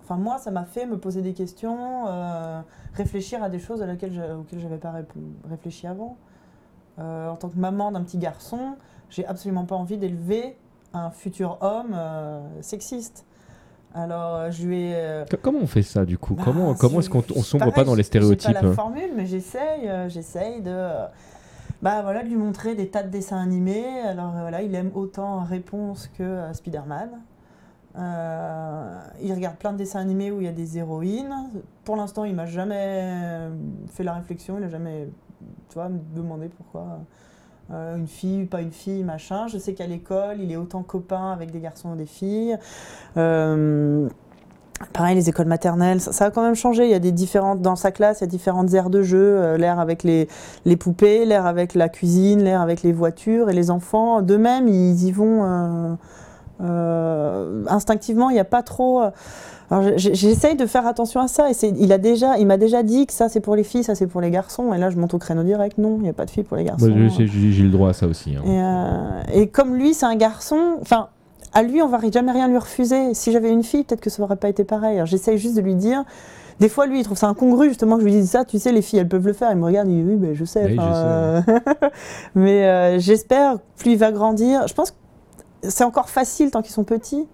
Enfin, 0.04 0.18
moi, 0.18 0.38
ça 0.38 0.52
m'a 0.52 0.66
fait 0.66 0.86
me 0.86 0.98
poser 0.98 1.22
des 1.22 1.34
questions, 1.34 2.06
euh, 2.08 2.62
réfléchir 2.94 3.42
à 3.42 3.50
des 3.50 3.60
choses 3.60 3.82
à 3.82 3.88
laquelle 3.88 4.12
auxquelles 4.38 4.60
je 4.60 4.66
n'avais 4.66 4.78
pas 4.78 4.94
réfléchi 5.50 5.88
avant. 5.88 6.18
Euh, 7.00 7.30
en 7.30 7.36
tant 7.36 7.50
que 7.50 7.58
maman 7.58 7.92
d'un 7.92 8.04
petit 8.04 8.20
garçon, 8.20 8.76
j'ai 9.10 9.26
absolument 9.26 9.66
pas 9.66 9.76
envie 9.76 9.98
d'élever 9.98 10.56
un 10.94 11.10
futur 11.12 11.58
homme 11.62 11.94
euh, 11.96 12.42
sexiste. 12.62 13.26
Alors, 13.96 14.36
euh, 14.36 14.52
je 14.52 14.66
lui 14.66 14.82
ai. 14.82 14.94
euh, 14.96 15.26
Co- 15.30 15.38
Comment 15.42 15.60
on 15.62 15.68
fait 15.68 15.84
ça 15.84 16.06
du 16.06 16.18
coup? 16.18 16.34
Bah, 16.36 16.42
Comment, 16.46 16.74
comment 16.76 17.00
est-ce 17.00 17.10
qu'on 17.10 17.24
on 17.36 17.42
sombre 17.44 17.66
pareil, 17.66 17.74
pas 17.76 17.84
dans 17.84 17.96
les 17.96 18.04
stéréotypes 18.04 18.54
pas 18.54 18.62
la 18.62 18.74
formule, 18.74 19.12
mais 19.16 19.26
j'essaye, 19.28 19.90
j'essaye 20.08 20.62
de, 20.62 20.88
bah 21.82 22.02
voilà, 22.02 22.24
de 22.24 22.28
lui 22.30 22.36
montrer 22.38 22.74
des 22.76 22.88
tas 22.90 23.04
de 23.04 23.10
dessins 23.10 23.38
animés. 23.42 23.86
Alors 24.02 24.32
voilà, 24.32 24.62
il 24.64 24.74
aime 24.74 24.92
autant 24.96 25.42
Réponse 25.44 26.10
que 26.18 26.42
Spider-Man. 26.54 27.10
Euh, 27.96 29.00
il 29.22 29.32
regarde 29.34 29.58
plein 29.58 29.72
de 29.72 29.78
dessins 29.78 30.00
animés 30.00 30.32
où 30.32 30.42
il 30.42 30.46
y 30.46 30.50
a 30.50 30.52
des 30.54 30.78
héroïnes. 30.80 31.34
Pour 31.84 31.96
l'instant, 31.96 32.24
il 32.24 32.34
m'a 32.36 32.46
jamais 32.48 33.50
fait 33.92 34.04
la 34.04 34.14
réflexion, 34.14 34.58
il 34.58 34.64
a 34.64 34.70
jamais, 34.70 35.10
tu 35.70 35.76
vois, 35.76 35.90
me 35.90 36.00
demandé 36.16 36.50
pourquoi. 36.50 37.00
Euh, 37.72 37.96
une 37.96 38.08
fille, 38.08 38.46
pas 38.46 38.62
une 38.62 38.72
fille, 38.72 39.04
machin. 39.04 39.48
Je 39.48 39.58
sais 39.58 39.74
qu'à 39.74 39.88
l'école, 39.88 40.38
il 40.40 40.52
est 40.52 40.58
autant 40.58 40.84
copain 40.84 41.32
avec 41.32 41.52
des 41.52 41.60
garçons 41.60 41.94
et 41.94 41.98
des 41.98 42.06
filles. 42.06 42.58
Euh, 43.18 44.10
Pareil, 44.92 45.16
les 45.16 45.30
écoles 45.30 45.46
maternelles, 45.46 46.02
ça, 46.02 46.26
a 46.26 46.32
quand 46.32 46.44
même 46.44 46.56
changé. 46.56 46.84
Il 46.84 46.90
y 46.90 46.96
a 46.96 47.00
des 47.00 47.14
différentes 47.14 47.62
dans 47.62 47.78
sa 47.78 47.92
classe, 47.92 48.20
il 48.20 48.22
y 48.22 48.24
a 48.26 48.28
différentes 48.28 48.74
aires 48.74 48.90
de 48.90 49.02
jeu, 49.02 49.18
euh, 49.18 49.58
l'air 49.58 49.80
avec 49.80 50.04
les, 50.04 50.28
les 50.66 50.76
poupées, 50.76 51.26
l'air 51.26 51.46
avec 51.46 51.74
la 51.74 51.88
cuisine, 51.88 52.44
l'air 52.44 52.60
avec 52.60 52.84
les 52.84 52.92
voitures 52.92 53.50
et 53.50 53.54
les 53.54 53.72
enfants. 53.72 54.22
D'eux-mêmes, 54.22 54.68
ils 54.68 55.06
y 55.06 55.12
vont 55.12 55.98
euh, 56.62 57.64
instinctivement. 57.68 58.30
Il 58.30 58.34
n'y 58.34 58.40
a 58.40 58.46
pas 58.46 58.64
trop. 58.64 59.02
euh, 59.02 59.94
j'essaye 59.98 60.56
de 60.56 60.66
faire 60.66 60.86
attention 60.86 61.20
à 61.22 61.28
ça. 61.28 61.50
Et 61.50 61.54
il 61.78 61.92
a 61.92 61.98
déjà, 61.98 62.38
il 62.38 62.46
m'a 62.48 62.58
déjà 62.58 62.84
dit 62.84 63.06
que 63.08 63.14
ça 63.14 63.30
c'est 63.30 63.40
pour 63.40 63.56
les 63.56 63.64
filles, 63.64 63.84
ça 63.84 63.96
c'est 63.96 64.08
pour 64.08 64.22
les 64.22 64.30
garçons. 64.32 64.74
Et 64.74 64.78
là, 64.78 64.90
je 64.90 64.98
monte 64.98 65.14
au 65.14 65.18
créneau 65.20 65.44
direct. 65.44 65.78
Non, 65.78 65.96
il 65.98 66.04
n'y 66.04 66.10
a 66.10 66.14
pas 66.14 66.26
de 66.26 66.30
filles 66.30 66.44
pour 66.44 66.58
les 66.58 66.64
garçons. 66.64 66.86
Moi, 66.90 67.08
j'ai- 67.28 67.64
le 67.64 67.70
droit 67.70 67.90
à 67.90 67.94
ça 67.94 68.08
aussi. 68.08 68.36
hein. 68.36 68.42
Et, 68.46 68.62
euh, 68.62 69.42
et 69.42 69.48
comme 69.48 69.76
lui, 69.76 69.94
c'est 69.94 70.06
un 70.06 70.16
garçon, 70.16 70.58
enfin, 70.82 71.08
à 71.54 71.64
lui, 71.64 71.82
on 71.82 71.88
va 71.88 72.00
jamais 72.12 72.32
rien 72.32 72.48
lui 72.48 72.58
refuser. 72.58 73.14
Si 73.14 73.32
j'avais 73.32 73.52
une 73.52 73.64
fille, 73.64 73.84
peut-être 73.84 74.02
que 74.02 74.10
ça 74.10 74.22
aurait 74.24 74.36
pas 74.36 74.50
été 74.50 74.64
pareil. 74.64 74.96
Alors, 74.96 75.06
J'essaye 75.08 75.38
juste 75.38 75.56
de 75.56 75.62
lui 75.62 75.76
dire. 75.76 76.04
Des 76.60 76.70
fois, 76.70 76.86
lui, 76.86 77.00
il 77.00 77.04
trouve 77.04 77.18
ça 77.18 77.28
incongru, 77.28 77.70
justement, 77.70 77.96
que 77.96 78.02
je 78.02 78.06
lui 78.06 78.12
dise 78.14 78.30
ça. 78.30 78.46
Tu 78.46 78.60
sais, 78.60 78.72
les 78.72 78.84
filles, 78.84 79.00
elles 79.00 79.08
peuvent 79.08 79.26
le 79.26 79.34
faire. 79.34 79.50
Il 79.52 79.58
me 79.58 79.66
regarde, 79.66 79.88
il 79.88 80.04
dit 80.04 80.10
oui, 80.12 80.16
ben, 80.18 80.34
je 80.36 80.46
sais. 80.46 80.66
Oui, 80.66 80.76
enfin, 80.80 81.42
je 81.48 81.52
sais. 81.52 81.58
euh, 81.58 81.90
Mais 82.36 82.64
euh, 82.68 83.00
j'espère, 83.00 83.58
plus 83.78 83.92
il 83.94 83.98
va 83.98 84.12
grandir, 84.12 84.68
je 84.68 84.74
pense 84.74 84.92
que 84.92 84.96
c'est 85.68 85.84
encore 85.84 86.10
facile 86.10 86.52
tant 86.52 86.62
qu'ils 86.62 86.74
sont 86.74 86.84
petits, 86.84 87.28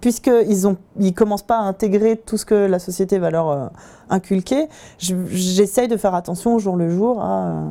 puisqu'ils 0.00 0.66
ont, 0.66 0.76
ils 0.98 1.14
commencent 1.14 1.42
pas 1.42 1.58
à 1.58 1.62
intégrer 1.62 2.16
tout 2.16 2.36
ce 2.36 2.44
que 2.44 2.54
la 2.54 2.78
société 2.78 3.18
va 3.18 3.30
leur 3.30 3.48
euh, 3.50 3.66
inculquer. 4.10 4.68
Je- 4.98 5.14
J'essaye 5.26 5.88
de 5.88 5.96
faire 5.96 6.14
attention 6.14 6.54
au 6.54 6.58
jour 6.58 6.76
le 6.76 6.90
jour 6.90 7.20
à, 7.22 7.62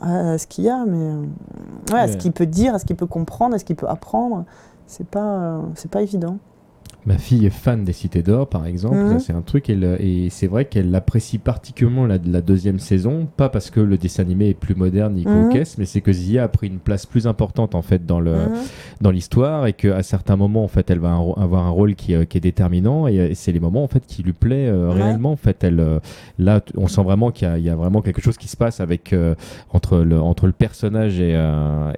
à 0.00 0.36
ce 0.38 0.46
qu'il 0.46 0.64
y 0.64 0.68
a, 0.68 0.84
mais 0.86 1.14
ouais, 1.92 2.00
à 2.00 2.08
ce 2.08 2.16
qu'il 2.18 2.32
peut 2.32 2.46
dire, 2.46 2.74
à 2.74 2.78
ce 2.78 2.84
qu'il 2.84 2.96
peut 2.96 3.06
comprendre, 3.06 3.54
à 3.54 3.58
ce 3.58 3.64
qu'il 3.64 3.76
peut 3.76 3.88
apprendre. 3.88 4.44
C'est 4.86 5.06
pas, 5.06 5.20
euh, 5.24 5.60
c'est 5.74 5.90
pas 5.90 6.02
évident. 6.02 6.36
Ma 7.04 7.18
fille 7.18 7.46
est 7.46 7.50
fan 7.50 7.82
des 7.82 7.92
Cités 7.92 8.22
d'Or, 8.22 8.48
par 8.48 8.64
exemple. 8.64 8.96
Mhm. 8.96 9.18
C'est 9.18 9.32
un 9.32 9.42
truc, 9.42 9.68
elle- 9.68 9.96
et 9.98 10.28
c'est 10.30 10.46
vrai 10.46 10.66
qu'elle 10.66 10.94
apprécie 10.94 11.38
particulièrement 11.38 12.06
la, 12.06 12.18
la 12.24 12.40
deuxième 12.40 12.78
saison, 12.78 13.26
pas 13.36 13.48
parce 13.48 13.70
que 13.70 13.80
le 13.80 13.98
dessin 13.98 14.22
animé 14.22 14.50
est 14.50 14.54
plus 14.54 14.76
moderne 14.76 15.14
ni 15.14 15.24
cocasse, 15.24 15.78
mais 15.78 15.84
c'est 15.84 16.00
que 16.00 16.12
Zia 16.12 16.44
a 16.44 16.48
pris 16.48 16.68
une 16.68 16.78
place 16.78 17.04
plus 17.06 17.26
importante 17.26 17.74
en 17.74 17.82
fait 17.82 18.06
dans 18.06 18.20
le 18.20 18.32
Mhm. 18.32 18.48
dans 19.00 19.10
l'histoire 19.10 19.66
et 19.66 19.72
qu'à 19.72 20.02
certains 20.04 20.36
moments 20.36 20.62
en 20.62 20.68
fait 20.68 20.90
elle 20.90 21.00
va 21.00 21.10
un 21.10 21.32
avoir 21.42 21.66
un 21.66 21.70
rôle 21.70 21.96
qui, 21.96 22.14
euh, 22.14 22.24
qui 22.24 22.38
est 22.38 22.40
déterminant 22.40 23.08
et, 23.08 23.18
euh, 23.18 23.28
et 23.30 23.34
c'est 23.34 23.50
les 23.50 23.58
moments 23.60 23.82
en 23.82 23.88
fait 23.88 24.06
qui 24.06 24.22
lui 24.22 24.32
plaît 24.32 24.68
euh, 24.68 24.92
Ouais. 24.92 25.02
réellement 25.02 25.32
en 25.32 25.36
fait 25.36 25.64
elle 25.64 25.80
euh, 25.80 25.98
là 26.38 26.60
on 26.76 26.86
sent 26.86 27.02
vraiment 27.02 27.30
qu'il 27.32 27.48
y, 27.48 27.50
a- 27.50 27.58
il 27.58 27.64
y 27.64 27.68
a 27.70 27.74
vraiment 27.74 28.00
quelque 28.00 28.20
chose 28.20 28.36
qui 28.36 28.46
se 28.48 28.56
passe 28.56 28.78
avec 28.80 29.12
euh, 29.12 29.34
entre 29.72 29.98
le 29.98 30.20
entre 30.20 30.46
le 30.46 30.52
personnage 30.52 31.18
et, 31.20 31.32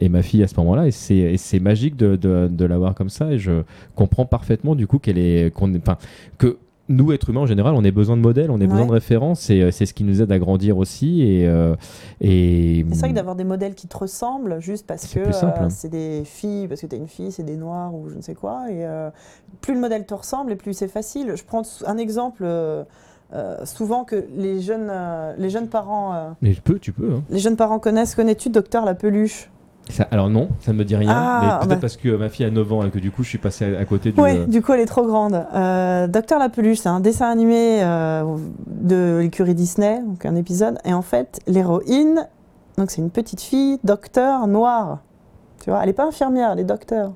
et 0.01 0.09
ma 0.09 0.23
fille 0.23 0.43
à 0.43 0.49
ce 0.49 0.55
moment-là 0.61 0.87
et 0.87 0.91
c'est 0.93 1.15
et 1.17 1.37
c'est 1.37 1.61
magique 1.61 1.97
de, 1.97 2.17
de, 2.17 2.49
de 2.51 2.65
l'avoir 2.65 2.95
comme 2.95 3.11
ça 3.11 3.31
et 3.33 3.39
je 3.39 3.63
comprends 3.95 4.25
parfaitement 4.25 4.75
du 4.75 4.87
coup 4.87 4.94
qu'elle 4.99 5.19
est 5.19 5.53
qu'on 5.55 5.73
est- 5.75 5.79
enfin 5.81 5.97
que 6.39 6.59
nous, 6.91 7.13
êtres 7.13 7.31
humains 7.31 7.41
en 7.41 7.47
général, 7.47 7.73
on 7.75 7.83
a 7.83 7.91
besoin 7.91 8.15
de 8.15 8.21
modèles, 8.21 8.51
on 8.51 8.61
a 8.61 8.67
besoin 8.67 8.85
de 8.85 8.93
références, 8.93 9.49
et 9.49 9.63
euh, 9.63 9.71
c'est 9.71 9.87
ce 9.87 9.95
qui 9.95 10.05
nous 10.05 10.21
aide 10.21 10.31
à 10.31 10.39
grandir 10.39 10.77
aussi. 10.77 11.23
Et, 11.23 11.49
euh, 11.49 11.77
et 12.21 12.85
C'est 12.93 12.99
vrai 12.99 13.09
que 13.09 13.15
d'avoir 13.15 13.37
des 13.37 13.45
modèles 13.45 13.75
qui 13.75 13.89
te 13.89 13.97
ressemblent, 13.97 14.61
juste 14.61 14.87
parce 14.87 15.07
C'est 15.07 15.19
que 15.23 15.29
euh, 15.29 15.49
hein. 15.61 15.71
c'est 15.71 15.89
des 15.89 16.25
filles, 16.27 16.69
parce 16.69 16.83
que 16.83 16.87
tu 16.87 16.95
es 16.95 16.99
une 16.99 17.09
fille, 17.09 17.33
c'est 17.33 17.43
des 17.43 17.57
noirs 17.57 17.95
ou 17.95 18.11
je 18.11 18.17
ne 18.17 18.21
sais 18.21 18.35
quoi. 18.35 18.71
Et 18.71 18.85
euh, 18.85 19.09
plus 19.63 19.73
le 19.73 19.81
modèle 19.81 20.05
te 20.05 20.13
ressemble, 20.13 20.53
et 20.53 20.57
plus 20.57 20.75
c'est 20.75 20.89
facile. 20.89 21.33
Je 21.37 21.43
prends 21.45 21.63
un 21.87 21.97
exemple. 21.97 22.45
souvent 23.65 24.05
que 24.05 24.27
les 24.37 24.61
jeunes, 24.61 24.93
les 25.39 25.49
jeunes 25.51 25.69
parents, 25.69 26.35
mais 26.43 26.53
tu 26.53 26.61
peux, 26.61 26.79
tu 26.79 26.93
peux. 26.93 27.11
hein. 27.15 27.23
les 27.31 27.39
jeunes 27.39 27.57
parents 27.57 27.79
connaissent. 27.79 28.15
Connais-tu 28.15 28.51
Docteur 28.51 28.85
la 28.85 28.95
peluche? 28.95 29.51
Ça- 29.91 30.09
alors 30.11 30.31
non, 30.31 30.49
ça 30.61 30.73
ne 30.73 30.79
me 30.79 30.85
dit 30.85 30.97
rien, 30.97 31.11
Ah, 31.15 31.41
mais 31.43 31.49
peut-être 31.59 31.69
bah. 31.69 31.77
parce 31.83 31.97
que 31.99 32.17
ma 32.17 32.29
fille 32.31 32.47
a 32.47 32.51
9 32.51 32.73
ans 32.73 32.87
et 32.87 32.91
que 32.91 32.99
du 32.99 33.11
coup 33.11 33.23
je 33.23 33.29
suis 33.29 33.39
passé 33.39 33.77
à, 33.77 33.81
à 33.81 33.85
côté 33.85 34.13
du... 34.13 34.21
Oui, 34.21 34.47
du 34.47 34.63
coup, 34.63 34.73
elle 34.73 34.81
est 34.81 34.87
trop 34.87 35.07
grande. 35.07 35.45
Euh, 35.55 36.07
Docteur 36.07 36.39
la 36.39 36.49
peluche, 36.49 36.79
c'est 36.79 36.89
un 36.89 37.01
dessin 37.01 37.31
animé 37.31 37.83
euh, 37.83 38.25
de 38.67 39.19
l'écurie 39.23 39.55
Disney, 39.55 40.01
donc 40.03 40.25
un 40.25 40.37
épisode. 40.37 40.79
Et 40.87 40.95
en 40.95 41.03
fait, 41.03 41.41
l'héroïne, 41.47 42.27
donc 42.79 42.91
c'est 42.91 43.03
une 43.03 43.11
petite 43.11 43.43
fille, 43.43 43.79
docteur 43.85 44.47
noire. 44.47 45.01
Tu 45.63 45.71
vois, 45.71 45.81
elle 45.81 45.87
n'est 45.87 45.93
pas 45.93 46.07
infirmière, 46.07 46.53
elle 46.53 46.61
est 46.61 46.65
docteur. 46.65 47.09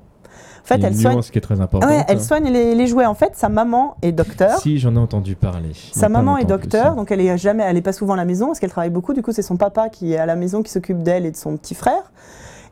En 0.61 0.65
fait, 0.65 0.83
elle 0.83 0.95
soigne, 0.95 1.19
qui 1.21 1.37
est 1.39 1.41
très 1.41 1.59
importante. 1.61 1.89
ouais, 1.89 2.03
elle 2.07 2.17
hein. 2.17 2.21
soigne 2.21 2.51
les, 2.51 2.75
les 2.75 2.85
jouets. 2.85 3.07
En 3.07 3.15
fait, 3.15 3.31
sa 3.35 3.49
maman 3.49 3.95
est 4.03 4.11
docteur. 4.11 4.59
Si, 4.59 4.77
j'en 4.77 4.95
ai 4.95 4.99
entendu 4.99 5.35
parler. 5.35 5.71
Sa 5.93 6.09
maman 6.09 6.37
est 6.37 6.45
docteur, 6.45 6.95
donc 6.95 7.11
elle 7.11 7.21
est 7.21 7.35
jamais, 7.39 7.63
elle 7.63 7.77
est 7.77 7.81
pas 7.81 7.93
souvent 7.93 8.13
à 8.13 8.17
la 8.17 8.25
maison 8.25 8.47
parce 8.47 8.59
qu'elle 8.59 8.69
travaille 8.69 8.91
beaucoup. 8.91 9.13
Du 9.15 9.23
coup, 9.23 9.31
c'est 9.31 9.41
son 9.41 9.57
papa 9.57 9.89
qui 9.89 10.13
est 10.13 10.17
à 10.17 10.27
la 10.27 10.35
maison 10.35 10.61
qui 10.61 10.71
s'occupe 10.71 11.01
d'elle 11.01 11.25
et 11.25 11.31
de 11.31 11.35
son 11.37 11.57
petit 11.57 11.73
frère. 11.73 12.11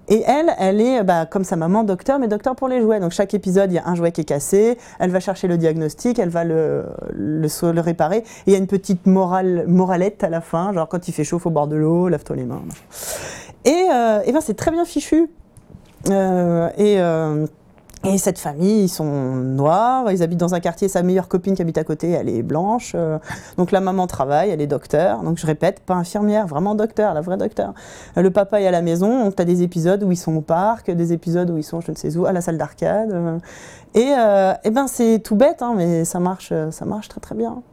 Et 0.07 0.23
elle, 0.25 0.53
elle 0.57 0.79
est 0.81 1.03
bah, 1.03 1.25
comme 1.25 1.43
sa 1.43 1.55
maman 1.55 1.83
docteur, 1.83 2.19
mais 2.19 2.27
docteur 2.27 2.55
pour 2.55 2.67
les 2.67 2.81
jouets. 2.81 2.99
Donc 2.99 3.11
chaque 3.11 3.33
épisode, 3.33 3.71
il 3.71 3.75
y 3.75 3.79
a 3.79 3.87
un 3.87 3.95
jouet 3.95 4.11
qui 4.11 4.21
est 4.21 4.25
cassé. 4.25 4.77
Elle 4.99 5.11
va 5.11 5.19
chercher 5.19 5.47
le 5.47 5.57
diagnostic, 5.57 6.19
elle 6.19 6.29
va 6.29 6.43
le, 6.43 6.85
le, 7.13 7.81
réparer. 7.81 8.17
Et 8.17 8.23
il 8.47 8.53
y 8.53 8.55
a 8.55 8.59
une 8.59 8.67
petite 8.67 9.05
morale, 9.05 9.65
moralette 9.67 10.23
à 10.23 10.29
la 10.29 10.41
fin, 10.41 10.73
genre 10.73 10.87
quand 10.87 11.07
il 11.07 11.11
fait 11.11 11.23
chaud, 11.23 11.41
au 11.43 11.49
bord 11.49 11.67
de 11.67 11.75
l'eau, 11.75 12.09
lave-toi 12.09 12.35
les 12.35 12.45
mains. 12.45 12.61
Et, 13.65 13.87
euh, 13.91 14.21
et 14.25 14.31
ben 14.31 14.41
c'est 14.41 14.55
très 14.55 14.71
bien 14.71 14.85
fichu. 14.85 15.29
Euh, 16.09 16.69
et 16.77 16.99
euh, 16.99 17.47
et 18.03 18.17
cette 18.17 18.37
famille, 18.37 18.83
ils 18.83 18.89
sont 18.89 19.35
noirs, 19.35 20.11
ils 20.11 20.21
habitent 20.21 20.39
dans 20.39 20.53
un 20.53 20.59
quartier, 20.59 20.87
sa 20.87 21.01
meilleure 21.01 21.27
copine 21.27 21.55
qui 21.55 21.61
habite 21.61 21.77
à 21.77 21.83
côté, 21.83 22.11
elle 22.11 22.29
est 22.29 22.43
blanche. 22.43 22.93
euh, 22.95 23.17
donc 23.57 23.71
la 23.71 23.79
maman 23.79 24.05
travaille, 24.07 24.51
elle 24.51 24.61
est 24.61 24.67
docteur. 24.67 25.23
Donc 25.23 25.37
je 25.37 25.45
répète, 25.45 25.79
pas 25.79 25.95
infirmière, 25.95 26.47
vraiment 26.47 26.75
docteur, 26.75 27.13
la 27.13 27.21
vraie 27.21 27.37
docteur. 27.37 27.73
Euh, 28.17 28.21
Le 28.21 28.29
papa 28.31 28.61
est 28.61 28.67
à 28.67 28.71
la 28.71 28.81
maison, 28.81 29.25
donc 29.25 29.35
tu 29.35 29.41
as 29.41 29.45
des 29.45 29.63
épisodes 29.63 30.03
où 30.03 30.11
ils 30.11 30.17
sont 30.17 30.35
au 30.35 30.41
parc, 30.41 30.91
des 30.91 31.11
épisodes 31.11 31.49
où 31.49 31.57
ils 31.57 31.63
sont 31.63 31.81
je 31.81 31.91
ne 31.91 31.95
sais 31.95 32.15
où, 32.17 32.25
à 32.25 32.31
la 32.31 32.41
salle 32.41 32.57
d'arcade. 32.57 33.11
euh. 33.11 33.39
et 33.95 34.13
eh 34.63 34.69
ben 34.69 34.87
c'est 34.87 35.19
tout 35.19 35.35
bête, 35.35 35.61
hein, 35.61 35.73
mais 35.75 36.05
ça 36.05 36.19
marche, 36.19 36.53
ça 36.71 36.85
marche 36.85 37.09
très 37.09 37.19
très 37.19 37.35
bien. 37.35 37.63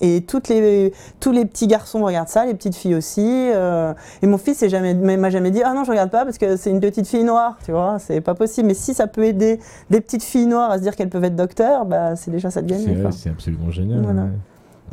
Et 0.00 0.22
toutes 0.22 0.48
les, 0.48 0.92
tous 1.20 1.32
les 1.32 1.44
petits 1.44 1.66
garçons 1.66 2.04
regardent 2.04 2.28
ça, 2.28 2.44
les 2.46 2.54
petites 2.54 2.74
filles 2.74 2.94
aussi. 2.94 3.22
euh, 3.24 3.94
et 4.22 4.26
mon 4.26 4.38
fils 4.38 4.62
m'a 4.62 5.30
jamais 5.30 5.50
dit 5.50 5.62
Ah 5.64 5.72
non, 5.72 5.84
je 5.84 5.90
regarde 5.90 6.10
pas 6.10 6.24
parce 6.24 6.38
que 6.38 6.56
c'est 6.56 6.70
une 6.70 6.80
petite 6.80 7.06
fille 7.06 7.24
noire, 7.24 7.56
tu 7.64 7.70
vois, 7.72 7.98
c'est 7.98 8.20
pas 8.20 8.34
possible. 8.34 8.68
Mais 8.68 8.74
si 8.74 8.92
ça 8.94 9.06
peut 9.06 9.24
aider 9.24 9.60
des 9.90 10.00
petites 10.00 10.24
filles 10.24 10.46
noires 10.46 10.70
à 10.70 10.78
se 10.78 10.82
dire 10.82 10.96
qu'elles 10.96 11.10
peuvent 11.10 11.24
être 11.24 11.36
docteurs, 11.36 11.84
bah, 11.86 12.16
c'est 12.16 12.30
déjà 12.30 12.50
ça 12.50 12.60
de 12.62 12.68
gagner. 12.68 12.96
C'est 13.12 13.30
absolument 13.30 13.70
génial. 13.70 14.00
Voilà. 14.02 14.22
ouais. 14.22 14.28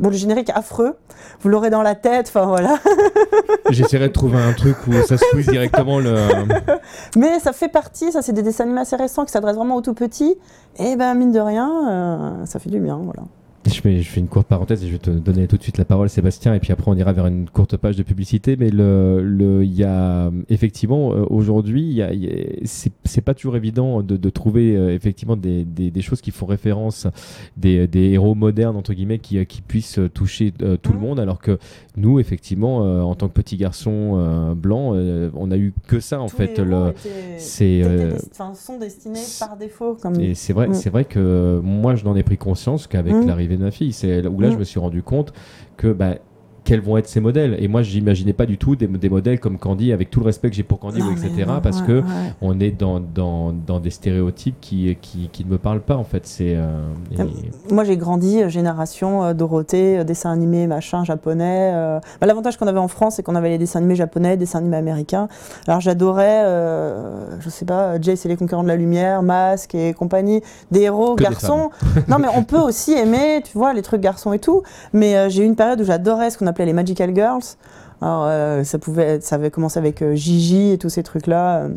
Bon, 0.00 0.08
le 0.08 0.16
générique 0.16 0.50
affreux, 0.54 0.96
vous 1.40 1.48
l'aurez 1.48 1.68
dans 1.70 1.82
la 1.82 1.94
tête, 1.94 2.26
enfin 2.28 2.46
voilà. 2.46 2.76
J'essaierai 3.70 4.08
de 4.08 4.12
trouver 4.12 4.38
un 4.38 4.52
truc 4.52 4.76
où 4.88 4.92
ça 5.06 5.16
squeeze 5.18 5.46
directement 5.50 6.00
le. 6.00 6.16
Mais 7.16 7.38
ça 7.40 7.52
fait 7.52 7.68
partie, 7.68 8.10
ça 8.10 8.22
c'est 8.22 8.32
des 8.32 8.42
dessins 8.42 8.64
animés 8.64 8.80
assez 8.80 8.96
récents 8.96 9.24
qui 9.24 9.32
s'adressent 9.32 9.56
vraiment 9.56 9.76
aux 9.76 9.82
tout 9.82 9.94
petits. 9.94 10.34
Et 10.78 10.96
ben 10.96 11.14
mine 11.14 11.30
de 11.30 11.40
rien, 11.40 11.70
euh, 11.90 12.46
ça 12.46 12.58
fait 12.58 12.70
du 12.70 12.80
bien, 12.80 12.96
voilà. 12.96 13.22
Je 13.64 13.80
fais, 13.80 14.02
je 14.02 14.08
fais 14.08 14.18
une 14.20 14.26
courte 14.26 14.48
parenthèse 14.48 14.82
et 14.82 14.88
je 14.88 14.92
vais 14.92 14.98
te 14.98 15.10
donner 15.10 15.46
tout 15.46 15.56
de 15.56 15.62
suite 15.62 15.78
la 15.78 15.84
parole, 15.84 16.08
Sébastien, 16.08 16.52
et 16.54 16.58
puis 16.58 16.72
après 16.72 16.90
on 16.90 16.96
ira 16.96 17.12
vers 17.12 17.26
une 17.26 17.48
courte 17.48 17.76
page 17.76 17.96
de 17.96 18.02
publicité. 18.02 18.56
Mais 18.58 18.70
le, 18.70 19.22
le, 19.22 19.64
il 19.64 19.72
y 19.72 19.84
a 19.84 20.30
effectivement 20.48 21.12
euh, 21.12 21.24
aujourd'hui, 21.30 21.82
y 21.82 22.02
a- 22.02 22.12
il 22.12 22.24
y 22.24 22.28
a- 22.28 22.66
c'est 23.04 23.20
pas 23.20 23.34
toujours 23.34 23.56
évident 23.56 24.02
de, 24.02 24.16
de 24.16 24.30
trouver 24.30 24.76
euh, 24.76 24.92
effectivement 24.92 25.36
des, 25.36 25.64
des, 25.64 25.90
des 25.92 26.00
choses 26.02 26.20
qui 26.20 26.32
font 26.32 26.46
référence, 26.46 27.06
des, 27.56 27.86
des 27.86 28.10
héros 28.10 28.34
modernes 28.34 28.76
entre 28.76 28.94
guillemets 28.94 29.20
qui, 29.20 29.38
euh, 29.38 29.44
qui 29.44 29.62
puissent 29.62 30.00
toucher 30.12 30.52
euh, 30.62 30.76
tout 30.76 30.92
le 30.92 30.98
monde, 30.98 31.20
alors 31.20 31.38
que 31.40 31.58
nous, 31.96 32.18
effectivement, 32.18 32.84
euh, 32.84 33.02
en 33.02 33.14
tant 33.14 33.28
que 33.28 33.34
petit 33.34 33.56
garçon 33.56 34.14
euh, 34.16 34.54
blanc, 34.54 34.92
euh, 34.94 35.30
on 35.36 35.50
a 35.52 35.56
eu 35.56 35.72
que 35.86 36.00
ça 36.00 36.20
en 36.20 36.26
Tous 36.26 36.36
fait. 36.36 36.58
Le, 36.58 36.94
c'est 37.38 37.82
sont 38.54 38.78
destinés 38.78 39.20
par 39.38 39.56
défaut. 39.56 39.96
Comme... 40.00 40.18
et 40.20 40.34
c'est 40.34 40.52
vrai, 40.52 40.68
c'est 40.72 40.90
vrai 40.90 41.04
que 41.04 41.60
moi, 41.62 41.94
je 41.94 42.04
n'en 42.04 42.16
ai 42.16 42.22
pris 42.22 42.36
conscience 42.36 42.86
qu'avec 42.86 43.12
Mm. 43.12 43.26
l'arrivée 43.26 43.51
de 43.56 43.64
ma 43.64 43.70
fille. 43.70 43.92
C'est 43.92 44.22
là 44.22 44.30
où 44.30 44.40
là, 44.40 44.48
Mm. 44.48 44.52
je 44.52 44.56
me 44.58 44.64
suis 44.64 44.80
rendu 44.80 45.02
compte 45.02 45.32
que 45.76 45.92
bah, 45.92 46.16
quels 46.64 46.80
vont 46.80 46.96
être 46.96 47.08
ces 47.08 47.20
modèles. 47.20 47.56
Et 47.58 47.68
moi, 47.68 47.82
j'imaginais 47.82 48.32
pas 48.32 48.46
du 48.46 48.56
tout 48.58 48.76
des, 48.76 48.86
des 48.86 49.08
modèles 49.08 49.40
comme 49.40 49.58
Candy, 49.58 49.92
avec 49.92 50.10
tout 50.10 50.20
le 50.20 50.26
respect 50.26 50.48
que 50.50 50.56
j'ai 50.56 50.62
pour 50.62 50.78
Candy, 50.78 51.00
Non, 51.00 51.10
etc. 51.12 51.44
non, 51.46 51.60
parce 51.60 51.80
ouais, 51.80 51.86
que 51.86 51.92
ouais. 52.00 52.04
on 52.40 52.60
est 52.60 52.70
dans, 52.70 53.00
dans, 53.00 53.52
dans 53.52 53.80
des 53.80 53.90
stéréotypes 53.90 54.56
qui, 54.60 54.96
qui, 55.00 55.28
qui 55.32 55.44
ne 55.44 55.50
me 55.50 55.58
parlent 55.58 55.80
pas 55.80 55.96
en 55.96 56.04
fait. 56.04 56.26
C'est 56.26 56.54
euh, 56.56 56.82
et- 57.10 57.72
Moi, 57.72 57.84
j'ai 57.84 57.96
grandi, 57.96 58.42
euh, 58.42 58.48
génération 58.48 59.24
euh, 59.24 59.34
Dorothée, 59.34 60.04
dessins 60.04 60.30
animés, 60.32 60.66
machin, 60.66 61.04
japonais. 61.04 61.72
euh. 61.74 62.00
Bah, 62.20 62.26
L'avantage 62.26 62.56
qu'on 62.56 62.66
avait 62.66 62.78
en 62.78 62.88
France, 62.88 63.16
c'est 63.16 63.22
qu'on 63.22 63.34
avait 63.34 63.48
les 63.50 63.58
dessins 63.58 63.78
animés 63.80 63.96
japonais, 63.96 64.36
dessins 64.36 64.58
animés 64.60 64.76
américains. 64.76 65.28
Alors, 65.66 65.80
j'adorais, 65.80 66.42
euh, 66.44 67.40
je 67.40 67.48
sais 67.50 67.64
pas, 67.64 68.00
Jace 68.00 68.24
et 68.24 68.28
les 68.28 68.36
Conquérants 68.36 68.62
de 68.62 68.68
la 68.68 68.76
Lumière, 68.76 69.22
Masque 69.22 69.74
et 69.74 69.94
compagnie, 69.94 70.40
des 70.70 70.82
héros 70.82 71.14
Que 71.16 71.24
des 71.24 71.30
garçons. 71.30 71.70
non, 72.08 72.18
mais 72.18 72.28
on 72.36 72.44
peut 72.44 72.58
aussi 72.60 72.92
aimer, 72.92 73.42
tu 73.44 73.58
vois, 73.58 73.72
les 73.72 73.82
trucs 73.82 74.00
garçons 74.00 74.32
et 74.32 74.38
tout. 74.38 74.62
Mais 74.92 75.16
euh, 75.16 75.28
j'ai 75.28 75.42
eu 75.42 75.46
une 75.46 75.56
période 75.56 75.80
où 75.80 75.84
j'adorais 75.84 76.30
ce 76.30 76.38
qu'on 76.38 76.46
les 76.58 76.72
Magical 76.72 77.14
Girls. 77.14 77.42
Alors, 78.00 78.24
euh, 78.26 78.64
ça, 78.64 78.78
pouvait 78.78 79.20
ça 79.20 79.36
avait 79.36 79.50
commencé 79.50 79.78
avec 79.78 80.02
euh, 80.02 80.14
Gigi 80.14 80.72
et 80.72 80.78
tous 80.78 80.88
ces 80.88 81.02
trucs-là. 81.02 81.68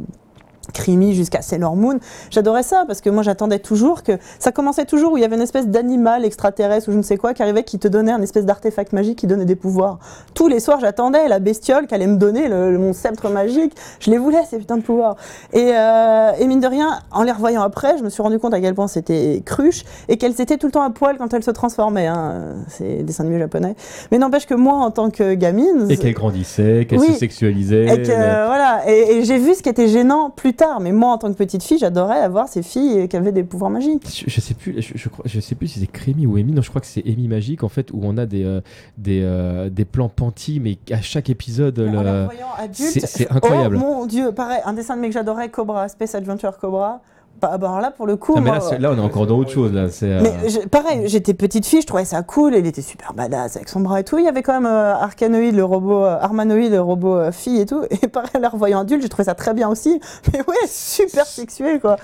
Euh, 0.67 0.71
Crimi 0.73 1.13
jusqu'à 1.13 1.41
Sailor 1.41 1.75
Moon. 1.75 1.99
J'adorais 2.29 2.63
ça 2.63 2.83
parce 2.87 3.01
que 3.01 3.09
moi 3.09 3.23
j'attendais 3.23 3.59
toujours 3.59 4.03
que 4.03 4.13
ça 4.39 4.51
commençait 4.51 4.85
toujours 4.85 5.13
où 5.13 5.17
il 5.17 5.21
y 5.21 5.23
avait 5.25 5.35
une 5.35 5.41
espèce 5.41 5.67
d'animal 5.67 6.25
extraterrestre 6.25 6.89
ou 6.89 6.91
je 6.91 6.97
ne 6.97 7.03
sais 7.03 7.17
quoi 7.17 7.33
qui 7.33 7.41
arrivait 7.43 7.63
qui 7.63 7.79
te 7.79 7.87
donnait 7.87 8.11
un 8.11 8.21
espèce 8.21 8.45
d'artefact 8.45 8.93
magique 8.93 9.17
qui 9.17 9.27
donnait 9.27 9.45
des 9.45 9.55
pouvoirs. 9.55 9.99
Tous 10.33 10.47
les 10.47 10.59
soirs 10.59 10.79
j'attendais 10.79 11.27
la 11.27 11.39
bestiole 11.39 11.87
qui 11.87 11.95
allait 11.95 12.07
me 12.07 12.17
donner 12.17 12.47
le, 12.47 12.77
mon 12.77 12.93
sceptre 12.93 13.29
magique. 13.29 13.75
Je 13.99 14.11
les 14.11 14.17
voulais 14.17 14.39
ces 14.49 14.57
putains 14.57 14.77
de 14.77 14.81
pouvoirs. 14.83 15.15
Et, 15.53 15.71
euh, 15.73 16.31
et 16.39 16.47
mine 16.47 16.59
de 16.59 16.67
rien, 16.67 16.99
en 17.11 17.23
les 17.23 17.31
revoyant 17.31 17.61
après, 17.61 17.97
je 17.97 18.03
me 18.03 18.09
suis 18.09 18.21
rendu 18.23 18.39
compte 18.39 18.53
à 18.53 18.59
quel 18.61 18.73
point 18.75 18.87
c'était 18.87 19.41
cruche 19.45 19.83
et 20.09 20.17
qu'elles 20.17 20.39
étaient 20.41 20.57
tout 20.57 20.67
le 20.67 20.71
temps 20.71 20.81
à 20.83 20.89
poil 20.89 21.17
quand 21.17 21.33
elles 21.33 21.43
se 21.43 21.51
transformaient. 21.51 22.07
Hein. 22.07 22.55
C'est 22.67 22.97
des 22.97 23.03
dessins 23.03 23.23
animés 23.23 23.39
japonais. 23.39 23.75
Mais 24.11 24.17
n'empêche 24.17 24.45
que 24.45 24.53
moi 24.55 24.73
en 24.75 24.91
tant 24.91 25.09
que 25.09 25.33
gamine, 25.33 25.87
et 25.89 25.97
qu'elle 25.97 26.13
grandissait, 26.13 26.85
qu'elle 26.89 26.99
Oui. 26.99 27.13
se 27.13 27.19
sexualisait. 27.19 27.83
et 27.85 28.01
que, 28.03 28.07
le- 28.09 28.45
voilà, 28.47 28.81
et, 28.87 29.17
et 29.17 29.23
j'ai 29.25 29.37
vu 29.37 29.53
ce 29.55 29.61
qui 29.63 29.69
était 29.69 29.87
gênant 29.87 30.29
plus 30.29 30.53
tard. 30.55 30.79
Mais 30.79 30.91
moi, 30.91 31.11
en 31.13 31.17
tant 31.17 31.31
que 31.31 31.37
petite 31.37 31.63
fille, 31.63 31.77
j'adorais 31.77 32.19
avoir 32.19 32.47
ces 32.47 32.63
filles 32.63 33.07
qui 33.07 33.15
avaient 33.17 33.31
des 33.31 33.43
pouvoirs 33.43 33.69
magiques. 33.71 34.03
Je, 34.07 34.29
je 34.29 34.41
sais 34.41 34.53
plus, 34.53 34.81
je, 34.81 34.93
je, 34.95 35.09
crois- 35.09 35.25
je 35.27 35.39
sais 35.39 35.55
plus 35.55 35.67
si 35.67 35.79
c'est 35.79 35.87
Crémy 35.87 36.25
ou 36.25 36.37
Amy. 36.37 36.51
Non, 36.53 36.61
je 36.61 36.69
crois 36.69 36.81
que 36.81 36.87
c'est 36.87 37.03
Amy 37.05 37.27
Magique 37.27 37.63
en 37.63 37.69
fait, 37.69 37.91
où 37.91 37.99
on 38.03 38.17
a 38.17 38.25
des, 38.25 38.43
euh, 38.43 38.61
des, 38.97 39.21
euh, 39.23 39.69
des 39.69 39.85
plans 39.85 40.09
pentis, 40.09 40.59
mais 40.59 40.77
à 40.91 41.01
chaque 41.01 41.29
épisode. 41.29 41.79
Le- 41.79 42.27
c'est- 42.73 43.31
incroyable. 43.31 43.77
Oh 43.81 43.85
mon 43.85 44.05
dieu, 44.05 44.31
pareil, 44.31 44.61
un 44.65 44.73
dessin 44.73 44.93
animé 44.93 45.07
que 45.09 45.13
j'adorais, 45.13 45.49
Cobra, 45.49 45.87
Space 45.89 46.15
Adventure 46.15 46.57
Cobra. 46.57 47.01
Bah, 47.41 47.57
bah, 47.57 47.67
alors 47.67 47.81
là, 47.81 47.91
pour 47.91 48.07
le 48.07 48.15
coup, 48.15 48.33
mais 48.35 48.41
moi, 48.41 48.59
là, 48.79 48.91
on 48.91 48.97
est 48.97 49.01
encore 49.01 49.27
dans 49.27 49.37
autre 49.37 49.51
chose. 49.51 49.71
Là, 49.73 49.87
euh, 50.03 50.21
Mais 50.23 50.49
je- 50.49 50.67
pareil, 50.67 51.01
j'étais 51.07 51.33
petite 51.33 51.65
fille, 51.65 51.81
je 51.81 51.85
trouvais 51.87 52.05
ça 52.05 52.23
cool, 52.23 52.55
il 52.55 52.65
était 52.65 52.81
super 52.81 53.13
badass 53.13 53.57
avec 53.57 53.67
son 53.69 53.81
bras 53.81 53.99
et 53.99 54.03
tout. 54.03 54.17
Il 54.17 54.25
y 54.25 54.27
avait 54.27 54.41
quand 54.41 54.53
même 54.53 54.65
euh, 54.65 54.93
Arcanoïde, 54.95 55.55
le 55.55 55.63
robot, 55.65 56.05
euh, 56.05 56.17
Armanoïde, 56.19 56.71
le 56.71 56.81
robot 56.81 57.15
euh, 57.17 57.31
fille 57.31 57.59
et 57.59 57.65
tout. 57.65 57.83
Et 58.01 58.07
pareil, 58.07 58.41
la 58.41 58.49
revoyant 58.49 58.79
adulte, 58.79 59.01
j'ai 59.01 59.09
trouvé 59.09 59.25
ça 59.25 59.35
très 59.35 59.53
bien 59.53 59.69
aussi. 59.69 59.99
Mais 60.33 60.39
ouais, 60.39 60.55
super 60.67 61.25
sexué 61.25 61.79
quoi. 61.79 61.97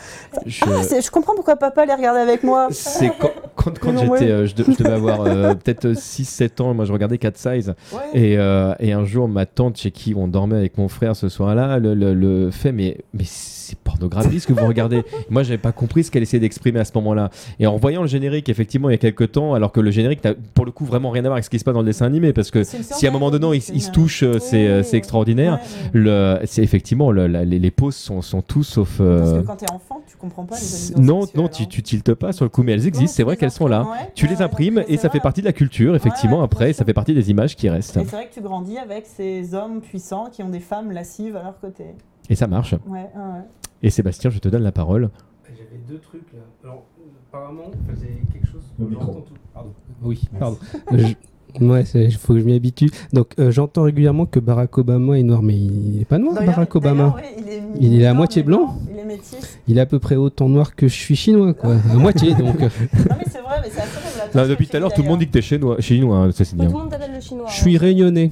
je- 0.45 0.63
Ah, 0.67 0.99
je 1.01 1.09
comprends 1.09 1.33
pourquoi 1.35 1.55
papa 1.55 1.85
les 1.85 1.93
regardait 1.93 2.19
avec 2.21 2.43
moi. 2.43 2.67
c'est 2.71 3.11
quand, 3.17 3.79
quand, 3.79 3.97
j'étais, 3.97 4.29
euh, 4.31 4.45
je, 4.45 4.55
de- 4.55 4.65
je 4.65 4.83
devais 4.83 4.93
avoir 4.93 5.21
euh, 5.21 5.53
peut-être 5.53 5.87
6-7 5.93 6.61
ans, 6.61 6.73
moi 6.73 6.85
je 6.85 6.91
regardais 6.93 7.17
Cat 7.17 7.31
Size. 7.35 7.73
Ouais. 7.93 7.99
Et, 8.13 8.37
euh, 8.37 8.73
et 8.79 8.91
un 8.93 9.05
jour, 9.05 9.27
ma 9.27 9.45
tante, 9.45 9.77
chez 9.77 9.91
qui 9.91 10.13
on 10.15 10.27
dormait 10.27 10.57
avec 10.57 10.77
mon 10.77 10.89
frère 10.89 11.15
ce 11.15 11.29
soir-là, 11.29 11.79
le, 11.79 11.93
le- 11.93 12.13
le 12.13 12.51
fait 12.51 12.71
Mais, 12.71 12.97
mais 13.13 13.23
c'est 13.25 13.77
pornographie 13.79 14.39
ce 14.39 14.47
que 14.47 14.53
vous 14.53 14.65
regardez. 14.67 15.03
Moi, 15.29 15.43
j'avais 15.43 15.57
pas 15.57 15.71
compris 15.71 16.03
ce 16.03 16.11
qu'elle 16.11 16.23
essayait 16.23 16.39
d'exprimer 16.39 16.79
à 16.79 16.85
ce 16.85 16.91
moment-là. 16.95 17.29
Et 17.59 17.67
en 17.67 17.77
voyant 17.77 18.01
le 18.01 18.07
générique, 18.07 18.49
effectivement, 18.49 18.89
il 18.89 18.93
y 18.93 18.95
a 18.95 18.97
quelques 18.97 19.31
temps, 19.33 19.53
alors 19.53 19.71
que 19.71 19.79
le 19.79 19.91
générique 19.91 20.21
pour 20.53 20.65
le 20.65 20.71
coup 20.71 20.85
vraiment 20.85 21.09
rien 21.09 21.23
à 21.23 21.27
voir 21.27 21.33
avec 21.33 21.45
ce 21.45 21.49
qui 21.49 21.59
se 21.59 21.63
passe 21.63 21.73
dans 21.73 21.81
le 21.81 21.85
dessin 21.85 22.05
animé, 22.05 22.33
parce 22.33 22.51
que 22.51 22.63
si 22.63 23.05
à 23.05 23.09
un 23.09 23.13
moment 23.13 23.31
donné, 23.31 23.57
ils, 23.57 23.75
ils 23.75 23.81
se 23.81 23.91
touchent, 23.91 24.23
euh, 24.23 24.39
c'est 24.39 24.57
Oui, 24.63 24.67
euh, 24.67 24.79
oui, 24.79 24.85
c'est 24.89 24.97
extraordinaire. 24.97 25.59
Le, 25.93 26.39
c'est 26.45 26.63
effectivement, 26.63 27.11
le- 27.11 27.27
la- 27.27 27.45
les, 27.45 27.59
les 27.59 27.71
poses 27.71 27.95
sont, 27.95 28.21
sont 28.21 28.41
tous 28.41 28.63
sauf. 28.63 28.97
euh, 28.99 29.19
Parce 29.19 29.31
que 29.33 29.47
quand 29.47 29.55
t'es 29.55 29.71
enfant, 29.71 30.01
tu 30.07 30.15
comprends 30.17 30.45
pas 30.45 30.55
les 30.55 31.01
non, 31.01 31.21
non, 31.35 31.47
tu, 31.47 31.63
hein. 31.63 31.65
tu 31.69 31.81
tiltes 31.83 32.13
pas 32.13 32.31
sur 32.31 32.45
le 32.45 32.49
coup, 32.49 32.63
mais 32.63 32.73
elles 32.73 32.87
existent, 32.87 33.13
c'est 33.15 33.23
vrai 33.23 33.37
qu'elles 33.37 33.51
sont 33.51 33.67
là. 33.67 33.81
ouais, 33.83 34.11
Tu 34.15 34.25
ouais, 34.25 34.31
les 34.31 34.41
imprimes 34.41 34.83
et 34.87 34.97
ça 34.97 35.09
fait 35.09 35.19
partie 35.19 35.41
de 35.41 35.45
la 35.47 35.53
culture, 35.53 35.95
effectivement. 35.95 36.41
Après, 36.43 36.73
ça 36.73 36.85
fait 36.85 36.93
partie 36.93 37.13
des 37.13 37.29
images 37.29 37.55
qui 37.55 37.69
restent. 37.69 37.97
Et 37.97 38.05
c'est 38.05 38.15
vrai 38.15 38.27
que 38.27 38.33
tu 38.33 38.41
grandis 38.41 38.77
avec 38.77 39.05
ces 39.05 39.53
hommes 39.53 39.81
puissants 39.81 40.27
qui 40.31 40.43
ont 40.43 40.49
des 40.49 40.59
femmes 40.59 40.91
lascives 40.91 41.35
à 41.35 41.43
leur 41.43 41.59
côté. 41.59 41.83
Et 42.29 42.35
ça 42.35 42.47
marche. 42.47 42.73
Ouais, 42.87 42.99
ouais. 42.99 43.41
Et 43.83 43.89
Sébastien, 43.89 44.29
je 44.29 44.39
te 44.39 44.49
donne 44.49 44.63
la 44.63 44.71
parole. 44.71 45.09
J'avais 45.47 45.81
deux 45.87 45.99
trucs 45.99 46.31
là. 46.33 46.39
Alors, 46.63 46.83
apparemment, 47.29 47.71
faisait 47.89 48.17
quelque 48.31 48.47
chose. 48.47 48.61
J'entends 48.79 49.21
tout. 49.21 49.33
Pardon. 49.53 49.73
Oui, 50.03 50.21
pardon. 50.39 50.57
Je- 50.91 51.13
Ouais, 51.59 51.83
il 51.95 52.15
faut 52.15 52.33
que 52.33 52.39
je 52.39 52.45
m'y 52.45 52.55
habitue. 52.55 52.89
Donc, 53.11 53.33
euh, 53.37 53.51
j'entends 53.51 53.81
régulièrement 53.83 54.25
que 54.25 54.39
Barack 54.39 54.77
Obama 54.77 55.19
est 55.19 55.23
noir, 55.23 55.41
mais 55.43 55.57
il 55.57 55.97
n'est 55.97 56.05
pas 56.05 56.17
noir, 56.17 56.35
Barack 56.35 56.73
Obama. 56.77 57.09
ouais, 57.09 57.35
il 57.37 57.49
est, 57.49 57.61
Il 57.77 58.01
est 58.01 58.05
à 58.05 58.11
noir, 58.11 58.19
moitié 58.19 58.41
blanc 58.41 58.77
Il 58.89 58.97
est 58.97 59.03
métis. 59.03 59.59
Il 59.67 59.77
est 59.77 59.81
à 59.81 59.85
peu 59.85 59.99
près 59.99 60.15
autant 60.15 60.47
noir 60.47 60.75
que 60.77 60.87
je 60.87 60.93
suis 60.93 61.17
chinois, 61.17 61.53
quoi. 61.53 61.75
À 61.91 61.95
moitié, 61.95 62.33
donc. 62.35 62.57
Non, 62.61 62.69
mais 62.69 63.25
c'est 63.29 63.41
vrai, 63.41 63.57
mais 63.61 63.69
c'est 63.69 63.81
assez. 63.81 64.37
Non, 64.37 64.47
depuis 64.47 64.65
tout 64.65 64.77
à 64.77 64.79
l'heure, 64.79 64.93
tout 64.93 65.01
le 65.01 65.09
monde 65.09 65.19
dit 65.19 65.27
que 65.27 65.33
t'es 65.33 65.41
chinois, 65.41 65.75
chinois 65.81 66.17
hein, 66.19 66.31
ça 66.31 66.45
c'est 66.45 66.55
Mais 66.55 66.61
bien. 66.61 66.71
tout 66.71 66.77
le 66.77 66.83
monde 66.83 66.89
t'appelle 66.91 67.13
le 67.13 67.19
chinois. 67.19 67.47
Je 67.49 67.55
suis 67.61 67.75
hein. 67.75 67.79
réunionnais. 67.81 68.31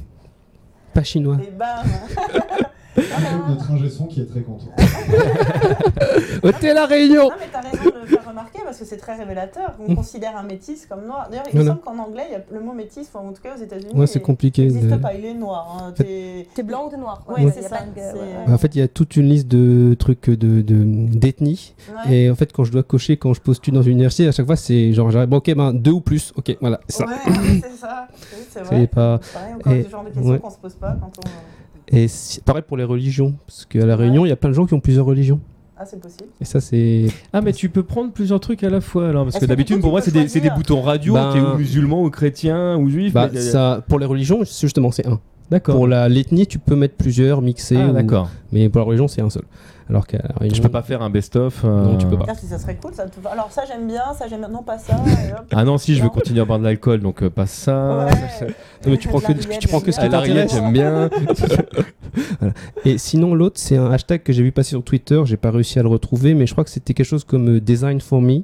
Pas 0.93 1.03
chinois. 1.03 1.37
Et 1.45 1.51
bam 1.51 1.67
notre 3.49 3.71
ingé 3.71 3.89
son 3.89 4.05
qui 4.07 4.21
est 4.21 4.25
très 4.25 4.41
content. 4.41 4.67
Ôtez 6.43 6.73
la 6.73 6.85
réunion 6.85 7.23
Non, 7.29 7.35
mais 7.39 7.47
t'as 7.51 7.61
raison 7.61 7.83
de 7.83 8.01
le 8.01 8.07
faire 8.07 8.27
remarquer 8.27 8.59
parce 8.63 8.77
que 8.79 8.85
c'est 8.85 8.97
très 8.97 9.15
révélateur. 9.15 9.73
On 9.87 9.95
considère 9.95 10.35
un 10.37 10.43
métis 10.43 10.85
comme 10.85 11.05
noir. 11.05 11.27
D'ailleurs, 11.29 11.45
il 11.53 11.59
me 11.59 11.65
semble 11.65 11.81
qu'en 11.81 11.97
anglais, 11.97 12.23
il 12.29 12.33
y 12.33 12.35
a 12.35 12.41
le 12.51 12.59
mot 12.65 12.73
métis, 12.73 13.09
enfin, 13.13 13.27
en 13.27 13.33
tout 13.33 13.41
cas 13.41 13.55
aux 13.57 13.61
États-Unis. 13.61 13.93
Ouais, 13.93 14.07
c'est 14.07 14.19
il- 14.19 14.23
compliqué. 14.23 14.63
Il 14.63 14.73
n'existe 14.73 14.93
de- 14.93 14.97
pas, 15.01 15.13
il 15.13 15.25
est 15.25 15.33
noir. 15.33 15.77
hein. 15.81 15.93
T'es- 15.95 16.47
T'es 16.53 16.63
blanc 16.63 16.87
ou 16.87 16.89
t'es 16.89 16.97
noir 16.97 17.23
quoi. 17.25 17.35
Ouais, 17.39 17.51
c'est 17.53 17.63
ça, 17.63 17.79
de- 17.79 17.99
ouais, 18.17 18.53
En 18.53 18.57
fait, 18.57 18.75
il 18.75 18.79
y 18.79 18.81
a 18.81 18.87
toute 18.87 19.15
une 19.15 19.27
liste 19.29 19.47
de 19.47 19.95
trucs 19.95 20.29
de 20.29 20.61
de- 20.61 20.83
d'ethnie. 21.17 21.73
Ouais. 22.07 22.15
Et 22.15 22.29
en 22.31 22.35
fait, 22.35 22.51
quand 22.53 22.63
je 22.63 22.71
dois 22.71 22.83
cocher, 22.83 23.17
quand 23.17 23.33
je 23.33 23.41
postule 23.41 23.73
dans 23.73 23.81
une 23.81 23.93
université, 23.93 24.27
à 24.27 24.31
chaque 24.31 24.45
fois, 24.45 24.55
c'est 24.55 24.93
genre, 24.93 25.09
j'arrive, 25.11 25.29
bon, 25.29 25.37
ok, 25.37 25.53
ben, 25.55 25.73
deux 25.73 25.91
ou 25.91 26.01
plus. 26.01 26.31
Ok, 26.35 26.55
voilà, 26.61 26.79
c'est 26.87 26.97
ça. 27.03 27.05
Ouais, 27.05 27.13
c'est 27.61 27.77
ça. 27.77 28.07
Oui, 28.11 28.17
c'est 28.49 28.59
C'est 28.59 28.63
vrai. 28.75 28.87
pas. 28.87 29.19
Pareil, 29.33 29.53
encore 29.55 29.73
Et- 29.73 29.83
des 29.83 29.89
genres 29.89 30.03
de 30.03 30.09
questions 30.09 30.31
ouais. 30.31 30.39
qu'on 30.39 30.49
se 30.49 30.57
pose 30.57 30.73
pas 30.75 30.95
quand 30.99 31.11
on. 31.17 31.29
Et 31.91 32.07
c'est 32.07 32.43
pareil 32.43 32.63
pour 32.67 32.77
les 32.77 32.83
religions. 32.83 33.35
Parce 33.47 33.65
qu'à 33.65 33.85
la. 33.85 33.95
Réunion, 33.95 34.25
il 34.25 34.29
y 34.29 34.31
a 34.31 34.35
plein 34.35 34.49
de 34.49 34.55
gens 34.55 34.65
qui 34.65 34.73
ont 34.73 34.79
plusieurs 34.79 35.05
religions. 35.05 35.39
Ah, 35.81 35.85
c'est 35.85 35.99
possible. 36.01 36.29
Et 36.41 36.45
ça, 36.45 36.59
c'est. 36.59 37.05
Ah, 37.31 37.39
mais 37.41 37.53
tu 37.53 37.69
peux 37.69 37.83
prendre 37.83 38.11
plusieurs 38.11 38.39
trucs 38.41 38.63
à 38.63 38.69
la 38.69 38.81
fois 38.81 39.07
alors, 39.07 39.23
parce 39.23 39.35
que 39.35 39.41
que 39.41 39.45
d'habitude 39.45 39.79
pour 39.79 39.91
moi 39.91 40.01
c'est 40.01 40.11
des, 40.11 40.27
c'est 40.27 40.41
des 40.41 40.49
boutons 40.49 40.81
radio, 40.81 41.13
Ben- 41.13 41.31
t'es 41.33 41.39
ou 41.39 41.57
musulman 41.57 42.03
ou 42.03 42.09
chrétien 42.09 42.75
ou 42.77 42.89
juif. 42.89 43.13
Bah, 43.13 43.29
mais- 43.31 43.39
ça, 43.39 43.83
pour 43.87 43.97
les 43.99 44.05
religions, 44.05 44.41
justement, 44.43 44.91
c'est 44.91 45.07
un. 45.07 45.19
D'accord. 45.49 45.75
Pour 45.75 45.87
la- 45.87 46.09
l'ethnie, 46.09 46.45
tu 46.47 46.59
peux 46.59 46.75
mettre 46.75 46.95
plusieurs, 46.95 47.41
mixer. 47.41 47.77
Ah, 47.77 47.87
ou- 47.89 47.93
d'accord. 47.93 48.29
Mais 48.51 48.67
pour 48.69 48.79
la 48.81 48.85
religion, 48.87 49.07
c'est 49.07 49.21
un 49.21 49.29
seul. 49.29 49.43
Alors 49.89 50.05
Réunion. 50.39 50.55
Je 50.55 50.61
peux 50.61 50.69
pas 50.69 50.83
faire 50.83 51.01
un 51.01 51.09
best-of. 51.09 51.61
euh, 51.65 51.83
Non, 51.85 51.97
tu 51.97 52.05
peux 52.05 52.17
pas. 52.17 52.25
Si 52.35 52.45
ça 52.45 52.59
serait 52.59 52.75
cool. 52.75 52.93
Ça 52.93 53.05
te- 53.07 53.27
Alors, 53.27 53.51
ça, 53.51 53.63
j'aime 53.67 53.87
bien. 53.87 54.03
Ça, 54.17 54.27
j'aime 54.29 54.39
bien. 54.41 54.49
Non, 54.49 54.61
pas 54.61 54.77
ça. 54.77 54.95
Ah 55.51 55.63
non, 55.63 55.77
si 55.79 55.95
je 55.95 56.03
veux 56.03 56.09
continuer 56.09 56.41
à 56.41 56.45
boire 56.45 56.59
de 56.59 56.63
l'alcool, 56.63 56.99
donc 56.99 57.23
euh, 57.23 57.29
pas 57.31 57.47
ça. 57.47 58.05
Ouais. 58.05 58.47
Non, 58.85 58.91
mais 58.91 58.97
tu 58.97 59.07
prends 59.07 59.19
que, 59.19 59.31
tu 59.33 59.67
prends 59.67 59.81
que 59.81 59.91
ce 59.91 59.99
À 59.99 60.03
qui 60.03 60.09
t'intéresse. 60.11 60.53
j'aime 60.53 60.71
bien. 60.71 61.09
Et 62.85 62.97
sinon, 62.97 63.35
l'autre, 63.35 63.59
c'est 63.59 63.77
un 63.77 63.91
hashtag 63.91 64.23
que 64.23 64.33
j'ai 64.33 64.41
vu 64.43 64.51
passer 64.51 64.69
sur 64.69 64.83
Twitter. 64.83 65.21
J'ai 65.25 65.37
pas 65.37 65.51
réussi 65.51 65.79
à 65.79 65.83
le 65.83 65.89
retrouver, 65.89 66.33
mais 66.33 66.47
je 66.47 66.53
crois 66.53 66.63
que 66.63 66.69
c'était 66.69 66.93
quelque 66.93 67.05
chose 67.05 67.23
comme 67.23 67.57
euh, 67.57 67.59
Design 67.61 68.01
for 68.01 68.21
Me. 68.21 68.35
Ouais. 68.37 68.43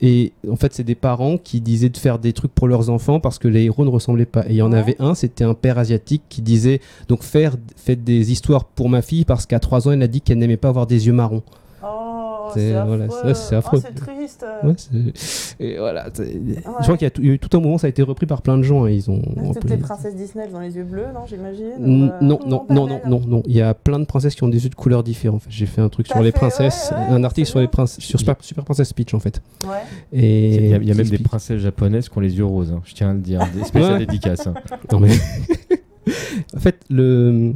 Et 0.00 0.32
en 0.50 0.56
fait, 0.56 0.72
c'est 0.72 0.84
des 0.84 0.94
parents 0.94 1.36
qui 1.36 1.60
disaient 1.60 1.88
de 1.90 1.96
faire 1.96 2.18
des 2.18 2.32
trucs 2.32 2.54
pour 2.54 2.68
leurs 2.68 2.88
enfants 2.90 3.20
parce 3.20 3.38
que 3.38 3.48
les 3.48 3.64
héros 3.64 3.84
ne 3.84 3.90
ressemblaient 3.90 4.24
pas. 4.26 4.42
Et 4.46 4.50
il 4.50 4.56
y 4.56 4.62
en 4.62 4.72
Ouais. 4.72 4.78
avait 4.78 4.96
un, 4.98 5.14
c'était 5.14 5.44
un 5.44 5.54
père 5.54 5.78
asiatique 5.78 6.22
qui 6.28 6.42
disait 6.42 6.80
donc 7.08 7.22
faire 7.22 7.56
faites 7.76 8.02
des 8.04 8.30
histoires 8.32 8.64
pour 8.64 8.88
ma 8.88 9.02
fille 9.02 9.24
parce 9.24 9.46
qu'à 9.46 9.58
3 9.58 9.88
ans, 9.88 9.92
elle 9.92 10.02
a 10.02 10.06
dit 10.08 10.20
qu'elle 10.20 10.38
n'aimait 10.50 10.56
pas 10.58 10.68
avoir 10.68 10.86
des 10.86 11.06
yeux 11.06 11.12
marrons. 11.12 11.42
Oh, 11.82 12.50
C'est- 12.52 12.72
voilà, 12.72 13.04
affreux. 13.04 13.32
c'est 13.32 13.54
affreux. 13.56 13.80
Oh, 13.82 13.88
triste. 14.04 14.44
Ouais, 14.62 14.74
et 15.60 15.78
voilà. 15.78 16.08
Je 16.18 16.82
crois 16.82 16.96
qu'il 16.98 17.08
y 17.08 17.28
a 17.28 17.32
eu 17.32 17.38
tout 17.38 17.56
un 17.56 17.60
moment, 17.60 17.78
ça 17.78 17.86
a 17.86 17.90
été 17.90 18.02
repris 18.02 18.26
par 18.26 18.42
plein 18.42 18.58
de 18.58 18.62
gens. 18.62 18.84
hein, 18.84 18.90
Ils 18.90 19.10
ont. 19.10 19.22
Toutes 19.22 19.62
repris- 19.64 19.68
les 19.70 19.76
princesses 19.78 20.14
Disney 20.14 20.44
elles 20.46 20.54
ont 20.54 20.60
les 20.60 20.76
yeux 20.76 20.84
bleus, 20.84 21.06
non, 21.14 21.20
j'imagine 21.26 21.72
N- 21.78 22.02
ou, 22.02 22.04
euh, 22.06 22.18
Non, 22.20 22.38
non, 22.46 22.66
non, 22.68 22.86
non, 22.86 22.86
non, 22.86 23.00
non, 23.06 23.20
non. 23.26 23.42
Il 23.46 23.54
y 23.56 23.62
a 23.62 23.72
plein 23.72 23.98
de 23.98 24.04
princesses 24.04 24.34
qui 24.34 24.42
ont 24.44 24.48
des 24.48 24.62
yeux 24.64 24.68
de 24.68 24.74
couleurs 24.74 25.02
différentes. 25.02 25.42
J'ai 25.48 25.64
fait 25.64 25.80
un 25.80 25.88
truc 25.88 26.06
sur 26.08 26.20
les 26.22 26.32
princesses, 26.32 26.90
ouais, 26.92 26.98
ouais, 26.98 27.14
un 27.14 27.24
article 27.24 27.48
sur 27.48 27.60
les 27.60 27.68
princesses, 27.68 28.04
sur 28.04 28.18
Super, 28.18 28.34
Super 28.40 28.64
Princess 28.64 28.92
Peach 28.92 29.14
en 29.14 29.20
fait. 29.20 29.40
Ouais. 29.64 29.76
Et 30.12 30.56
Il 30.56 30.68
y 30.70 30.74
a, 30.74 30.76
y 30.78 30.94
même 30.94 31.08
des 31.08 31.18
princesses 31.18 31.60
japonaises 31.60 32.08
qui 32.10 32.18
ont 32.18 32.20
les 32.20 32.36
yeux 32.36 32.44
roses, 32.44 32.72
hein, 32.72 32.82
je 32.84 32.92
tiens 32.94 33.10
à 33.10 33.12
le 33.14 33.20
dire. 33.20 33.40
Des 33.54 33.64
spéciales 33.64 34.00
dédicaces. 34.00 34.46
hein. 34.48 34.54
Non 34.92 35.00
mais. 35.00 35.12
en 36.56 36.58
fait, 36.60 36.76
le... 36.90 37.54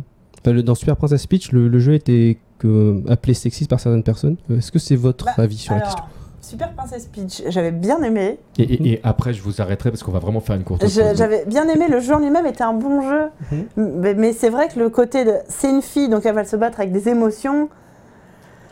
dans 0.64 0.74
Super 0.74 0.96
Princess 0.96 1.26
Peach, 1.26 1.52
le, 1.52 1.68
le 1.68 1.78
jeu 1.78 1.94
était 1.94 2.38
que... 2.68 3.02
appelé 3.10 3.34
sexiste 3.34 3.70
par 3.70 3.80
certaines 3.80 4.02
personnes. 4.02 4.36
Euh, 4.50 4.58
Est-ce 4.58 4.72
que 4.72 4.78
c'est 4.78 4.96
votre 4.96 5.24
Bah, 5.26 5.32
avis 5.38 5.56
sur 5.58 5.74
la 5.74 5.80
question 5.82 6.04
Super 6.40 6.72
Princess 6.74 7.06
Peach, 7.06 7.42
j'avais 7.48 7.70
bien 7.72 8.02
aimé. 8.02 8.38
Et, 8.58 8.62
et- 8.64 8.92
et 8.92 9.00
après, 9.02 9.32
je 9.32 9.40
vous 9.42 9.62
arrêterai 9.62 9.90
parce 9.90 10.02
qu'on 10.02 10.12
va 10.12 10.18
vraiment 10.18 10.40
faire 10.40 10.56
une 10.56 10.64
courte. 10.64 10.84
J'avais 10.88 11.46
bien 11.46 11.66
aimé, 11.68 11.86
le 11.90 12.00
jeu 12.00 12.14
en 12.14 12.18
lui-même 12.18 12.44
était 12.46 12.64
un 12.64 12.74
bon 12.74 13.00
jeu. 13.00 13.22
Mhm. 13.50 13.66
Mais, 14.00 14.12
mais 14.14 14.32
c'est 14.34 14.50
vrai 14.50 14.68
que 14.68 14.78
le 14.78 14.90
côté 14.90 15.24
de. 15.24 15.32
C'est 15.48 15.70
une 15.70 15.80
fille, 15.80 16.08
donc 16.10 16.26
elle 16.26 16.34
va 16.34 16.44
se 16.44 16.56
battre 16.56 16.80
avec 16.80 16.92
des 16.92 17.08
émotions. 17.08 17.70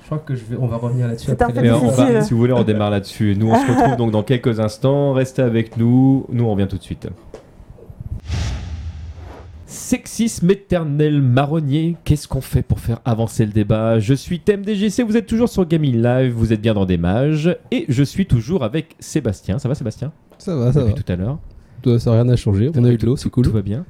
Je 0.02 0.06
crois 0.06 0.18
que 0.18 0.34
je 0.34 0.44
vais... 0.44 0.56
on 0.60 0.66
va 0.66 0.76
revenir 0.76 1.06
là-dessus. 1.06 1.28
C'est 1.30 1.40
un 1.40 1.46
après 1.46 1.54
peu 1.54 1.60
Mais 1.62 1.68
la- 1.68 1.76
on 1.78 1.88
va- 1.88 1.96
difficile. 2.04 2.22
si 2.24 2.34
vous 2.34 2.40
voulez, 2.40 2.52
on 2.52 2.62
démarre 2.62 2.90
là-dessus. 2.90 3.34
Nous, 3.38 3.48
on 3.50 3.54
se 3.54 3.66
retrouve 3.72 3.96
donc 3.96 4.10
dans 4.10 4.22
quelques 4.22 4.60
instants. 4.60 5.14
Restez 5.14 5.40
avec 5.40 5.78
nous. 5.78 6.26
Nous, 6.28 6.44
on 6.44 6.52
revient 6.52 6.68
tout 6.68 6.76
de 6.76 6.82
suite. 6.82 7.08
Sexisme 9.72 10.50
éternel 10.50 11.22
marronnier, 11.22 11.96
qu'est-ce 12.04 12.28
qu'on 12.28 12.42
fait 12.42 12.60
pour 12.60 12.78
faire 12.78 13.00
avancer 13.06 13.46
le 13.46 13.52
débat? 13.52 14.00
Je 14.00 14.12
suis 14.12 14.38
Thème 14.38 14.66
DGC, 14.66 15.02
vous 15.02 15.16
êtes 15.16 15.24
toujours 15.24 15.48
sur 15.48 15.64
Gaming 15.64 15.96
Live, 16.02 16.34
vous 16.34 16.52
êtes 16.52 16.60
bien 16.60 16.74
dans 16.74 16.84
des 16.84 16.98
mages, 16.98 17.56
et 17.70 17.86
je 17.88 18.02
suis 18.02 18.26
toujours 18.26 18.64
avec 18.64 18.96
Sébastien. 19.00 19.58
Ça 19.58 19.70
va 19.70 19.74
Sébastien? 19.74 20.12
Ça 20.36 20.54
va, 20.56 20.74
ça 20.74 20.84
va. 20.84 20.92
Tout 20.92 21.10
à 21.10 21.16
l'heure. 21.16 21.38
Ça 21.98 22.10
n'a 22.10 22.22
rien 22.22 22.28
à 22.28 22.36
changer. 22.36 22.70
On 22.76 22.84
a 22.84 22.90
eu 22.90 22.98
de 22.98 23.06
l'eau, 23.06 23.16
c'est 23.16 23.30
cool. 23.30 23.46
Tout 23.46 23.50
va 23.50 23.62
bien. 23.62 23.86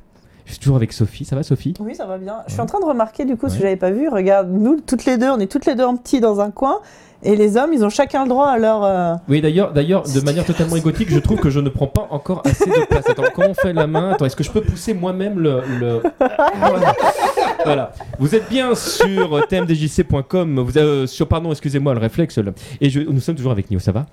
Je 0.53 0.57
suis 0.57 0.61
toujours 0.65 0.77
avec 0.77 0.93
Sophie, 0.93 1.25
ça 1.25 1.35
va 1.35 1.43
Sophie? 1.43 1.73
Oui, 1.81 1.95
ça 1.95 2.05
va 2.05 2.19
bien. 2.19 2.35
Je 2.47 2.53
suis 2.53 2.61
en 2.61 2.67
train 2.67 2.79
de 2.79 2.85
remarquer, 2.85 3.25
du 3.25 3.39
coup, 3.39 3.49
ce 3.49 3.53
Ouais. 3.55 3.57
que 3.59 3.63
j'avais 3.63 3.77
pas 3.77 3.91
vu. 3.91 4.07
Regarde, 4.11 4.51
nous, 4.53 4.81
toutes 4.87 5.07
les 5.07 5.17
deux, 5.17 5.31
on 5.31 5.39
est 5.41 5.47
toutes 5.51 5.65
les 5.65 5.75
deux 5.75 5.85
en 5.85 5.97
petit 5.97 6.21
dans 6.21 6.41
un 6.43 6.51
coin. 6.51 6.81
Et 7.23 7.37
les 7.37 7.57
hommes, 7.57 7.73
ils 7.73 7.83
ont 7.85 7.89
chacun 7.89 8.25
le 8.25 8.29
droit 8.29 8.49
à 8.49 8.59
leur. 8.59 8.85
euh, 8.85 9.15
Oui, 9.31 9.41
d'ailleurs, 9.41 9.73
d'ailleurs, 9.73 10.03
de 10.03 10.21
manière 10.21 10.45
totalement 10.45 10.77
égotique, 10.77 11.09
je 11.09 11.19
trouve 11.21 11.39
que 11.41 11.49
je 11.49 11.59
ne 11.61 11.71
prends 11.71 11.87
pas 11.87 12.07
encore 12.11 12.43
assez 12.45 12.67
de 12.69 12.85
place. 12.85 13.09
Attends, 13.09 13.23
comment 13.35 13.49
on 13.49 13.55
fait 13.55 13.73
la 13.73 13.87
main? 13.87 14.11
Attends, 14.11 14.27
est-ce 14.27 14.37
que 14.37 14.45
je 14.45 14.51
peux 14.51 14.61
pousser 14.61 14.93
moi-même 14.93 15.39
le, 15.39 15.63
le- 15.81 16.03
Voilà. 16.61 16.95
Voilà. 17.65 17.93
Vous 18.19 18.35
êtes 18.35 18.51
bien 18.51 18.75
sur 18.75 19.41
tmdjc.com. 19.49 20.61
Vous 20.61 20.77
euh, 20.77 21.07
sur 21.07 21.29
pardon, 21.29 21.51
excusez-moi, 21.51 21.95
le 21.95 22.01
réflexe. 22.01 22.37
là. 22.37 22.53
Et 22.83 22.91
je, 22.91 23.01
nous 23.01 23.21
sommes 23.21 23.37
toujours 23.37 23.53
avec 23.53 23.71
Nio. 23.71 23.79
Ça 23.81 23.93
va? 23.93 24.05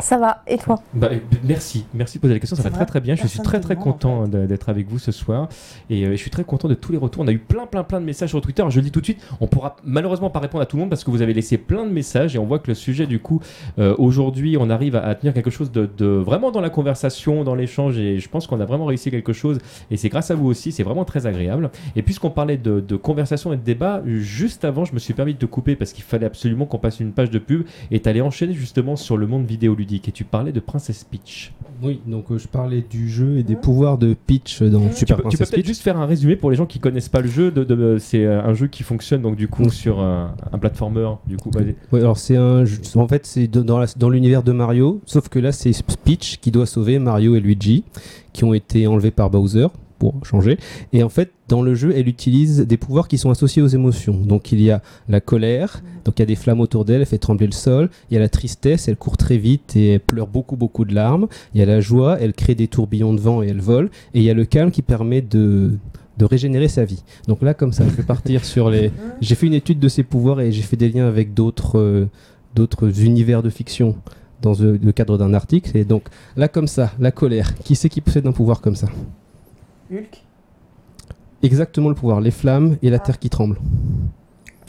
Ça 0.00 0.18
va, 0.18 0.42
et 0.46 0.56
toi 0.58 0.80
Bah, 0.94 1.08
euh, 1.12 1.18
merci, 1.44 1.84
merci 1.94 2.18
de 2.18 2.22
poser 2.22 2.34
la 2.34 2.40
question, 2.40 2.56
ça 2.56 2.62
va 2.62 2.70
très 2.70 2.86
très 2.86 3.00
bien. 3.00 3.14
Je 3.14 3.26
suis 3.26 3.40
très 3.40 3.60
très 3.60 3.76
en 3.76 3.80
content 3.80 4.26
de- 4.28 4.46
d'être 4.46 4.68
avec 4.68 4.88
vous 4.88 4.98
ce 4.98 5.12
soir 5.12 5.48
et 5.88 6.04
euh, 6.06 6.10
je 6.12 6.16
suis 6.16 6.30
très 6.30 6.44
content 6.44 6.68
de 6.68 6.74
tous 6.74 6.92
les 6.92 6.98
retours. 6.98 7.22
On 7.22 7.28
a 7.28 7.32
eu 7.32 7.38
plein 7.38 7.66
plein 7.66 7.82
plein 7.84 8.00
de 8.00 8.06
messages 8.06 8.30
sur 8.30 8.40
Twitter. 8.40 8.64
Je 8.68 8.76
le 8.76 8.82
dis 8.82 8.90
tout 8.90 9.00
de 9.00 9.04
suite, 9.04 9.20
on 9.40 9.46
pourra 9.46 9.76
malheureusement 9.84 10.30
pas 10.30 10.38
répondre 10.40 10.62
à 10.62 10.66
tout 10.66 10.76
le 10.76 10.80
monde 10.80 10.90
parce 10.90 11.04
que 11.04 11.10
vous 11.10 11.22
avez 11.22 11.34
laissé 11.34 11.58
plein 11.58 11.84
de 11.84 11.90
messages 11.90 12.34
et 12.34 12.38
on 12.38 12.46
voit 12.46 12.58
que 12.58 12.68
le 12.68 12.74
sujet 12.74 13.06
du 13.06 13.18
coup 13.20 13.40
euh, 13.78 13.94
aujourd'hui 13.98 14.56
on 14.58 14.70
arrive 14.70 14.96
à, 14.96 15.04
à 15.04 15.14
tenir 15.14 15.34
quelque 15.34 15.50
chose 15.50 15.70
de, 15.70 15.88
de 15.98 16.06
vraiment 16.06 16.50
dans 16.50 16.60
la 16.60 16.70
conversation, 16.70 17.44
dans 17.44 17.54
l'échange 17.54 17.98
et 17.98 18.18
je 18.18 18.28
pense 18.28 18.46
qu'on 18.46 18.60
a 18.60 18.64
vraiment 18.64 18.86
réussi 18.86 19.10
quelque 19.10 19.32
chose 19.32 19.58
et 19.90 19.96
c'est 19.96 20.08
grâce 20.08 20.30
à 20.30 20.34
vous 20.34 20.46
aussi. 20.46 20.72
C'est 20.72 20.82
vraiment 20.82 21.04
très 21.04 21.26
agréable. 21.26 21.70
Et 21.96 22.02
puisqu'on 22.02 22.30
parlait 22.30 22.56
de, 22.56 22.80
de 22.80 22.96
conversation 22.96 23.52
et 23.52 23.56
de 23.56 23.62
débat, 23.62 24.02
juste 24.06 24.64
avant 24.64 24.84
je 24.84 24.94
me 24.94 24.98
suis 24.98 25.14
permis 25.14 25.34
de 25.34 25.38
te 25.38 25.46
couper 25.46 25.76
parce 25.76 25.92
qu'il 25.92 26.04
fallait 26.04 26.26
absolument 26.26 26.64
qu'on 26.66 26.78
passe 26.78 27.00
une 27.00 27.12
page 27.12 27.30
de 27.30 27.38
pub 27.38 27.64
et 27.90 28.00
t'allais 28.00 28.20
enchaîner 28.20 28.54
justement 28.54 28.96
sur 28.96 29.16
le 29.16 29.26
monde 29.26 29.44
et 29.96 30.12
tu 30.12 30.24
parlais 30.24 30.52
de 30.52 30.60
Princess 30.60 31.04
Peach. 31.04 31.52
Oui, 31.82 32.00
donc 32.06 32.26
euh, 32.30 32.38
je 32.38 32.46
parlais 32.46 32.82
du 32.88 33.08
jeu 33.08 33.38
et 33.38 33.42
des 33.42 33.56
pouvoirs 33.56 33.96
de 33.96 34.14
Peach 34.14 34.62
dans 34.62 34.86
Tu 34.88 34.96
Super 34.96 35.16
peux, 35.16 35.22
tu 35.22 35.28
peux 35.28 35.28
Princess 35.30 35.38
peut-être 35.50 35.54
Peach. 35.56 35.66
juste 35.66 35.82
faire 35.82 35.98
un 35.98 36.04
résumé 36.06 36.36
pour 36.36 36.50
les 36.50 36.56
gens 36.56 36.66
qui 36.66 36.78
connaissent 36.78 37.08
pas 37.08 37.20
le 37.22 37.28
jeu. 37.28 37.50
De, 37.50 37.64
de- 37.64 37.96
c'est 37.98 38.24
euh, 38.24 38.42
un 38.42 38.52
jeu 38.54 38.66
qui 38.66 38.82
fonctionne 38.82 39.22
donc 39.22 39.36
du 39.36 39.48
coup 39.48 39.70
sur 39.70 40.00
euh, 40.00 40.26
un 40.52 40.58
platformer. 40.58 41.08
Du 41.26 41.36
coup. 41.38 41.50
Ouais, 41.90 42.00
alors 42.00 42.18
c'est 42.18 42.36
un 42.36 42.64
jeu- 42.64 42.80
en 42.96 43.08
fait 43.08 43.24
c'est 43.26 43.48
dans 43.48 44.08
l'univers 44.10 44.42
de 44.42 44.52
Mario, 44.52 45.00
sauf 45.06 45.28
que 45.28 45.38
là 45.38 45.52
c'est 45.52 45.72
Peach 46.04 46.38
qui 46.40 46.50
doit 46.50 46.66
sauver 46.66 46.98
Mario 46.98 47.34
et 47.36 47.40
Luigi 47.40 47.84
qui 48.32 48.44
ont 48.44 48.54
été 48.54 48.86
enlevés 48.86 49.10
par 49.10 49.30
Bowser 49.30 49.66
pour 50.00 50.14
changer. 50.24 50.58
Et 50.92 51.04
en 51.04 51.08
fait, 51.10 51.30
dans 51.46 51.62
le 51.62 51.74
jeu, 51.74 51.92
elle 51.94 52.08
utilise 52.08 52.60
des 52.66 52.76
pouvoirs 52.76 53.06
qui 53.06 53.18
sont 53.18 53.30
associés 53.30 53.62
aux 53.62 53.68
émotions. 53.68 54.14
Donc 54.14 54.50
il 54.50 54.60
y 54.60 54.70
a 54.70 54.82
la 55.08 55.20
colère, 55.20 55.82
donc 56.04 56.18
il 56.18 56.22
y 56.22 56.24
a 56.24 56.26
des 56.26 56.36
flammes 56.36 56.60
autour 56.60 56.84
d'elle, 56.84 57.02
elle 57.02 57.06
fait 57.06 57.18
trembler 57.18 57.46
le 57.46 57.52
sol. 57.52 57.90
Il 58.10 58.14
y 58.14 58.16
a 58.16 58.20
la 58.20 58.30
tristesse, 58.30 58.88
elle 58.88 58.96
court 58.96 59.18
très 59.18 59.36
vite 59.36 59.76
et 59.76 59.92
elle 59.94 60.00
pleure 60.00 60.26
beaucoup 60.26 60.56
beaucoup 60.56 60.84
de 60.84 60.94
larmes. 60.94 61.28
Il 61.54 61.60
y 61.60 61.62
a 61.62 61.66
la 61.66 61.80
joie, 61.80 62.18
elle 62.20 62.32
crée 62.32 62.54
des 62.54 62.66
tourbillons 62.66 63.14
de 63.14 63.20
vent 63.20 63.42
et 63.42 63.48
elle 63.48 63.60
vole. 63.60 63.90
Et 64.14 64.20
il 64.20 64.24
y 64.24 64.30
a 64.30 64.34
le 64.34 64.46
calme 64.46 64.70
qui 64.70 64.82
permet 64.82 65.20
de 65.20 65.72
de 66.18 66.24
régénérer 66.24 66.68
sa 66.68 66.84
vie. 66.84 67.02
Donc 67.28 67.40
là, 67.42 67.54
comme 67.54 67.72
ça, 67.72 67.84
je 67.84 67.94
vais 67.94 68.02
partir 68.02 68.44
sur 68.44 68.70
les. 68.70 68.90
J'ai 69.20 69.34
fait 69.34 69.46
une 69.46 69.54
étude 69.54 69.78
de 69.78 69.88
ses 69.88 70.02
pouvoirs 70.02 70.40
et 70.40 70.50
j'ai 70.52 70.62
fait 70.62 70.76
des 70.76 70.88
liens 70.88 71.06
avec 71.06 71.34
d'autres 71.34 71.78
euh, 71.78 72.08
d'autres 72.54 73.04
univers 73.04 73.42
de 73.42 73.50
fiction 73.50 73.96
dans 74.42 74.54
le, 74.54 74.76
le 74.76 74.92
cadre 74.92 75.18
d'un 75.18 75.34
article. 75.34 75.76
Et 75.76 75.84
donc 75.84 76.04
là, 76.36 76.48
comme 76.48 76.68
ça, 76.68 76.92
la 76.98 77.10
colère. 77.10 77.54
Qui 77.58 77.74
c'est 77.76 77.88
qui 77.88 78.00
possède 78.00 78.26
un 78.26 78.32
pouvoir 78.32 78.60
comme 78.60 78.76
ça? 78.76 78.88
Hulk. 79.90 80.22
Exactement 81.42 81.88
le 81.88 81.94
pouvoir, 81.94 82.20
les 82.20 82.30
flammes 82.30 82.76
et 82.82 82.90
la 82.90 82.96
Ah. 82.96 83.00
terre 83.00 83.18
qui 83.18 83.30
tremble. 83.30 83.58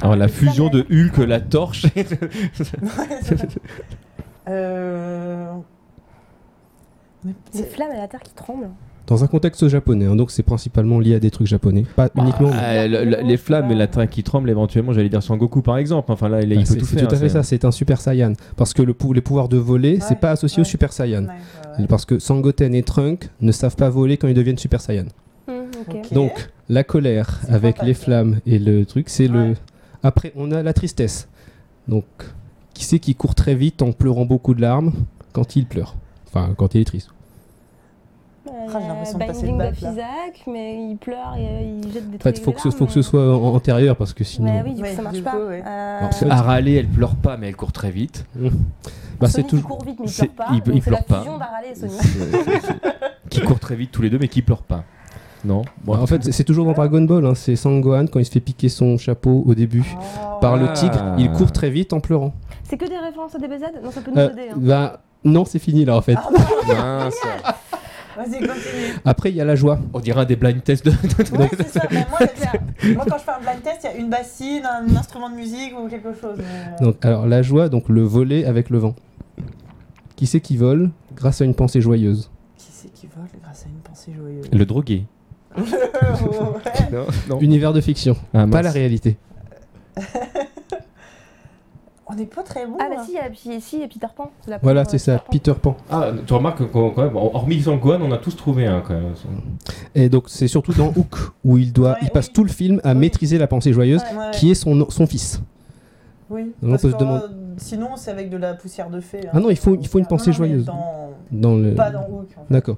Alors 0.01 0.15
la 0.15 0.25
Les 0.27 0.31
fusion 0.31 0.69
de 0.69 0.85
Hulk, 0.89 1.17
la 1.17 1.39
torche. 1.41 1.85
Euh, 4.47 5.53
c'est- 7.51 7.63
flammes 7.65 7.91
et 7.93 7.97
la 7.97 8.07
terre 8.07 8.21
qui 8.21 8.33
tremblent. 8.33 8.69
Dans 9.07 9.23
un 9.23 9.27
contexte 9.27 9.67
japonais, 9.67 10.05
hein, 10.05 10.15
donc 10.15 10.31
c'est 10.31 10.43
principalement 10.43 10.97
lié 10.99 11.15
à 11.15 11.19
des 11.19 11.31
trucs 11.31 11.47
japonais, 11.47 11.85
pas 11.97 12.09
uniquement. 12.15 12.49
Le- 12.51 13.03
le- 13.03 13.27
les 13.27 13.35
flammes 13.35 13.69
et 13.71 13.75
la 13.75 13.87
terre 13.87 14.09
qui 14.09 14.23
tremble, 14.23 14.49
éventuellement, 14.49 14.93
j'allais 14.93 15.09
dire 15.09 15.21
Sangoku 15.23 15.61
par 15.61 15.77
exemple. 15.77 16.11
Enfin 16.11 16.29
là, 16.29 16.41
il, 16.41 16.51
il 16.51 16.57
Ah, 16.57 16.59
peut 16.61 16.65
c'est 16.65 16.77
tout 16.77 16.85
c'est 16.85 16.97
faire. 16.99 17.07
tout 17.09 17.15
à 17.15 17.17
fait 17.17 17.27
c'est- 17.27 17.33
ça, 17.33 17.43
c'est 17.43 17.65
un 17.65 17.71
super 17.71 17.99
saiyan. 17.99 18.33
Parce 18.55 18.73
que 18.73 18.81
le 18.81 18.93
pou- 18.93 19.11
les 19.11 19.19
pouvoirs 19.21 19.49
de 19.49 19.57
voler, 19.57 19.99
c'est 19.99 20.11
Ouais, 20.11 20.15
pas 20.17 20.31
associé 20.31 20.61
au 20.61 20.63
super 20.63 20.93
saiyan. 20.93 21.25
Ouais. 21.77 21.85
Parce 21.89 22.05
que 22.05 22.19
Sangoten 22.19 22.73
et 22.73 22.83
Trunk 22.83 23.29
ne 23.41 23.51
savent 23.51 23.75
pas 23.75 23.89
voler 23.89 24.15
quand 24.17 24.27
ils 24.29 24.33
deviennent 24.33 24.57
super 24.57 24.79
saiyan. 24.79 25.05
Ok. 25.47 26.13
Donc, 26.13 26.49
la 26.69 26.83
colère 26.83 27.39
C'est 27.45 27.51
avec 27.53 27.81
les 27.81 27.93
flammes 27.95 28.39
et 28.45 28.59
le 28.59 28.85
truc, 28.85 29.09
c'est 29.09 29.27
le. 29.27 29.55
Après, 30.03 30.31
on 30.35 30.51
a 30.51 30.63
la 30.63 30.73
tristesse. 30.73 31.27
Donc, 31.87 32.05
qui 32.73 32.85
c'est 32.85 32.99
qui 32.99 33.15
court 33.15 33.35
très 33.35 33.55
vite 33.55 33.81
en 33.81 33.91
pleurant 33.91 34.25
beaucoup 34.25 34.53
de 34.53 34.61
larmes 34.61 34.93
quand 35.33 35.55
il 35.55 35.65
pleure? 35.65 35.95
Enfin, 36.27 36.53
quand 36.55 36.75
il 36.75 36.81
est 36.81 36.85
triste. 36.85 37.09
Ah, 38.47 38.79
j'ai 38.81 38.87
l'impression 38.87 39.17
de 39.19 39.23
passer 39.25 39.41
le 39.45 39.47
Binding 39.53 39.57
bac, 39.57 39.73
of 39.73 39.81
là. 39.81 39.91
Isaac, 39.91 40.43
mais 40.47 40.83
il 40.89 40.97
pleure 40.97 41.35
et 41.37 41.45
euh, 41.45 41.79
il 41.83 41.91
jette 41.91 42.09
des 42.09 42.15
En 42.15 42.19
trucs. 42.19 42.35
fait, 42.37 42.43
faut 42.43 42.51
que, 42.51 42.61
ce, 42.61 42.69
faut 42.69 42.85
que 42.87 42.91
ce 42.91 43.01
soit 43.01 43.35
en- 43.37 43.53
antérieur 43.53 43.95
parce 43.95 44.13
que 44.13 44.23
sinon. 44.23 44.51
Mais 44.51 44.61
oui, 44.63 44.73
du 44.73 44.81
coup, 44.81 44.87
Ouais, 44.87 44.95
ça 44.95 45.01
marche 45.03 45.15
du 45.15 45.21
pas. 45.21 45.31
coup, 45.31 45.37
ouais. 45.47 45.63
Euh, 45.65 45.99
Alors, 45.99 46.13
c'est- 46.13 46.29
À 46.29 46.41
râler, 46.41 46.73
elle 46.75 46.87
pleure 46.87 47.15
pas, 47.15 47.37
mais 47.37 47.47
elle 47.49 47.55
court 47.55 47.71
très 47.71 47.91
vite. 47.91 48.25
Bah, 48.35 49.27
c'est 49.27 49.33
Sonic, 49.33 49.45
il 49.45 49.49
toujours. 49.49 49.67
court 49.69 49.85
vite, 49.85 49.97
mais 49.99 50.05
il 50.05 50.09
c'est- 50.11 50.27
pleure 50.27 50.47
pas. 50.47 50.53
il- 50.53 50.61
c'est 50.73 50.81
pleure 50.89 50.99
la 50.99 51.03
pas. 51.03 51.19
fusion 51.19 51.37
d'Arale 51.37 51.65
et 51.71 51.75
Sonic. 51.75 52.01
qui 53.29 53.41
court 53.41 53.59
très 53.59 53.75
vite 53.75 53.91
tous 53.91 54.01
les 54.01 54.09
deux, 54.09 54.17
mais 54.19 54.27
qui 54.27 54.41
pleure 54.41 54.63
pas. 54.63 54.83
Non? 55.45 55.63
Bon, 55.83 55.95
En 55.97 56.05
fait, 56.07 56.23
c'est- 56.23 56.31
c'est 56.31 56.43
toujours 56.43 56.65
dans 56.65 56.73
Dragon 56.73 57.01
Ball. 57.01 57.25
hein, 57.25 57.33
C'est 57.35 57.55
Sangohan 57.55 58.05
quand 58.07 58.19
il 58.19 58.25
se 58.25 58.31
fait 58.31 58.39
piquer 58.39 58.69
son 58.69 58.97
chapeau 58.97 59.43
au 59.45 59.55
début 59.55 59.83
Oh. 59.95 60.37
par 60.39 60.55
le 60.57 60.67
Ah. 60.69 60.73
tigre. 60.73 61.15
Il 61.17 61.31
court 61.31 61.51
très 61.51 61.69
vite 61.69 61.93
en 61.93 61.99
pleurant. 61.99 62.33
C'est 62.63 62.77
que 62.77 62.87
des 62.87 62.97
références 62.97 63.35
à 63.35 63.39
DBZ 63.39 63.61
Non, 63.83 63.91
ça 63.91 64.01
peut 64.01 64.11
nous 64.11 64.17
Euh, 64.19 64.29
aider. 64.31 64.49
hein. 64.51 64.55
bah, 64.57 65.01
non, 65.23 65.45
c'est 65.45 65.59
fini 65.59 65.83
là 65.85 65.97
en 65.97 66.01
fait. 66.01 66.15
Ah, 66.17 66.29
bah, 66.67 66.73
mince. 66.75 67.15
Vas-y, 68.17 68.39
continue. 68.39 68.95
Après, 69.05 69.29
il 69.29 69.35
y 69.35 69.41
a 69.41 69.45
la 69.45 69.55
joie. 69.55 69.79
On 69.93 69.99
dirait 69.99 70.21
un 70.21 70.25
des 70.25 70.35
blind 70.35 70.63
tests 70.63 70.85
de. 70.85 70.91
Ouais, 71.37 71.49
c'est 71.57 71.67
ça. 71.69 71.81
Mais 71.91 72.05
moi, 72.95 73.05
quand 73.07 73.17
je 73.17 73.23
fais 73.23 73.31
un 73.31 73.39
blind 73.39 73.63
test, 73.63 73.79
il 73.83 73.85
y 73.85 73.89
a 73.89 73.95
une 73.97 74.09
bassine, 74.09 74.63
un 74.65 74.95
instrument 74.95 75.29
de 75.29 75.35
musique 75.35 75.73
ou 75.77 75.87
quelque 75.87 76.13
chose. 76.13 76.37
mais- 76.37 76.85
Donc, 76.85 77.03
alors, 77.05 77.25
la 77.27 77.41
joie, 77.41 77.69
donc 77.69 77.87
le 77.89 78.01
voler 78.01 78.45
avec 78.45 78.69
le 78.69 78.77
vent. 78.79 78.95
Qui 80.15 80.27
c'est 80.27 80.39
qui 80.41 80.57
vole 80.57 80.91
grâce 81.15 81.41
à 81.41 81.45
une 81.45 81.55
pensée 81.55 81.81
joyeuse? 81.81 82.29
Qui 82.57 82.67
c'est 82.71 82.93
qui 82.93 83.07
vole 83.07 83.25
grâce 83.43 83.63
à 83.65 83.69
une 83.69 83.79
pensée 83.81 84.11
joyeuse? 84.15 84.45
Le 84.51 84.65
drogué. 84.65 85.05
Ouais. 85.57 86.89
Non, 86.91 87.05
non. 87.29 87.39
Univers 87.41 87.73
de 87.73 87.81
fiction, 87.81 88.15
Ah, 88.33 88.45
pas 88.47 88.61
la 88.61 88.71
réalité. 88.71 89.17
On 92.11 92.15
n'est 92.15 92.25
pas 92.25 92.43
très 92.43 92.65
bon. 92.65 92.73
Ah, 92.79 92.87
bah 92.89 93.03
si, 93.05 93.11
il 93.11 93.51
y 93.53 93.55
a, 93.55 93.59
si, 93.61 93.79
Peter 93.87 94.07
Pan. 94.15 94.31
la 94.47 94.57
Voilà, 94.59 94.83
c'est 94.85 94.97
ça, 94.97 95.19
Pan. 95.19 95.23
Peter 95.31 95.53
Pan. 95.61 95.77
Ah, 95.89 96.11
tu 96.25 96.33
remarques 96.33 96.69
quand 96.71 96.97
même, 96.97 97.15
hormis 97.15 97.61
Sangohan, 97.61 97.99
on 98.01 98.11
a 98.11 98.17
tous 98.17 98.35
trouvé 98.35 98.65
un 98.67 98.81
quand 98.81 98.93
même. 98.93 99.13
Et 99.95 100.09
donc, 100.09 100.25
c'est 100.27 100.47
surtout 100.47 100.73
dans 100.73 100.87
Hook 100.89 101.15
où 101.45 101.57
il 101.57 101.71
doit, 101.71 101.91
Ouais, 101.91 101.97
il 102.03 102.09
passe 102.09 102.27
oui. 102.27 102.33
tout 102.33 102.43
le 102.43 102.49
film 102.49 102.81
à 102.83 102.91
Oui. 102.93 102.99
maîtriser 102.99 103.37
la 103.37 103.47
pensée 103.47 103.71
joyeuse, 103.73 104.01
Ouais. 104.11 104.17
Ouais. 104.17 104.31
qui 104.33 104.51
est 104.51 104.55
son, 104.55 104.89
son 104.89 105.05
fils. 105.07 105.41
Oui. 106.29 106.51
On 106.63 106.69
parce 106.71 106.81
peut 106.83 106.89
se 106.91 106.95
que, 106.95 106.99
demander- 106.99 107.23
euh, 107.25 107.37
Sinon, 107.57 107.89
c'est 107.97 108.09
avec 108.11 108.29
de 108.29 108.37
la 108.37 108.53
poussière 108.53 108.89
de 108.89 109.01
fée. 109.01 109.19
hein. 109.27 109.31
Ah 109.33 109.39
non, 109.41 109.49
il 109.49 109.57
faut- 109.57 109.75
il 109.79 109.85
faut 109.87 109.97
une 109.99 110.03
Non, 110.05 110.09
pensée 110.09 110.29
non, 110.31 110.35
joyeuse. 110.37 110.65
dans- 110.65 111.09
Dans 111.29 111.55
le... 111.55 111.75
Pas 111.75 111.91
dans 111.91 111.99
Hook. 112.09 112.27
en 112.37 112.41
fait. 112.41 112.53
D'accord. 112.53 112.77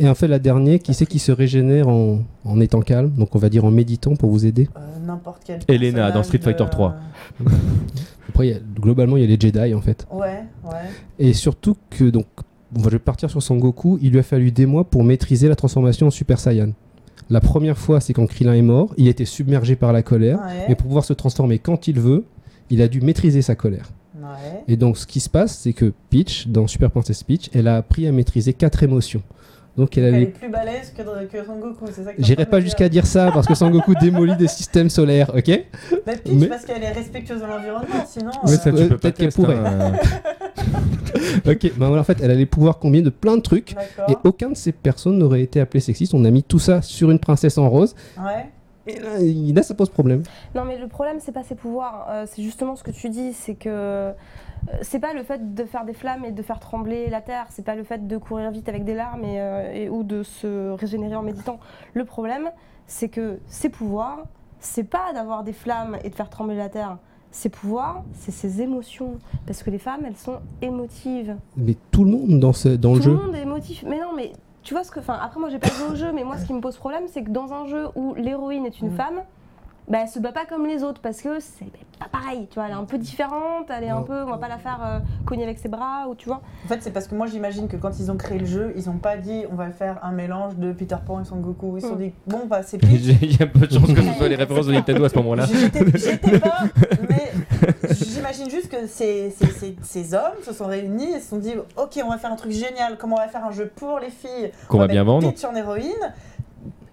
Et 0.00 0.08
en 0.08 0.14
fait, 0.16 0.26
la 0.28 0.38
dernière, 0.40 0.78
qui 0.80 0.92
c'est 0.94 1.06
qui 1.06 1.18
se 1.20 1.30
régénère 1.32 1.88
en, 1.88 2.18
en 2.44 2.60
étant 2.60 2.80
calme, 2.80 3.10
donc 3.10 3.34
on 3.34 3.38
va 3.38 3.48
dire 3.48 3.64
en 3.64 3.70
méditant 3.70 4.14
pour 4.16 4.30
vous 4.30 4.44
aider? 4.46 4.68
Euh, 4.76 4.80
N'importe 5.06 5.42
quel. 5.44 5.60
Elena, 5.68 6.10
dans 6.10 6.22
Street 6.24 6.38
Fighter 6.38 6.64
de- 6.64 6.70
3. 6.70 6.96
Après, 8.28 8.48
il 8.48 8.50
y 8.50 8.54
a- 8.54 8.60
globalement, 8.80 9.16
il 9.16 9.22
y 9.22 9.24
a 9.24 9.28
les 9.28 9.38
Jedi 9.40 9.74
en 9.74 9.80
fait. 9.80 10.06
Ouais, 10.12 10.42
ouais. 10.64 10.70
Et 11.18 11.32
surtout 11.32 11.76
que, 11.90 12.04
donc, 12.04 12.26
bon, 12.72 12.82
je 12.84 12.90
vais 12.90 12.98
partir 12.98 13.30
sur 13.30 13.42
Sangoku, 13.42 13.98
il 14.02 14.12
lui 14.12 14.18
a 14.18 14.22
fallu 14.22 14.50
des 14.52 14.66
mois 14.66 14.84
pour 14.84 15.02
maîtriser 15.04 15.48
la 15.48 15.56
transformation 15.56 16.06
en 16.08 16.10
Super 16.10 16.38
Saiyan. 16.38 16.70
La 17.30 17.40
première 17.40 17.76
fois, 17.76 18.00
c'est 18.00 18.12
quand 18.14 18.26
Krillin 18.26 18.54
est 18.54 18.62
mort, 18.62 18.94
il 18.96 19.06
a 19.06 19.10
été 19.10 19.24
submergé 19.24 19.76
par 19.76 19.92
la 19.92 20.02
colère, 20.02 20.38
Ouais. 20.38 20.64
mais 20.68 20.74
pour 20.74 20.86
pouvoir 20.86 21.04
se 21.04 21.12
transformer 21.12 21.58
quand 21.58 21.88
il 21.88 22.00
veut, 22.00 22.24
il 22.70 22.80
a 22.82 22.88
dû 22.88 23.00
maîtriser 23.00 23.42
sa 23.42 23.54
colère. 23.54 23.90
Ouais. 24.16 24.62
Et 24.66 24.76
donc, 24.76 24.96
ce 24.98 25.06
qui 25.06 25.20
se 25.20 25.28
passe, 25.28 25.56
c'est 25.58 25.72
que 25.72 25.92
Peach, 26.10 26.48
dans 26.48 26.66
Super 26.66 26.90
Princess 26.90 27.22
Peach, 27.22 27.50
elle 27.54 27.68
a 27.68 27.76
appris 27.76 28.06
à 28.06 28.12
maîtriser 28.12 28.52
quatre 28.52 28.82
émotions. 28.82 29.22
Donc, 29.78 29.96
elle 29.96 30.04
Elle 30.04 30.14
avait 30.14 30.22
est 30.24 30.26
plus 30.26 30.48
balèze 30.50 30.92
que, 30.94 31.02
que 31.26 31.44
Son 31.46 31.56
Goku, 31.56 31.86
c'est 31.92 32.02
ça 32.04 32.12
que 32.12 32.22
J'irai 32.22 32.44
pas 32.44 32.60
jusqu'à 32.60 32.88
dire 32.90 33.06
ça 33.06 33.30
parce 33.32 33.46
que 33.46 33.54
Sangoku 33.54 33.94
démolit 34.00 34.36
des 34.36 34.48
systèmes 34.48 34.90
solaires, 34.90 35.30
ok? 35.34 35.44
Dire. 35.44 35.60
Mais 36.06 36.16
Peach, 36.16 36.32
mais- 36.34 36.46
parce 36.48 36.64
qu'elle 36.66 36.82
est 36.82 36.90
respectueuse 36.92 37.40
de 37.40 37.46
l'environnement, 37.46 38.04
sinon. 38.06 38.30
Ouais, 38.44 38.52
euh, 38.52 38.56
ça, 38.56 38.70
tu 38.72 38.76
peux 38.76 38.88
pas 38.88 38.96
peut-être 38.98 39.16
qu'elle 39.16 39.32
pourrait. 39.32 39.56
Ok, 41.46 41.72
ben 41.76 41.86
voilà, 41.86 42.00
en 42.00 42.04
fait, 42.04 42.18
elle 42.22 42.30
a 42.30 42.34
les 42.34 42.46
pouvoirs 42.46 42.78
combien 42.78 43.00
de 43.02 43.10
plein 43.10 43.36
de 43.36 43.42
trucs. 43.42 43.74
Et 44.08 44.16
aucun 44.24 44.50
de 44.50 44.56
ces 44.56 44.72
personnes 44.72 45.18
n'aurait 45.18 45.42
été 45.42 45.60
appelé 45.60 45.80
sexiste. 45.80 46.12
On 46.14 46.24
a 46.24 46.30
mis 46.30 46.42
tout 46.42 46.58
ça 46.58 46.82
sur 46.82 47.10
une 47.10 47.18
princesse 47.18 47.56
en 47.58 47.68
rose. 47.70 47.94
Ouais. 48.18 48.46
Et 48.86 48.98
là, 49.00 49.18
il- 49.20 49.54
là 49.54 49.62
ça 49.62 49.74
pose 49.74 49.90
problème. 49.90 50.22
Non, 50.54 50.64
mais 50.64 50.78
le 50.78 50.88
problème, 50.88 51.18
c'est 51.20 51.32
pas 51.32 51.42
ses 51.44 51.54
pouvoirs. 51.54 52.06
euh, 52.10 52.24
c'est 52.26 52.42
justement 52.42 52.74
ce 52.76 52.82
que 52.82 52.90
tu 52.90 53.08
dis. 53.08 53.32
C'est 53.32 53.54
que. 53.54 54.10
Euh, 54.72 54.76
c'est 54.82 54.98
pas 55.00 55.12
le 55.14 55.22
fait 55.22 55.54
de 55.54 55.64
faire 55.64 55.84
des 55.84 55.92
flammes 55.94 56.24
et 56.24 56.32
de 56.32 56.42
faire 56.42 56.60
trembler 56.60 57.08
la 57.10 57.20
terre. 57.20 57.46
C'est 57.50 57.64
pas 57.64 57.74
le 57.74 57.84
fait 57.84 58.06
de 58.06 58.16
courir 58.18 58.50
vite 58.50 58.68
avec 58.68 58.84
des 58.84 58.94
larmes 58.94 59.24
et, 59.24 59.40
euh, 59.40 59.72
et- 59.72 59.88
ou 59.88 60.02
de 60.02 60.22
se 60.22 60.70
régénérer 60.72 61.16
en 61.16 61.22
méditant. 61.22 61.58
Le 61.94 62.04
problème, 62.04 62.50
c'est 62.86 63.08
que 63.08 63.38
ses 63.46 63.68
pouvoirs, 63.68 64.24
c'est 64.60 64.84
pas 64.84 65.12
d'avoir 65.14 65.42
des 65.44 65.52
flammes 65.52 65.96
et 66.04 66.10
de 66.10 66.14
faire 66.14 66.30
trembler 66.30 66.56
la 66.56 66.68
terre. 66.68 66.98
Ses 67.30 67.50
pouvoirs, 67.50 68.04
c'est 68.14 68.30
ses 68.32 68.62
émotions. 68.62 69.18
Parce 69.46 69.62
que 69.62 69.70
les 69.70 69.78
femmes, 69.78 70.00
elles 70.06 70.16
sont 70.16 70.38
émotives. 70.62 71.36
Mais 71.56 71.76
tout 71.90 72.04
le 72.04 72.10
monde 72.10 72.40
dans, 72.40 72.52
ce, 72.54 72.68
dans 72.70 72.92
le 72.94 72.98
Tout 72.98 73.04
jeu. 73.04 73.10
le 73.12 73.18
monde 73.18 73.34
est 73.34 73.42
émotif. 73.42 73.84
Mais 73.86 73.98
non, 74.00 74.12
mais 74.16 74.32
tu 74.62 74.74
vois 74.74 74.82
ce 74.84 74.90
que. 74.90 75.00
Enfin, 75.00 75.18
après, 75.22 75.38
moi, 75.38 75.48
j'ai 75.50 75.58
pas 75.58 75.68
joué 75.68 75.88
au 75.92 75.94
jeu, 75.94 76.10
mais 76.12 76.24
moi, 76.24 76.38
ce 76.38 76.46
qui 76.46 76.54
me 76.54 76.60
pose 76.60 76.76
problème, 76.76 77.04
c'est 77.06 77.22
que 77.22 77.30
dans 77.30 77.52
un 77.52 77.66
jeu 77.66 77.88
où 77.96 78.14
l'héroïne 78.14 78.64
est 78.66 78.80
une 78.80 78.88
Mm. 78.92 78.96
femme, 78.96 79.20
bah, 79.88 79.98
elle 80.02 80.08
se 80.08 80.18
bat 80.18 80.32
pas 80.32 80.44
comme 80.46 80.66
les 80.66 80.82
autres 80.82 81.00
parce 81.00 81.20
que 81.22 81.40
c'est 81.40 81.70
pas 81.98 82.06
pareil. 82.12 82.46
Tu 82.50 82.54
vois, 82.54 82.66
elle 82.66 82.72
est 82.72 82.74
un 82.74 82.84
peu 82.84 82.98
différente, 82.98 83.66
elle 83.70 83.84
est 83.84 83.88
un 83.88 84.02
peu. 84.02 84.22
On 84.22 84.26
va 84.30 84.38
pas 84.38 84.48
la 84.48 84.58
faire 84.58 84.80
euh, 84.84 84.98
cogner 85.24 85.44
avec 85.44 85.58
ses 85.58 85.68
bras, 85.68 86.06
ou 86.08 86.14
tu 86.14 86.26
vois. 86.28 86.42
En 86.64 86.68
fait, 86.68 86.78
c'est 86.82 86.90
parce 86.92 87.08
que 87.08 87.14
moi, 87.14 87.26
j'imagine 87.26 87.68
que 87.68 87.76
quand 87.76 87.98
ils 87.98 88.10
ont 88.10 88.16
créé 88.16 88.38
le 88.38 88.46
jeu, 88.46 88.72
ils 88.76 88.88
ont 88.90 88.98
pas 88.98 89.16
dit 89.16 89.44
on 89.50 89.54
va 89.56 89.70
faire 89.70 89.98
un 90.04 90.12
mélange 90.12 90.56
de 90.56 90.72
Peter 90.72 90.96
Pan 91.04 91.20
et 91.20 91.24
Son 91.24 91.36
Goku. 91.36 91.76
Ils 91.78 91.82
se 91.82 91.88
sont 91.88 91.94
Mm. 91.94 91.98
dit 91.98 92.12
bon, 92.26 92.42
bah, 92.46 92.62
c'est 92.62 92.78
Peach. 92.78 93.00
Il 93.22 93.38
y 93.38 93.42
a 93.42 93.46
peu 93.46 93.66
de 93.66 93.72
chances 93.72 93.92
que 93.92 94.02
ce 94.02 94.12
soit 94.14 94.28
les 94.28 94.36
références 94.36 94.66
de 94.66 94.72
Nintendo 94.72 95.04
à 95.04 95.08
ce 95.08 95.16
moment-là. 95.16 95.46
J'étais 95.46 95.98
j'étais 95.98 96.38
pas, 96.38 96.64
mais 97.08 97.32
j'imagine 97.90 98.50
juste 98.50 98.68
que 98.68 98.86
ces, 98.86 99.30
ces, 99.30 99.46
ces, 99.46 99.76
ces 99.82 100.14
hommes 100.14 100.42
se 100.42 100.52
sont 100.52 100.66
réunis 100.66 101.12
et 101.14 101.20
se 101.20 101.30
sont 101.30 101.38
dit 101.38 101.54
Ok, 101.76 101.98
on 102.04 102.08
va 102.10 102.18
faire 102.18 102.30
un 102.32 102.36
truc 102.36 102.52
génial, 102.52 102.96
comment 102.98 103.16
on 103.16 103.20
va 103.20 103.28
faire 103.28 103.44
un 103.44 103.50
jeu 103.52 103.70
pour 103.74 103.98
les 103.98 104.10
filles 104.10 104.52
Qu'on 104.68 104.76
On 104.76 104.80
va 104.80 104.86
bien 104.88 105.04
vendre. 105.04 105.30
Peach 105.32 105.44
en 105.44 105.54
héroïne. 105.54 106.12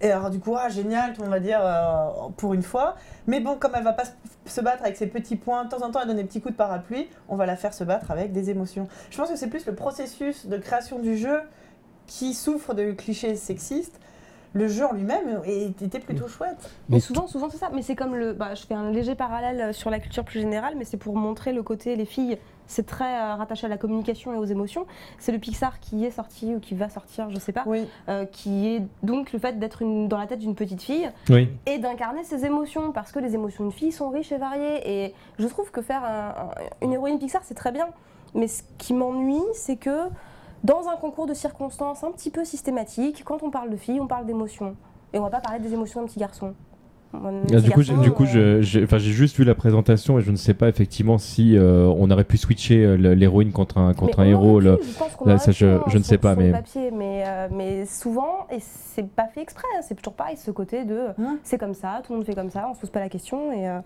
Et 0.00 0.10
alors, 0.10 0.30
du 0.30 0.38
coup, 0.40 0.54
ah, 0.58 0.68
génial, 0.68 1.14
tout 1.14 1.22
va 1.24 1.40
dire 1.40 1.60
euh, 1.62 2.28
pour 2.36 2.52
une 2.54 2.62
fois. 2.62 2.96
Mais 3.26 3.40
bon, 3.40 3.56
comme 3.56 3.72
elle 3.74 3.82
va 3.84 3.92
pas 3.92 4.04
se- 4.04 4.10
se 4.46 4.60
battre 4.60 4.82
avec 4.82 4.96
ses 4.96 5.06
petits 5.06 5.36
points, 5.36 5.64
de 5.64 5.70
temps 5.70 5.82
en 5.82 5.90
temps, 5.90 6.00
elle 6.02 6.08
donne 6.08 6.16
des 6.18 6.24
petits 6.24 6.40
coups 6.40 6.52
de 6.52 6.58
parapluie, 6.58 7.08
on 7.28 7.36
va 7.36 7.46
la 7.46 7.56
faire 7.56 7.72
se 7.74 7.82
battre 7.84 8.10
avec 8.10 8.32
des 8.32 8.50
émotions. 8.50 8.88
Je 9.10 9.16
pense 9.16 9.30
que 9.30 9.36
c'est 9.36 9.48
plus 9.48 9.64
le 9.66 9.74
processus 9.74 10.46
de 10.46 10.56
création 10.58 10.98
du 10.98 11.16
jeu 11.16 11.40
qui 12.06 12.34
souffre 12.34 12.74
de 12.74 12.92
clichés 12.92 13.36
sexistes. 13.36 13.98
Le 14.56 14.68
jeu 14.68 14.86
en 14.86 14.92
lui-même 14.94 15.42
était 15.44 15.98
plutôt 16.00 16.28
chouette. 16.28 16.70
Mais 16.88 16.98
souvent, 17.00 17.26
souvent 17.26 17.48
c'est 17.50 17.58
ça. 17.58 17.68
Mais 17.74 17.82
c'est 17.82 17.94
comme 17.94 18.14
le. 18.14 18.32
Bah, 18.32 18.54
je 18.54 18.64
fais 18.66 18.74
un 18.74 18.90
léger 18.90 19.14
parallèle 19.14 19.60
euh, 19.60 19.72
sur 19.72 19.90
la 19.90 19.98
culture 19.98 20.24
plus 20.24 20.40
générale, 20.40 20.74
mais 20.76 20.84
c'est 20.84 20.96
pour 20.96 21.14
montrer 21.16 21.52
le 21.52 21.62
côté 21.62 21.94
les 21.96 22.06
filles. 22.06 22.38
C'est 22.68 22.86
très 22.86 23.20
euh, 23.20 23.34
rattaché 23.34 23.66
à 23.66 23.68
la 23.68 23.76
communication 23.76 24.32
et 24.34 24.36
aux 24.38 24.44
émotions. 24.44 24.86
C'est 25.18 25.30
le 25.30 25.38
Pixar 25.38 25.78
qui 25.78 26.04
est 26.04 26.10
sorti 26.10 26.54
ou 26.54 26.58
qui 26.58 26.74
va 26.74 26.88
sortir, 26.88 27.30
je 27.30 27.38
sais 27.38 27.52
pas, 27.52 27.62
Oui. 27.66 27.86
euh, 28.08 28.24
qui 28.24 28.66
est 28.68 28.82
donc 29.04 29.32
le 29.32 29.38
fait 29.38 29.58
d'être 29.58 29.84
dans 30.08 30.18
la 30.18 30.26
tête 30.26 30.40
d'une 30.40 30.54
petite 30.56 30.82
fille 30.82 31.08
Oui. 31.28 31.48
et 31.66 31.78
d'incarner 31.78 32.24
ses 32.24 32.44
émotions 32.44 32.90
parce 32.92 33.12
que 33.12 33.18
les 33.20 33.34
émotions 33.34 33.62
d'une 33.64 33.72
fille 33.72 33.92
sont 33.92 34.08
riches 34.10 34.32
et 34.32 34.38
variées 34.38 35.04
et 35.04 35.14
je 35.38 35.46
trouve 35.46 35.70
que 35.70 35.80
faire 35.82 36.02
un- 36.02 36.30
un- 36.30 36.50
une 36.86 36.92
héroïne 36.92 37.18
Pixar 37.20 37.42
c'est 37.44 37.54
très 37.54 37.70
bien 37.72 37.86
mais 38.34 38.48
ce 38.48 38.62
qui 38.78 38.94
m'ennuie 38.94 39.38
c'est 39.54 39.76
que 39.76 40.08
dans 40.64 40.88
un 40.92 40.96
concours 40.96 41.26
de 41.26 41.34
circonstances 41.34 42.02
un 42.04 42.10
petit 42.12 42.30
peu 42.30 42.44
systématique 42.44 43.22
quand 43.24 43.42
on 43.42 43.50
parle 43.50 43.70
de 43.70 43.76
filles 43.76 44.00
on 44.00 44.06
parle 44.06 44.26
d'émotions 44.26 44.74
Et 45.12 45.18
on 45.18 45.22
va 45.22 45.30
pas 45.30 45.40
parler 45.40 45.60
des 45.60 45.72
émotions 45.72 46.00
d'un 46.00 46.06
petit 46.06 46.18
garçon. 46.20 46.54
Ah, 47.14 47.60
du 47.60 47.70
coup, 47.70 47.80
j'ai, 47.80 47.92
garçon, 47.92 48.02
du 48.02 48.10
coup, 48.10 48.24
euh, 48.34 48.60
j'ai, 48.60 48.84
juste 48.98 49.36
vu 49.36 49.44
la 49.44 49.54
présentation 49.54 50.18
et 50.18 50.22
je 50.22 50.30
ne 50.30 50.36
sais 50.36 50.52
pas 50.52 50.68
effectivement 50.68 51.16
si 51.16 51.56
euh, 51.56 51.86
on 51.96 52.10
aurait 52.10 52.24
pu 52.24 52.36
switcher 52.36 52.84
euh, 52.84 52.96
l'héroïne 53.14 53.52
contre 53.52 53.78
un 53.78 53.94
contre 53.94 54.18
mais 54.18 54.24
un 54.24 54.28
on 54.28 54.30
héros. 54.32 54.50
aurait 54.56 54.64
le- 54.64 54.76
pu, 54.78 54.86
je 54.88 54.98
pense 54.98 55.14
qu'on 55.14 55.24
là, 55.24 55.38
ça, 55.38 55.52
pu, 55.52 55.58
je- 55.58 55.78
je 55.86 55.96
ne 55.98 56.02
sur- 56.02 56.10
sais 56.10 56.18
pas, 56.18 56.34
mais- 56.34 56.52
papier, 56.52 56.90
mais, 56.90 57.22
euh, 57.26 57.48
mais 57.50 57.86
souvent, 57.86 58.46
et 58.50 58.58
c'est 58.60 59.06
pas 59.08 59.28
fait 59.28 59.40
exprès, 59.40 59.68
hein, 59.76 59.80
c'est 59.82 59.94
toujours 59.94 60.12
pareil, 60.14 60.36
ce 60.36 60.50
côté 60.50 60.84
de 60.84 60.98
Hein 61.18 61.38
c'est 61.42 61.56
comme 61.58 61.74
ça, 61.74 62.02
tout 62.04 62.12
le 62.12 62.18
monde 62.18 62.26
fait 62.26 62.34
comme 62.34 62.50
ça, 62.50 62.66
on 62.70 62.74
se 62.74 62.80
pose 62.80 62.90
pas 62.90 63.00
la 63.00 63.08
question. 63.08 63.50
Et, 63.52 63.66
euh, 63.66 63.78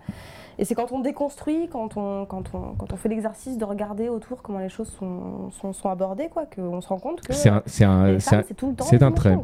et 0.61 0.65
c'est 0.65 0.75
quand 0.75 0.91
on 0.91 0.99
déconstruit, 0.99 1.67
quand 1.71 1.97
on, 1.97 2.25
quand 2.25 2.43
on, 2.53 2.75
quand 2.77 2.93
on 2.93 2.95
fait 2.95 3.09
l'exercice 3.09 3.57
de 3.57 3.65
regarder 3.65 4.09
autour 4.09 4.43
comment 4.43 4.59
les 4.59 4.69
choses 4.69 4.89
sont, 4.99 5.49
sont, 5.59 5.73
sont 5.73 5.89
abordées, 5.89 6.27
quoi, 6.31 6.45
qu'on 6.45 6.79
se 6.81 6.87
rend 6.87 6.99
compte 6.99 7.19
que 7.21 7.33
C'est 7.33 7.49
un, 7.49 7.63
c'est 7.65 7.83
un, 7.83 8.19
c'est 8.19 8.29
femmes, 8.29 8.39
un- 8.39 8.43
c'est 8.47 8.53
tout 8.53 8.69
le 8.69 8.75
temps. 8.75 8.85
c'est 8.85 9.01
un 9.01 9.11
trait. 9.11 9.35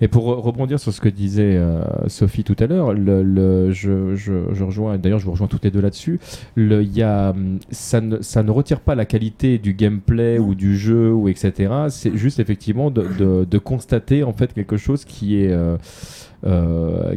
Mais 0.00 0.08
pour 0.08 0.24
re- 0.24 0.40
rebondir 0.40 0.80
sur 0.80 0.90
ce 0.92 1.02
que 1.02 1.10
disait 1.10 1.54
euh, 1.54 1.82
Sophie 2.08 2.44
tout 2.44 2.56
à 2.60 2.66
l'heure, 2.66 2.94
le, 2.94 3.22
le- 3.22 3.72
je, 3.72 4.16
je, 4.16 4.32
je 4.54 4.64
rejoins, 4.64 4.96
d'ailleurs 4.96 5.18
je 5.18 5.26
vous 5.26 5.32
rejoins 5.32 5.48
toutes 5.48 5.64
les 5.64 5.70
deux 5.70 5.82
là-dessus, 5.82 6.18
le- 6.54 6.82
il 6.82 6.96
y 6.96 7.02
a, 7.02 7.30
hum, 7.30 7.58
ça, 7.70 8.00
ne, 8.00 8.22
ça 8.22 8.42
ne 8.42 8.50
retire 8.50 8.80
pas 8.80 8.94
la 8.94 9.04
qualité 9.04 9.58
du 9.58 9.74
gameplay 9.74 10.38
ou 10.38 10.54
du 10.54 10.78
jeu, 10.78 11.12
ou 11.12 11.28
etc. 11.28 11.70
C'est 11.90 12.16
juste 12.16 12.38
effectivement 12.40 12.90
de, 12.90 13.02
de- 13.18 13.44
de 13.44 13.58
constater 13.58 14.24
en 14.24 14.32
fait 14.32 14.54
quelque 14.54 14.78
chose 14.78 15.04
qui 15.04 15.42
est... 15.44 15.52
euh, 15.52 15.76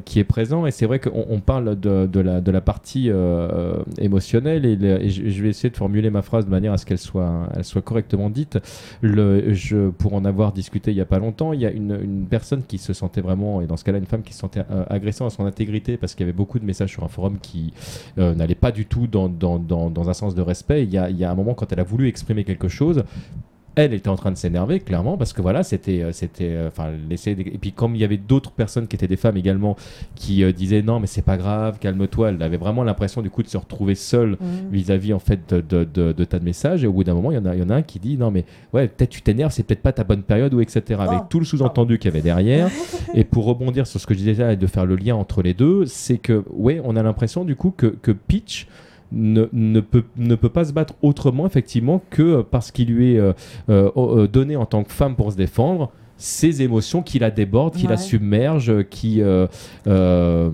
qui 0.05 0.19
est 0.19 0.23
présent 0.23 0.65
et 0.65 0.71
c'est 0.71 0.85
vrai 0.85 0.99
qu'on 0.99 1.25
on 1.29 1.39
parle 1.39 1.79
de, 1.79 2.19
la, 2.19 2.61
partie 2.61 3.09
euh, 3.09 3.75
émotionnelle 3.97 4.65
et, 4.65 5.09
je, 5.09 5.43
vais 5.43 5.49
essayer 5.49 5.69
de 5.69 5.77
formuler 5.77 6.09
ma 6.09 6.21
phrase 6.21 6.45
de 6.45 6.49
manière 6.49 6.73
à 6.73 6.77
ce 6.77 6.85
qu'elle 6.85 6.97
soit, 6.97 7.47
correctement 7.83 8.29
dite. 8.29 8.59
Pour 9.97 10.13
en 10.13 10.25
avoir 10.25 10.53
discuté 10.53 10.91
il 10.91 10.97
y 10.97 11.01
a 11.01 11.05
pas 11.05 11.19
longtemps, 11.19 11.53
il 11.53 11.61
y 11.61 11.65
a 11.65 11.71
une, 11.71 12.25
personne 12.29 12.63
qui 12.67 12.77
se 12.77 12.93
sentait 12.93 13.21
vraiment, 13.21 13.61
et 13.61 13.67
dans 13.67 13.77
ce 13.77 13.83
cas-là 13.83 13.97
une 13.97 14.05
femme 14.05 14.23
qui 14.23 14.33
se 14.33 14.39
sentait 14.39 14.63
euh, 14.71 14.85
agressée 14.89 15.23
à 15.23 15.29
son 15.29 15.45
intégrité 15.45 15.97
parce 15.97 16.15
qu'il 16.15 16.25
y 16.25 16.29
avait 16.29 16.37
beaucoup 16.37 16.59
de 16.59 16.65
messages 16.65 16.91
sur 16.91 17.03
un 17.03 17.07
forum 17.07 17.37
qui 17.41 17.73
euh, 18.17 18.33
n'allaient 18.33 18.55
pas 18.55 18.71
du 18.71 18.85
tout 18.85 19.07
dans, 19.07 20.09
un 20.09 20.13
sens 20.13 20.35
de 20.35 20.41
respect. 20.41 20.83
Il 20.83 20.91
y 20.91 20.97
a 20.97 21.31
un 21.31 21.35
moment 21.35 21.53
quand 21.53 21.71
elle 21.71 21.79
a 21.79 21.83
voulu 21.83 22.07
exprimer 22.07 22.43
quelque 22.43 22.67
chose, 22.67 23.03
elle 23.75 23.93
était 23.93 24.09
en 24.09 24.15
train 24.17 24.31
de 24.31 24.37
s'énerver 24.37 24.79
clairement 24.81 25.17
parce 25.17 25.31
que 25.33 25.41
voilà 25.41 25.63
c'était 25.63 26.01
euh, 26.03 26.11
c'était 26.11 26.49
euh, 26.51 26.67
enfin 26.67 26.89
laisser 27.09 27.35
des- 27.35 27.43
et 27.43 27.57
puis 27.57 27.71
comme 27.71 27.95
il 27.95 28.01
y 28.01 28.03
avait 28.03 28.17
d'autres 28.17 28.51
personnes 28.51 28.87
qui 28.87 28.95
étaient 28.97 29.07
des 29.07 29.15
femmes 29.15 29.37
également 29.37 29.77
qui 30.15 30.43
euh, 30.43 30.51
disaient 30.51 30.81
non 30.81 30.99
mais 30.99 31.07
c'est 31.07 31.21
pas 31.21 31.37
grave 31.37 31.79
calme-toi 31.79 32.29
elle 32.31 32.41
avait 32.43 32.57
vraiment 32.57 32.83
l'impression 32.83 33.21
du 33.21 33.29
coup 33.29 33.43
de 33.43 33.47
se 33.47 33.57
retrouver 33.57 33.95
seule 33.95 34.31
Mmh. 34.31 34.71
vis-à-vis 34.71 35.13
en 35.13 35.19
fait 35.19 35.39
de, 35.53 35.61
de, 35.61 35.83
de, 35.85 36.11
de 36.11 36.23
tas 36.25 36.39
de 36.39 36.43
messages 36.43 36.83
et 36.83 36.87
au 36.87 36.93
bout 36.93 37.03
d'un 37.03 37.13
moment 37.13 37.31
il 37.31 37.35
y 37.35 37.37
en 37.37 37.45
a 37.45 37.55
il 37.55 37.61
y 37.61 37.63
en 37.63 37.69
a 37.69 37.75
un 37.75 37.81
qui 37.81 37.99
dit 37.99 38.17
non 38.17 38.29
mais 38.31 38.43
ouais 38.73 38.87
peut-être 38.89 39.09
tu 39.09 39.21
t'énerves 39.21 39.51
c'est 39.51 39.63
peut-être 39.63 39.81
pas 39.81 39.93
ta 39.93 40.03
bonne 40.03 40.23
période 40.23 40.53
ou 40.53 40.59
etc 40.61 40.83
avec 40.99 41.19
Oh. 41.21 41.25
tout 41.29 41.39
le 41.39 41.45
sous-entendu 41.45 41.97
qu'il 41.97 42.09
y 42.09 42.13
avait 42.13 42.21
derrière 42.21 42.69
et 43.13 43.23
pour 43.23 43.45
rebondir 43.45 43.87
sur 43.87 43.99
ce 44.01 44.07
que 44.07 44.13
je 44.13 44.19
disais 44.19 44.33
là 44.33 44.53
et 44.53 44.57
de 44.57 44.67
faire 44.67 44.85
le 44.85 44.95
lien 44.95 45.15
entre 45.15 45.41
les 45.41 45.53
deux 45.53 45.85
c'est 45.85 46.17
que 46.17 46.43
ouais 46.49 46.81
on 46.83 46.95
a 46.97 47.03
l'impression 47.03 47.45
du 47.45 47.55
coup 47.55 47.71
que, 47.71 47.87
que 47.87 48.11
Peach 48.11 48.67
ne, 49.11 49.79
peut, 49.79 50.03
ne 50.17 50.35
peut 50.35 50.49
pas 50.49 50.65
se 50.65 50.73
battre 50.73 50.93
autrement 51.01 51.45
effectivement 51.45 52.01
que 52.09 52.41
parce 52.41 52.71
qu'il 52.71 52.93
lui 52.93 53.15
est 53.15 53.19
euh, 53.19 53.33
euh, 53.69 53.91
euh, 53.97 54.27
donné 54.27 54.55
en 54.55 54.65
tant 54.65 54.83
que 54.83 54.91
femme 54.91 55.15
pour 55.15 55.31
se 55.31 55.37
défendre 55.37 55.91
ces 56.21 56.61
émotions 56.61 57.01
qui 57.01 57.17
la 57.19 57.31
débordent, 57.31 57.73
qui 57.75 57.87
la 57.87 57.97
submergent, 57.97 58.83
qui 58.89 59.21
euh, 59.21 59.47
euh, 59.87 60.49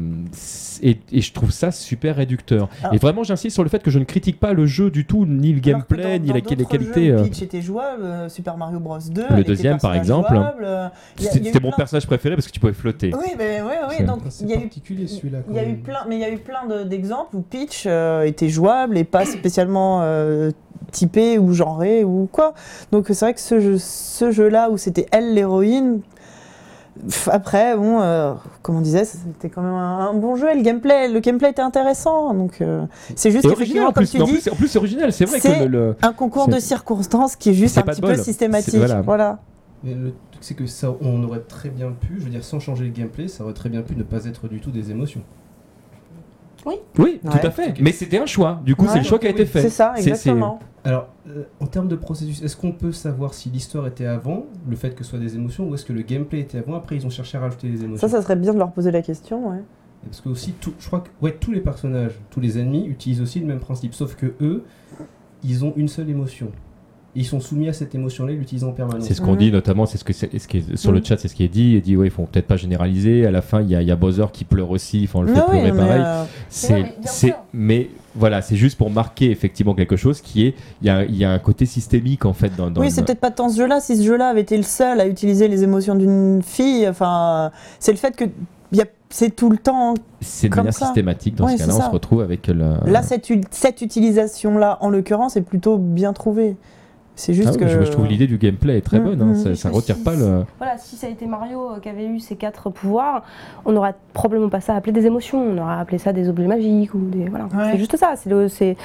et, 0.81 0.99
et 1.11 1.21
je 1.21 1.33
trouve 1.33 1.51
ça 1.51 1.71
super 1.71 2.15
réducteur. 2.15 2.69
Alors- 2.81 2.93
et 2.93 2.97
vraiment, 2.97 3.23
j'insiste 3.23 3.55
sur 3.55 3.63
le 3.63 3.69
fait 3.69 3.81
que 3.81 3.89
je 3.91 3.97
ne 3.99 4.03
critique 4.05 4.39
pas 4.39 4.53
le 4.53 4.65
jeu 4.67 4.91
du 4.91 5.05
tout, 5.05 5.25
ni 5.25 5.51
le 5.51 5.59
gameplay, 5.59 6.03
dans- 6.03 6.23
ni 6.23 6.27
dans 6.27 6.33
la, 6.35 6.39
les 6.39 6.41
qualités. 6.65 7.07
jeux 7.07 7.15
où 7.15 7.19
euh, 7.19 7.23
Peach 7.23 7.41
était 7.41 7.61
jouable, 7.61 8.03
euh, 8.03 8.29
Super 8.29 8.57
Mario 8.57 8.79
Bros 8.79 8.97
2. 8.99 9.23
Le 9.35 9.43
deuxième, 9.43 9.77
par 9.79 9.95
exemple. 9.95 10.33
euh, 10.63 10.87
C'était 11.17 11.59
mon 11.59 11.69
plein- 11.69 11.77
personnage 11.77 12.05
préféré 12.07 12.35
parce 12.35 12.47
que 12.47 12.51
tu 12.51 12.59
pouvais 12.59 12.73
flotter. 12.73 13.11
Oui, 13.13 13.31
mais 13.37 13.59
C'est- 13.97 14.03
donc 14.03 14.19
C'est 14.29 14.43
il 14.45 14.49
y 14.51 14.53
a 14.53 14.57
eu 14.57 14.61
particulier 14.61 15.07
celui-là. 15.07 15.39
Il 15.49 15.55
y 15.55 15.59
a 15.59 15.63
quand 15.63 15.67
eu 15.67 15.71
même. 15.73 15.81
plein, 15.81 15.99
mais 16.07 16.15
il 16.15 16.21
y 16.21 16.25
a 16.25 16.31
eu 16.31 16.37
plein 16.37 16.65
de- 16.67 16.83
d'exemples 16.87 17.35
où 17.35 17.41
Peach 17.41 17.83
euh, 17.87 18.23
était 18.23 18.49
jouable 18.49 18.97
et 18.97 19.03
pas 19.03 19.25
spécialement 19.25 20.01
euh, 20.03 20.51
typé 20.91 21.37
ou 21.39 21.53
genré 21.53 22.03
ou 22.03 22.27
quoi. 22.31 22.53
Donc 22.91 23.05
c'est 23.09 23.19
vrai 23.25 23.33
que 23.33 23.39
ce 23.41 23.59
jeu, 23.59 23.77
ce 23.77 24.31
jeu-là 24.31 24.69
où 24.69 24.77
c'était 24.77 25.05
elle 25.11 25.33
l'héroïne. 25.33 25.99
Après, 27.27 27.77
bon, 27.77 28.01
euh, 28.01 28.33
comme 28.63 28.77
on 28.77 28.81
disait, 28.81 29.05
c'était 29.05 29.49
quand 29.49 29.61
même 29.61 29.73
un, 29.73 30.09
un 30.09 30.13
bon 30.15 30.35
jeu. 30.35 30.49
Et 30.51 30.55
le 30.55 30.63
gameplay, 30.63 31.07
le 31.07 31.19
gameplay 31.19 31.51
était 31.51 31.61
intéressant. 31.61 32.33
Donc 32.33 32.59
euh, 32.61 32.85
c'est 33.15 33.29
juste 33.29 33.47
qu'effectivement, 33.47 33.83
en 33.89 33.91
comme 33.91 34.03
plus, 34.03 34.11
tu 34.11 34.21
en 34.21 34.25
dis, 34.25 34.31
plus, 34.33 34.49
en 34.49 34.55
plus 34.55 34.67
c'est 34.67 34.79
original. 34.79 35.13
C'est 35.13 35.25
vrai 35.25 35.37
que 35.39 35.47
c'est- 35.47 35.67
le, 35.67 35.89
le- 35.89 35.95
un 36.01 36.11
concours 36.13 36.47
de 36.47 36.59
circonstances 36.59 37.35
qui 37.35 37.51
est 37.51 37.53
juste 37.53 37.77
un 37.77 37.83
petit 37.83 38.01
peu 38.01 38.15
systématique. 38.17 38.75
Voilà. 38.75 39.01
voilà. 39.01 39.39
Mais 39.83 39.93
le 39.93 40.13
truc, 40.31 40.41
c'est 40.43 40.55
que 40.55 40.65
ça, 40.65 40.91
on 41.01 41.23
aurait 41.23 41.41
très 41.41 41.69
bien 41.69 41.91
pu, 41.91 42.15
je 42.17 42.23
veux 42.23 42.31
dire, 42.31 42.43
sans 42.43 42.59
changer 42.59 42.85
le 42.85 42.89
gameplay, 42.89 43.27
ça 43.27 43.43
aurait 43.43 43.53
très 43.53 43.69
bien 43.69 43.83
pu 43.83 43.95
ne 43.95 44.01
pas 44.01 44.25
être 44.25 44.47
du 44.47 44.59
tout 44.59 44.71
des 44.71 44.89
émotions. 44.89 45.21
oui, 46.65 46.79
Ouais. 46.97 47.19
tout 47.23 47.45
à 47.47 47.51
fait. 47.51 47.75
Mais 47.79 47.91
c'était 47.91 48.17
un 48.17 48.25
choix. 48.25 48.59
Du 48.65 48.75
coup, 48.75 48.85
Ouais. 48.85 48.91
c'est 48.93 48.99
le 48.99 49.05
choix 49.05 49.19
qui 49.19 49.27
a 49.27 49.29
été 49.29 49.45
fait. 49.45 49.61
C'est 49.61 49.69
ça, 49.69 49.93
exactement. 49.95 50.59
Alors, 50.87 51.09
euh, 51.27 51.43
en 51.59 51.65
termes 51.65 51.89
de 51.89 51.97
processus, 51.97 52.41
est-ce 52.41 52.55
qu'on 52.55 52.71
peut 52.71 52.93
savoir 52.93 53.33
si 53.33 53.49
l'histoire 53.49 53.87
était 53.87 54.05
avant, 54.05 54.45
le 54.69 54.75
fait 54.77 54.91
que 54.95 55.03
ce 55.03 55.09
soit 55.09 55.19
des 55.19 55.35
émotions, 55.35 55.67
ou 55.67 55.75
est-ce 55.75 55.83
que 55.83 55.91
le 55.91 56.01
gameplay 56.01 56.39
était 56.39 56.59
avant, 56.59 56.75
après 56.75 56.95
ils 56.95 57.05
ont 57.05 57.09
cherché 57.09 57.37
à 57.37 57.41
rajouter 57.41 57.67
des 57.67 57.83
émotions 57.83 58.07
Ça, 58.07 58.15
ça 58.15 58.21
serait 58.21 58.37
bien 58.37 58.53
de 58.53 58.59
leur 58.59 58.71
poser 58.71 58.91
la 58.91 59.01
question. 59.01 59.49
Ouais. 59.49 59.57
Et 59.57 60.07
Parce 60.07 60.21
que 60.21 60.29
aussi, 60.29 60.53
tout, 60.53 60.73
je 60.79 60.87
crois 60.87 61.01
que 61.01 61.09
ouais, 61.21 61.35
tous 61.37 61.51
les 61.51 61.59
personnages, 61.59 62.13
tous 62.29 62.39
les 62.39 62.57
ennemis 62.57 62.85
utilisent 62.87 63.19
aussi 63.21 63.41
le 63.41 63.47
même 63.47 63.59
principe, 63.59 63.93
sauf 63.93 64.15
que 64.15 64.33
eux, 64.39 64.63
ils 65.43 65.65
ont 65.65 65.73
une 65.75 65.89
seule 65.89 66.09
émotion. 66.09 66.51
Ils 67.15 67.25
sont 67.25 67.39
soumis 67.41 67.67
à 67.67 67.73
cette 67.73 67.93
émotion-là, 67.93 68.31
ils 68.31 68.37
l'utilisent 68.39 68.63
en 68.63 68.71
permanence. 68.71 69.03
C'est 69.03 69.13
ce 69.15 69.21
qu'on 69.21 69.31
Mhm. 69.33 69.37
dit 69.39 69.51
notamment, 69.51 69.85
c'est 69.87 69.97
ce 69.97 70.03
que 70.05 70.13
c'est, 70.13 70.37
ce 70.39 70.47
qui 70.47 70.59
est, 70.59 70.75
sur 70.77 70.91
le 70.93 70.99
Mhm. 70.99 71.05
chat, 71.05 71.17
c'est 71.17 71.27
ce 71.27 71.35
qui 71.35 71.43
est 71.43 71.47
dit. 71.49 71.73
Il 71.73 71.81
dit 71.81 71.97
ouais, 71.97 72.07
il 72.07 72.11
faut 72.11 72.23
peut-être 72.23 72.47
pas 72.47 72.55
généraliser. 72.57 73.25
À 73.25 73.31
la 73.31 73.41
fin, 73.41 73.61
il 73.61 73.69
y 73.69 73.75
a, 73.75 73.81
il 73.81 73.87
y 73.87 73.91
a 73.91 73.95
Bowser 73.97 74.27
qui 74.31 74.45
pleure 74.45 74.69
aussi. 74.69 75.01
Enfin, 75.05 75.19
on 75.19 75.21
le 75.23 75.33
fait 75.33 75.39
Ah 75.39 75.45
oui, 75.51 75.57
pleurer 75.59 75.71
mais, 75.73 75.77
pareil. 75.77 76.03
euh, 76.05 76.23
C'est, 76.47 77.33
mais 77.53 77.89
voilà, 78.17 78.41
c'est 78.41 78.55
juste 78.55 78.77
pour 78.77 78.89
marquer 78.89 79.31
effectivement 79.31 79.73
quelque 79.75 79.95
chose 79.95 80.21
qui 80.21 80.45
est, 80.47 80.55
il 80.81 80.87
y 80.87 80.89
a, 80.89 81.03
il 81.03 81.15
y 81.15 81.23
a 81.25 81.31
un 81.31 81.39
côté 81.39 81.65
systémique 81.65 82.25
en 82.25 82.33
fait 82.33 82.55
dans. 82.55 82.69
dans 82.71 82.81
oui, 82.81 82.91
c'est 82.91 83.03
peut-être 83.03 83.19
pas 83.19 83.31
tant 83.31 83.49
ce 83.49 83.57
jeu-là. 83.57 83.79
Si 83.79 83.97
ce 83.97 84.03
jeu-là 84.03 84.29
avait 84.29 84.41
été 84.41 84.57
le 84.57 84.63
seul 84.63 84.99
à 84.99 85.07
utiliser 85.07 85.47
les 85.47 85.63
émotions 85.63 85.95
d'une 85.95 86.41
fille, 86.43 86.87
enfin, 86.87 87.51
c'est 87.79 87.91
le 87.91 87.97
fait 87.97 88.15
que 88.15 88.25
y 88.71 88.81
a- 88.81 88.85
c'est 89.09 89.33
tout 89.35 89.49
le 89.49 89.57
temps. 89.57 89.93
c'est 90.19 90.49
de 90.49 90.55
manière 90.55 90.73
ça. 90.73 90.85
systématique. 90.87 91.35
Dans 91.35 91.45
Ouais, 91.45 91.53
ce 91.53 91.59
cas-là, 91.59 91.75
on 91.77 91.81
se 91.81 91.89
retrouve 91.89 92.21
avec 92.21 92.47
le. 92.47 92.73
Là, 92.85 93.01
cette, 93.03 93.29
cette 93.51 93.81
utilisation-là, 93.81 94.77
en 94.81 94.89
l'occurrence, 94.89 95.37
est 95.37 95.41
plutôt 95.41 95.77
bien 95.77 96.11
trouvée. 96.13 96.57
C'est 97.17 97.33
juste 97.33 97.49
Ah 97.49 97.51
oui, 97.53 97.59
que. 97.59 97.67
je, 97.67 97.81
je 97.83 97.91
trouve 97.91 98.05
l'idée 98.07 98.27
du 98.27 98.37
gameplay 98.37 98.77
est 98.77 98.81
très 98.81 98.99
Mhm, 98.99 99.05
bonne. 99.05 99.21
hein. 99.21 99.25
mhm. 99.25 99.35
Ça, 99.35 99.55
ça 99.55 99.69
Mais 99.69 99.75
retire 99.75 99.95
si- 99.97 100.03
pas 100.03 100.13
le. 100.15 100.43
Voilà, 100.59 100.77
si 100.77 100.95
ça 100.95 101.07
a 101.07 101.09
été 101.09 101.25
Mario 101.25 101.71
euh, 101.71 101.79
qui 101.81 101.89
avait 101.89 102.05
eu 102.05 102.19
ces 102.19 102.35
quatre 102.35 102.69
pouvoirs, 102.69 103.23
on 103.65 103.71
n'aurait 103.73 103.95
probablement 104.13 104.49
pas 104.49 104.61
ça 104.61 104.75
appelé 104.75 104.93
des 104.93 105.05
émotions, 105.07 105.41
on 105.41 105.57
aurait 105.57 105.79
appelé 105.79 105.97
ça 105.97 106.13
des 106.13 106.29
objets 106.29 106.47
magiques 106.47 106.93
ou 106.93 106.99
des 106.99 107.27
voilà. 107.27 107.45
Ouais. 107.45 107.71
C'est 107.71 107.77
juste 107.79 107.97
ça. 107.97 108.13
C'est 108.15 108.29
le, 108.29 108.47
c'est. 108.47 108.77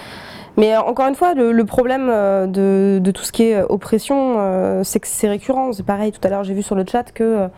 Mais 0.56 0.74
euh, 0.74 0.80
encore 0.80 1.06
une 1.08 1.14
fois, 1.14 1.34
le, 1.34 1.52
le 1.52 1.64
problème 1.64 2.08
euh, 2.10 2.46
de, 2.46 2.98
de 2.98 3.10
tout 3.10 3.22
ce 3.22 3.32
qui 3.32 3.44
est 3.44 3.62
oppression, 3.62 4.82
c'est 4.82 4.98
que 5.00 5.06
c'est 5.06 5.28
récurrent. 5.28 5.72
C'est 5.72 5.84
pareil. 5.86 6.10
Tout 6.10 6.20
à 6.24 6.30
l'heure, 6.30 6.42
j'ai 6.44 6.54
vu 6.54 6.62
sur 6.62 6.74
le 6.74 6.84
chat 6.90 7.12
que 7.12 7.48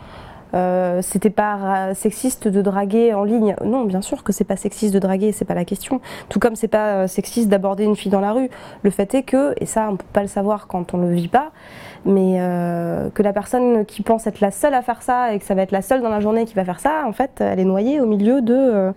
euh, 0.55 1.03
c'était 1.03 1.31
pas 1.31 1.95
sexiste 1.95 2.47
de 2.47 2.63
draguer 2.63 3.13
en 3.13 3.25
ligne. 3.25 3.57
Non, 3.65 3.85
bien 3.85 4.03
sûr 4.03 4.23
que 4.23 4.33
c'est 4.33 4.45
pas 4.45 4.57
sexiste 4.57 4.95
de 4.95 4.99
draguer, 4.99 5.33
c'est 5.33 5.45
pas 5.45 5.55
la 5.55 5.65
question. 5.65 6.01
Tout 6.29 6.39
comme 6.39 6.55
c'est 6.55 6.69
pas 6.69 7.03
euh, 7.03 7.07
sexiste 7.07 7.49
d'aborder 7.49 7.85
une 7.85 7.97
fille 7.97 8.13
dans 8.13 8.21
la 8.21 8.33
rue. 8.33 8.49
Le 8.83 8.91
fait 8.91 9.15
est 9.15 9.23
que, 9.23 9.55
et 9.61 9.67
ça 9.67 9.89
on 9.91 9.97
peut 9.97 10.05
pas 10.13 10.23
le 10.23 10.29
savoir 10.29 10.67
quand 10.69 10.95
on 10.95 10.99
le 10.99 11.13
vit 11.13 11.29
pas, 11.29 11.51
mais 12.05 12.37
euh, 12.39 13.11
que 13.11 13.23
la 13.23 13.33
personne 13.33 13.85
qui 13.85 14.03
pense 14.03 14.27
être 14.27 14.41
la 14.41 14.53
seule 14.53 14.75
à 14.75 14.83
faire 14.83 15.03
ça 15.03 15.35
et 15.35 15.39
que 15.39 15.45
ça 15.45 15.55
va 15.55 15.63
être 15.63 15.73
la 15.73 15.83
seule 15.83 16.03
dans 16.03 16.09
la 16.09 16.21
journée 16.21 16.45
qui 16.45 16.55
va 16.55 16.65
faire 16.65 16.81
ça, 16.81 17.05
en 17.07 17.13
fait, 17.13 17.41
elle 17.41 17.59
est 17.59 17.65
noyée 17.65 18.01
au 18.01 18.07
milieu 18.07 18.41
de, 18.41 18.93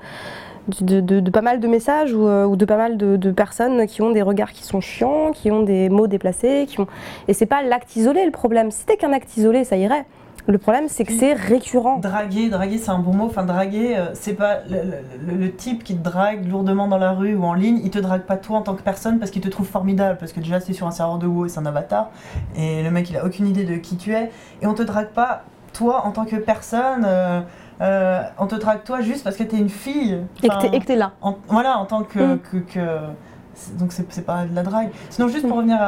pas 1.32 1.42
mal 1.42 1.60
de 1.60 1.68
messages 1.68 2.14
ou, 2.14 2.56
de 2.56 2.66
pas 2.66 2.78
mal 2.78 2.98
de, 2.98 3.16
de 3.16 3.32
personnes 3.32 3.88
qui 3.88 4.04
ont 4.04 4.12
des 4.12 4.22
regards 4.22 4.52
qui 4.52 4.64
sont 4.64 4.82
chiants, 4.82 5.32
qui 5.34 5.50
ont 5.50 5.64
des 5.64 5.90
mots 5.90 6.08
déplacés, 6.08 6.66
qui 6.68 6.80
ont... 6.80 6.88
et 7.28 7.34
c'est 7.34 7.46
pas 7.48 7.64
l'acte 7.64 7.96
isolé 7.96 8.26
le 8.26 8.32
problème. 8.32 8.70
Si 8.70 8.82
c'était 8.82 8.98
qu'un 8.98 9.14
acte 9.14 9.36
isolé, 9.38 9.64
ça 9.64 9.78
irait. 9.78 10.06
Le 10.50 10.58
problème, 10.58 10.86
c'est 10.88 11.04
que 11.04 11.12
c'est 11.12 11.34
récurrent. 11.34 11.98
Draguer, 12.00 12.50
draguer, 12.50 12.78
c'est 12.78 12.90
un 12.92 13.00
bon 13.00 13.14
mot. 13.14 13.26
Enfin, 13.26 13.44
draguer, 13.44 13.98
euh, 13.98 14.12
c'est 14.14 14.34
pas 14.34 14.60
le, 14.70 14.78
le- 14.78 15.34
le- 15.34 15.38
le 15.38 15.52
type 15.56 15.84
qui 15.84 15.96
te 15.98 16.02
drague 16.04 16.48
lourdement 16.50 16.88
dans 16.88 16.98
la 16.98 17.12
rue 17.12 17.36
ou 17.36 17.44
en 17.44 17.54
ligne. 17.54 17.82
Il 17.84 17.90
te 17.92 18.00
drague 18.00 18.22
pas 18.22 18.38
toi 18.38 18.60
en 18.60 18.62
tant 18.62 18.74
que 18.76 18.82
personne 18.82 19.20
parce 19.20 19.30
qu'il 19.30 19.42
te 19.42 19.50
trouve 19.50 19.68
formidable. 19.68 20.18
Parce 20.20 20.32
que 20.32 20.40
déjà, 20.40 20.62
c'est 20.62 20.72
sur 20.74 20.88
un 20.88 20.92
serveur 20.92 21.18
de 21.18 21.28
WoW 21.28 21.48
et 21.48 21.50
c'est 21.50 21.60
un 21.60 21.66
avatar. 21.66 22.12
Et 22.56 22.82
le 22.82 22.90
mec, 22.92 23.10
il 23.10 23.18
a 23.18 23.26
aucune 23.26 23.46
idée 23.48 23.66
de 23.66 23.76
qui 23.76 23.98
tu 23.98 24.14
es. 24.14 24.32
Et 24.62 24.68
on 24.68 24.74
te 24.74 24.84
drague 24.84 25.10
pas 25.10 25.44
toi 25.74 26.06
en 26.06 26.12
tant 26.12 26.24
que 26.26 26.38
personne. 26.38 27.04
euh, 27.06 27.42
euh, 27.82 28.22
on 28.40 28.48
te 28.48 28.56
drague 28.56 28.84
toi 28.84 29.02
juste 29.02 29.24
parce 29.26 29.36
que 29.36 29.44
t'es 29.44 29.58
une 29.58 29.70
fille. 29.70 30.18
Et 30.44 30.48
que 30.48 30.54
Enfin, 30.56 30.68
t'es- 30.70 30.76
et 30.78 30.80
que 30.80 30.86
t'es 30.86 30.96
là. 30.96 31.12
en- 31.22 31.36
voilà, 31.50 31.78
en 31.78 31.86
tant 31.86 32.04
que. 32.04 32.36
Mm. 32.36 32.40
que, 32.40 32.58
que- 32.58 32.80
c'est- 32.80 32.82
donc 33.80 33.92
c'est 33.92 34.26
pas 34.26 34.46
de 34.46 34.56
la 34.56 34.64
drague. 34.64 34.90
Sinon, 35.10 35.28
juste 35.28 35.42
pour 35.48 35.56
Mm. 35.56 35.60
revenir 35.60 35.78
à, 35.80 35.86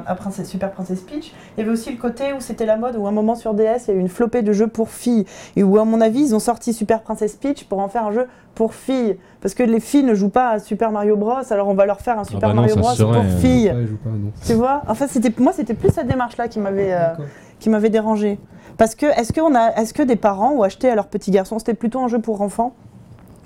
à- 0.00 0.10
à 0.10 0.14
Princesse, 0.14 0.48
Super 0.48 0.70
Princess 0.72 1.00
Peach, 1.00 1.32
il 1.56 1.60
y 1.60 1.62
avait 1.62 1.70
aussi 1.72 1.90
le 1.90 1.96
côté 1.98 2.32
où 2.32 2.40
c'était 2.40 2.66
la 2.66 2.76
mode, 2.76 2.96
où 2.96 3.06
à 3.06 3.08
un 3.08 3.12
moment 3.12 3.34
sur 3.34 3.54
DS, 3.54 3.84
il 3.88 3.90
y 3.90 3.94
a 3.94 3.96
eu 3.96 4.00
une 4.00 4.08
flopée 4.08 4.42
de 4.42 4.52
jeux 4.52 4.66
pour 4.68 4.90
filles. 4.90 5.24
Et 5.56 5.62
où, 5.62 5.78
à 5.78 5.84
mon 5.84 6.00
avis, 6.00 6.20
ils 6.20 6.34
ont 6.34 6.38
sorti 6.40 6.72
Super 6.72 7.02
Princess 7.02 7.36
Peach 7.36 7.64
pour 7.64 7.78
en 7.80 7.88
faire 7.88 8.06
un 8.06 8.12
jeu 8.12 8.26
pour 8.54 8.74
filles. 8.74 9.18
Parce 9.40 9.54
que 9.54 9.62
les 9.62 9.80
filles 9.80 10.02
ne 10.02 10.14
jouent 10.14 10.28
pas 10.28 10.50
à 10.50 10.58
Super 10.58 10.90
Mario 10.92 11.16
Bros, 11.16 11.32
alors 11.50 11.68
on 11.68 11.74
va 11.74 11.86
leur 11.86 12.00
faire 12.00 12.18
un 12.18 12.24
Super 12.24 12.40
bah 12.50 12.54
non, 12.54 12.62
Mario 12.62 12.76
Bros 12.76 12.90
serait, 12.94 13.12
pour 13.12 13.22
euh, 13.24 13.38
filles. 13.38 13.68
Pas, 14.02 14.10
non. 14.10 14.32
Tu 14.46 14.54
vois? 14.54 14.82
En 14.88 14.94
fait, 14.94 15.08
c'était 15.08 15.32
moi, 15.40 15.52
c'était 15.52 15.74
plus 15.74 15.90
cette 15.90 16.06
démarche-là 16.08 16.48
qui 16.48 16.58
m'avait 16.58 16.92
euh, 16.92 17.08
qui 17.58 17.68
m'avait 17.70 17.90
dérangé. 17.90 18.38
Parce 18.78 18.94
que 18.94 19.06
est-ce 19.06 19.32
que, 19.34 19.40
on 19.42 19.54
a, 19.54 19.74
est-ce 19.76 19.92
que 19.92 20.02
des 20.02 20.16
parents 20.16 20.52
ont 20.52 20.62
acheté 20.62 20.88
à 20.88 20.94
leur 20.94 21.08
petit 21.08 21.30
garçon, 21.30 21.58
c'était 21.58 21.74
plutôt 21.74 22.00
un 22.00 22.08
jeu 22.08 22.18
pour 22.18 22.40
enfants, 22.40 22.72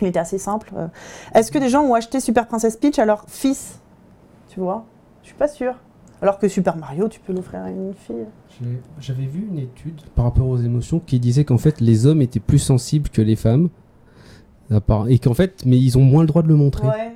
il 0.00 0.08
était 0.08 0.18
assez 0.18 0.38
simple. 0.38 0.70
euh, 0.76 0.86
Est-ce 1.34 1.50
que 1.52 1.58
des 1.58 1.68
gens 1.68 1.82
ont 1.82 1.94
acheté 1.94 2.20
Super 2.20 2.46
Princess 2.46 2.76
Peach 2.76 2.98
à 2.98 3.04
leur 3.04 3.24
fils 3.28 3.78
Tu 4.48 4.60
vois? 4.60 4.84
Je 5.22 5.28
suis 5.28 5.36
pas 5.36 5.48
sûre. 5.48 5.74
Alors 6.22 6.38
que 6.38 6.48
Super 6.48 6.76
Mario, 6.76 7.08
tu 7.08 7.20
peux 7.20 7.32
l'offrir 7.32 7.62
à 7.62 7.70
une 7.70 7.92
fille. 7.94 8.24
J'avais 9.00 9.26
vu 9.26 9.46
une 9.50 9.58
étude 9.58 10.00
par 10.14 10.24
rapport 10.24 10.46
aux 10.46 10.58
émotions 10.58 11.00
qui 11.00 11.18
disait 11.20 11.44
qu'en 11.44 11.58
fait 11.58 11.80
les 11.80 12.06
hommes 12.06 12.22
étaient 12.22 12.40
plus 12.40 12.58
sensibles 12.60 13.08
que 13.10 13.20
les 13.22 13.36
femmes. 13.36 13.68
Et 15.08 15.18
qu'en 15.18 15.34
fait, 15.34 15.62
mais 15.66 15.78
ils 15.78 15.98
ont 15.98 16.02
moins 16.02 16.22
le 16.22 16.26
droit 16.28 16.42
de 16.42 16.48
le 16.48 16.56
montrer. 16.56 16.86
Ouais. 16.88 17.14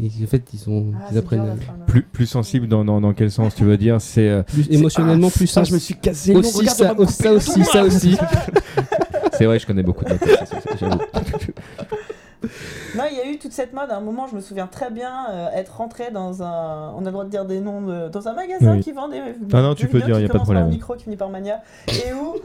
Et 0.00 0.08
qu'en 0.08 0.26
fait, 0.26 0.42
ils, 0.52 0.68
ont, 0.70 0.92
Ah, 0.96 1.06
ils 1.08 1.12
c'est 1.14 1.18
apprennent 1.18 1.56
Plus, 1.86 2.02
plus 2.02 2.26
sensible 2.26 2.68
dans, 2.68 2.84
dans, 2.84 3.00
dans 3.00 3.12
quel 3.14 3.30
sens 3.30 3.54
tu 3.54 3.64
veux 3.64 3.76
dire? 3.76 4.00
C'est 4.00 4.28
euh, 4.28 4.42
plus, 4.42 4.68
émotionnellement 4.70 5.28
plus 5.30 5.56
ah, 5.56 5.64
je 5.64 5.74
me 5.74 5.78
suis 5.78 5.94
cassé 5.94 6.34
aussi, 6.34 6.58
regarde, 6.58 6.76
ça, 6.76 6.94
on 6.96 7.02
m'a 7.02 7.06
ça 7.08 7.32
aussi, 7.32 7.64
ça 7.64 7.82
aussi. 7.84 8.16
C'est 9.38 9.46
vrai, 9.46 9.58
je 9.58 9.66
connais 9.66 9.82
beaucoup 9.82 10.04
de 10.04 10.10
j'avoue. 10.80 10.98
Non, 12.96 13.04
il 13.10 13.16
y 13.16 13.20
a 13.20 13.26
eu 13.26 13.38
toute 13.38 13.52
cette 13.52 13.72
mode. 13.72 13.90
À 13.90 13.96
un 13.96 14.00
moment, 14.00 14.26
je 14.28 14.36
me 14.36 14.40
souviens 14.40 14.66
très 14.68 14.90
bien 14.90 15.26
euh, 15.30 15.48
être 15.54 15.76
rentré 15.76 16.10
dans 16.12 16.42
un. 16.42 16.92
On 16.96 17.00
a 17.02 17.06
le 17.06 17.10
droit 17.10 17.24
de 17.24 17.30
dire 17.30 17.44
des 17.44 17.60
noms 17.60 17.82
de- 17.82 18.08
dans 18.08 18.28
un 18.28 18.32
magasin 18.32 18.74
Oui. 18.74 18.80
qui 18.80 18.92
vend 18.92 19.08
des. 19.08 19.20
Ah 19.52 19.60
non, 19.60 19.74
tu 19.74 19.88
peux 19.88 20.00
dire, 20.00 20.16
qui 20.16 20.22
y 20.22 20.24
a 20.24 20.28
pas 20.28 20.34
de 20.34 20.38
par 20.38 20.40
un 20.42 20.44
problème. 20.44 20.68
micro 20.68 20.94
qui 20.94 21.04
finit 21.04 21.16
par 21.16 21.28
Mania. 21.30 21.60
Et 21.88 22.12
où 22.12 22.36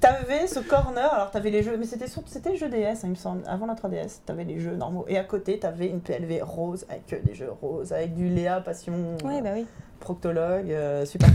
t'avais 0.00 0.46
ce 0.48 0.58
corner. 0.58 1.12
Alors 1.14 1.30
t'avais 1.30 1.50
les 1.50 1.62
jeux, 1.62 1.76
mais 1.78 1.86
c'était 1.86 2.08
surtout 2.08 2.28
c'était 2.28 2.56
jeux 2.56 2.68
DS, 2.68 2.74
hein, 2.88 2.94
il 3.04 3.10
me 3.10 3.14
semble. 3.14 3.42
Avant 3.46 3.66
la 3.66 3.74
3DS, 3.74 4.20
t'avais 4.26 4.44
les 4.44 4.58
jeux 4.58 4.74
normaux. 4.74 5.04
Et 5.08 5.16
à 5.16 5.24
côté, 5.24 5.58
t'avais 5.60 5.86
une 5.86 6.00
PLV 6.00 6.42
rose 6.42 6.84
avec 6.90 7.06
que 7.06 7.16
des 7.16 7.34
jeux 7.34 7.50
roses, 7.62 7.92
avec 7.92 8.14
du 8.14 8.28
Léa 8.28 8.60
Passion, 8.60 8.94
Oui, 9.24 9.40
bah 9.42 9.50
oui. 9.54 9.64
Proctologue, 10.00 10.70
euh, 10.70 11.06
Super. 11.06 11.28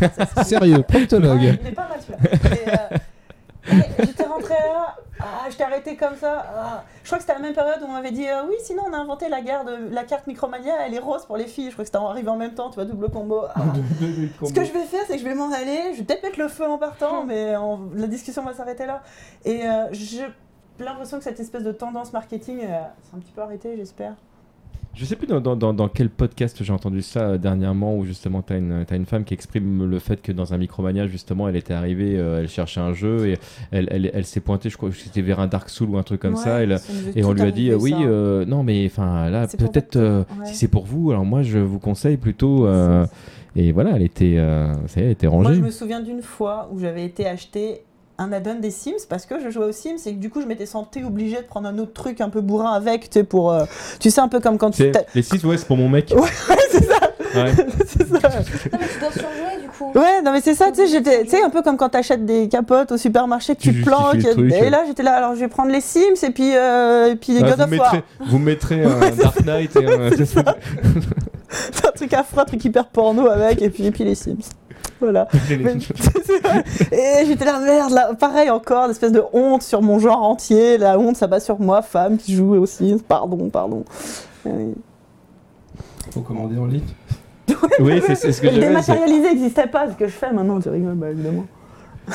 Sérieux, 0.45 0.83
proctologue. 0.83 1.39
Ouais, 1.39 1.59
il 1.61 1.67
est 1.67 1.71
pas 1.71 1.87
mal 1.87 1.97
celui-là. 2.01 2.89
J'étais 3.99 4.23
rentrée 4.23 4.53
là, 4.53 4.97
ah, 5.19 5.47
je 5.49 5.55
t'ai 5.55 5.63
arrêté 5.63 5.95
comme 5.95 6.15
ça. 6.15 6.45
ah. 6.55 6.83
Je 7.03 7.07
crois 7.07 7.17
que 7.17 7.23
c'était 7.23 7.33
à 7.33 7.39
la 7.39 7.41
même 7.41 7.53
période 7.53 7.79
où 7.81 7.85
on 7.85 7.93
m'avait 7.93 8.11
dit 8.11 8.27
euh, 8.27 8.43
oui, 8.47 8.55
sinon 8.63 8.83
on 8.89 8.93
a 8.93 8.97
inventé 8.97 9.29
la, 9.29 9.41
guerre 9.41 9.65
de, 9.65 9.89
la 9.91 10.03
carte 10.03 10.25
Micromania, 10.27 10.85
elle 10.85 10.93
est 10.93 10.99
rose 10.99 11.25
pour 11.25 11.37
les 11.37 11.45
filles. 11.47 11.67
Je 11.67 11.73
crois 11.73 11.83
que 11.83 11.87
c'était 11.91 11.97
arrivé 12.03 12.29
en 12.29 12.37
même 12.37 12.55
temps, 12.55 12.69
tu 12.69 12.75
vois, 12.75 12.85
double 12.85 13.09
combo. 13.09 13.43
Ah. 13.53 13.61
Ce 14.45 14.53
que 14.53 14.63
je 14.63 14.71
vais 14.73 14.83
faire, 14.83 15.03
c'est 15.05 15.13
que 15.13 15.19
je 15.19 15.25
vais 15.25 15.35
m'en 15.35 15.51
aller, 15.51 15.93
je 15.93 15.99
vais 15.99 16.03
peut-être 16.05 16.23
mettre 16.23 16.39
le 16.39 16.47
feu 16.47 16.65
en 16.67 16.77
partant, 16.77 17.23
mais 17.23 17.55
on- 17.55 17.89
la 17.95 18.07
discussion 18.07 18.43
va 18.43 18.53
s'arrêter 18.53 18.85
là. 18.85 19.03
Et 19.45 19.67
euh, 19.67 19.87
j'ai 19.91 20.25
l'impression 20.79 21.17
que 21.17 21.23
cette 21.23 21.39
espèce 21.39 21.63
de 21.63 21.71
tendance 21.71 22.13
marketing, 22.13 22.61
euh, 22.63 22.81
c'est 23.03 23.15
un 23.15 23.19
petit 23.19 23.31
peu 23.31 23.41
arrêté, 23.41 23.75
j'espère. 23.77 24.13
Je 24.93 25.05
sais 25.05 25.15
plus 25.15 25.25
dans, 25.25 25.39
dans, 25.39 25.55
dans, 25.55 25.73
dans 25.73 25.87
quel 25.87 26.09
podcast 26.09 26.57
j'ai 26.61 26.73
entendu 26.73 27.01
ça 27.01 27.21
euh, 27.21 27.37
dernièrement 27.37 27.95
où 27.97 28.03
justement 28.05 28.41
tu 28.41 28.53
as 28.53 28.57
une, 28.57 28.83
t'as 28.85 28.97
une 28.97 29.05
femme 29.05 29.23
qui 29.23 29.33
exprime 29.33 29.85
le 29.89 29.99
fait 29.99 30.21
que 30.21 30.31
dans 30.33 30.53
un 30.53 30.57
Micromania 30.57 31.07
justement 31.07 31.47
elle 31.47 31.55
était 31.55 31.73
arrivée, 31.73 32.17
euh, 32.19 32.41
elle 32.41 32.49
cherchait 32.49 32.81
un 32.81 32.93
jeu 32.93 33.27
et 33.27 33.37
elle, 33.71 33.87
elle, 33.89 34.11
elle 34.13 34.25
s'est 34.25 34.41
pointée, 34.41 34.69
je 34.69 34.75
crois 34.77 34.89
que 34.89 34.95
c'était 34.95 35.21
vers 35.21 35.39
un 35.39 35.47
Dark 35.47 35.69
Soul 35.69 35.89
ou 35.91 35.97
un 35.97 36.03
truc 36.03 36.19
comme 36.21 36.35
ça. 36.35 36.61
Elle, 36.61 36.77
et 37.15 37.23
on 37.23 37.31
lui 37.33 37.41
a 37.41 37.51
dit 37.51 37.71
euh, 37.71 37.77
oui, 37.79 37.93
euh, 38.01 38.45
non 38.45 38.63
mais 38.63 38.85
enfin 38.85 39.29
là 39.29 39.47
peut-être 39.47 39.95
euh, 39.95 40.19
ouais. 40.39 40.45
si 40.45 40.55
c'est 40.55 40.67
pour 40.67 40.85
vous, 40.85 41.11
alors 41.11 41.23
moi 41.25 41.41
je 41.41 41.57
vous 41.59 41.79
conseille 41.79 42.17
plutôt. 42.17 42.67
euh, 42.67 43.05
et 43.55 43.73
voilà, 43.73 43.91
elle 43.97 44.01
était, 44.03 44.35
euh, 44.37 44.73
ça 44.87 45.01
y 45.01 45.03
est, 45.03 45.05
elle 45.07 45.11
était 45.11 45.27
Moi, 45.27 45.43
rangée. 45.43 45.55
je 45.55 45.61
me 45.61 45.71
souviens 45.71 45.99
d'une 45.99 46.21
fois 46.21 46.69
où 46.71 46.79
j'avais 46.79 47.03
été 47.03 47.27
acheter 47.27 47.81
un 48.21 48.31
add-on 48.31 48.59
des 48.59 48.71
Sims 48.71 49.05
parce 49.09 49.25
que 49.25 49.39
je 49.43 49.49
jouais 49.49 49.65
aux 49.65 49.71
Sims 49.71 49.97
et 50.05 50.13
que 50.13 50.19
du 50.19 50.29
coup, 50.29 50.41
je 50.41 50.45
m'étais 50.47 50.65
sentie 50.65 51.03
obligée 51.03 51.37
de 51.37 51.41
prendre 51.47 51.67
un 51.67 51.77
autre 51.79 51.93
truc 51.93 52.21
un 52.21 52.29
peu 52.29 52.41
bourrin 52.41 52.73
avec, 52.73 53.09
tu 53.09 53.19
sais, 53.19 53.23
pour. 53.23 53.51
euh, 53.51 53.65
tu 53.99 54.09
sais, 54.11 54.21
un 54.21 54.27
peu 54.27 54.39
comme 54.39 54.57
quand 54.57 54.71
tu. 54.71 54.91
Les 55.15 55.21
6 55.23 55.43
ouais 55.45 55.57
c'est 55.57 55.67
pour 55.67 55.77
mon 55.77 55.89
mec. 55.89 56.13
Ouais, 56.21 56.57
c'est 56.71 56.83
ça, 56.85 56.99
Ouais. 57.33 57.51
c'est 57.87 58.07
ça. 58.07 58.29
Non, 58.29 58.77
mais 58.79 58.87
tu 58.87 58.99
dois 58.99 59.11
surjouer 59.11 59.61
du 59.61 59.67
coup. 59.69 59.91
Ouais, 59.97 60.21
non 60.21 60.31
mais 60.33 60.41
c'est 60.41 60.53
ça, 60.53 60.69
tu 60.69 60.75
sais, 60.75 60.87
j'étais, 60.87 61.23
tu 61.23 61.29
sais, 61.29 61.41
un 61.43 61.49
peu 61.49 61.61
comme 61.61 61.77
quand 61.77 61.89
t'achètes 61.89 62.25
des 62.25 62.47
capotes 62.49 62.91
au 62.91 62.97
supermarché 62.97 63.55
que 63.55 63.61
Tu 63.61 63.73
planques. 63.81 64.15
et 64.25 64.69
là, 64.69 64.83
j'étais 64.85 65.03
là, 65.03 65.13
alors 65.15 65.35
je 65.35 65.39
vais 65.39 65.47
prendre 65.47 65.71
les 65.71 65.79
Sims 65.81 66.23
et 66.23 66.31
puis, 66.31 66.55
euh, 66.55 67.11
et 67.11 67.15
puis 67.15 67.33
les 67.33 67.43
Ah, 67.43 67.55
God 67.55 67.67
vous, 67.67 67.73
of 67.73 67.79
War. 67.79 67.93
mettrez, 67.93 68.03
vous 68.27 68.37
mettrez 68.39 68.83
un 68.83 69.11
Dark 69.11 69.45
Knight 69.45 69.75
et 69.77 69.85
un... 69.85 70.09
C'est 71.49 71.85
un 71.87 71.91
truc 71.91 72.13
affreux, 72.13 72.39
un 72.41 72.45
truc 72.45 72.63
hyper 72.63 72.87
porno 72.87 73.27
avec, 73.27 73.61
et 73.61 73.69
puis, 73.69 73.85
et 73.85 73.91
puis 73.91 74.03
les 74.03 74.15
Sims. 74.15 74.37
Voilà. 75.01 75.27
Mais- 75.49 75.75
et 76.91 77.25
j'étais 77.25 77.45
là, 77.45 77.59
merde, 77.59 77.91
là, 77.91 78.11
pareil 78.13 78.49
encore, 78.49 78.87
l'espèce 78.87 79.11
de 79.11 79.23
honte 79.33 79.63
sur 79.63 79.81
mon 79.81 79.99
genre 79.99 80.21
entier. 80.23 80.77
La 80.77 80.97
honte, 80.99 81.15
ça 81.17 81.27
bat 81.27 81.39
sur 81.39 81.59
moi, 81.59 81.81
femme 81.81 82.17
qui 82.17 82.33
joue 82.35 82.55
aussi. 82.55 83.01
Pardon, 83.07 83.49
pardon. 83.49 83.83
Oui. 84.45 84.75
Faut 86.11 86.21
commander 86.21 86.57
en 86.57 86.65
ligne. 86.65 86.81
oui, 87.79 88.01
c'est 88.05 88.31
ce 88.31 88.41
que 88.41 88.47
Le 88.47 88.53
j'avais. 88.53 88.67
dématérialisé 88.67 89.29
n'existait 89.29 89.67
pas, 89.67 89.89
ce 89.89 89.95
que 89.95 90.05
je 90.07 90.11
fais 90.13 90.31
maintenant, 90.31 90.59
tu 90.59 90.69
rigoles, 90.69 90.93
bah 90.95 91.09
évidemment. 91.09 91.45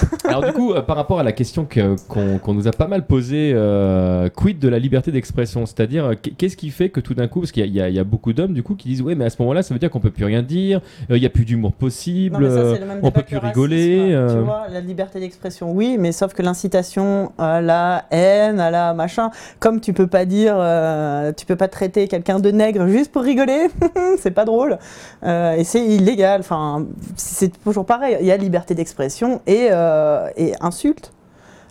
Alors 0.29 0.45
du 0.45 0.53
coup, 0.53 0.73
euh, 0.73 0.83
par 0.83 0.97
rapport 0.97 1.19
à 1.21 1.23
la 1.23 1.33
question 1.33 1.65
que- 1.65 1.97
qu'on 2.09 2.39
qu'on 2.39 2.55
nous 2.55 2.69
a 2.69 2.73
pas 2.73 2.87
mal 2.87 3.07
posée, 3.07 3.53
euh, 3.55 4.29
quid 4.29 4.59
de 4.59 4.69
la 4.69 4.79
liberté 4.79 5.11
d'expression? 5.13 5.67
C'est-à-dire, 5.67 6.05
euh, 6.07 6.15
qu'est-ce 6.39 6.57
qui 6.57 6.71
fait 6.71 6.89
que 6.91 7.01
tout 7.01 7.15
d'un 7.15 7.29
coup, 7.29 7.41
parce 7.41 7.53
qu'il 7.53 7.63
y, 7.63 7.65
a- 7.65 7.69
il 7.69 7.75
y 7.75 7.81
a- 7.81 7.89
il 7.89 7.95
y 7.95 7.99
a 7.99 8.05
beaucoup 8.05 8.33
d'hommes 8.33 8.53
du 8.53 8.63
coup 8.63 8.75
qui 8.75 8.89
disent, 8.89 9.03
ouais, 9.03 9.15
mais 9.15 9.25
à 9.25 9.31
ce 9.31 9.37
moment-là, 9.41 9.63
ça 9.63 9.73
veut 9.75 9.81
dire 9.81 9.91
qu'on 9.91 10.01
peut 10.01 10.11
plus 10.11 10.25
rien 10.25 10.43
dire, 10.43 10.81
euh, 11.11 11.17
il 11.17 11.23
y 11.23 11.27
a 11.27 11.31
plus 11.31 11.45
d'humour 11.45 11.73
possible, 11.73 12.35
Non, 12.37 12.41
mais 12.41 12.49
ça, 12.51 12.75
c'est 12.75 12.81
le 12.81 12.87
même 12.87 12.99
on 13.03 13.09
débat 13.09 13.11
peut 13.13 13.23
que 13.23 13.27
plus 13.27 13.35
le 13.41 13.47
rigoler. 13.47 14.13
euh, 14.13 14.35
Tu 14.39 14.45
vois, 14.45 14.67
la 14.73 14.81
liberté 14.81 15.21
d'expression, 15.21 15.73
oui, 15.73 15.97
mais 15.99 16.13
sauf 16.13 16.35
que 16.35 16.43
l'incitation 16.43 17.33
à 17.39 17.61
la 17.61 18.05
haine, 18.11 18.61
à 18.61 18.71
la 18.71 18.95
machin, 18.95 19.31
comme 19.61 19.81
tu 19.81 19.93
peux 19.93 20.07
pas 20.07 20.25
dire, 20.25 20.55
euh, 20.59 21.33
tu 21.37 21.47
peux 21.47 21.57
pas 21.57 21.69
traiter 21.69 22.09
quelqu'un 22.09 22.39
de 22.41 22.51
nègre 22.51 22.87
juste 22.89 23.13
pour 23.13 23.23
rigoler, 23.23 23.67
c'est 24.19 24.31
pas 24.33 24.45
drôle, 24.45 24.79
Euh, 25.25 25.55
et 25.57 25.65
c'est 25.65 25.85
illégal. 25.85 26.41
Enfin, 26.41 26.85
c'est 27.17 27.51
toujours 27.63 27.85
pareil. 27.87 28.17
Il 28.21 28.27
y 28.27 28.33
a 28.33 28.37
liberté 28.37 28.75
d'expression 28.75 29.41
et, 29.47 29.69
euh, 29.71 29.86
et 30.37 30.53
insulte. 30.61 31.13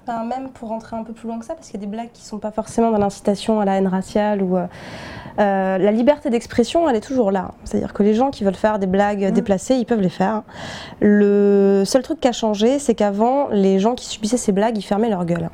Enfin, 0.08 0.24
même 0.24 0.50
pour 0.50 0.70
rentrer 0.70 0.96
un 0.96 1.04
peu 1.04 1.14
plus 1.14 1.28
loin 1.28 1.40
que 1.40 1.46
ça, 1.46 1.56
parce 1.56 1.68
qu'il 1.68 1.80
y 1.80 1.84
a 1.84 1.86
des 1.86 1.92
blagues 1.92 2.12
qui 2.14 2.24
sont 2.24 2.38
pas 2.38 2.52
forcément 2.52 2.92
dans 2.92 3.00
l'incitation 3.00 3.60
à 3.60 3.66
la 3.66 3.78
haine 3.78 3.88
raciale 3.88 4.44
ou 4.44 4.56
euh, 4.56 4.68
euh, 5.40 5.78
la 5.80 5.92
liberté 5.92 6.30
d'expression, 6.30 6.88
elle 6.88 6.96
est 6.96 7.02
toujours 7.02 7.32
là. 7.32 7.52
C'est-à-dire 7.64 7.92
que 7.92 8.04
les 8.04 8.14
gens 8.14 8.30
qui 8.30 8.44
veulent 8.44 8.54
faire 8.54 8.78
des 8.78 8.86
blagues 8.86 9.24
Mm. 9.24 9.32
déplacées, 9.32 9.76
ils 9.76 9.86
peuvent 9.86 10.02
les 10.02 10.10
faire. 10.10 10.44
Le 11.00 11.84
seul 11.88 12.04
truc 12.04 12.20
qui 12.20 12.28
a 12.28 12.32
changé, 12.32 12.78
c'est 12.78 12.94
qu'avant, 12.94 13.48
les 13.50 13.80
gens 13.80 13.96
qui 13.96 14.06
subissaient 14.06 14.38
ces 14.38 14.52
blagues, 14.52 14.78
ils 14.78 14.84
fermaient 14.84 15.10
leur 15.10 15.26
gueule. 15.26 15.50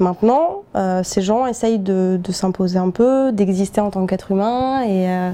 Maintenant, 0.00 0.62
euh, 0.74 1.02
ces 1.04 1.22
gens 1.22 1.46
essayent 1.46 1.78
de, 1.78 2.18
de 2.20 2.32
s'imposer 2.32 2.78
un 2.78 2.90
peu, 2.90 3.30
d'exister 3.30 3.80
en 3.80 3.90
tant 3.90 4.04
qu'être 4.06 4.32
humain 4.32 4.82
et 4.82 5.08
euh, 5.08 5.30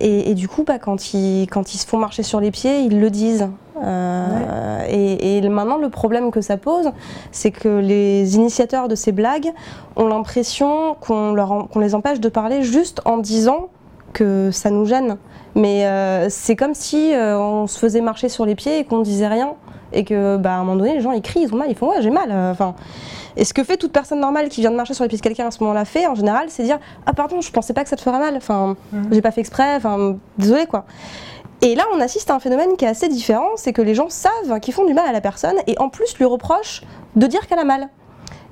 et, 0.00 0.30
et 0.30 0.34
du 0.34 0.46
coup, 0.46 0.62
bah, 0.62 0.78
quand, 0.78 1.12
ils, 1.12 1.48
quand 1.50 1.74
ils 1.74 1.78
se 1.78 1.86
font 1.86 1.98
marcher 1.98 2.22
sur 2.22 2.38
les 2.40 2.52
pieds, 2.52 2.82
ils 2.82 3.00
le 3.00 3.10
disent. 3.10 3.48
Euh, 3.82 4.84
et, 4.88 5.38
et 5.38 5.48
maintenant, 5.48 5.78
le 5.78 5.88
problème 5.88 6.30
que 6.30 6.40
ça 6.40 6.56
pose, 6.56 6.90
c'est 7.32 7.50
que 7.50 7.68
les 7.68 8.36
initiateurs 8.36 8.88
de 8.88 8.94
ces 8.94 9.12
blagues 9.12 9.52
ont 9.96 10.06
l'impression 10.06 10.96
qu'on 11.00 11.68
les 11.76 11.94
empêche 11.94 12.20
de 12.20 12.28
parler 12.28 12.62
juste 12.62 13.00
en 13.04 13.18
disant 13.18 13.68
que 14.12 14.50
ça 14.50 14.70
nous 14.70 14.86
gêne. 14.86 15.16
Mais 15.54 15.86
euh, 15.86 16.28
c'est 16.28 16.56
comme 16.56 16.74
si 16.74 17.14
euh, 17.14 17.38
on 17.38 17.66
se 17.66 17.78
faisait 17.78 18.00
marcher 18.00 18.28
sur 18.28 18.46
les 18.46 18.54
pieds 18.54 18.78
et 18.78 18.84
qu'on 18.84 19.00
disait 19.00 19.28
rien. 19.28 19.54
Et 19.92 20.04
que, 20.04 20.36
bah, 20.36 20.52
à 20.52 20.56
un 20.56 20.64
moment 20.64 20.76
donné, 20.76 20.94
les 20.94 21.00
gens 21.00 21.12
ils 21.12 21.22
crient, 21.22 21.44
ils 21.44 21.54
ont 21.54 21.56
mal, 21.56 21.70
ils 21.70 21.74
font 21.74 21.88
ouais, 21.88 22.02
j'ai 22.02 22.10
mal. 22.10 22.30
Enfin, 22.30 22.74
et 23.38 23.44
ce 23.44 23.54
que 23.54 23.62
fait 23.62 23.76
toute 23.76 23.92
personne 23.92 24.20
normale 24.20 24.48
qui 24.48 24.60
vient 24.60 24.72
de 24.72 24.76
marcher 24.76 24.94
sur 24.94 25.04
les 25.04 25.08
pieds 25.08 25.16
de 25.16 25.22
quelqu'un 25.22 25.46
à 25.46 25.50
ce 25.50 25.62
moment-là 25.62 25.84
fait, 25.84 26.06
en 26.08 26.16
général, 26.16 26.46
c'est 26.48 26.64
dire 26.64 26.78
ah 27.06 27.14
pardon, 27.14 27.40
je 27.40 27.50
pensais 27.52 27.72
pas 27.72 27.84
que 27.84 27.88
ça 27.88 27.96
te 27.96 28.02
ferait 28.02 28.18
mal. 28.18 28.34
Enfin, 28.36 28.76
j'ai 29.12 29.22
pas 29.22 29.30
fait 29.30 29.40
exprès. 29.40 29.76
Enfin, 29.76 30.16
désolé 30.36 30.66
quoi. 30.66 30.84
Et 31.62 31.74
là, 31.74 31.84
on 31.94 32.00
assiste 32.00 32.30
à 32.30 32.34
un 32.34 32.38
phénomène 32.38 32.76
qui 32.76 32.84
est 32.84 32.88
assez 32.88 33.08
différent, 33.08 33.48
c'est 33.56 33.72
que 33.72 33.82
les 33.82 33.94
gens 33.94 34.08
savent 34.10 34.60
qu'ils 34.60 34.74
font 34.74 34.84
du 34.86 34.94
mal 34.94 35.06
à 35.08 35.12
la 35.12 35.20
personne 35.20 35.56
et 35.66 35.76
en 35.78 35.88
plus 35.88 36.16
lui 36.18 36.24
reprochent 36.24 36.82
de 37.16 37.26
dire 37.26 37.46
qu'elle 37.48 37.58
a 37.58 37.64
mal. 37.64 37.88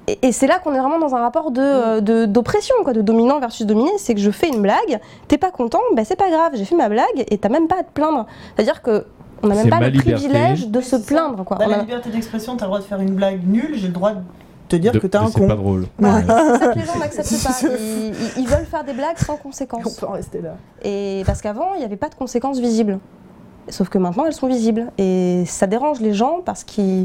Et, 0.08 0.18
et 0.28 0.32
c'est 0.32 0.46
là 0.46 0.58
qu'on 0.58 0.72
est 0.74 0.78
vraiment 0.78 0.98
dans 0.98 1.14
un 1.14 1.20
rapport 1.20 1.50
de, 1.52 1.60
euh, 1.60 2.00
de- 2.00 2.26
d'oppression, 2.26 2.74
quoi, 2.82 2.92
de 2.92 3.02
dominant 3.02 3.38
versus 3.38 3.64
dominé. 3.66 3.90
C'est 3.98 4.14
que 4.14 4.20
je 4.20 4.30
fais 4.30 4.48
une 4.48 4.60
blague, 4.62 5.00
t'es 5.28 5.38
pas 5.38 5.50
content, 5.50 5.80
ben 5.94 6.04
c'est 6.04 6.16
pas 6.16 6.30
grave, 6.30 6.52
j'ai 6.54 6.64
fait 6.64 6.74
ma 6.76 6.88
blague 6.88 7.24
et 7.28 7.38
t'as 7.38 7.48
même 7.48 7.68
pas 7.68 7.80
à 7.80 7.82
te 7.84 7.92
plaindre. 7.92 8.26
C'est-à-dire 8.56 8.82
que 8.82 9.06
on 9.42 9.48
n'a 9.48 9.54
même 9.54 9.68
pas 9.68 9.80
le 9.80 9.88
liberté. 9.88 10.12
privilège 10.12 10.68
de 10.68 10.78
Oui, 10.78 10.84
se 10.84 10.96
plaindre. 10.96 11.44
Quoi. 11.44 11.58
Dans 11.58 11.66
On 11.66 11.68
la 11.68 11.76
a- 11.78 11.80
liberté 11.82 12.10
d'expression, 12.10 12.56
t'as 12.56 12.64
le 12.64 12.68
droit 12.70 12.78
de 12.80 12.84
faire 12.84 13.00
une 13.00 13.14
blague 13.14 13.46
nulle, 13.46 13.74
j'ai 13.74 13.88
le 13.88 13.92
droit 13.92 14.12
de 14.12 14.18
te 14.68 14.76
dire 14.76 14.92
de- 14.92 14.98
que 14.98 15.06
t'es 15.06 15.16
un 15.18 15.28
c'est 15.28 15.40
con. 15.40 15.46
pas 15.48 15.54
drôle. 15.56 15.86
Bah, 15.98 16.14
c'est 16.20 16.26
ça 16.58 16.68
que 16.72 16.78
les 16.78 16.84
gens 16.84 16.98
n'acceptent 16.98 17.42
pas. 17.44 17.68
Ils, 17.78 18.06
ils- 18.06 18.42
ils 18.42 18.48
veulent 18.48 18.66
faire 18.66 18.84
des 18.84 18.92
blagues 18.92 19.18
sans 19.18 19.34
On 19.34 19.36
conséquences. 19.36 19.96
peut 19.96 20.06
en 20.06 20.12
rester 20.12 20.40
là. 20.40 20.56
Et 20.82 21.22
parce 21.26 21.40
qu'avant, 21.42 21.74
il 21.74 21.78
n'y 21.78 21.84
avait 21.84 21.96
pas 21.96 22.08
de 22.08 22.14
conséquences 22.14 22.58
visibles. 22.58 22.98
Sauf 23.68 23.88
que 23.88 23.98
maintenant, 23.98 24.24
elles 24.26 24.32
sont 24.32 24.46
visibles. 24.48 24.86
Et 24.98 25.44
ça 25.46 25.66
dérange 25.66 26.00
les 26.00 26.14
gens 26.14 26.40
parce 26.44 26.64
que 26.64 27.04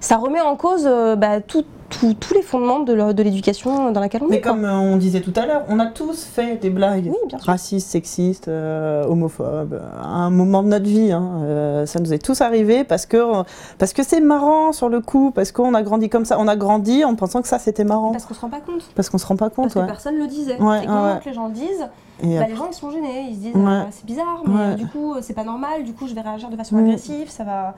ça 0.00 0.16
remet 0.16 0.40
en 0.40 0.56
cause 0.56 0.84
euh, 0.86 1.16
bah, 1.16 1.40
tout- 1.40 1.64
tout- 1.90 2.14
tous 2.14 2.32
les 2.34 2.42
fondements 2.42 2.80
de, 2.80 2.94
l'éducation 3.22 3.90
dans 3.92 4.00
laquelle 4.00 4.22
on 4.22 4.28
Mais 4.28 4.36
est. 4.36 4.40
quoi. 4.40 4.52
comme 4.52 4.64
euh, 4.64 4.72
on 4.78 4.96
disait 4.96 5.20
tout 5.20 5.32
à 5.36 5.44
l'heure, 5.44 5.64
on 5.68 5.78
a 5.78 5.86
tous 5.86 6.24
fait 6.24 6.56
des 6.56 6.70
blagues 6.70 7.06
Oui, 7.06 7.36
racistes, 7.42 7.88
sexistes, 7.90 8.48
euh, 8.48 9.04
homophobes, 9.04 9.74
euh, 9.74 9.80
à 10.02 10.06
un 10.06 10.30
moment 10.30 10.62
de 10.62 10.68
notre 10.68 10.86
vie. 10.86 11.12
hein. 11.12 11.42
Euh, 11.42 11.86
ça 11.86 12.00
nous 12.00 12.12
est 12.14 12.18
tous 12.24 12.40
arrivé 12.40 12.84
parce 12.84 13.04
que 13.06 13.42
parce 13.78 13.92
que 13.92 14.02
c'est 14.02 14.20
marrant 14.20 14.72
sur 14.72 14.88
le 14.88 15.00
coup, 15.00 15.30
parce 15.30 15.52
qu'on 15.52 15.74
a 15.74 15.82
grandi 15.82 16.08
comme 16.08 16.24
ça. 16.24 16.38
On 16.38 16.48
a 16.48 16.56
grandi 16.56 17.04
en 17.04 17.14
pensant 17.16 17.42
que 17.42 17.48
ça 17.48 17.58
c'était 17.58 17.84
marrant, 17.84 18.12
Parce 18.12 18.24
qu'on 18.24 18.34
se 18.34 18.40
rend 18.40 18.48
pas 18.50 18.60
compte. 18.60 18.82
parce 18.94 19.10
qu'on 19.10 19.18
se 19.18 19.26
rend 19.26 19.36
pas 19.36 19.50
compte. 19.50 19.64
Parce 19.64 19.74
que 19.74 19.78
ouais. 19.80 19.86
personne 19.86 20.16
le 20.16 20.26
disait. 20.26 20.60
Ouais, 20.60 20.84
et 20.84 20.86
quand 20.86 21.04
ouais, 21.14 21.18
que 21.20 21.28
les 21.28 21.34
gens 21.34 21.48
le 21.48 21.54
disent, 21.54 21.86
Et 22.22 22.38
bah, 22.38 22.46
les 22.48 22.54
gens 22.56 22.66
ils 22.70 22.74
sont 22.74 22.90
gênés. 22.90 23.26
Ils 23.30 23.34
se 23.36 23.40
disent 23.40 23.54
ah, 23.66 23.86
c'est 23.90 24.06
bizarre, 24.06 24.42
mais 24.46 24.74
du 24.76 24.86
coup 24.86 25.14
c'est 25.20 25.34
pas 25.34 25.44
normal. 25.44 25.84
Du 25.84 25.92
coup 25.92 26.06
je 26.06 26.14
vais 26.14 26.20
réagir 26.20 26.48
de 26.50 26.56
façon 26.56 26.76
Mm. 26.76 26.84
agressive. 26.84 27.30
Ça 27.30 27.44
va. 27.44 27.74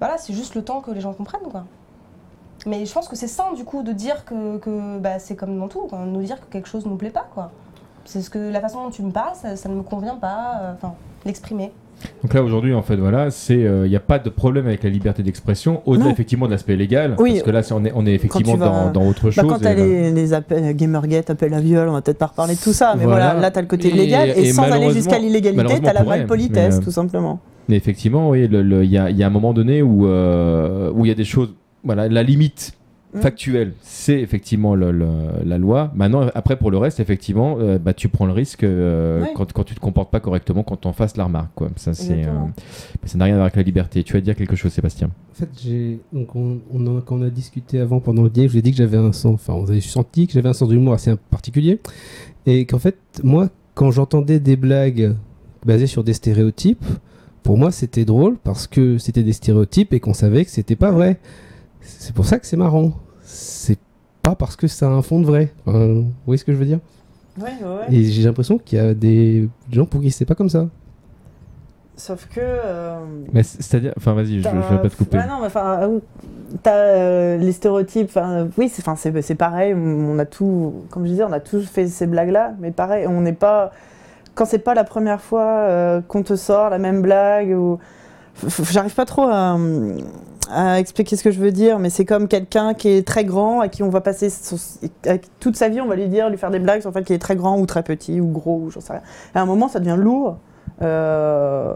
Voilà, 0.00 0.16
c'est 0.16 0.32
juste 0.32 0.54
le 0.54 0.62
temps 0.62 0.80
que 0.80 0.92
les 0.92 1.00
gens 1.00 1.12
comprennent, 1.12 1.50
quoi. 1.50 1.64
Mais 2.66 2.84
je 2.86 2.92
pense 2.92 3.08
que 3.08 3.16
c'est 3.16 3.28
sain, 3.28 3.52
du 3.56 3.64
coup, 3.64 3.82
de 3.82 3.92
dire 3.92 4.24
que, 4.24 4.58
que 4.58 4.98
bah, 4.98 5.18
c'est 5.18 5.36
comme 5.36 5.58
dans 5.58 5.68
tout, 5.68 5.86
quoi, 5.88 5.98
de 6.04 6.10
nous 6.10 6.22
dire 6.22 6.36
que 6.40 6.50
quelque 6.52 6.68
chose 6.68 6.86
nous 6.86 6.96
plaît 6.96 7.10
pas, 7.10 7.26
quoi. 7.34 7.50
C'est 8.04 8.20
ce 8.22 8.30
que 8.30 8.50
la 8.50 8.60
façon 8.60 8.82
dont 8.84 8.90
tu 8.90 9.02
me 9.02 9.10
parles, 9.12 9.34
ça, 9.34 9.54
ça 9.56 9.68
ne 9.68 9.74
me 9.74 9.82
convient 9.82 10.16
pas, 10.16 10.60
euh, 10.62 10.72
enfin, 10.74 10.94
l'exprimer. 11.24 11.72
Donc 12.22 12.32
là 12.32 12.44
aujourd'hui 12.44 12.74
en 12.74 12.82
fait 12.82 12.94
voilà, 12.94 13.32
c'est 13.32 13.58
il 13.58 13.90
n'y 13.90 13.96
a 13.96 14.00
pas 14.00 14.20
de 14.20 14.30
problème 14.30 14.68
avec 14.68 14.84
la 14.84 14.88
liberté 14.88 15.24
d'expression 15.24 15.82
au-delà 15.84 16.04
Non. 16.04 16.10
effectivement 16.12 16.46
de 16.46 16.52
l'aspect 16.52 16.76
légal 16.76 17.16
Oui. 17.18 17.32
parce 17.32 17.42
que 17.42 17.50
là 17.50 17.60
on 17.72 17.84
est 17.84 17.92
on 17.92 18.06
est 18.06 18.12
effectivement 18.14 18.54
vas- 18.54 18.66
dans, 18.66 18.90
dans 18.92 19.08
autre 19.08 19.24
Bah, 19.24 19.30
chose. 19.32 19.46
quand 19.50 19.58
t'as 19.58 19.74
bah, 19.74 19.82
les, 19.82 20.12
les 20.12 20.32
appels 20.32 20.76
Gamergate, 20.76 21.28
appels 21.30 21.52
à 21.54 21.60
viol, 21.60 21.88
on 21.88 21.92
va 21.94 22.00
peut-être 22.00 22.18
pas 22.18 22.26
reparler 22.26 22.54
de 22.54 22.60
tout 22.60 22.72
ça, 22.72 22.94
mais 22.96 23.02
Voilà. 23.04 23.24
voilà, 23.30 23.40
là 23.40 23.50
t'as 23.50 23.62
le 23.62 23.66
côté 23.66 23.88
Et- 23.88 23.94
légal, 23.94 24.28
et, 24.28 24.42
et 24.42 24.52
sans 24.52 24.62
aller 24.70 24.92
jusqu'à 24.92 25.18
l'illégalité, 25.18 25.80
t'as 25.82 25.92
la 25.92 26.04
malpolitesse, 26.04 26.76
euh, 26.76 26.82
tout 26.82 26.92
simplement. 26.92 27.40
Mais 27.68 27.74
effectivement, 27.76 28.30
oui, 28.30 28.44
il 28.48 28.84
y, 28.84 28.96
a, 28.96 29.10
il 29.10 29.16
y 29.16 29.22
a 29.24 29.26
un 29.26 29.30
moment 29.30 29.52
donné 29.52 29.82
où 29.82 30.06
euh, 30.06 30.92
où 30.94 31.04
il 31.04 31.08
y 31.08 31.12
a 31.12 31.16
des 31.16 31.24
choses. 31.24 31.52
Voilà, 31.84 32.08
la 32.08 32.22
limite 32.22 32.74
factuelle, 33.22 33.72
c'est 33.80 34.20
effectivement 34.20 34.74
le- 34.74 34.90
le- 34.92 35.42
la 35.44 35.56
loi. 35.56 35.90
Maintenant, 35.94 36.26
après, 36.34 36.56
pour 36.56 36.70
le 36.70 36.76
reste, 36.76 37.00
effectivement, 37.00 37.56
euh, 37.58 37.78
bah, 37.78 37.94
tu 37.94 38.08
prends 38.10 38.26
le 38.26 38.32
risque 38.32 38.64
euh, 38.64 39.24
quand, 39.34 39.50
quand 39.50 39.64
tu 39.64 39.74
te 39.74 39.80
comportes 39.80 40.10
pas 40.10 40.20
correctement, 40.20 40.62
quand 40.62 40.84
on 40.84 40.92
fasse 40.92 41.16
la 41.16 41.24
remarque. 41.24 41.50
Quoi. 41.54 41.70
Ça, 41.76 41.94
c'est, 41.94 42.26
euh, 42.26 42.32
ça 43.04 43.16
n'a 43.16 43.24
rien 43.24 43.34
à 43.34 43.36
voir 43.38 43.44
avec 43.46 43.56
la 43.56 43.62
liberté. 43.62 44.04
Tu 44.04 44.12
vas 44.12 44.20
dire 44.20 44.36
quelque 44.36 44.56
chose, 44.56 44.72
Sébastien 44.72 45.08
En 45.32 45.34
fait, 45.34 45.48
j'ai 45.58 46.00
donc 46.12 46.36
on, 46.36 46.58
on 46.70 46.98
a, 46.98 47.00
quand 47.00 47.16
on 47.16 47.22
a 47.22 47.30
discuté 47.30 47.80
avant 47.80 47.98
pendant 48.00 48.22
le 48.24 48.30
dîner, 48.30 48.46
je 48.48 48.52
vous 48.52 48.58
ai 48.58 48.62
dit 48.62 48.72
que 48.72 48.76
j'avais 48.76 48.98
un 48.98 49.12
sens, 49.12 49.34
enfin, 49.36 49.54
vous 49.58 49.70
avez 49.70 49.80
senti 49.80 50.26
que 50.26 50.34
j'avais 50.34 50.50
un 50.50 50.52
sens 50.52 50.68
d'humour 50.68 50.92
assez 50.92 51.14
particulier, 51.30 51.80
et 52.44 52.66
qu'en 52.66 52.78
fait, 52.78 52.98
moi, 53.24 53.48
quand 53.74 53.90
j'entendais 53.90 54.38
des 54.38 54.56
blagues 54.56 55.14
basées 55.64 55.86
sur 55.86 56.04
des 56.04 56.12
stéréotypes, 56.12 56.84
pour 57.42 57.56
moi, 57.56 57.70
c'était 57.70 58.04
drôle 58.04 58.36
parce 58.44 58.66
que 58.66 58.98
c'était 58.98 59.22
des 59.22 59.32
stéréotypes 59.32 59.94
et 59.94 60.00
qu'on 60.00 60.12
savait 60.12 60.44
que 60.44 60.50
c'était 60.50 60.76
pas 60.76 60.90
vrai. 60.90 61.18
C'est 61.80 62.14
pour 62.14 62.24
ça 62.26 62.38
que 62.38 62.46
c'est 62.46 62.56
marrant. 62.56 62.92
C'est 63.22 63.78
pas 64.22 64.34
parce 64.34 64.56
que 64.56 64.66
ça 64.66 64.86
a 64.86 64.90
un 64.90 65.02
fond 65.02 65.20
de 65.20 65.26
vrai. 65.26 65.52
Enfin, 65.66 65.86
vous 65.86 66.12
voyez 66.26 66.38
ce 66.38 66.44
que 66.44 66.52
je 66.52 66.58
veux 66.58 66.66
dire? 66.66 66.80
Ouais, 67.40 67.52
ouais, 67.62 67.94
Et 67.94 68.04
j'ai 68.04 68.22
l'impression 68.24 68.58
qu'il 68.58 68.78
y 68.78 68.80
a 68.80 68.94
des 68.94 69.48
gens 69.70 69.86
pour 69.86 70.00
qui 70.00 70.10
c'est 70.10 70.24
pas 70.24 70.34
comme 70.34 70.48
ça. 70.48 70.66
Sauf 71.96 72.26
que. 72.28 72.40
euh, 72.40 72.98
Mais 73.32 73.42
c'est-à-dire, 73.42 73.92
enfin, 73.96 74.12
vas-y, 74.14 74.38
je, 74.40 74.48
je 74.48 74.48
vais 74.48 74.78
pas 74.82 74.88
te 74.88 74.96
couper. 74.96 75.16
Non, 75.18 75.40
mais 75.40 75.46
enfin, 75.46 75.80
euh, 75.82 75.98
t'as 76.62 76.74
euh, 76.76 77.36
les 77.38 77.50
stéréotypes. 77.52 78.06
enfin, 78.08 78.48
oui, 78.56 78.68
c'est, 78.68 78.82
enfin, 78.82 78.94
c'est, 78.96 79.20
c'est 79.22 79.34
pareil. 79.34 79.74
On 79.74 80.16
a 80.18 80.24
tout, 80.24 80.84
comme 80.90 81.04
je 81.04 81.10
disais, 81.10 81.24
on 81.24 81.32
a 81.32 81.40
tous 81.40 81.66
fait 81.66 81.88
ces 81.88 82.06
blagues-là, 82.06 82.54
mais 82.60 82.70
pareil, 82.70 83.06
on 83.08 83.20
n'est 83.20 83.32
pas. 83.32 83.72
Quand 84.36 84.44
c'est 84.44 84.60
pas 84.60 84.74
la 84.74 84.84
première 84.84 85.20
fois 85.20 85.42
euh, 85.44 86.00
qu'on 86.00 86.22
te 86.22 86.36
sort 86.36 86.70
la 86.70 86.78
même 86.78 87.02
blague, 87.02 87.50
ou 87.50 87.80
j'arrive 88.70 88.94
pas 88.94 89.04
trop 89.04 89.28
à, 89.30 89.58
expliquer 90.78 91.16
ce 91.16 91.24
que 91.24 91.30
je 91.30 91.40
veux 91.40 91.52
dire, 91.52 91.78
mais 91.78 91.90
c'est 91.90 92.06
comme 92.06 92.26
quelqu'un 92.26 92.72
qui 92.72 92.88
est 92.88 93.06
très 93.06 93.24
grand 93.24 93.60
à 93.60 93.68
qui 93.68 93.82
on 93.82 93.90
va 93.90 94.00
passer 94.00 94.28
toute 95.40 95.56
sa 95.56 95.68
vie, 95.68 95.80
on 95.80 95.86
va 95.86 95.94
lui 95.94 96.08
dire, 96.08 96.30
lui 96.30 96.38
faire 96.38 96.50
des 96.50 96.58
blagues 96.58 96.80
sur 96.80 96.90
le 96.90 96.94
fait 96.94 97.04
qu'il 97.04 97.14
est 97.14 97.20
très 97.20 97.36
grand 97.36 97.58
ou 97.58 97.66
très 97.66 97.82
petit 97.82 98.20
ou 98.20 98.28
gros 98.28 98.56
ou 98.56 98.70
j'en 98.70 98.80
sais 98.80 98.94
rien. 98.94 99.02
À 99.34 99.42
un 99.42 99.46
moment, 99.46 99.68
ça 99.68 99.78
devient 99.78 99.96
lourd. 99.98 100.38
Euh, 100.80 101.74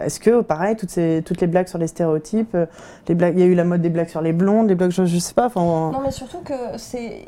Est-ce 0.00 0.20
que, 0.20 0.40
pareil, 0.42 0.76
toutes, 0.76 0.96
les 0.96 1.46
blagues 1.46 1.68
sur 1.68 1.78
les 1.78 1.86
stéréotypes, 1.86 2.54
euh, 2.54 2.66
il 3.08 3.38
y 3.38 3.42
a 3.42 3.46
eu 3.46 3.54
la 3.54 3.64
mode 3.64 3.80
des 3.80 3.90
blagues 3.90 4.08
sur 4.08 4.20
les 4.20 4.32
blondes, 4.32 4.68
les 4.68 4.74
blagues, 4.74 4.90
je, 4.90 5.04
je 5.04 5.18
sais 5.18 5.34
pas. 5.34 5.50
Non, 5.56 6.00
mais 6.02 6.10
surtout 6.10 6.40
que 6.40 6.54
c'est. 6.76 7.26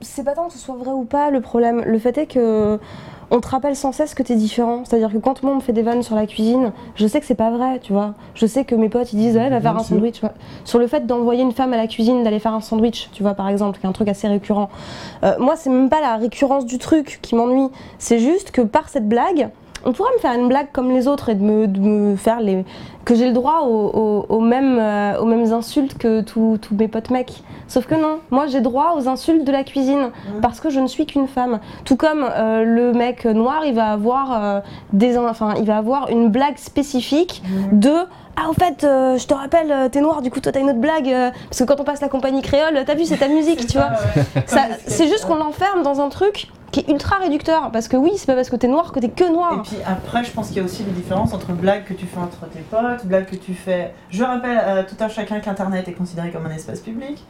C'est 0.00 0.24
pas 0.24 0.32
tant 0.32 0.48
que 0.48 0.52
ce 0.52 0.58
soit 0.58 0.74
vrai 0.74 0.90
ou 0.90 1.04
pas 1.04 1.30
le 1.30 1.40
problème. 1.40 1.82
Le 1.86 1.98
fait 1.98 2.18
est 2.18 2.26
que. 2.26 2.78
On 3.30 3.40
te 3.40 3.48
rappelle 3.48 3.76
sans 3.76 3.92
cesse 3.92 4.14
que 4.14 4.22
t'es 4.22 4.36
différent. 4.36 4.82
C'est-à-dire 4.84 5.12
que 5.12 5.18
quand 5.18 5.42
moi 5.42 5.52
on 5.52 5.56
me 5.56 5.60
fait 5.60 5.72
des 5.72 5.82
vannes 5.82 6.02
sur 6.02 6.14
la 6.14 6.26
cuisine, 6.26 6.72
je 6.94 7.06
sais 7.06 7.20
que 7.20 7.26
c'est 7.26 7.34
pas 7.34 7.50
vrai, 7.50 7.80
tu 7.80 7.92
vois. 7.92 8.14
Je 8.34 8.46
sais 8.46 8.64
que 8.64 8.74
mes 8.74 8.88
potes 8.88 9.12
ils 9.12 9.18
disent, 9.18 9.36
ouais, 9.36 9.50
va 9.50 9.60
faire 9.60 9.76
un 9.76 9.82
sandwich. 9.82 10.20
Sur 10.64 10.78
le 10.78 10.86
fait 10.86 11.06
d'envoyer 11.06 11.42
une 11.42 11.52
femme 11.52 11.72
à 11.72 11.76
la 11.76 11.86
cuisine, 11.86 12.22
d'aller 12.22 12.38
faire 12.38 12.54
un 12.54 12.60
sandwich, 12.60 13.10
tu 13.12 13.22
vois, 13.22 13.34
par 13.34 13.48
exemple, 13.48 13.78
qui 13.78 13.86
est 13.86 13.88
un 13.88 13.92
truc 13.92 14.08
assez 14.08 14.28
récurrent. 14.28 14.68
Euh, 15.22 15.34
moi, 15.38 15.56
c'est 15.56 15.70
même 15.70 15.88
pas 15.88 16.00
la 16.00 16.16
récurrence 16.16 16.66
du 16.66 16.78
truc 16.78 17.18
qui 17.22 17.34
m'ennuie. 17.34 17.68
C'est 17.98 18.18
juste 18.18 18.50
que 18.50 18.60
par 18.60 18.88
cette 18.88 19.08
blague, 19.08 19.50
on 19.84 19.92
pourrait 19.92 20.10
me 20.14 20.20
faire 20.20 20.32
une 20.38 20.48
blague 20.48 20.68
comme 20.72 20.90
les 20.90 21.06
autres 21.08 21.28
et 21.28 21.34
de 21.34 21.42
me, 21.42 21.66
de 21.66 21.80
me 21.80 22.16
faire 22.16 22.40
les. 22.40 22.64
que 23.04 23.14
j'ai 23.14 23.26
le 23.26 23.32
droit 23.32 23.60
aux, 23.66 23.90
aux- 23.94 24.26
aux 24.28 24.40
mêmes, 24.40 24.78
euh, 24.80 25.18
aux 25.20 25.24
mêmes 25.26 25.52
insultes 25.52 25.98
que 25.98 26.20
tous 26.22 26.58
tous 26.60 26.74
mes 26.74 26.88
potes 26.88 27.10
mecs. 27.10 27.42
Sauf 27.68 27.86
que 27.86 27.94
non, 27.94 28.18
moi 28.30 28.46
j'ai 28.46 28.60
droit 28.60 28.94
aux 28.96 29.08
insultes 29.08 29.44
de 29.44 29.52
la 29.52 29.64
cuisine 29.64 30.10
parce 30.42 30.60
que 30.60 30.70
je 30.70 30.80
ne 30.80 30.86
suis 30.86 31.06
qu'une 31.06 31.26
femme. 31.28 31.60
Tout 31.84 31.96
comme 31.96 32.24
euh, 32.28 32.62
le 32.64 32.92
mec 32.92 33.24
noir, 33.24 33.62
il 33.66 33.74
va 33.74 33.86
avoir 33.92 34.42
euh, 34.44 34.60
des, 34.92 35.16
enfin, 35.18 35.54
il 35.58 35.64
va 35.64 35.76
avoir 35.78 36.08
une 36.10 36.28
blague 36.28 36.58
spécifique 36.58 37.42
de 37.72 37.92
ah 38.36 38.48
au 38.48 38.52
fait, 38.52 38.84
euh, 38.84 39.16
je 39.18 39.26
te 39.26 39.34
rappelle, 39.34 39.70
euh, 39.70 39.88
t'es 39.88 40.00
noir, 40.00 40.20
du 40.22 40.30
coup 40.30 40.40
toi 40.40 40.50
t'as 40.52 40.60
une 40.60 40.70
autre 40.70 40.80
blague 40.80 41.08
euh, 41.08 41.30
parce 41.48 41.58
que 41.60 41.64
quand 41.64 41.80
on 41.80 41.84
passe 41.84 42.00
la 42.00 42.08
compagnie 42.08 42.42
créole, 42.42 42.82
t'as 42.86 42.94
vu 42.94 43.04
c'est 43.04 43.16
ta 43.18 43.28
musique, 43.28 43.66
tu 43.66 43.78
vois. 43.78 43.90
Ça- 44.46 44.66
C'est 44.86 45.08
juste 45.08 45.26
qu'on 45.26 45.36
l'enferme 45.36 45.82
dans 45.82 46.00
un 46.00 46.08
truc 46.08 46.48
qui 46.72 46.80
est 46.80 46.88
ultra 46.90 47.16
réducteur 47.18 47.70
parce 47.70 47.86
que 47.86 47.96
oui, 47.96 48.10
c'est 48.16 48.26
pas 48.26 48.34
parce 48.34 48.50
que 48.50 48.56
t'es 48.56 48.66
noir 48.66 48.90
que 48.90 48.98
t'es 48.98 49.08
que 49.08 49.24
Et 49.24 49.30
noir. 49.30 49.62
puis 49.62 49.76
après, 49.86 50.24
je 50.24 50.32
pense 50.32 50.48
qu'il 50.48 50.56
y 50.56 50.60
a 50.60 50.64
aussi 50.64 50.82
des 50.82 50.90
différences 50.90 51.32
entre 51.32 51.52
blagues 51.52 51.84
que 51.84 51.94
tu 51.94 52.04
fais 52.06 52.18
entre 52.18 52.46
tes 52.48 52.58
potes, 52.60 53.06
blagues 53.06 53.26
que 53.26 53.36
tu 53.36 53.54
fais. 53.54 53.94
Je 54.10 54.24
rappelle 54.24 54.58
à 54.58 54.82
tout 54.82 54.96
un 54.98 55.08
chacun 55.08 55.38
qu'Internet 55.38 55.86
est 55.86 55.92
considéré 55.92 56.30
comme 56.32 56.46
un 56.46 56.50
espace 56.54 56.80
public. 56.80 57.22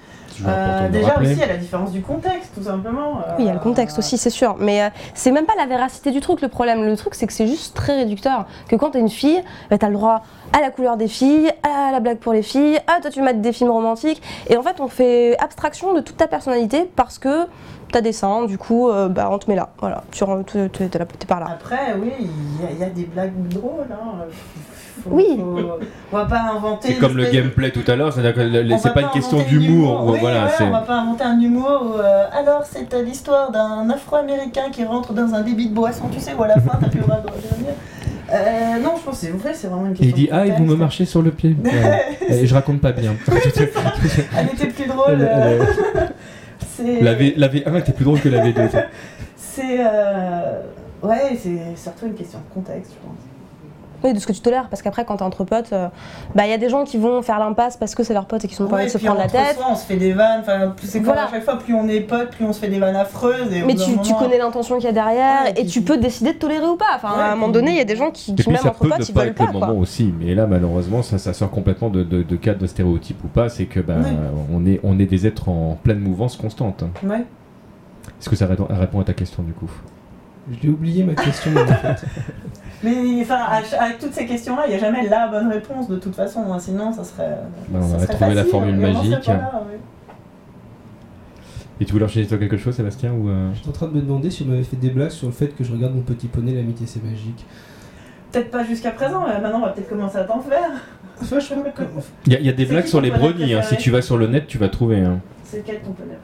Euh, 0.46 0.88
déjà 0.88 1.18
aussi, 1.20 1.32
il 1.32 1.38
y 1.38 1.42
a 1.42 1.46
la 1.46 1.56
différence 1.56 1.92
du 1.92 2.00
contexte, 2.02 2.52
tout 2.54 2.62
simplement. 2.64 3.18
Euh, 3.18 3.32
Oui, 3.38 3.44
il 3.44 3.46
y 3.46 3.48
a 3.48 3.52
le 3.52 3.58
contexte 3.60 3.98
aussi, 3.98 4.18
c'est 4.18 4.30
sûr. 4.30 4.56
Mais 4.58 4.82
euh, 4.82 4.88
c'est 5.14 5.30
même 5.30 5.46
pas 5.46 5.54
la 5.56 5.66
véracité 5.66 6.10
du 6.10 6.20
truc 6.20 6.40
le 6.40 6.48
problème. 6.48 6.84
Le 6.84 6.96
truc, 6.96 7.14
c'est 7.14 7.26
que 7.26 7.32
c'est 7.32 7.46
juste 7.46 7.74
très 7.76 7.96
réducteur. 7.96 8.46
Que 8.68 8.76
quand 8.76 8.90
t'es 8.90 9.00
une 9.00 9.08
fille, 9.10 9.42
bah, 9.70 9.78
t'as 9.78 9.88
le 9.88 9.94
droit 9.94 10.22
à 10.52 10.60
la 10.60 10.70
couleur 10.70 10.96
des 10.96 11.08
filles, 11.08 11.50
à 11.62 11.92
la 11.92 12.00
blague 12.00 12.18
pour 12.18 12.32
les 12.32 12.42
filles, 12.42 12.78
ah 12.86 12.98
toi 13.00 13.10
tu 13.10 13.20
mates 13.22 13.40
des 13.40 13.52
films 13.52 13.70
romantiques. 13.70 14.22
Et 14.48 14.56
en 14.56 14.62
fait, 14.62 14.80
on 14.80 14.88
fait 14.88 15.36
abstraction 15.38 15.94
de 15.94 16.00
toute 16.00 16.16
ta 16.16 16.26
personnalité 16.28 16.90
parce 16.96 17.18
que 17.18 17.46
t'as 17.92 18.00
des 18.00 18.12
seins, 18.12 18.44
du 18.46 18.58
coup, 18.58 18.88
euh, 18.88 19.08
bah, 19.08 19.28
on 19.30 19.38
te 19.38 19.48
met 19.48 19.56
là. 19.56 19.70
Voilà, 19.78 20.02
tu 20.10 20.24
rentres- 20.24 20.50
tu- 20.52 20.68
tu- 20.70 20.88
t'es 20.88 21.26
par 21.26 21.40
là. 21.40 21.46
Après, 21.50 21.94
oui, 22.00 22.12
il 22.20 22.76
y, 22.76 22.80
y 22.80 22.84
a 22.84 22.90
des 22.90 23.04
blagues 23.04 23.48
drôles. 23.48 23.86
Hein. 23.92 24.24
Faut- 25.02 25.10
Oui. 25.10 25.36
faut- 25.38 25.78
On 26.12 26.16
va 26.16 26.24
pas 26.26 26.40
inventer. 26.54 26.88
C'est 26.88 26.98
comme 26.98 27.16
le 27.16 27.24
gameplay 27.24 27.70
tout 27.72 27.88
à 27.90 27.96
l'heure, 27.96 28.12
c'est-à-dire 28.12 28.34
que 28.34 28.78
c'est 28.78 28.92
pas 28.94 29.00
une 29.02 29.10
question 29.10 29.38
d'humour. 29.42 30.04
ou 30.06 30.12
Oui, 30.12 30.18
voilà, 30.20 30.48
on 30.60 30.70
va 30.70 30.80
pas 30.80 30.94
inventer 31.00 31.24
un 31.24 31.40
humour 31.40 31.82
où, 31.96 31.98
euh, 31.98 32.24
alors 32.32 32.62
c'est 32.64 32.92
l'histoire 33.02 33.50
d'un 33.50 33.90
Afro-Américain 33.90 34.70
qui 34.70 34.84
rentre 34.84 35.12
dans 35.12 35.34
un 35.34 35.40
débit 35.42 35.68
de 35.68 35.74
boisson, 35.74 36.04
tu 36.12 36.20
sais, 36.20 36.32
où 36.34 36.42
à 36.42 36.48
la 36.48 36.54
fin 36.60 36.78
t'as 36.80 36.88
plus 36.88 36.98
le 37.00 37.04
droit 37.06 37.16
de 37.20 37.26
revenir. 37.28 37.72
Euh, 38.32 38.80
non, 38.82 38.92
je 38.98 39.02
pense 39.04 39.20
que 39.20 39.26
c'est 39.26 39.32
vrai, 39.32 39.52
c'est 39.54 39.66
vraiment 39.66 39.86
une 39.86 39.92
Et 39.92 39.96
question. 39.96 40.16
il 40.16 40.22
dit 40.24 40.28
Ah, 40.32 40.46
et 40.46 40.52
vous 40.52 40.64
me 40.64 40.76
marchez 40.76 41.04
sur 41.04 41.22
le 41.22 41.30
pied. 41.30 41.54
Ouais. 41.64 42.18
Et 42.28 42.46
je 42.46 42.54
raconte 42.54 42.80
pas 42.80 42.92
bien. 42.92 43.14
Elle 43.28 44.46
était 44.46 44.66
plus 44.68 44.86
drôle. 44.86 45.18
Euh. 45.20 45.64
La, 47.02 47.14
v, 47.14 47.34
la 47.36 47.48
V1 47.48 47.78
était 47.78 47.92
plus 47.92 48.04
drôle 48.04 48.20
que 48.20 48.28
la 48.28 48.42
V2. 48.44 48.70
ça. 48.70 48.84
C'est. 49.36 49.78
euh, 49.80 50.60
Ouais, 51.02 51.38
c'est 51.40 51.76
surtout 51.76 52.06
une 52.06 52.14
question 52.14 52.38
de 52.38 52.54
contexte, 52.54 52.92
je 52.92 53.06
pense. 53.06 53.18
Oui, 54.04 54.12
de 54.12 54.18
ce 54.18 54.26
que 54.26 54.32
tu 54.32 54.40
tolères, 54.40 54.68
parce 54.68 54.82
qu'après, 54.82 55.06
quand 55.06 55.16
t'es 55.16 55.22
entre 55.22 55.44
potes, 55.44 55.72
euh, 55.72 55.88
bah 56.34 56.44
il 56.46 56.50
y 56.50 56.52
a 56.52 56.58
des 56.58 56.68
gens 56.68 56.84
qui 56.84 56.98
vont 56.98 57.22
faire 57.22 57.38
l'impasse 57.38 57.78
parce 57.78 57.94
que 57.94 58.02
c'est 58.02 58.12
leurs 58.12 58.26
potes 58.26 58.44
et 58.44 58.48
qui 58.48 58.54
sont 58.54 58.66
pas 58.66 58.74
envie 58.74 58.82
Ouais, 58.84 58.92
de 58.92 58.92
se 58.92 58.98
prendre 58.98 59.18
la 59.18 59.28
tête. 59.28 59.56
soi, 59.56 59.64
on 59.70 59.74
se 59.74 59.86
fait 59.86 59.96
des 59.96 60.12
vannes. 60.12 60.40
Enfin, 60.42 60.74
plus- 60.76 60.86
c'est 60.86 60.98
comme 60.98 61.06
Voilà. 61.06 61.24
à 61.24 61.30
chaque 61.30 61.42
fois, 61.44 61.58
plus 61.58 61.72
on 61.74 61.88
est 61.88 62.00
potes, 62.00 62.28
plus 62.30 62.44
on 62.44 62.52
se 62.52 62.60
fait 62.60 62.68
des 62.68 62.78
vannes 62.78 62.96
affreuses. 62.96 63.50
Et 63.52 63.62
Mais 63.62 63.74
tu, 63.74 64.14
connais 64.18 64.36
l'intention 64.36 64.76
qu'il 64.76 64.84
y 64.84 64.88
a 64.88 64.92
derrière 64.92 65.44
Ouais, 65.44 65.54
et 65.56 65.64
tu 65.64 65.80
peux 65.80 65.96
décider 65.96 66.34
de 66.34 66.38
tolérer 66.38 66.66
ou 66.66 66.76
pas. 66.76 66.84
Enfin, 66.96 67.14
Ouais, 67.16 67.22
à 67.22 67.32
un 67.32 67.34
moment 67.34 67.48
donné, 67.48 67.70
il 67.70 67.76
y 67.78 67.80
a 67.80 67.84
des 67.84 67.96
gens 67.96 68.10
qui, 68.10 68.34
qui 68.34 68.50
même 68.50 68.58
entre 68.66 68.86
potes, 68.86 69.08
ils 69.08 69.14
pas 69.14 69.24
veulent 69.24 69.32
pas. 69.34 69.46
le 69.46 69.52
Quoi. 69.52 69.66
moment 69.68 69.80
aussi. 69.80 70.12
Mais 70.20 70.34
là, 70.34 70.46
malheureusement, 70.46 71.02
ça, 71.02 71.16
ça 71.16 71.32
sort 71.32 71.50
complètement 71.50 71.88
de, 71.88 72.02
de, 72.02 72.22
de 72.22 72.36
cadre 72.36 72.58
de 72.58 72.66
stéréotype 72.66 73.24
ou 73.24 73.28
pas. 73.28 73.48
C'est 73.48 73.64
que 73.64 73.80
bah, 73.80 73.94
Oui. 74.04 74.10
on, 74.52 74.66
est, 74.66 74.80
on 74.84 74.98
est 74.98 75.06
des 75.06 75.26
êtres 75.26 75.48
en 75.48 75.78
pleine 75.82 75.98
mouvance 76.00 76.36
constante. 76.36 76.84
Ouais. 77.02 77.24
Est-ce 78.20 78.28
que 78.28 78.36
ça 78.36 78.46
répond, 78.46 79.00
à 79.00 79.04
ta 79.04 79.14
question 79.14 79.42
du 79.42 79.52
coup? 79.54 79.70
J'ai 80.62 80.68
oublié 80.68 81.04
ma 81.04 81.14
question 81.14 81.52
en 81.56 81.66
fait. 81.66 82.04
Mais 82.84 83.22
enfin, 83.22 83.38
avec 83.80 83.98
toutes 83.98 84.12
ces 84.12 84.26
questions-là, 84.26 84.64
il 84.66 84.70
n'y 84.70 84.74
a 84.76 84.78
jamais 84.78 85.08
la 85.08 85.26
bonne 85.28 85.48
réponse 85.48 85.88
de 85.88 85.96
toute 85.96 86.14
façon. 86.14 86.52
hein, 86.52 86.58
Sinon, 86.58 86.92
ça 86.92 87.02
serait. 87.02 87.38
Bah, 87.70 87.78
on 87.82 87.98
serait 87.98 88.14
trouvé 88.14 88.34
la 88.34 88.44
formule 88.44 88.76
magique. 88.76 89.24
pas 89.24 89.32
là, 89.32 89.62
ouais. 89.66 89.78
Et 91.80 91.84
tu 91.84 91.92
voulais 91.92 92.04
enchaîner 92.04 92.26
sur 92.28 92.38
quelque 92.38 92.56
chose, 92.56 92.74
Sébastien 92.76 93.12
ou 93.12 93.28
euh, 93.28 93.50
J'étais 93.54 93.68
en 93.68 93.72
train 93.72 93.86
de 93.88 93.94
me 93.94 94.00
demander 94.00 94.30
si 94.30 94.42
on 94.44 94.46
m'avait 94.46 94.62
fait 94.62 94.76
des 94.76 94.90
blagues 94.90 95.10
sur 95.10 95.26
le 95.26 95.32
fait 95.32 95.48
que 95.48 95.64
je 95.64 95.72
regarde 95.72 95.94
mon 95.94 96.02
petit 96.02 96.28
poney, 96.28 96.52
l'amitié 96.52 96.86
c'est 96.86 97.02
magique. 97.02 97.44
Peut-être 98.30 98.50
pas 98.50 98.64
jusqu'à 98.64 98.90
présent, 98.92 99.24
mais 99.26 99.40
maintenant, 99.40 99.58
on 99.58 99.66
va 99.66 99.70
peut-être 99.72 99.88
commencer 99.88 100.18
à 100.18 100.24
t'en 100.24 100.40
faire. 100.40 100.70
Enfin, 101.20 101.38
je 101.40 101.46
crois 101.54 101.62
que- 101.70 101.82
Il 102.26 102.32
y, 102.32 102.36
a- 102.36 102.40
il 102.40 102.46
y 102.46 102.48
a 102.48 102.52
des 102.52 102.64
blagues 102.66 102.86
sur 102.86 103.00
les 103.00 103.10
brownies. 103.10 103.54
hein. 103.54 103.62
Si 103.62 103.76
tu 103.76 103.90
vas 103.90 104.02
sur 104.02 104.16
le 104.18 104.26
net, 104.28 104.46
tu 104.46 104.58
vas 104.58 104.68
trouver. 104.68 105.00
hein. 105.00 105.20
C'est 105.42 105.64
quel 105.64 105.80
ton 105.80 105.92
poney 105.92 106.14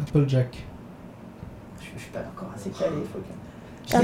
Applejack. 0.00 0.64
je, 1.80 1.86
je 1.96 2.00
suis 2.02 2.10
pas 2.10 2.20
encore 2.20 2.50
assez 2.54 2.70
calée, 2.70 2.90
faut 3.12 3.18
que. 3.18 3.24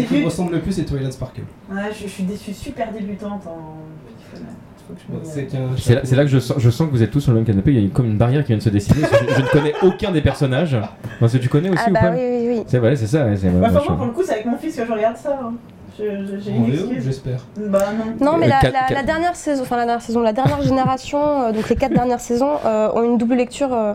Qui 0.08 0.18
me 0.20 0.24
ressemble 0.24 0.54
le 0.54 0.60
plus, 0.60 0.72
c'est 0.72 0.84
Twilight 0.84 1.12
Sparkle. 1.12 1.42
Ouais, 1.70 1.76
je, 1.92 2.02
je 2.04 2.08
suis 2.08 2.22
déçue, 2.24 2.52
super 2.52 2.92
débutante 2.92 3.46
en 3.46 3.76
je 4.88 5.12
me- 5.12 5.74
C'est 5.76 6.14
là, 6.16 6.22
que 6.22 6.28
je 6.30 6.38
sens, 6.38 6.58
je 6.60 6.70
sens 6.70 6.86
que 6.86 6.92
vous 6.92 7.02
êtes 7.02 7.10
tous 7.10 7.20
sur 7.20 7.32
le 7.32 7.38
même 7.38 7.44
canapé. 7.46 7.72
Il 7.72 7.76
y 7.76 7.80
a 7.80 7.82
une- 7.82 7.90
comme 7.90 8.06
une 8.06 8.16
barrière 8.18 8.42
qui 8.42 8.48
vient 8.48 8.56
de 8.58 8.62
se 8.62 8.68
dessiner. 8.68 9.00
parce 9.02 9.20
je, 9.28 9.34
je 9.34 9.40
ne 9.42 9.46
connais 9.48 9.74
aucun 9.82 10.12
des 10.12 10.20
personnages. 10.20 10.74
Non, 11.20 11.26
est-ce 11.26 11.38
que 11.38 11.42
tu 11.42 11.48
connais 11.48 11.70
aussi 11.70 11.82
Ah 11.86 11.90
ou 11.90 11.92
bah 11.92 12.00
pas 12.00 12.10
oui, 12.10 12.18
oui, 12.20 12.48
oui. 12.58 12.62
C'est 12.68 12.78
vrai, 12.78 12.94
c'est 12.94 13.06
ça. 13.08 13.24
ouais, 13.24 13.34
Bah, 13.42 13.50
moi, 13.50 13.68
franchement, 13.70 13.94
je- 13.94 13.96
pour 13.96 14.06
le 14.06 14.12
coup, 14.12 14.22
c'est 14.24 14.32
avec 14.34 14.46
mon 14.46 14.56
fils 14.56 14.76
que 14.76 14.86
je 14.86 14.92
regarde 14.92 15.16
ça. 15.16 15.38
hein. 15.42 15.52
Je- 15.98 16.04
je- 16.04 17.00
j'espère. 17.00 17.40
Bah 17.58 17.78
non. 18.20 18.32
Non, 18.32 18.36
mais 18.38 18.46
Euh, 18.46 18.50
la, 18.50 18.58
quatre- 18.60 18.72
la- 18.74 18.78
quatre- 18.80 18.94
la 18.94 19.02
dernière 19.02 19.34
saison, 19.34 19.62
enfin 19.62 19.76
la 19.76 19.86
dernière 19.86 20.02
saison, 20.02 20.20
la 20.20 20.32
dernière 20.34 20.62
génération, 20.62 21.18
euh, 21.42 21.52
donc 21.52 21.68
les 21.70 21.74
quatre 21.76 21.94
dernières 21.94 22.20
saisons, 22.20 22.50
euh, 22.66 22.90
ont 22.94 23.02
une 23.02 23.16
double 23.18 23.34
lecture 23.34 23.72
euh, 23.72 23.94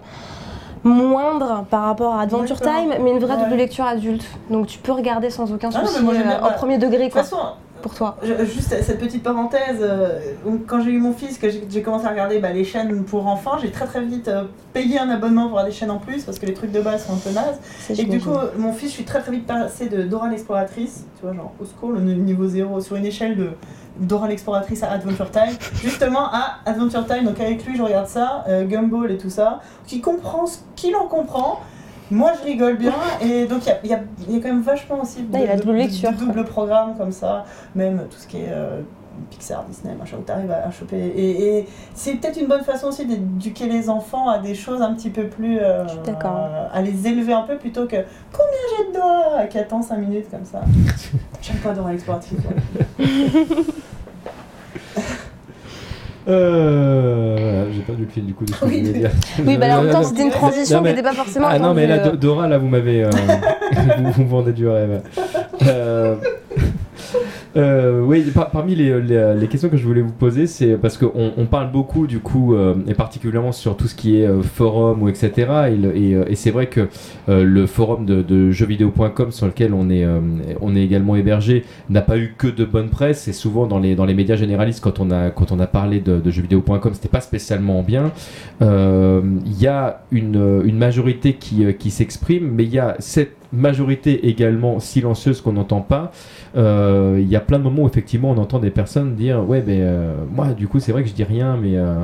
moindre 0.84 1.66
par 1.70 1.84
rapport 1.84 2.16
à 2.16 2.22
Adventure. 2.22 2.60
Time, 2.60 2.94
mais 3.02 3.12
une 3.12 3.20
vraie 3.20 3.36
Ouais. 3.36 3.44
double 3.44 3.56
lecture 3.56 3.86
adulte. 3.86 4.26
Donc 4.50 4.68
tu 4.68 4.80
peux 4.80 4.92
regarder 4.92 5.30
sans 5.30 5.52
aucun 5.52 5.70
Ah 5.74 5.82
non, 5.82 5.88
souci 5.88 6.04
moi, 6.04 6.14
j'aime 6.14 6.24
bien, 6.28 6.40
euh, 6.44 6.48
en 6.48 6.52
premier 6.54 6.78
degré, 6.78 6.98
De 6.98 7.04
toute 7.04 7.14
quoi, 7.14 7.24
façon, 7.24 7.38
pour 7.82 7.94
toi. 7.96 8.18
Je- 8.24 8.46
juste 8.46 8.70
cette 8.82 9.00
petite 9.00 9.24
parenthèse, 9.24 9.78
euh, 9.82 10.20
quand 10.68 10.82
j'ai 10.82 10.92
eu 10.92 11.00
mon 11.00 11.14
fils, 11.14 11.38
que 11.38 11.48
j'ai 11.50 11.82
commencé 11.82 12.06
à 12.06 12.10
regarder 12.10 12.40
bah, 12.40 12.52
les 12.52 12.64
chaînes 12.64 13.04
pour 13.04 13.26
enfants, 13.28 13.58
j'ai 13.62 13.72
très 13.72 13.86
très 13.86 14.02
vite 14.02 14.28
euh, 14.28 14.44
payé 14.74 15.00
un 15.00 15.10
abonnement 15.10 15.44
pour 15.48 15.52
avoir 15.58 15.66
des 15.66 15.72
chaînes 15.72 15.92
en 15.92 15.98
plus 16.00 16.24
parce 16.24 16.38
que 16.40 16.46
les 16.46 16.54
trucs 16.54 16.72
de 16.72 16.82
base 16.82 17.06
sont 17.06 17.14
un 17.14 17.18
peu 17.18 17.32
nazes. 17.32 17.60
Et 18.00 18.04
du 18.06 18.20
coup, 18.20 18.30
mon 18.58 18.74
fils, 18.74 18.90
je 18.90 18.94
suis 18.96 19.06
très 19.06 19.20
très 19.22 19.32
vite 19.32 19.46
passée 19.48 19.88
de 19.90 20.04
Dora 20.04 20.30
l'exploratrice, 20.30 21.06
tu 21.20 21.26
vois, 21.26 21.36
genre 21.36 21.52
au 21.62 21.66
secours, 21.66 21.92
le 21.92 22.00
niveau 22.02 22.48
0, 22.48 22.82
sur 22.82 22.96
une 22.96 23.06
échelle 23.06 23.36
de 23.38 23.50
Dora 23.98 24.28
l'exploratrice 24.28 24.84
à 24.84 24.92
Adventure 24.92 25.30
Time, 25.32 25.56
justement 25.82 26.26
à 26.32 26.58
Adventure 26.66 27.06
Time. 27.06 27.26
Donc 27.26 27.40
avec 27.40 27.66
lui, 27.66 27.76
je 27.78 27.82
regarde 27.84 28.08
ça, 28.08 28.44
euh, 28.48 28.66
Gumball 28.66 29.12
et 29.12 29.18
tout 29.18 29.30
ça, 29.30 29.60
qui 29.86 30.02
comprend 30.02 30.46
ce 30.46 30.60
qu'il 30.76 30.96
en 30.96 31.08
comprend. 31.08 31.60
Moi, 32.10 32.32
je 32.40 32.44
rigole 32.46 32.76
bien, 32.78 32.94
et 33.22 33.46
donc 33.46 33.62
il 33.66 33.90
y 33.90 33.94
a, 33.94 33.98
y 33.98 34.00
a- 34.00 34.32
y 34.34 34.38
a 34.38 34.42
quand 34.42 34.50
même 34.50 34.62
vachement 34.62 35.02
aussi 35.02 35.24
de, 35.24 35.32
Là, 35.32 35.40
il 35.46 35.50
a 35.50 35.56
de- 35.56 35.62
double 35.62 35.78
lecture, 35.78 36.12
de 36.12 36.18
double 36.18 36.44
programme 36.44 36.96
comme 36.98 37.14
ça, 37.14 37.46
même 37.74 38.00
tout 38.10 38.18
ce 38.18 38.28
qui 38.28 38.38
est 38.38 38.50
euh, 38.52 38.82
Pixar, 39.30 39.64
Disney, 39.70 39.94
machin, 39.96 40.18
où 40.20 40.24
tu 40.26 40.32
arrives 40.32 40.52
à, 40.52 40.68
à 40.68 40.72
choper. 40.72 40.98
Et, 40.98 41.58
et 41.60 41.68
c'est 41.94 42.16
peut-être 42.16 42.40
une 42.40 42.48
bonne 42.48 42.64
façon 42.64 42.88
aussi 42.88 43.06
d'éduquer 43.06 43.68
les 43.68 43.90
enfants 43.90 44.30
à 44.30 44.40
des 44.40 44.56
choses 44.56 44.82
un 44.82 44.94
petit 44.94 45.10
peu 45.10 45.24
plus. 45.28 45.60
euh, 45.60 45.84
Je 45.86 45.90
suis 45.94 46.00
d'accord. 46.06 46.38
euh, 46.52 46.68
à 46.74 46.82
les 46.82 47.08
élever 47.08 47.34
un 47.34 47.44
peu 47.44 47.58
plutôt 47.58 47.86
que 47.86 47.98
combien 48.32 48.62
j'ai 48.78 48.88
de 48.92 48.94
doigts? 48.94 49.46
qui 49.50 49.58
attend 49.58 49.82
5 49.82 49.98
minutes 49.98 50.30
comme 50.32 50.46
ça. 50.46 50.62
J'aime 51.42 51.58
pas 51.58 51.74
Dora 51.74 51.92
l'exploratrice. 51.92 52.40
ouais. 53.00 53.06
Euh, 56.28 57.66
J'ai 57.74 57.82
perdu 57.82 58.04
le 58.04 58.10
fil 58.10 58.26
du 58.26 58.34
coup 58.36 58.46
de 58.46 58.54
ce 58.54 58.60
que 58.60 58.66
Oui, 58.66 58.82
je 58.84 58.88
voulais 58.90 59.00
dire. 59.00 59.12
Oui, 59.46 59.58
bah 59.58 59.68
là, 59.68 59.80
en 59.80 59.84
même 59.84 59.92
temps, 59.92 60.04
c'était 60.04 60.22
une 60.22 60.28
Non, 60.28 60.34
transition 60.36 60.82
mais- 60.82 60.90
qui 60.92 60.96
n'était 60.98 61.08
pas 61.10 61.16
forcément. 61.16 61.48
Ah 61.50 61.58
non, 61.60 61.74
mais 61.74 61.88
là, 61.88 61.96
euh. 62.08 62.16
Dora, 62.16 62.48
là, 62.48 62.58
vous 62.60 62.68
m'avez. 62.68 63.04
euh, 63.04 63.10
vous, 63.98 64.12
vous 64.12 64.24
me 64.24 64.28
vendez 64.30 64.54
du 64.54 64.68
rêve. 64.68 65.02
Euh, 65.64 66.16
euh, 67.58 68.02
oui, 68.02 68.24
par- 68.34 68.50
parmi 68.50 68.76
les, 68.76 69.02
les- 69.02 69.48
questions 69.48 69.68
que 69.70 69.76
je 69.78 69.86
voulais 69.86 70.02
vous 70.02 70.12
poser, 70.14 70.48
c'est 70.48 70.78
parce 70.78 70.98
qu'on 70.98 71.34
on 71.36 71.46
parle 71.46 71.72
beaucoup, 71.72 72.08
du 72.08 72.20
coup, 72.20 72.56
euh, 72.56 72.76
et 72.88 72.94
particulièrement 72.94 73.52
sur 73.52 73.76
tout 73.76 73.88
ce 73.88 73.96
qui 73.96 74.22
est 74.22 74.26
euh, 74.28 74.42
forum 74.42 75.04
ou 75.04 75.10
etc. 75.10 75.32
Euh, 75.50 76.24
et 76.28 76.36
c'est 76.36 76.52
vrai 76.52 76.68
que 76.68 76.88
le 77.28 77.66
forum 77.66 78.06
de, 78.06 78.22
de 78.22 78.52
jeuxvideo.com 78.52 79.32
sur 79.32 79.46
lequel 79.48 79.74
on 79.74 79.90
est, 79.90 80.06
on 80.62 80.76
est 80.76 80.84
également 80.84 81.16
hébergé 81.16 81.66
n'a 81.90 82.02
pas 82.02 82.18
eu 82.18 82.34
que 82.38 82.48
de 82.48 82.64
bonne 82.66 82.90
presse. 82.90 83.28
Et 83.28 83.34
souvent, 83.34 83.68
dans 83.68 83.80
les, 83.80 83.96
dans 83.96 84.06
les 84.06 84.14
médias 84.14 84.36
généralistes, 84.36 84.82
quand 84.82 85.00
on 85.00 85.12
a, 85.12 85.30
quand 85.30 85.52
on 85.52 85.60
a 85.60 85.68
parlé 85.68 86.00
de, 86.00 86.20
de 86.20 86.32
jeuxvideo.com, 86.32 86.94
c'était 86.94 87.10
pas 87.10 87.22
spécialement 87.22 87.84
bien. 87.84 88.12
Il 88.62 89.60
y 89.62 89.68
a 89.68 90.02
une, 90.12 90.62
une 90.66 90.78
majorité 90.78 91.34
qui, 91.34 91.66
qui 91.76 91.92
s'exprime, 91.92 92.50
mais 92.52 92.64
il 92.64 92.74
y 92.74 92.80
a 92.80 92.96
cette 93.00 93.36
majorité 93.54 94.28
également 94.28 94.80
silencieuse 94.80 95.42
qu'on 95.42 95.54
n'entend 95.54 95.82
pas. 95.82 96.12
Euh, 96.56 97.18
Il 97.20 97.28
y 97.30 97.36
a 97.36 97.40
plein 97.42 97.60
de 97.60 97.64
moments 97.64 97.84
où 97.84 97.88
effectivement 97.88 98.32
on 98.32 98.38
entend 98.38 98.60
des 98.60 98.72
personnes 98.72 99.16
dire 99.16 99.48
ouais 99.48 99.64
mais 99.66 99.80
euh, 99.82 100.14
moi 100.34 100.54
du 100.54 100.68
coup 100.68 100.80
c'est 100.80 100.92
vrai 100.92 101.04
que 101.04 101.10
je 101.10 101.14
dis 101.14 101.24
rien 101.24 101.58
mais 101.62 101.78
euh, 101.78 101.96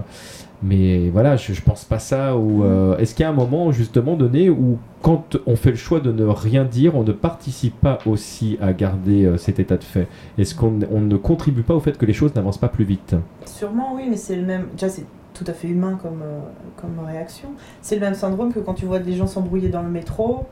mais 0.63 1.09
voilà 1.09 1.35
je, 1.37 1.53
je 1.53 1.61
pense 1.61 1.85
pas 1.85 1.99
ça 1.99 2.35
ou 2.35 2.63
euh, 2.63 2.97
est-ce 2.97 3.13
qu'il 3.13 3.23
y 3.23 3.25
a 3.25 3.29
un 3.29 3.33
moment 3.33 3.71
justement 3.71 4.15
donné 4.15 4.49
où 4.49 4.77
quand 5.01 5.37
on 5.45 5.55
fait 5.55 5.69
le 5.69 5.77
choix 5.77 5.99
de 5.99 6.11
ne 6.11 6.25
rien 6.25 6.65
dire 6.65 6.95
on 6.95 7.03
ne 7.03 7.11
participe 7.11 7.79
pas 7.79 7.99
aussi 8.05 8.57
à 8.61 8.73
garder 8.73 9.25
euh, 9.25 9.37
cet 9.37 9.59
état 9.59 9.77
de 9.77 9.83
fait? 9.83 10.07
Est-ce 10.37 10.55
qu'on 10.55 10.79
on 10.91 11.01
ne 11.01 11.15
contribue 11.17 11.61
pas 11.61 11.75
au 11.75 11.79
fait 11.79 11.97
que 11.97 12.05
les 12.05 12.13
choses 12.13 12.33
n'avancent 12.35 12.57
pas 12.57 12.69
plus 12.69 12.85
vite? 12.85 13.15
Sûrement, 13.45 13.93
oui, 13.95 14.03
mais 14.09 14.17
c'est 14.17 14.35
le 14.35 14.41
même. 14.45 14.65
Déjà, 14.73 14.89
c'est 14.89 15.05
tout 15.33 15.45
à 15.47 15.53
fait 15.53 15.67
humain 15.67 15.99
comme, 16.01 16.21
euh, 16.23 16.39
comme 16.81 17.05
réaction. 17.05 17.49
C'est 17.81 17.95
le 17.95 18.01
même 18.01 18.15
syndrome 18.15 18.51
que 18.51 18.59
quand 18.59 18.73
tu 18.73 18.85
vois 18.85 18.99
des 18.99 19.13
gens 19.13 19.27
s'embrouiller 19.27 19.69
dans 19.69 19.83
le 19.83 19.89
métro, 19.89 20.45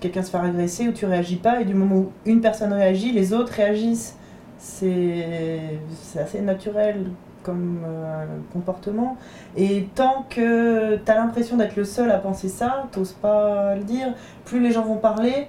quelqu'un 0.00 0.22
se 0.22 0.30
fait 0.30 0.38
agresser 0.38 0.88
où 0.88 0.92
tu 0.92 1.06
réagis 1.06 1.36
pas, 1.36 1.60
et 1.60 1.64
du 1.64 1.74
moment 1.74 1.96
où 1.96 2.12
une 2.26 2.40
personne 2.40 2.72
réagit, 2.72 3.12
les 3.12 3.32
autres 3.32 3.52
réagissent. 3.54 4.16
C'est 4.58 5.78
assez 6.20 6.40
naturel 6.40 7.06
comme 7.42 7.78
euh, 7.86 8.24
comportement. 8.52 9.16
Et 9.56 9.88
tant 9.94 10.26
que 10.28 10.96
tu 10.96 11.10
as 11.10 11.14
l'impression 11.14 11.56
d'être 11.56 11.76
le 11.76 11.84
seul 11.84 12.10
à 12.10 12.18
penser 12.18 12.48
ça, 12.48 12.86
t'oses 12.92 13.12
pas 13.12 13.74
le 13.76 13.84
dire, 13.84 14.08
plus 14.44 14.60
les 14.60 14.72
gens 14.72 14.84
vont 14.84 14.96
parler, 14.96 15.46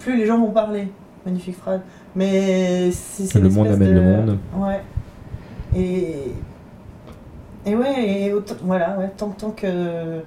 plus 0.00 0.16
les 0.16 0.26
gens 0.26 0.38
vont 0.38 0.50
parler. 0.50 0.88
Magnifique 1.24 1.56
phrase. 1.56 1.80
Mais 2.14 2.90
c'est 2.90 3.38
le 3.38 3.48
monde 3.48 3.68
amène 3.68 3.88
de- 3.88 3.94
le 3.94 4.00
monde 4.02 4.38
Ouais. 4.58 4.80
Et. 5.76 6.32
Et 7.66 7.74
ouais, 7.74 7.94
et 8.24 8.32
autant- 8.34 8.56
voilà, 8.62 8.98
ouais, 8.98 9.10
tant, 9.16 9.30
tant 9.30 9.50
que. 9.50 10.20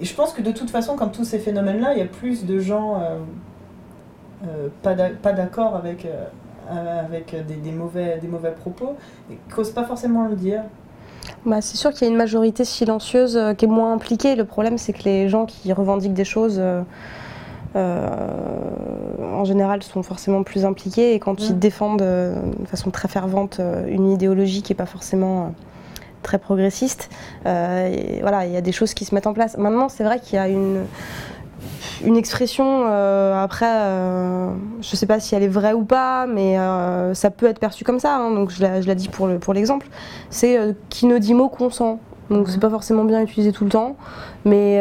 Et 0.00 0.04
je 0.04 0.14
pense 0.14 0.32
que 0.32 0.42
de 0.42 0.52
toute 0.52 0.70
façon, 0.70 0.96
comme 0.96 1.10
tous 1.10 1.24
ces 1.24 1.38
phénomènes-là, 1.38 1.92
il 1.94 1.98
y 1.98 2.02
a 2.02 2.06
plus 2.06 2.44
de 2.46 2.58
gens 2.58 2.94
euh, 3.00 3.18
euh, 4.44 4.68
pas 4.82 4.94
d'a- 4.94 5.10
pas 5.10 5.32
d'accord 5.32 5.74
avec, 5.76 6.04
euh, 6.06 6.24
avec 7.04 7.34
des, 7.46 7.54
des 7.56 7.72
mauvais, 7.72 8.18
des 8.20 8.28
mauvais 8.28 8.52
propos, 8.52 8.96
et 9.30 9.34
qui 9.34 9.58
n'osent 9.58 9.70
pas 9.72 9.84
forcément 9.84 10.26
le 10.28 10.36
dire. 10.36 10.62
Bah, 11.44 11.60
c'est 11.60 11.76
sûr 11.76 11.92
qu'il 11.92 12.02
y 12.02 12.04
a 12.08 12.10
une 12.10 12.16
majorité 12.18 12.64
silencieuse 12.64 13.38
qui 13.56 13.64
est 13.64 13.68
moins 13.68 13.92
impliquée. 13.92 14.34
Le 14.36 14.44
problème, 14.44 14.78
c'est 14.78 14.92
que 14.92 15.02
les 15.04 15.28
gens 15.28 15.46
qui 15.46 15.72
revendiquent 15.72 16.14
des 16.14 16.24
choses, 16.24 16.60
euh, 16.60 16.82
en 19.34 19.44
général, 19.44 19.82
sont 19.82 20.02
forcément 20.02 20.42
plus 20.42 20.64
impliqués. 20.64 21.14
Et 21.14 21.20
quand 21.20 21.40
ils 21.48 21.58
défendent 21.58 22.02
euh, 22.02 22.34
de 22.58 22.66
façon 22.66 22.90
très 22.90 23.08
fervente 23.08 23.58
euh, 23.60 23.86
une 23.88 24.10
idéologie 24.10 24.62
qui 24.62 24.72
n'est 24.72 24.76
pas 24.76 24.86
forcément 24.86 25.52
très 26.22 26.38
progressiste, 26.38 27.08
euh, 27.46 27.88
et 27.88 28.20
voilà, 28.20 28.46
il 28.46 28.52
y 28.52 28.56
a 28.56 28.60
des 28.60 28.72
choses 28.72 28.94
qui 28.94 29.04
se 29.04 29.14
mettent 29.14 29.26
en 29.26 29.34
place. 29.34 29.56
Maintenant, 29.58 29.88
c'est 29.88 30.04
vrai 30.04 30.20
qu'il 30.20 30.36
y 30.36 30.38
a 30.38 30.48
une 30.48 30.84
une 32.04 32.16
expression, 32.16 32.84
euh, 32.86 33.34
après, 33.42 33.66
euh, 33.68 34.50
je 34.80 34.94
sais 34.94 35.06
pas 35.06 35.18
si 35.18 35.34
elle 35.34 35.42
est 35.42 35.48
vraie 35.48 35.72
ou 35.72 35.82
pas, 35.84 36.26
mais 36.26 36.56
euh, 36.58 37.12
ça 37.14 37.30
peut 37.30 37.46
être 37.46 37.58
perçu 37.58 37.82
comme 37.82 37.98
ça, 37.98 38.14
hein, 38.16 38.30
donc 38.30 38.50
je 38.50 38.62
la, 38.62 38.80
je 38.80 38.86
la 38.86 38.94
dis 38.94 39.08
pour 39.08 39.26
le- 39.26 39.38
pour 39.40 39.52
l'exemple, 39.52 39.88
c'est 40.30 40.76
qui 40.90 41.06
ne 41.06 41.18
dit 41.18 41.34
mot 41.34 41.48
consent. 41.48 41.98
Donc 42.30 42.50
c'est 42.50 42.60
pas 42.60 42.68
forcément 42.70 43.04
bien 43.04 43.22
utilisé 43.22 43.52
tout 43.52 43.64
le 43.64 43.70
temps, 43.70 43.96
mais 44.44 44.76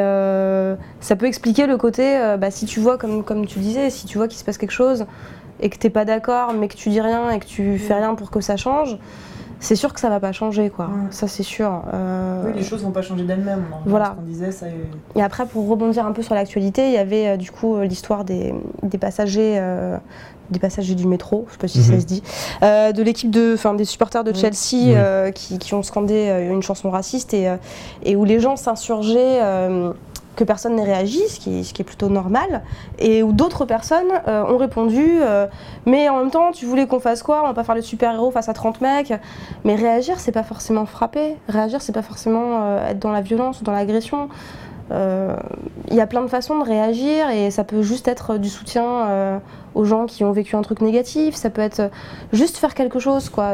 ça 0.99 1.15
peut 1.15 1.25
expliquer 1.27 1.65
le 1.65 1.77
côté, 1.77 2.19
bah, 2.37 2.51
si 2.51 2.65
tu 2.65 2.81
vois, 2.81 2.97
comme, 2.97 3.23
comme 3.23 3.45
tu 3.45 3.59
disais, 3.59 3.89
si 3.89 4.05
tu 4.05 4.17
vois 4.17 4.27
qu'il 4.27 4.37
se 4.37 4.43
passe 4.43 4.57
quelque 4.57 4.71
chose 4.71 5.05
et 5.61 5.69
que 5.69 5.77
t'es 5.77 5.89
pas 5.89 6.03
d'accord, 6.03 6.53
mais 6.53 6.67
que 6.67 6.75
tu 6.75 6.89
dis 6.89 6.99
rien 7.01 7.31
et 7.31 7.39
que 7.39 7.45
tu 7.45 7.79
fais 7.79 7.93
rien 7.95 8.15
pour 8.15 8.31
que 8.31 8.41
ça 8.41 8.57
change, 8.57 8.97
c'est 9.59 9.75
sûr 9.75 9.93
que 9.93 9.99
ça 9.99 10.09
va 10.09 10.19
pas 10.19 10.31
changer, 10.31 10.69
quoi. 10.69 10.85
Ouais. 10.85 10.91
Ça 11.11 11.27
c'est 11.27 11.43
sûr. 11.43 11.81
Euh, 11.93 12.43
Oui, 12.45 12.51
les 12.55 12.63
choses 12.63 12.83
vont 12.83 12.91
pas 12.91 13.01
changer 13.01 13.23
d'elles-mêmes. 13.23 13.65
à 13.73 13.89
Voilà. 13.89 14.15
Ce 14.19 14.25
disait, 14.29 14.51
ça. 14.51 14.67
et 15.15 15.21
après, 15.21 15.45
pour 15.45 15.67
rebondir 15.67 16.05
un 16.05 16.11
peu 16.11 16.21
sur 16.21 16.35
l'actualité, 16.35 16.87
il 16.87 16.93
y 16.93 16.97
avait 16.97 17.27
euh, 17.29 17.37
du 17.37 17.51
coup 17.51 17.75
euh, 17.75 17.85
l'histoire 17.85 18.23
des, 18.23 18.53
des 18.83 18.97
passagers. 18.97 19.55
euh, 19.57 19.97
des 20.49 20.59
passagers 20.59 20.95
du 20.95 21.05
métro, 21.07 21.43
je 21.49 21.51
sais 21.53 21.57
pas 21.57 21.67
si 21.67 21.83
ça 21.83 21.91
Mhm. 21.91 21.99
se 21.99 22.05
dit, 22.05 22.23
euh, 22.63 22.93
de 22.93 23.03
l'équipe 23.03 23.29
de, 23.29 23.51
enfin 23.53 23.73
des 23.73 23.83
supporters 23.83 24.23
de 24.23 24.31
Oui. 24.31 24.37
Chelsea 24.39 24.85
Oui. 24.85 24.93
euh, 24.95 25.29
qui, 25.31 25.57
qui 25.59 25.73
ont 25.73 25.83
scandé 25.83 26.13
euh, 26.29 26.53
une 26.53 26.61
chanson 26.63 26.89
raciste 26.89 27.33
et, 27.33 27.49
euh, 27.49 27.57
et 28.03 28.15
où 28.15 28.23
les 28.23 28.39
gens 28.39 28.55
s'insurgeaient 28.55 29.39
euh, 29.43 29.91
que 30.37 30.43
personne 30.43 30.75
n'ait 30.75 30.83
réagi, 30.83 31.19
ce 31.27 31.39
qui, 31.39 31.59
est 31.59 31.83
plutôt 31.83 32.07
normal, 32.07 32.61
et 32.99 33.23
où 33.23 33.33
d'autres 33.33 33.65
personnes 33.65 34.11
euh, 34.27 34.45
ont 34.45 34.57
répondu 34.57 35.17
euh, 35.21 35.47
mais 35.85 36.07
en 36.07 36.19
même 36.19 36.31
temps 36.31 36.51
tu 36.51 36.65
voulais 36.65 36.87
qu'on 36.87 36.99
fasse 36.99 37.23
quoi? 37.23 37.41
On 37.43 37.47
va 37.47 37.53
pas 37.53 37.63
faire 37.63 37.75
le 37.75 37.81
super-héros 37.81 38.31
face 38.31 38.47
à 38.47 38.53
30 38.53 38.79
mecs, 38.79 39.13
mais 39.65 39.75
réagir 39.75 40.19
c'est 40.19 40.31
pas 40.31 40.43
forcément 40.43 40.85
frapper, 40.85 41.35
réagir 41.49 41.81
c'est 41.81 41.91
pas 41.91 42.03
forcément 42.03 42.61
euh, 42.61 42.89
être 42.89 42.99
dans 42.99 43.11
la 43.11 43.21
violence 43.21 43.59
ou 43.59 43.63
dans 43.65 43.73
l'agression. 43.73 44.29
Il 44.89 45.95
y 45.95 45.99
a 45.99 46.07
plein 46.07 46.21
de 46.21 46.29
façons 46.29 46.59
de 46.59 46.63
réagir 46.63 47.29
et 47.29 47.51
ça 47.51 47.65
peut 47.65 47.81
juste 47.81 48.07
être 48.07 48.37
du 48.37 48.47
soutien 48.47 49.41
aux 49.75 49.83
gens 49.83 50.05
qui 50.05 50.23
ont 50.23 50.31
vécu 50.31 50.55
un 50.55 50.61
truc 50.61 50.79
négatif, 50.79 51.35
ça 51.35 51.49
peut 51.49 51.61
être 51.61 51.91
juste 52.31 52.55
faire 52.55 52.73
quelque 52.73 52.97
chose, 52.97 53.27
quoi. 53.27 53.51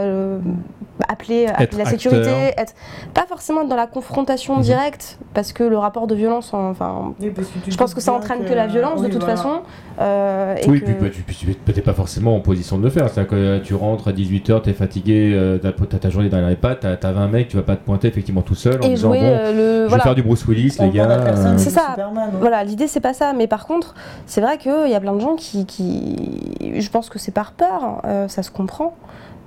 Euh, 1.09 1.11
appeler, 1.13 1.47
appeler 1.47 1.63
Être 1.63 1.77
la 1.77 1.85
sécurité, 1.85 2.29
acteur. 2.29 2.63
être 2.63 2.73
pas 3.13 3.25
forcément 3.27 3.61
être 3.61 3.67
dans 3.69 3.75
la 3.75 3.87
confrontation 3.87 4.55
Mhm. 4.57 4.61
directe, 4.63 5.17
parce 5.33 5.53
que 5.53 5.63
le 5.63 5.77
rapport 5.77 6.07
de 6.07 6.15
violence, 6.15 6.53
enfin, 6.53 7.13
Oui, 7.19 7.31
je 7.67 7.77
pense 7.77 7.93
que 7.93 8.01
ça 8.01 8.13
entraîne 8.13 8.43
que, 8.45 8.53
la 8.53 8.67
violence 8.67 9.01
de 9.01 9.07
toute 9.07 9.19
voilà. 9.23 9.35
façon. 9.35 9.61
euh, 9.99 10.55
et 10.55 10.67
Oui, 10.69 10.79
que- 10.79 10.85
puis 10.85 10.95
bah, 10.99 11.07
tu 11.13 11.21
puis 11.21 11.35
tu- 11.35 11.45
peut-être 11.53 11.85
pas 11.85 11.93
forcément 11.93 12.35
en 12.35 12.39
position 12.39 12.77
de 12.77 12.83
le 12.83 12.89
faire. 12.89 13.09
C'est-à-dire 13.09 13.29
que 13.29 13.35
euh, 13.35 13.59
tu 13.63 13.75
rentres 13.75 14.07
à 14.07 14.11
18h, 14.11 14.61
t'es 14.63 14.73
fatigué, 14.73 15.33
euh, 15.35 15.59
t'as 15.59 15.71
ta 15.99 16.09
journée 16.09 16.29
dans 16.29 16.45
les 16.47 16.55
pattes, 16.55 16.79
t'as 16.81 16.95
t'as 16.95 17.11
20 17.11 17.27
mecs, 17.27 17.47
tu 17.49 17.57
vas 17.57 17.63
pas 17.63 17.75
te 17.75 17.83
pointer 17.85 18.07
effectivement 18.07 18.41
tout 18.41 18.55
seul 18.55 18.79
en 18.81 18.85
et 18.85 18.89
disant 18.89 19.09
jouer 19.09 19.19
bon, 19.19 19.25
euh, 19.27 19.51
le 19.51 19.57
je 19.57 19.81
vais 19.83 19.87
voilà. 19.89 20.03
faire 20.03 20.15
du 20.15 20.23
Bruce 20.23 20.45
Willis, 20.47 20.75
On 20.79 20.85
les 20.85 20.91
gars. 20.91 21.09
euh, 21.11 21.53
C'est 21.57 21.69
ça. 21.69 21.89
Superman, 21.91 22.29
ouais. 22.29 22.39
Voilà, 22.39 22.63
l'idée 22.63 22.87
c'est 22.87 22.99
pas 23.01 23.13
ça, 23.13 23.33
mais 23.33 23.45
par 23.47 23.67
contre, 23.67 23.93
c'est 24.25 24.41
vrai 24.41 24.57
qu'il 24.57 24.89
y 24.89 24.95
a 24.95 24.99
plein 24.99 25.13
de 25.13 25.19
gens 25.19 25.35
qui, 25.35 25.65
qui- 25.65 26.81
je 26.81 26.89
pense 26.89 27.09
que 27.09 27.19
c'est 27.19 27.31
par 27.31 27.51
peur, 27.51 28.01
euh, 28.05 28.27
ça 28.27 28.41
se 28.41 28.49
comprend, 28.51 28.95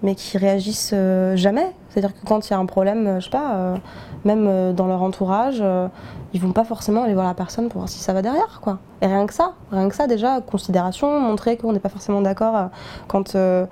mais 0.02 0.14
qui 0.14 0.38
réagissent 0.38 0.90
euh, 0.94 1.36
jamais. 1.36 1.66
C'est-à-dire 1.90 2.12
que 2.14 2.26
quand 2.26 2.46
il 2.48 2.50
y 2.50 2.54
a 2.54 2.58
un 2.58 2.66
problème, 2.66 3.06
euh, 3.06 3.20
je 3.20 3.24
sais 3.24 3.30
pas, 3.30 3.54
euh, 3.54 3.76
même 4.24 4.46
euh, 4.46 4.72
dans 4.72 4.86
leur 4.86 5.02
entourage, 5.02 5.58
euh, 5.60 5.88
ils 6.34 6.40
vont 6.40 6.52
pas 6.52 6.64
forcément 6.64 7.04
aller 7.04 7.14
voir 7.14 7.26
la 7.26 7.32
personne 7.32 7.68
pour 7.68 7.78
voir 7.80 7.88
si 7.88 7.98
ça 8.00 8.12
va 8.12 8.20
derrière, 8.20 8.60
quoi. 8.62 8.78
Et 9.00 9.06
rien 9.06 9.26
que 9.26 9.32
ça, 9.32 9.52
rien 9.72 9.88
que 9.88 9.94
ça 9.94 10.06
déjà, 10.06 10.40
considération, 10.42 11.18
montrer 11.20 11.56
qu'on 11.56 11.72
n'est 11.72 11.78
pas 11.78 11.88
forcément 11.88 12.20
d'accord 12.20 12.54
euh, 12.56 12.64
quand 13.08 13.34
euh, 13.34 13.64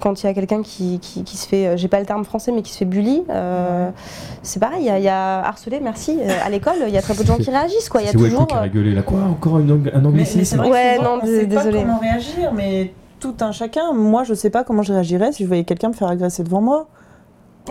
quand 0.00 0.22
il 0.22 0.26
y 0.26 0.28
a 0.28 0.34
quelqu'un 0.34 0.62
qui, 0.62 0.98
qui, 1.00 1.22
qui 1.24 1.36
se 1.36 1.46
fait, 1.48 1.66
euh, 1.68 1.76
j'ai 1.76 1.86
pas 1.88 2.00
le 2.00 2.06
terme 2.06 2.24
français, 2.24 2.50
mais 2.52 2.62
qui 2.62 2.72
se 2.72 2.78
fait 2.78 2.84
bully. 2.84 3.22
euh, 3.30 3.90
c'est 4.42 4.58
pareil, 4.60 4.80
il 4.82 4.86
y, 4.86 4.90
a- 4.90 4.98
il 4.98 5.04
y 5.04 5.08
a 5.08 5.40
harcelé, 5.44 5.80
merci. 5.80 6.18
euh, 6.20 6.28
à 6.44 6.50
l'école, 6.50 6.74
il 6.86 6.92
y 6.94 6.98
a 6.98 7.02
très 7.02 7.14
peu 7.14 7.22
de 7.22 7.28
gens 7.28 7.36
qui 7.36 7.50
réagissent, 7.50 7.88
quoi. 7.88 8.00
Il 8.02 8.04
y 8.04 8.08
a 8.08 8.12
C'est 8.12 8.18
toujours. 8.18 8.46
Qui 8.46 8.54
a 8.54 8.60
rigolé 8.60 8.92
là. 8.94 9.02
Quoi 9.02 9.18
Encore 9.30 9.58
une 9.58 9.90
un 9.92 10.04
anglicisme 10.04 10.44
c'est 10.44 10.56
vrai 10.56 10.68
que 10.68 10.72
Ouais, 10.72 10.98
non, 10.98 11.18
on 11.22 11.26
sait 11.26 11.46
dés- 11.46 11.54
pas 11.56 11.64
comment 11.64 11.98
réagir, 11.98 12.52
mais 12.54 12.92
tout 13.22 13.34
un 13.40 13.52
chacun. 13.52 13.92
Moi, 13.92 14.24
je 14.24 14.34
sais 14.34 14.50
pas 14.50 14.64
comment 14.64 14.82
je 14.82 14.92
réagirais 14.92 15.32
si 15.32 15.44
je 15.44 15.48
voyais 15.48 15.64
quelqu'un 15.64 15.88
me 15.88 15.94
faire 15.94 16.08
agresser 16.08 16.42
devant 16.42 16.60
moi. 16.60 16.88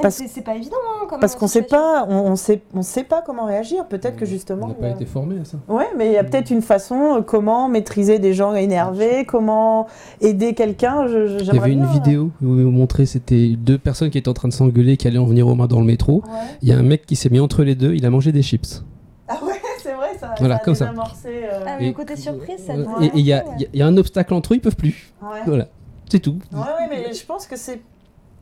Parce- 0.02 0.23
c'est- 0.26 0.41
pas 0.41 0.56
évident, 0.56 0.78
hein, 1.02 1.06
comme 1.10 1.19
Parce 1.19 1.36
qu'on 1.36 1.48
sait 1.48 1.64
pas, 1.64 2.06
on, 2.07 2.15
on 2.32 2.36
sait, 2.38 2.61
on 2.73 2.82
sait 2.82 3.03
pas 3.03 3.22
comment 3.22 3.44
réagir. 3.44 3.86
Peut-être 3.88 4.15
que 4.15 4.23
On 4.23 4.28
justement. 4.28 4.68
n'a 4.68 4.73
il 4.73 4.78
y 4.78 4.82
pas 4.82 4.88
a- 4.88 4.95
été 4.95 5.06
formé 5.06 5.36
à 5.41 5.44
ça. 5.44 5.57
Ouais, 5.68 5.88
mais 5.98 6.07
il 6.07 6.14
y 6.14 6.18
a 6.18 6.23
peut-être 6.23 6.49
une 6.49 6.61
façon 6.61 7.18
euh, 7.18 7.22
comment 7.22 7.68
maîtriser 7.68 8.18
des 8.18 8.34
gens 8.34 8.56
énervés, 8.56 9.26
comment 9.26 9.88
aider 10.22 10.53
quelqu'un. 10.53 11.06
Il 11.07 11.45
y 11.45 11.49
avait 11.60 11.73
une 11.73 11.82
bien, 11.82 11.90
euh, 11.90 11.91
vidéo 11.91 12.32
où 12.41 12.56
ils 12.57 12.64
montraient 12.65 13.06
c'était 13.06 13.49
deux 13.57 13.78
personnes 13.78 14.10
qui 14.11 14.18
étaient 14.18 14.30
en 14.30 14.34
train 14.34 14.48
de 14.48 14.53
s'engueuler, 14.53 14.95
qui 14.95 15.10
allaient 15.10 15.18
en 15.18 15.26
venir 15.26 15.45
aux 15.49 15.56
mains 15.56 15.68
dans 15.68 15.82
le 15.82 15.86
métro. 15.86 16.23
Ouais. 16.26 16.40
Il 16.61 16.69
y 16.69 16.72
a 16.72 16.78
un 16.78 16.84
mec 16.84 17.06
qui 17.06 17.18
s'est 17.18 17.30
mis 17.30 17.41
entre 17.41 17.64
les 17.64 17.76
deux, 17.76 17.94
il 17.94 18.06
a 18.06 18.10
mangé 18.10 18.32
des 18.32 18.44
chips. 18.44 18.86
Ah 19.28 19.40
ouais, 19.45 19.52
c'est 19.84 19.91
vrai, 19.94 20.07
ça. 20.22 20.35
Voilà, 20.39 20.56
ça 20.56 20.61
a 20.61 20.65
comme 20.65 20.76
ça. 20.76 20.91
euh, 21.26 21.64
Ah, 21.68 21.77
mais 21.80 21.88
le 21.88 21.93
côté 21.93 22.15
surprise, 22.15 22.65
ça 22.65 22.73
Euh, 22.73 22.85
Et 23.02 23.11
il 23.15 23.22
y, 23.26 23.34
a- 23.34 23.43
ouais. 23.45 23.52
il 23.57 23.61
y 23.61 23.65
a- 23.65 23.69
il 23.73 23.80
y 23.80 23.81
a 23.81 23.88
un 23.88 23.98
obstacle 23.98 24.34
entre 24.34 24.53
eux, 24.53 24.57
ils 24.57 24.61
peuvent 24.61 24.76
plus. 24.76 25.11
ouais. 25.22 25.39
Voilà, 25.45 25.68
c'est 26.10 26.19
tout. 26.19 26.39
Ouais, 26.53 26.60
ouais, 26.60 26.88
mais 26.89 27.14
je 27.14 27.26
pense 27.26 27.45
que 27.48 27.56
c'est 27.57 27.81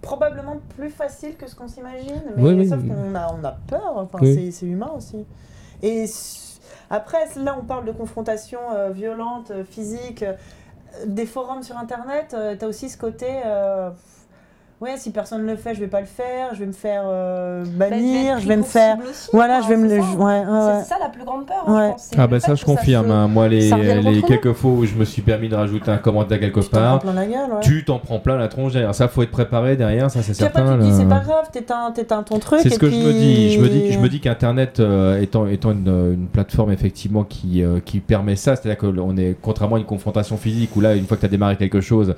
probablement 0.02 0.58
plus 0.78 0.90
facile 0.90 1.36
que 1.36 1.50
ce 1.50 1.56
qu'on 1.56 1.68
s'imagine. 1.68 2.22
Mais 2.38 2.44
Ouais, 2.44 2.54
ouais. 2.54 2.66
sauf 2.68 2.80
qu'on 2.88 3.16
a, 3.16 3.34
on 3.34 3.44
a 3.44 3.52
peur, 3.68 3.94
enfin, 3.96 4.20
Oui. 4.22 4.34
c'est- 4.36 4.52
c'est 4.52 4.66
humain 4.66 4.92
aussi. 4.96 5.26
Et 5.82 6.06
après, 6.90 7.26
là, 7.38 7.58
on 7.60 7.66
parle 7.66 7.86
de 7.86 7.92
confrontation 7.92 8.60
euh, 8.74 8.90
violente, 8.92 9.52
euh, 9.52 9.64
physique. 9.64 10.24
euh, 10.24 10.34
des 11.06 11.28
forums 11.28 11.62
sur 11.62 11.78
Internet, 11.78 12.36
tu 12.58 12.66
as 12.66 12.68
aussi 12.68 12.90
ce 12.90 12.98
côté. 12.98 13.28
euh, 13.46 13.90
Ouais, 14.82 14.92
si 14.96 15.12
personne 15.12 15.42
ne 15.46 15.52
le 15.52 15.58
fait, 15.58 15.76
je 15.76 15.82
vais 15.82 15.88
pas 15.88 16.00
le 16.00 16.06
faire, 16.06 16.54
je 16.54 16.60
vais 16.60 16.66
me 16.66 16.72
faire 16.72 17.02
euh, 17.06 17.66
Bah, 17.76 17.90
bannir, 17.90 18.38
être 18.38 18.42
je 18.42 18.48
vais 18.48 18.56
me 18.56 18.64
faire. 18.64 18.96
aussi, 19.00 19.30
Voilà, 19.34 19.56
quoi, 19.60 19.64
je 19.64 19.70
vais 19.74 19.78
me 19.78 19.90
c'est 19.90 19.98
le. 19.98 20.02
ça. 20.04 20.10
Ouais, 20.12 20.24
ouais, 20.24 20.46
ouais. 20.46 20.80
C'est 20.84 20.88
ça 20.88 20.96
la 21.02 21.10
plus 21.10 21.26
grande 21.26 21.46
peur, 21.46 21.66
hein, 21.68 21.74
Ouais. 21.76 21.86
je 21.88 21.92
pense. 21.92 22.08
c'est 22.12 22.18
Ah 22.18 22.28
bah 22.28 22.40
ça 22.40 22.54
que 22.54 22.56
je 22.60 22.64
confirme, 22.64 23.08
se- 23.08 23.12
hein. 23.12 23.28
moi 23.28 23.50
les, 23.50 23.74
revienne 23.74 24.00
les 24.06 24.22
quelques 24.22 24.54
fois 24.54 24.72
où 24.72 24.86
je 24.86 24.96
me 24.96 25.04
suis 25.04 25.22
permis 25.22 25.50
de 25.50 25.56
rajouter 25.56 25.92
un 25.92 25.98
commentaire 25.98 26.40
quelque 26.40 26.62
Tu 26.62 26.70
t'en 26.70 26.78
prends 26.78 26.80
part, 26.92 27.00
plein 27.00 27.12
la 27.14 27.26
gueule, 27.26 27.50
ouais. 27.52 27.60
tu 27.60 27.84
t'en 27.84 28.00
prends 28.00 28.20
plein 28.20 28.38
la 28.38 28.48
tronche 28.48 28.72
derrière. 28.72 28.96
Ça 28.96 29.10
faut 29.10 29.22
être 29.22 29.32
préparé 29.32 29.76
derrière, 29.76 30.10
ça 30.10 30.22
c'est 30.22 30.34
certain. 30.34 30.78
là. 30.78 30.86
c'est 30.98 31.10
pas 31.10 31.20
grave, 31.20 31.50
t'éteins 31.52 32.24
ton 32.24 32.40
truc. 32.40 32.62
C'est 32.64 32.70
ce 32.70 32.80
que 32.80 32.86
puis... 32.86 33.02
je 33.02 33.06
me 33.08 33.12
dis. 33.12 33.52
Je 33.52 33.60
me 33.60 33.68
dis, 33.68 33.92
je 33.92 34.00
me 34.00 34.08
dis 34.08 34.22
qu'Internet 34.22 34.80
euh, 34.80 35.20
étant, 35.20 35.46
étant 35.46 35.72
une, 35.72 36.14
une 36.14 36.28
plateforme 36.28 36.72
effectivement 36.72 37.26
qui, 37.26 37.64
euh, 37.66 37.82
qui 37.84 38.00
permet 38.00 38.38
ça, 38.38 38.56
c'est-à-dire 38.56 38.78
qu'on 38.78 39.18
est 39.18 39.36
contrairement 39.42 39.76
à 39.76 39.80
une 39.80 39.86
confrontation 39.86 40.38
physique 40.38 40.74
où 40.78 40.80
là, 40.80 40.96
une 40.96 41.06
fois 41.06 41.18
que 41.18 41.22
tu 41.22 41.26
as 41.26 41.30
démarré 41.30 41.58
quelque 41.58 41.82
chose, 41.82 42.16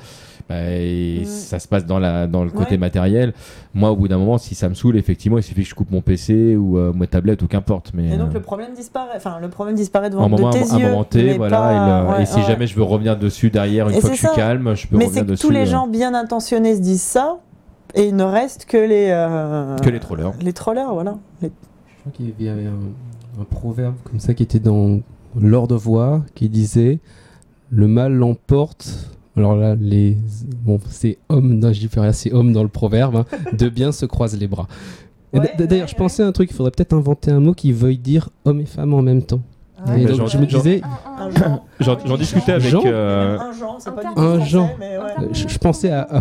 bah, 0.47 0.55
et 0.69 1.21
Mm. 1.21 1.25
ça 1.25 1.59
se 1.59 1.67
passe 1.67 1.85
dans, 1.85 1.97
la, 1.99 2.27
dans 2.27 2.43
le 2.43 2.51
côté 2.52 2.72
Ouais. 2.72 2.78
matériel. 2.78 3.34
Moi, 3.73 3.91
au 3.91 3.95
bout 3.95 4.07
d'un 4.07 4.18
moment, 4.18 4.38
si 4.38 4.56
ça 4.56 4.69
me 4.69 4.73
saoule, 4.73 4.98
effectivement, 4.98 5.38
il 5.38 5.44
suffit 5.44 5.64
que 5.64 5.69
je 5.69 5.76
coupe 5.76 5.91
mon 5.91 6.02
PC 6.02 6.56
ou 6.56 6.78
euh, 6.78 6.91
ma 6.94 7.07
tablette 7.07 7.41
ou 7.41 7.48
qu'importe. 7.48 7.91
Mais 7.94 8.14
Et 8.14 8.18
donc 8.18 8.30
euh, 8.32 8.34
le 8.36 8.41
problème 8.41 8.73
disparaît. 8.73 9.14
Enfin, 9.18 9.40
le 9.41 9.49
problème 9.49 9.76
disparaît 9.76 10.10
devant 10.10 10.23
un 10.26 10.28
moment, 10.30 10.49
de 10.49 10.53
tes 10.57 10.72
un 10.72 10.78
yeux. 10.78 10.90
moment 10.90 11.03
T, 11.03 11.38
voilà. 11.38 11.57
pas- 11.57 11.72
et, 11.72 11.76
le- 11.76 12.10
ouais, 12.18 12.23
et 12.23 12.26
si 12.26 12.36
ouais. 12.38 12.44
jamais 12.44 12.68
je 12.68 12.76
veux 12.76 12.84
revenir 12.84 13.18
dessus 13.18 13.49
derrière, 13.49 13.90
une 13.90 13.95
Et 13.95 14.02
fois 14.02 14.10
que 14.10 14.15
c'est 14.15 14.22
je 14.23 14.28
suis 14.28 14.36
ça. 14.36 14.36
calme, 14.36 14.76
je 14.76 14.88
peux 14.88 14.98
Mais 14.98 15.06
revenir 15.06 15.19
c'est 15.22 15.26
que 15.26 15.32
dessus. 15.32 15.41
tous 15.48 15.52
les 15.52 15.61
euh, 15.61 15.65
gens 15.72 15.88
bien 15.88 16.14
intentionnés 16.14 16.76
se 16.76 16.82
disent 16.82 17.02
ça, 17.02 17.40
et 17.95 18.07
il 18.07 18.15
ne 18.15 18.23
reste 18.23 18.65
que 18.65 18.78
les. 18.78 19.07
euh, 19.11 19.78
que 19.78 19.90
les 19.90 19.99
trollers. 19.99 20.32
Les 20.41 20.53
trollers, 20.53 20.94
voilà. 20.94 21.18
Les- 21.41 21.52
Je 21.88 21.99
crois 22.02 22.11
qu'il 22.14 22.45
y 22.45 22.49
avait 22.49 22.65
un, 22.68 23.41
un 23.41 23.44
proverbe 23.45 23.95
comme 24.03 24.19
ça 24.19 24.34
qui 24.34 24.44
était 24.44 24.60
dans 24.60 24.99
Lord 25.40 25.72
of 25.72 25.88
War 25.88 26.22
qui 26.36 26.49
disait 26.49 26.99
Le 27.69 27.88
mal 27.88 28.14
l'emporte. 28.14 29.10
Alors 29.38 29.56
là, 29.56 29.76
les. 29.80 30.18
Bon, 30.64 30.80
c'est 30.90 31.18
homme, 31.30 31.60
non, 31.60 31.72
j'y 31.72 31.88
fais 31.88 31.99
rien, 32.02 32.12
c'est 32.12 32.34
homme 32.34 32.52
dans 32.53 32.64
le 32.64 32.70
proverbe. 32.70 33.16
hein. 33.18 33.26
de 33.53 33.70
bien 33.70 33.91
se 33.91 34.06
croisent 34.06 34.38
les 34.38 34.48
bras. 34.48 34.68
Ouais, 35.34 35.49
D'ailleurs, 35.58 35.84
ouais, 35.84 35.88
je 35.88 35.95
pensais 35.95 36.22
à 36.24 36.28
un 36.28 36.32
truc, 36.34 36.49
il 36.52 36.53
faudrait 36.53 36.72
peut-être 36.72 36.94
inventer 36.94 37.32
un 37.32 37.40
mot 37.40 37.53
qui 37.53 37.72
veuille 37.72 37.98
dire 37.98 38.30
homme 38.44 38.60
et 38.60 38.66
femme 38.66 38.94
en 38.94 39.02
même 39.02 39.24
temps. 39.24 39.40
Ouais, 39.88 40.02
et 40.02 40.06
bah, 40.06 40.12
donc, 40.12 40.28
je 40.28 40.38
me 40.38 40.45
disais. 40.45 40.82
J'en 41.80 42.18
discutais 42.18 42.52
avec. 42.52 42.70
Jean 42.70 42.82
euh, 42.86 43.40
Un 43.40 43.53
genre, 43.53 43.78
c'est 43.80 43.95
pas 43.95 44.02
Un 44.16 44.40
français, 44.40 44.76
mais 44.80 44.98
ouais. 44.98 45.03
Euh, 45.22 45.28
je, 45.32 45.48
je 45.48 45.58
pensais 45.58 45.90
à. 45.90 46.20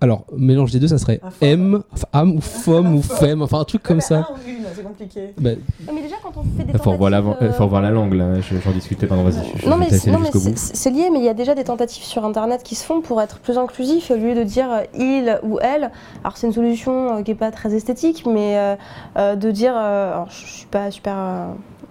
Alors, 0.00 0.24
mélange 0.36 0.70
des 0.72 0.78
deux, 0.78 0.88
ça 0.88 0.98
serait. 0.98 1.20
M, 1.40 1.82
femme 2.12 2.36
ou 2.36 2.40
femme 2.40 2.94
ou 2.96 3.02
femme, 3.02 3.42
enfin 3.42 3.60
un 3.60 3.64
truc 3.64 3.82
comme 3.82 4.00
ça. 4.00 4.28
une, 4.46 4.64
c'est 4.74 4.82
compliqué. 4.84 5.34
Bah, 5.38 5.50
Mais 5.92 6.02
déjà, 6.02 6.16
quand 6.22 6.32
on 6.36 6.42
fait 6.56 6.64
des 6.64 6.72
Il 6.72 6.78
faut 6.78 6.92
revoir 6.92 7.10
la, 7.10 7.20
tentatives, 7.20 7.48
euh, 7.48 7.52
faut 7.52 7.64
revoir 7.64 7.82
la 7.82 7.90
langue 7.90 8.14
là, 8.14 8.40
Je- 8.40 8.56
j'en 8.64 8.70
discutais, 8.70 9.06
pardon, 9.06 9.24
vas-y. 9.24 9.42
je- 9.56 9.68
Non 9.68 9.76
mais, 9.76 9.88
c'est 9.90 10.90
lié, 10.90 11.08
mais 11.12 11.18
il 11.18 11.24
y 11.24 11.28
a 11.28 11.34
déjà 11.34 11.54
des 11.54 11.64
tentatives 11.64 12.04
sur 12.04 12.24
Internet 12.24 12.62
qui 12.62 12.74
se 12.76 12.84
font 12.84 13.00
pour 13.00 13.20
être 13.20 13.38
plus 13.40 13.58
inclusif 13.58 14.10
au 14.10 14.16
lieu 14.16 14.34
de 14.34 14.44
dire 14.44 14.68
euh, 14.70 14.82
il 14.96 15.38
ou 15.42 15.58
elle. 15.60 15.90
Alors 16.22 16.36
c'est 16.36 16.46
une 16.46 16.52
solution 16.52 17.18
euh, 17.18 17.22
qui 17.22 17.32
est 17.32 17.34
pas 17.34 17.50
très 17.50 17.74
esthétique, 17.74 18.24
mais 18.26 18.76
de 19.16 19.50
dire, 19.50 19.74
alors, 19.76 20.30
je 20.30 20.46
suis 20.46 20.66
pas 20.66 20.90
super 20.90 21.14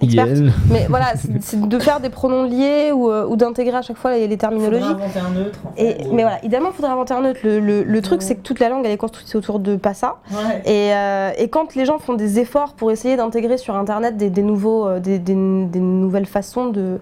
experte, 0.01 0.29
IL. 0.29 0.51
mais 0.71 0.85
voilà, 0.89 1.07
c'est 1.41 1.59
de 1.59 1.79
faire 1.79 1.99
des 1.99 2.09
pronoms 2.09 2.43
liés 2.43 2.91
ou, 2.93 3.09
euh, 3.09 3.25
ou 3.27 3.35
d'intégrer 3.35 3.77
à 3.77 3.81
chaque 3.81 3.97
fois 3.97 4.11
les, 4.13 4.27
les 4.27 4.37
terminologies. 4.37 4.83
Faudrait 4.83 5.03
inventer 5.05 5.19
un 5.19 5.29
neutre. 5.31 5.59
en 5.65 5.71
Et, 5.77 5.97
mais 6.13 6.21
voilà, 6.23 6.43
idéalement, 6.43 6.69
il 6.71 6.75
faudrait 6.75 6.91
inventer 6.91 7.13
un 7.13 7.21
neutre. 7.21 7.39
Le, 7.43 7.59
le- 7.59 7.83
le 7.83 8.01
truc, 8.01 8.19
Ouais. 8.21 8.25
c'est 8.27 8.35
que 8.35 8.41
toute 8.41 8.59
la 8.59 8.69
langue, 8.69 8.85
elle 8.85 8.91
est 8.91 8.97
construite 8.97 9.33
autour 9.35 9.59
de 9.59 9.75
pas 9.75 9.93
ça. 9.93 10.17
Ouais. 10.31 10.61
Et, 10.65 10.93
euh, 10.93 11.31
et 11.37 11.49
quand 11.49 11.75
les 11.75 11.85
gens 11.85 11.97
font 11.99 12.13
des 12.13 12.39
efforts 12.39 12.73
pour 12.73 12.91
essayer 12.91 13.15
d'intégrer 13.17 13.57
sur 13.57 13.75
Internet 13.75 14.17
des, 14.17 14.29
des 14.29 14.43
nouveaux, 14.43 14.87
euh, 14.87 14.99
des, 14.99 15.19
des- 15.19 15.33
des 15.65 15.79
nouvelles 15.79 16.25
façons 16.27 16.67
de 16.67 16.99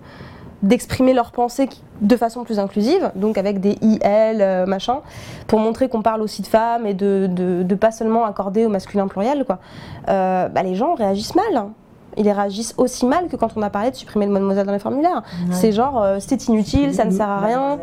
d'exprimer 0.63 1.13
leurs 1.13 1.31
pensées 1.31 1.69
de 2.01 2.17
façon 2.17 2.43
plus 2.43 2.57
inclusive, 2.57 3.11
donc 3.15 3.37
avec 3.37 3.59
des 3.59 3.77
IL, 3.81 4.63
machin, 4.65 5.01
pour 5.45 5.59
montrer 5.59 5.89
qu'on 5.89 6.01
parle 6.01 6.23
aussi 6.23 6.41
de 6.41 6.47
femmes 6.47 6.87
et 6.87 6.95
de, 6.95 7.27
de, 7.31 7.61
de 7.61 7.75
pas 7.75 7.91
seulement 7.91 8.25
accorder 8.25 8.65
au 8.65 8.69
masculin 8.69 9.07
pluriel, 9.07 9.45
quoi. 9.45 9.59
Euh, 10.09 10.47
bah, 10.47 10.63
les 10.63 10.73
gens 10.73 10.95
réagissent 10.95 11.35
mal. 11.35 11.65
Ils 12.17 12.29
réagissent 12.29 12.73
aussi 12.77 13.05
mal 13.05 13.27
que 13.27 13.35
quand 13.35 13.49
on 13.55 13.61
a 13.61 13.69
parlé 13.69 13.91
de 13.91 13.95
supprimer 13.95 14.25
le 14.25 14.31
mademoiselle 14.31 14.65
dans 14.65 14.73
les 14.73 14.79
formulaires. 14.79 15.21
C'est 15.51 15.71
genre, 15.71 16.01
euh, 16.01 16.17
c'est 16.19 16.47
inutile, 16.47 16.93
ça 16.93 17.05
ne 17.05 17.11
sert 17.11 17.29
à 17.29 17.39
rien. 17.39 17.77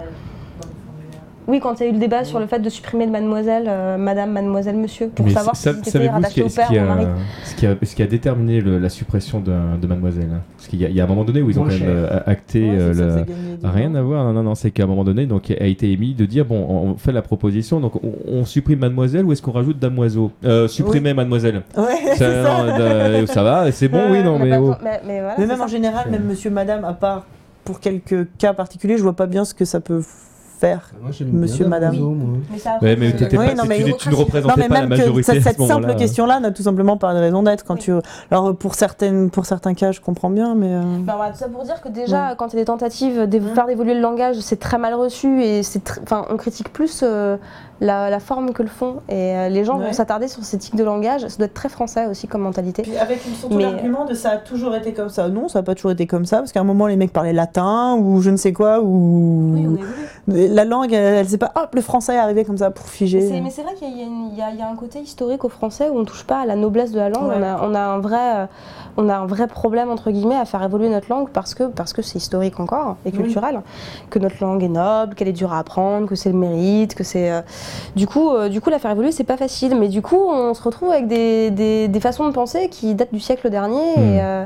Oui, 1.52 1.60
quand 1.60 1.78
il 1.80 1.82
y 1.82 1.86
a 1.86 1.90
eu 1.90 1.92
le 1.92 1.98
débat 1.98 2.24
sur 2.24 2.40
le 2.40 2.46
fait 2.46 2.60
de 2.60 2.70
supprimer 2.70 3.04
le 3.04 3.12
mademoiselle, 3.12 3.64
euh, 3.68 3.98
madame, 3.98 4.32
mademoiselle, 4.32 4.74
monsieur, 4.76 5.08
pour 5.08 5.26
Mais 5.26 5.32
savoir 5.32 5.54
sa- 5.54 5.74
si 5.74 5.80
c'était 5.90 6.08
rattaché 6.08 6.40
qui, 6.40 6.42
au 6.42 6.48
père 6.48 6.70
ou 6.72 6.74
au 6.76 6.78
a, 6.78 6.84
mari. 6.84 7.06
ce 7.44 7.54
qui 7.54 7.66
a- 7.66 7.76
ce 7.82 7.94
qui 7.94 8.02
a 8.02 8.06
déterminé 8.06 8.62
le- 8.62 8.78
la 8.78 8.88
suppression 8.88 9.38
de, 9.40 9.52
de 9.78 9.86
Mademoiselle 9.86 10.28
hein? 10.32 10.40
Parce 10.56 10.68
qu'il 10.68 10.80
y, 10.80 10.86
a- 10.86 10.88
il 10.88 10.94
y 10.96 11.00
a 11.02 11.04
un 11.04 11.06
moment 11.06 11.24
donné 11.24 11.42
où 11.42 11.50
ils 11.50 11.60
ont 11.60 11.64
quand 11.64 11.68
même 11.68 11.82
euh, 11.84 12.20
acté 12.24 12.62
Ouais, 12.70 12.76
euh, 12.80 13.24
le. 13.62 13.68
Rien 13.68 13.94
à 13.94 14.00
voir, 14.00 14.24
non, 14.24 14.32
non, 14.32 14.42
non, 14.44 14.54
c'est 14.54 14.70
qu'à 14.70 14.84
un 14.84 14.86
moment 14.86 15.04
donné, 15.04 15.26
donc, 15.26 15.50
a 15.50 15.66
été 15.66 15.92
émis 15.92 16.14
de 16.14 16.24
dire 16.24 16.46
bon, 16.46 16.56
on 16.70 16.96
fait 16.96 17.12
la 17.12 17.20
proposition, 17.20 17.80
donc 17.80 17.96
on, 18.02 18.12
on 18.28 18.44
supprime 18.46 18.78
Mademoiselle 18.78 19.26
ou 19.26 19.32
est-ce 19.32 19.42
qu'on 19.42 19.52
rajoute 19.52 19.78
Damoiseau? 19.78 20.30
Euh, 20.46 20.68
Supprimer 20.68 21.12
Mademoiselle. 21.12 21.60
Ouais, 21.76 22.14
Ça, 22.16 22.28
non, 22.28 23.44
va, 23.44 23.70
c'est 23.72 23.88
bon, 23.88 24.00
oui, 24.10 24.22
non, 24.22 24.38
Mais 24.38 24.46
mais. 24.46 24.56
oh. 24.56 24.60
besoin- 24.60 24.78
mais- 24.82 25.00
mais 25.06 25.18
voilà, 25.20 25.34
Mais 25.36 25.44
c'est 25.44 25.52
même 25.52 25.60
en 25.60 25.66
général, 25.66 26.10
même 26.10 26.24
monsieur, 26.24 26.48
madame, 26.50 26.84
à 26.86 26.94
part 26.94 27.26
pour 27.62 27.78
quelques 27.78 28.26
cas 28.38 28.54
particuliers, 28.54 28.96
je 28.96 29.02
vois 29.02 29.12
pas 29.16 29.26
bien 29.26 29.44
ce 29.44 29.52
que 29.52 29.66
ça 29.66 29.80
peut 29.80 30.02
faire. 30.66 30.90
moi, 31.02 31.10
j'aime 31.10 31.28
Monsieur, 31.32 31.64
bien 31.64 31.68
madame. 31.68 31.96
Moi. 31.96 32.38
Mais 32.52 32.58
ça 32.58 32.78
Ouais, 32.80 32.96
mais 32.96 33.12
Oui, 33.12 33.36
pas- 33.36 33.54
non, 33.54 33.64
mais- 33.66 33.82
tu, 33.84 33.92
tu 33.96 34.08
ne 34.08 34.14
Non, 34.14 34.20
représentais 34.20 34.54
pas 34.54 34.74
la 34.74 34.80
même 34.80 34.84
que 34.84 34.88
majorité 34.96 35.32
à 35.32 35.34
ce 35.34 35.40
cette 35.40 35.60
simple 35.60 35.94
question-là 35.96 36.40
n'a 36.40 36.50
tout 36.52 36.62
simplement 36.62 36.96
pas 36.96 37.12
de 37.14 37.18
raison 37.18 37.42
d'être. 37.42 37.64
Quand 37.64 37.74
Oui. 37.74 37.80
tu... 37.80 37.92
Alors 38.30 38.54
pour, 38.56 38.74
certaines, 38.74 39.30
pour 39.30 39.44
certains 39.46 39.74
cas, 39.74 39.90
je 39.92 40.00
comprends 40.00 40.30
bien, 40.30 40.54
mais... 40.54 40.72
euh, 40.74 40.80
Ben 41.00 41.14
voilà, 41.16 41.32
tout 41.32 41.38
ça 41.38 41.48
pour 41.48 41.64
dire 41.64 41.80
que 41.80 41.88
déjà, 41.88 42.34
quand 42.36 42.48
il 42.52 42.56
y 42.56 42.58
a 42.58 42.62
des 42.62 42.66
tentatives 42.66 43.26
de 43.28 43.40
faire 43.40 43.68
évoluer 43.68 43.94
le 43.94 44.00
langage, 44.00 44.36
c'est 44.40 44.58
très 44.60 44.78
mal 44.78 44.94
reçu 44.94 45.42
et 45.42 45.62
c'est 45.62 45.84
tr- 45.84 45.98
enfin, 46.02 46.24
on 46.30 46.36
critique 46.36 46.72
plus 46.72 47.00
euh, 47.02 47.36
la, 47.84 48.08
la 48.10 48.20
forme 48.20 48.52
que 48.52 48.62
le 48.62 48.68
fond. 48.68 48.96
Et 49.08 49.14
euh, 49.36 49.48
les 49.48 49.64
gens 49.64 49.78
Ouais. 49.78 49.86
vont 49.86 49.92
s'attarder 49.92 50.28
sur 50.28 50.44
ces 50.44 50.56
tics 50.58 50.76
de 50.76 50.84
langage. 50.84 51.26
Ça 51.26 51.36
doit 51.36 51.46
être 51.46 51.54
très 51.54 51.68
français 51.68 52.06
aussi 52.06 52.28
comme 52.28 52.42
mentalité. 52.42 52.82
Puis 52.82 52.96
avec 52.96 53.20
surtout 53.20 53.56
Mais- 53.56 53.64
l'argument 53.64 54.04
de 54.04 54.14
ça 54.14 54.30
a 54.30 54.36
toujours 54.36 54.74
été 54.76 54.92
comme 54.92 55.08
ça. 55.08 55.28
Non, 55.28 55.48
ça 55.48 55.58
n'a 55.58 55.62
pas 55.64 55.74
toujours 55.74 55.90
été 55.90 56.06
comme 56.06 56.24
ça, 56.24 56.38
parce 56.38 56.52
qu'à 56.52 56.60
un 56.60 56.64
moment, 56.64 56.86
les 56.86 56.96
mecs 56.96 57.12
parlaient 57.12 57.32
latin 57.32 57.96
ou 57.98 58.20
je 58.20 58.30
ne 58.30 58.36
sais 58.36 58.52
quoi, 58.52 58.80
ou... 58.80 59.78
La 60.28 60.64
langue, 60.64 60.92
elle, 60.92 61.14
elle 61.16 61.28
sait 61.28 61.38
pas, 61.38 61.50
hop, 61.56 61.74
le 61.74 61.80
français 61.82 62.14
est 62.14 62.18
arrivé 62.18 62.44
comme 62.44 62.56
ça 62.58 62.70
pour 62.70 62.86
figer. 62.86 63.40
mais 63.42 63.50
c'est 63.50 63.62
vrai 63.62 63.74
qu'il 63.74 63.88
y, 63.88 64.02
une- 64.02 64.34
y 64.36 64.40
a- 64.42 64.50
il 64.50 64.58
y 64.58 64.62
a 64.62 64.68
un 64.68 64.76
côté 64.76 65.00
historique 65.00 65.44
au 65.44 65.48
français 65.48 65.88
où 65.90 65.98
on 65.98 66.04
touche 66.04 66.24
pas 66.24 66.40
à 66.42 66.46
la 66.46 66.54
noblesse 66.54 66.92
de 66.92 66.98
la 67.00 67.08
langue. 67.08 67.28
Ouais. 67.28 67.34
On, 67.38 67.42
a, 67.42 67.68
on 67.68 67.74
a 67.74 67.80
un 67.80 67.98
vrai, 67.98 68.36
euh, 68.36 68.46
on 68.96 69.08
a 69.08 69.16
un 69.16 69.26
vrai 69.26 69.46
problème 69.46 69.90
entre 69.90 70.10
guillemets 70.10 70.36
à 70.36 70.44
faire 70.44 70.62
évoluer 70.62 70.88
notre 70.88 71.08
langue 71.08 71.28
parce 71.30 71.54
que 71.54 71.64
parce 71.64 71.92
que 71.92 72.02
c'est 72.02 72.18
historique 72.18 72.60
encore 72.60 72.96
et 73.06 73.10
Oui. 73.10 73.18
culturel, 73.18 73.60
que 74.10 74.18
notre 74.18 74.36
langue 74.40 74.62
est 74.62 74.68
noble, 74.68 75.14
qu'elle 75.14 75.28
est 75.28 75.32
dure 75.32 75.52
à 75.52 75.58
apprendre, 75.58 76.06
que 76.06 76.14
c'est 76.14 76.30
le 76.30 76.38
mérite, 76.38 76.94
que 76.94 77.04
c'est 77.04 77.30
euh, 77.30 77.40
du 77.96 78.06
coup 78.06 78.30
euh, 78.30 78.48
du 78.48 78.60
coup 78.60 78.70
la 78.70 78.78
faire 78.78 78.90
évoluer 78.90 79.12
c'est 79.12 79.24
pas 79.24 79.36
facile, 79.36 79.76
mais 79.78 79.88
du 79.88 80.02
coup 80.02 80.18
on 80.18 80.52
se 80.54 80.62
retrouve 80.62 80.90
avec 80.90 81.06
des, 81.06 81.50
des, 81.50 81.88
des 81.88 82.00
façons 82.00 82.26
de 82.26 82.32
penser 82.32 82.68
qui 82.68 82.94
datent 82.94 83.12
du 83.12 83.20
siècle 83.20 83.48
dernier 83.50 83.72
Mm. 83.96 84.00
et, 84.00 84.22
euh, 84.22 84.44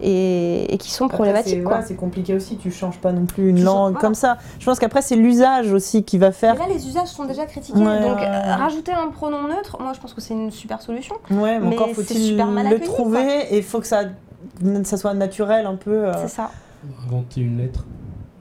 et, 0.00 0.72
et 0.74 0.78
qui 0.78 0.90
sont 0.90 1.08
problématiques 1.08 1.54
c'est- 1.54 1.60
quoi. 1.62 1.72
voilà, 1.72 1.86
C'est 1.86 1.94
compliqué 1.96 2.34
aussi, 2.34 2.56
tu 2.56 2.70
changes 2.70 2.98
pas 2.98 3.12
non 3.12 3.26
plus 3.26 3.50
une 3.50 3.56
Tu 3.56 3.62
changes- 3.62 3.74
langue 3.74 3.92
voilà. 3.92 4.00
comme 4.00 4.14
ça. 4.14 4.38
Je 4.58 4.64
pense 4.64 4.78
qu'après, 4.78 5.02
c'est 5.02 5.16
l'usage 5.16 5.72
aussi 5.72 6.02
qui 6.04 6.18
va 6.18 6.28
Mais 6.28 6.32
faire. 6.32 6.54
là, 6.56 6.64
les 6.68 6.86
usages 6.86 7.08
sont 7.08 7.24
déjà 7.24 7.46
critiqués, 7.46 7.78
Ouais, 7.78 8.00
donc 8.00 8.18
euh, 8.20 8.54
rajouter 8.56 8.92
un 8.92 9.08
pronom 9.08 9.48
neutre, 9.48 9.76
moi 9.80 9.92
je 9.94 10.00
pense 10.00 10.12
que 10.14 10.20
c'est 10.20 10.34
une 10.34 10.50
super 10.50 10.80
solution. 10.82 11.14
Ouais, 11.30 11.58
mais, 11.58 11.74
encore 11.74 11.90
faut-il 11.90 12.36
le 12.36 12.80
trouver 12.80 13.46
et 13.50 13.58
il 13.58 13.62
faut 13.62 13.80
que 13.80 13.86
ça, 13.86 14.02
ça 14.84 14.96
soit 14.96 15.14
naturel 15.14 15.66
un 15.66 15.76
peu. 15.76 16.06
euh. 16.08 16.12
C'est 16.22 16.28
ça. 16.28 16.50
Inventer 17.06 17.40
une 17.40 17.58
lettre. 17.58 17.84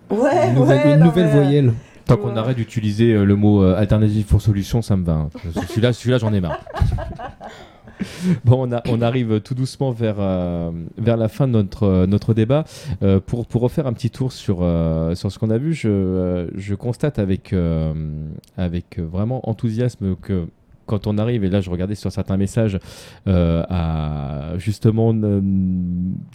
Ouais, 0.09 0.49
Une 0.49 0.55
nouvelle, 0.55 0.85
ouais, 0.88 0.93
une 0.95 1.03
nouvelle 1.03 1.25
mais- 1.27 1.31
voyelle. 1.41 1.73
Tant 2.05 2.17
qu'on 2.17 2.35
arrête 2.35 2.57
d'utiliser 2.57 3.13
euh, 3.13 3.23
le 3.23 3.38
mot 3.38 3.63
euh, 3.63 3.77
alternative 3.80 4.25
pour 4.25 4.41
solution, 4.41 4.81
ça 4.81 4.97
me 4.97 5.05
va. 5.05 5.13
hein. 5.13 5.30
Celui-là, 5.69 5.93
celui-là 5.93 6.17
j'en 6.17 6.34
ai 6.34 6.41
marre. 6.41 6.59
Bon, 8.45 8.70
on, 8.88 9.02
arrive 9.02 9.41
tout 9.41 9.56
doucement 9.56 9.91
vers, 9.91 10.15
euh, 10.20 10.72
vers 10.98 11.18
la 11.18 11.28
fin 11.28 11.48
de 11.48 11.53
notre, 11.53 12.06
notre 12.06 12.34
débat. 12.34 12.65
Euh, 13.02 13.20
pour, 13.20 13.45
pour 13.45 13.61
refaire 13.61 13.88
un 13.88 13.94
petit 13.94 14.10
tour 14.10 14.32
sur, 14.32 14.60
euh, 14.61 15.15
sur 15.15 15.32
ce 15.32 15.40
qu'on 15.40 15.49
a 15.49 15.57
vu, 15.57 15.74
je, 15.74 16.49
je 16.56 16.76
constate 16.76 17.20
avec, 17.20 17.53
avec 18.57 18.99
vraiment 18.99 19.48
enthousiasme 19.49 20.15
que 20.15 20.48
quand 20.85 21.07
on 21.07 21.18
arrive, 21.18 21.43
et 21.43 21.49
là 21.49 21.61
je 21.61 21.69
regardais 21.69 21.95
sur 21.95 22.11
certains 22.11 22.38
messages, 22.38 22.77
euh, 23.27 23.64
à 23.69 24.57
justement 24.57 25.14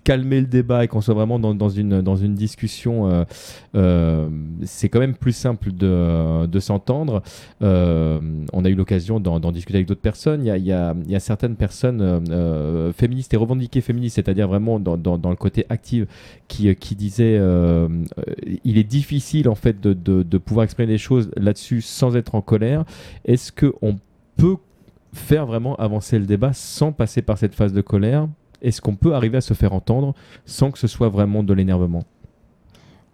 calmer 0.05 0.41
le 0.41 0.47
débat 0.47 0.85
et 0.85 0.89
qu'on 0.89 1.01
soit 1.01 1.15
vraiment 1.15 1.39
dans, 1.39 1.55
dans 1.55 1.69
une, 1.69 2.01
dans 2.03 2.16
une 2.16 2.35
discussion, 2.35 3.11
euh, 3.11 3.25
euh, 3.75 4.29
c'est 4.65 4.89
quand 4.89 5.01
même 5.01 5.15
plus 5.15 5.33
simple 5.33 5.73
de, 5.73 6.47
de 6.47 6.61
s'entendre. 6.61 7.23
On 7.61 8.65
a 8.65 8.69
eu 8.69 8.75
l'occasion 8.75 9.20
d'en 9.20 9.53
discuter 9.53 9.79
avec 9.79 9.89
d'autres 9.89 10.01
personnes. 10.01 10.43
Il 10.45 10.47
y 10.47 10.51
a, 10.51 10.57
il 10.57 11.11
y 11.11 11.15
a- 11.15 11.20
certaines 11.20 11.57
personnes 11.57 12.23
féministes 12.97 13.35
et 13.35 13.37
revendiquées 13.37 13.81
féministes, 13.81 14.16
c'est-à-dire 14.16 14.49
vraiment 14.49 14.79
dans, 14.81 14.97
dans- 14.97 15.31
le 15.31 15.37
côté 15.37 15.66
actif, 15.69 16.05
qui, 16.49 16.75
qui 16.77 16.95
disaient 16.95 17.39
il 18.65 18.79
est 18.79 18.85
difficile 18.85 19.49
en 19.49 19.55
fait 19.55 19.81
de, 19.81 19.93
de- 19.93 20.23
de 20.23 20.39
pouvoir 20.39 20.65
exprimer 20.65 20.87
des 20.87 20.99
choses 20.99 21.31
là-dessus 21.37 21.81
sans 21.83 22.16
être 22.16 22.35
en 22.35 22.41
colère. 22.41 22.85
Est-ce 23.25 23.53
qu'on 23.53 23.97
peut 24.39 24.56
faire 25.12 25.44
vraiment 25.47 25.74
avancer 25.77 26.19
le 26.19 26.24
débat 26.24 26.52
sans 26.55 26.93
passer 26.93 27.20
par 27.23 27.36
cette 27.36 27.55
phase 27.55 27.73
de 27.74 27.81
colère? 27.82 28.28
Est-ce 28.62 28.81
qu'on 28.81 28.97
peut 28.97 29.15
arriver 29.15 29.36
à 29.36 29.40
se 29.40 29.52
faire 29.52 29.73
entendre 29.74 30.15
sans 30.47 30.70
que 30.70 30.78
ce 30.78 30.86
soit 30.86 31.09
vraiment 31.10 31.43
de 31.43 31.52
l'énervement? 31.52 32.05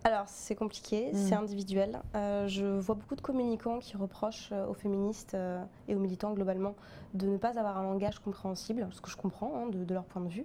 Alors, 0.06 0.24
c'est 0.26 0.54
compliqué, 0.54 1.10
Mm. 1.12 1.16
c'est 1.16 1.34
individuel. 1.34 1.98
Euh, 2.14 2.46
je 2.46 2.66
vois 2.78 2.94
beaucoup 2.94 3.16
de 3.16 3.22
communicants 3.22 3.78
qui 3.78 3.96
reprochent 3.96 4.50
euh, 4.52 4.66
aux 4.66 4.74
féministes 4.74 5.32
euh, 5.34 5.62
et 5.88 5.94
aux 5.94 5.98
militants 5.98 6.32
globalement 6.34 6.74
de 7.14 7.26
ne 7.26 7.38
pas 7.38 7.58
avoir 7.58 7.78
un 7.78 7.84
langage 7.84 8.18
compréhensible, 8.18 8.86
ce 8.92 9.00
que 9.00 9.10
je 9.10 9.16
comprends 9.16 9.52
hein, 9.56 9.70
de, 9.70 9.82
de 9.84 9.94
leur 9.94 10.04
point 10.04 10.20
de 10.22 10.28
vue. 10.28 10.44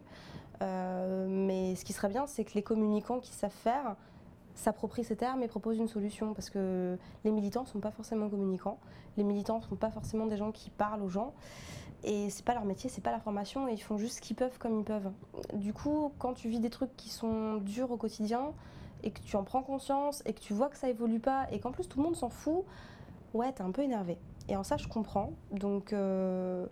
Euh, 0.62 1.28
mais 1.30 1.76
ce 1.76 1.84
qui 1.84 1.92
serait 1.92 2.08
bien, 2.08 2.26
c'est 2.26 2.46
que 2.46 2.54
les 2.56 2.64
communicants 2.64 3.20
qui 3.20 3.34
savent 3.34 3.52
faire 3.52 3.96
s'approprient 4.60 5.04
ces 5.04 5.16
termes 5.16 5.44
et 5.44 5.48
proposent 5.48 5.78
une 5.78 5.88
solution 5.88 6.34
parce 6.34 6.50
que 6.50 6.98
les 7.24 7.32
militants 7.32 7.64
ne 7.64 7.68
sont 7.68 7.80
pas 7.80 7.92
forcément 7.92 8.30
communicants, 8.30 8.80
les 9.18 9.24
militants 9.24 9.60
ne 9.60 9.64
sont 9.64 9.76
pas 9.76 9.92
forcément 9.92 10.26
des 10.26 10.38
gens 10.38 10.52
qui 10.52 10.70
parlent 10.70 11.02
aux 11.02 11.10
gens 11.10 11.34
et 12.04 12.30
c'est 12.30 12.46
pas 12.46 12.54
leur 12.54 12.66
métier, 12.66 12.90
c'est 12.90 13.02
pas 13.02 13.12
la 13.12 13.20
formation 13.20 13.68
et 13.68 13.74
ils 13.74 13.82
font 13.82 13.98
juste 13.98 14.18
ce 14.18 14.22
qu'ils 14.22 14.36
peuvent 14.36 14.58
comme 14.58 14.78
ils 14.78 14.86
peuvent. 14.86 15.12
Du 15.54 15.74
coup, 15.74 16.12
quand 16.20 16.34
tu 16.34 16.50
vis 16.50 16.60
des 16.60 16.70
trucs 16.70 16.96
qui 16.96 17.10
sont 17.10 17.56
durs 17.56 17.92
au 17.92 17.98
quotidien, 17.98 18.54
et 19.04 19.12
que 19.12 19.22
tu 19.22 19.36
en 19.36 19.44
prends 19.44 19.62
conscience 19.62 20.22
et 20.26 20.34
que 20.34 20.40
tu 20.40 20.54
vois 20.54 20.70
que 20.70 20.78
ça 20.78 20.90
évolue 20.90 21.20
pas 21.20 21.48
et 21.52 21.60
qu'en 21.60 21.72
plus 21.72 21.88
tout 21.88 22.00
le 22.00 22.04
monde 22.04 22.16
s'en 22.16 22.30
fout, 22.30 22.66
ouais, 23.34 23.52
t'es 23.54 23.62
un 23.62 23.72
peu 23.72 23.82
énervé. 23.82 24.18
Et 24.48 24.56
en 24.56 24.64
ça, 24.64 24.78
je 24.78 24.88
comprends. 24.88 25.32
Donc, 25.52 25.94
euh, 25.94 26.66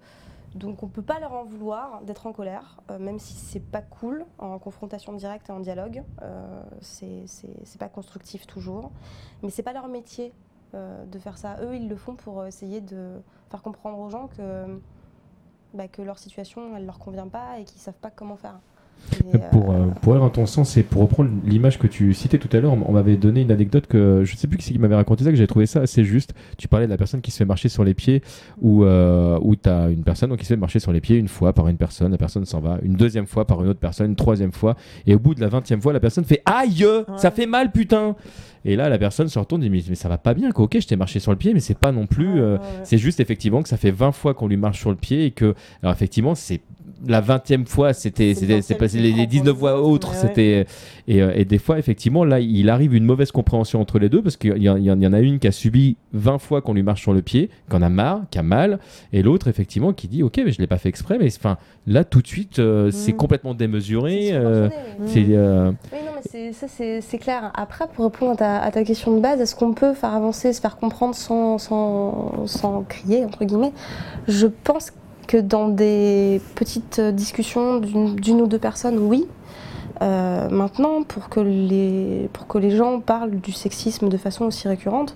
donc 0.58 0.84
on 0.84 0.88
peut 0.88 1.02
pas 1.02 1.20
leur 1.20 1.34
en 1.34 1.44
vouloir 1.44 2.02
d'être 2.02 2.26
en 2.28 2.34
colère, 2.34 2.82
euh, 2.92 3.00
même 3.00 3.20
si 3.20 3.34
c'est 3.34 3.60
pas 3.60 3.82
cool 3.82 4.26
en 4.38 4.60
confrontation 4.60 5.14
directe 5.14 5.50
et 5.50 5.52
en 5.54 5.60
dialogue. 5.60 6.04
Euh, 6.22 6.64
c'est 6.82 7.80
pas 7.80 7.90
constructif 7.90 8.48
toujours. 8.48 8.92
Mais 9.44 9.50
c'est 9.50 9.64
pas 9.64 9.74
leur 9.74 9.88
métier 9.88 10.34
euh, 10.74 11.06
de 11.06 11.20
faire 11.20 11.38
ça. 11.38 11.58
Eux, 11.62 11.76
ils 11.76 11.88
le 11.88 11.96
font 11.96 12.16
pour 12.16 12.46
essayer 12.46 12.82
de 12.82 13.22
faire 13.50 13.62
comprendre 13.62 14.00
aux 14.00 14.10
gens 14.10 14.28
que, 14.28 14.82
bah, 15.74 15.86
leur 16.00 16.20
situation, 16.20 16.76
elle 16.76 16.86
leur 16.86 17.00
convient 17.00 17.28
pas 17.28 17.60
et 17.60 17.64
qu'ils 17.64 17.82
savent 17.82 17.94
pas 18.00 18.12
comment 18.12 18.36
faire. 18.36 18.60
Et, 19.34 19.38
Pour, 19.38 19.72
euh, 19.72 19.74
euh, 19.74 19.86
pour 20.02 20.14
aller 20.14 20.22
dans 20.22 20.30
ton 20.30 20.46
sens 20.46 20.78
et 20.78 20.84
pour 20.84 21.02
reprendre 21.02 21.30
l'image 21.46 21.80
que 21.80 21.88
tu 21.88 22.14
citais 22.14 22.38
tout 22.38 22.50
à 22.56 22.60
l'heure, 22.60 22.74
on 22.74 22.92
m'avait 22.92 23.18
donné 23.18 23.42
une 23.42 23.52
anecdote 23.52 23.88
que 23.88 24.24
je 24.26 24.36
sais 24.36 24.48
plus 24.48 24.58
qui 24.58 24.66
c'est 24.66 24.74
qui 24.74 24.80
m'avait 24.80 24.96
raconté 24.96 25.24
ça, 25.24 25.32
que 25.32 25.38
j'ai 25.38 25.48
trouvé 25.48 25.66
ça 25.66 25.82
assez 25.82 26.04
juste. 26.04 26.34
Tu 26.58 26.68
parlais 26.68 26.86
de 26.86 26.92
la 26.92 26.98
personne 26.98 27.22
qui 27.22 27.32
se 27.32 27.38
fait 27.38 27.46
marcher 27.46 27.70
sur 27.70 27.84
les 27.84 27.94
pieds, 27.94 28.22
où, 28.62 28.84
euh, 28.84 29.40
où 29.42 29.56
tu 29.56 29.70
as 29.70 29.90
une 29.90 30.04
personne 30.04 30.30
donc, 30.30 30.40
qui 30.40 30.46
se 30.46 30.54
fait 30.54 30.60
marcher 30.60 30.80
sur 30.80 30.92
les 30.92 31.02
pieds 31.02 31.18
une 31.18 31.28
fois 31.28 31.54
par 31.54 31.68
une 31.68 31.78
personne, 31.78 32.12
la 32.12 32.18
personne 32.18 32.46
s'en 32.46 32.60
va, 32.60 32.80
une 32.84 32.94
deuxième 32.94 33.28
fois 33.28 33.46
par 33.46 33.64
une 33.64 33.70
autre 33.70 33.80
personne, 33.80 34.08
une 34.08 34.16
troisième 34.16 34.52
fois, 34.52 34.76
et 35.06 35.16
au 35.16 35.20
bout 35.20 35.36
de 35.36 35.42
la 35.42 35.48
vingtième 35.48 35.82
fois, 35.82 35.94
la 35.94 36.00
personne 36.00 36.26
fait 36.26 36.42
Aïe 36.46 36.86
Ça 37.18 37.32
fait 37.32 37.46
mal, 37.46 37.72
putain 37.72 38.16
Et 38.66 38.76
là, 38.76 38.90
la 38.90 38.98
personne 38.98 39.30
se 39.30 39.40
retourne 39.40 39.64
et 39.64 39.70
dit 39.70 39.76
Mais, 39.76 39.84
mais 39.90 39.96
ça 39.96 40.10
va 40.10 40.18
pas 40.18 40.34
bien, 40.34 40.52
quoi. 40.52 40.66
ok, 40.66 40.78
je 40.80 40.88
t'ai 40.88 40.96
marché 40.96 41.20
sur 41.20 41.32
le 41.32 41.38
pied, 41.38 41.54
mais 41.54 41.60
c'est 41.60 41.78
pas 41.78 41.92
non 41.92 42.08
plus. 42.08 42.40
Euh, 42.40 42.56
ouais, 42.56 42.62
ouais. 42.62 42.68
c'est 42.84 42.98
juste 42.98 43.20
effectivement 43.20 43.64
que 43.64 43.70
ça 43.70 43.78
fait 43.78 43.92
20 43.92 44.12
fois 44.12 44.34
qu'on 44.34 44.48
lui 44.48 44.58
marche 44.58 44.80
sur 44.80 44.90
le 44.90 44.96
pied 44.96 45.26
et 45.26 45.32
que, 45.32 45.56
alors 45.82 45.94
effectivement, 45.94 46.36
c'est 46.36 46.62
la 47.06 47.22
20e 47.22 47.66
fois, 47.66 47.94
c'était, 47.94 48.34
C'est 48.34 48.62
c'est 48.62 48.76
passé 48.76 48.98
les, 49.00 49.10
les 49.12 49.24
pour 49.24 49.28
19 49.28 49.54
les 49.54 49.60
fois 49.60 49.82
autres, 49.82 50.14
c'était, 50.16 50.66
et, 51.08 51.22
euh, 51.22 51.32
et 51.36 51.46
des 51.46 51.58
fois, 51.58 51.78
effectivement, 51.78 52.24
là, 52.24 52.40
il 52.40 52.70
arrive 52.70 52.96
une 52.96 53.04
mauvaise 53.06 53.32
compréhension 53.32 53.80
entre 53.82 54.00
les 54.00 54.10
deux 54.10 54.22
parce 54.22 54.38
qu'il 54.38 54.58
y, 54.62 54.70
en- 54.70 54.78
y 54.78 54.90
a 54.90 55.20
une 55.20 55.40
qui 55.40 55.48
a 55.48 55.52
subi 55.52 55.98
20 56.14 56.38
fois 56.40 56.62
qu'on 56.62 56.74
lui 56.74 56.84
marche 56.84 57.02
sur 57.02 57.14
le 57.14 57.22
pied, 57.22 57.50
qui 57.70 57.76
en 57.76 57.82
a 57.82 57.90
marre, 57.90 58.22
qui 58.32 58.40
a 58.40 58.44
mal, 58.44 58.80
et 59.14 59.22
l'autre, 59.22 59.48
effectivement, 59.48 59.94
qui 59.94 60.08
dit, 60.08 60.24
ok, 60.24 60.42
mais 60.46 60.52
je 60.52 60.60
l'ai 60.60 60.68
pas 60.68 60.78
fait 60.78 60.90
exprès, 60.90 61.18
mais 61.20 61.28
enfin, 61.36 61.58
là, 61.86 62.04
tout 62.04 62.22
de 62.22 62.28
suite, 62.28 62.60
euh, 62.60 62.90
c'est 62.92 63.14
Mm. 63.14 63.18
complètement 63.18 63.54
démesuré. 63.54 64.28
c'est 64.28 64.34
euh, 64.34 64.68
disproportionné, 64.70 64.96
oui. 65.00 65.08
c'est, 65.28 65.36
euh, 65.36 65.72
Oui, 65.94 65.98
non, 66.06 66.12
mais 66.16 66.22
c'est- 66.32 66.54
ça, 66.54 66.68
c'est 66.68 67.02
c'est 67.02 67.18
clair. 67.18 67.52
Après, 67.56 67.86
pour 67.94 68.06
répondre 68.06 68.32
à 68.32 68.36
ta, 68.36 68.58
à 68.60 68.72
ta 68.72 68.84
question 68.84 69.16
de 69.16 69.22
base, 69.22 69.40
est-ce 69.40 69.56
qu'on 69.56 69.74
peut 69.74 69.94
faire 69.94 70.14
avancer, 70.14 70.52
se 70.54 70.62
faire 70.62 70.78
comprendre 70.78 71.16
sans, 71.16 71.58
sans, 71.58 72.46
sans 72.48 72.84
crier, 72.84 73.24
entre 73.26 73.46
guillemets? 73.46 73.72
Je 74.28 74.48
pense 74.48 74.92
que 74.92 74.96
dans 75.36 75.68
des 75.68 76.42
petites 76.56 77.02
discussions 77.02 77.80
d'une 77.80 78.42
ou 78.42 78.48
deux 78.48 78.60
personnes, 78.60 78.98
oui. 79.00 79.28
Euh, 80.02 80.48
maintenant, 80.50 81.04
pour 81.04 81.28
que, 81.28 81.40
les, 81.40 82.30
pour 82.32 82.46
que 82.48 82.58
les 82.60 82.72
gens 82.72 83.00
parlent 83.00 83.32
du 83.42 83.52
sexisme 83.52 84.10
de 84.10 84.18
façon 84.18 84.46
aussi 84.46 84.68
récurrente, 84.68 85.16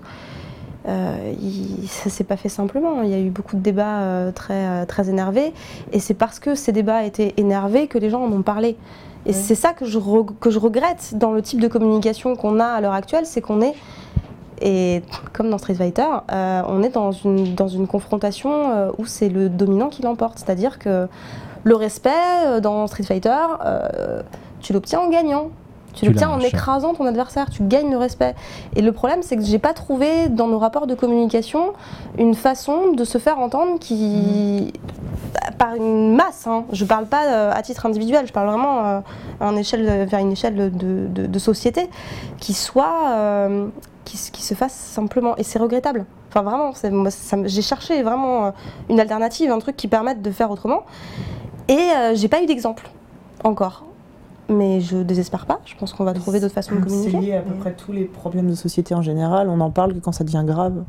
euh, 0.88 1.32
il- 1.40 1.86
ça 1.88 2.10
s'est 2.10 2.24
pas 2.24 2.36
fait 2.36 2.48
simplement. 2.48 3.02
Il 3.02 3.10
y 3.10 3.14
a 3.14 3.20
eu 3.20 3.30
beaucoup 3.30 3.54
de 3.54 3.60
débats 3.60 4.00
euh, 4.00 4.32
très, 4.32 4.66
euh, 4.66 4.84
très 4.84 5.08
énervés. 5.08 5.52
Et 5.92 6.00
c'est 6.00 6.14
parce 6.14 6.40
que 6.40 6.56
ces 6.56 6.72
débats 6.72 7.04
étaient 7.04 7.32
énervés 7.36 7.86
que 7.86 7.96
les 7.98 8.10
gens 8.10 8.24
en 8.24 8.32
ont 8.32 8.42
parlé. 8.42 8.76
Et 9.24 9.28
Ouais. 9.28 9.32
c'est 9.32 9.54
ça 9.54 9.72
que 9.72 9.84
je, 9.84 10.00
que 10.40 10.50
je 10.50 10.58
regrette 10.58 11.12
dans 11.14 11.30
le 11.30 11.40
type 11.42 11.60
de 11.60 11.68
communication 11.68 12.34
qu'on 12.34 12.58
a 12.58 12.64
à 12.66 12.80
l'heure 12.80 12.92
actuelle, 12.94 13.24
c'est 13.24 13.40
qu'on 13.40 13.60
est, 13.60 13.74
et 14.62 15.02
comme 15.32 15.50
dans 15.50 15.58
Street 15.58 15.74
Fighter, 15.74 16.06
euh, 16.30 16.62
on 16.68 16.82
est 16.82 16.90
dans 16.90 17.12
une, 17.12 17.54
dans 17.54 17.68
une 17.68 17.86
confrontation 17.86 18.50
euh, 18.52 18.90
où 18.98 19.06
c'est 19.06 19.28
le 19.28 19.48
dominant 19.48 19.88
qui 19.88 20.02
l'emporte. 20.02 20.38
C'est-à-dire 20.38 20.78
que 20.78 21.08
le 21.64 21.76
respect 21.76 22.10
euh, 22.46 22.60
dans 22.60 22.86
Street 22.86 23.04
Fighter, 23.04 23.34
euh, 23.64 24.22
tu 24.60 24.72
l'obtiens 24.72 25.00
en 25.00 25.08
gagnant. 25.08 25.48
Tu 25.94 26.00
Tu 26.00 26.06
l'obtiens 26.06 26.30
en 26.30 26.40
écrasant 26.40 26.94
ton 26.94 27.04
adversaire, 27.04 27.50
tu 27.50 27.62
gagnes 27.64 27.90
le 27.90 27.98
respect. 27.98 28.34
Et 28.76 28.80
le 28.80 28.92
problème, 28.92 29.22
c'est 29.22 29.36
que 29.36 29.42
j'ai 29.42 29.58
pas 29.58 29.74
trouvé 29.74 30.30
dans 30.30 30.46
nos 30.48 30.58
rapports 30.58 30.86
de 30.86 30.94
communication 30.94 31.74
une 32.16 32.34
façon 32.34 32.92
de 32.92 33.04
se 33.04 33.18
faire 33.18 33.38
entendre 33.38 33.78
qui, 33.78 34.72
par 35.58 35.74
une 35.74 36.14
masse, 36.16 36.46
hein. 36.46 36.64
je 36.72 36.86
parle 36.86 37.04
pas 37.04 37.26
euh, 37.26 37.52
à 37.52 37.60
titre 37.60 37.84
individuel, 37.84 38.26
je 38.26 38.32
parle 38.32 38.46
vraiment 38.48 38.86
euh, 38.86 39.00
à 39.40 39.48
une 39.50 39.58
échelle, 39.58 40.06
vers 40.08 40.20
une 40.20 40.32
échelle 40.32 40.56
de, 40.56 40.70
de- 40.70 41.26
de 41.26 41.38
société 41.38 41.90
qui 42.38 42.54
soit, 42.54 43.48
qui, 44.04 44.16
se 44.16 44.54
fasse 44.54 44.72
simplement. 44.74 45.36
Et 45.36 45.42
c'est 45.44 45.58
regrettable. 45.58 46.04
Enfin 46.28 46.42
vraiment, 46.42 46.72
c'est- 46.74 47.48
j'ai 47.48 47.62
cherché 47.62 48.02
vraiment 48.02 48.46
euh, 48.46 48.50
une 48.90 49.00
alternative, 49.00 49.50
un 49.50 49.58
truc 49.58 49.76
qui 49.76 49.88
permette 49.88 50.22
de 50.22 50.30
faire 50.30 50.50
autrement. 50.50 50.82
Et 51.68 51.78
euh, 51.78 52.14
j'ai 52.14 52.28
pas 52.28 52.42
eu 52.42 52.46
d'exemple 52.46 52.88
encore. 53.44 53.84
Mais 54.48 54.80
je 54.80 54.98
désespère 54.98 55.46
pas. 55.46 55.60
Je 55.64 55.74
pense 55.76 55.92
qu'on 55.92 56.04
va 56.04 56.12
trouver 56.12 56.40
d'autres 56.40 56.54
façons 56.54 56.74
de 56.74 56.80
C'est 56.80 56.86
communiquer. 56.86 57.18
lié 57.20 57.34
à 57.36 57.40
peu 57.42 57.54
près 57.54 57.72
tous 57.72 57.92
les 57.92 58.04
problèmes 58.04 58.48
de 58.50 58.54
société 58.54 58.94
en 58.94 59.02
général. 59.02 59.48
On 59.48 59.60
en 59.60 59.70
parle 59.70 59.94
que 59.94 59.98
quand 60.00 60.12
ça 60.12 60.24
devient 60.24 60.42
grave. 60.44 60.82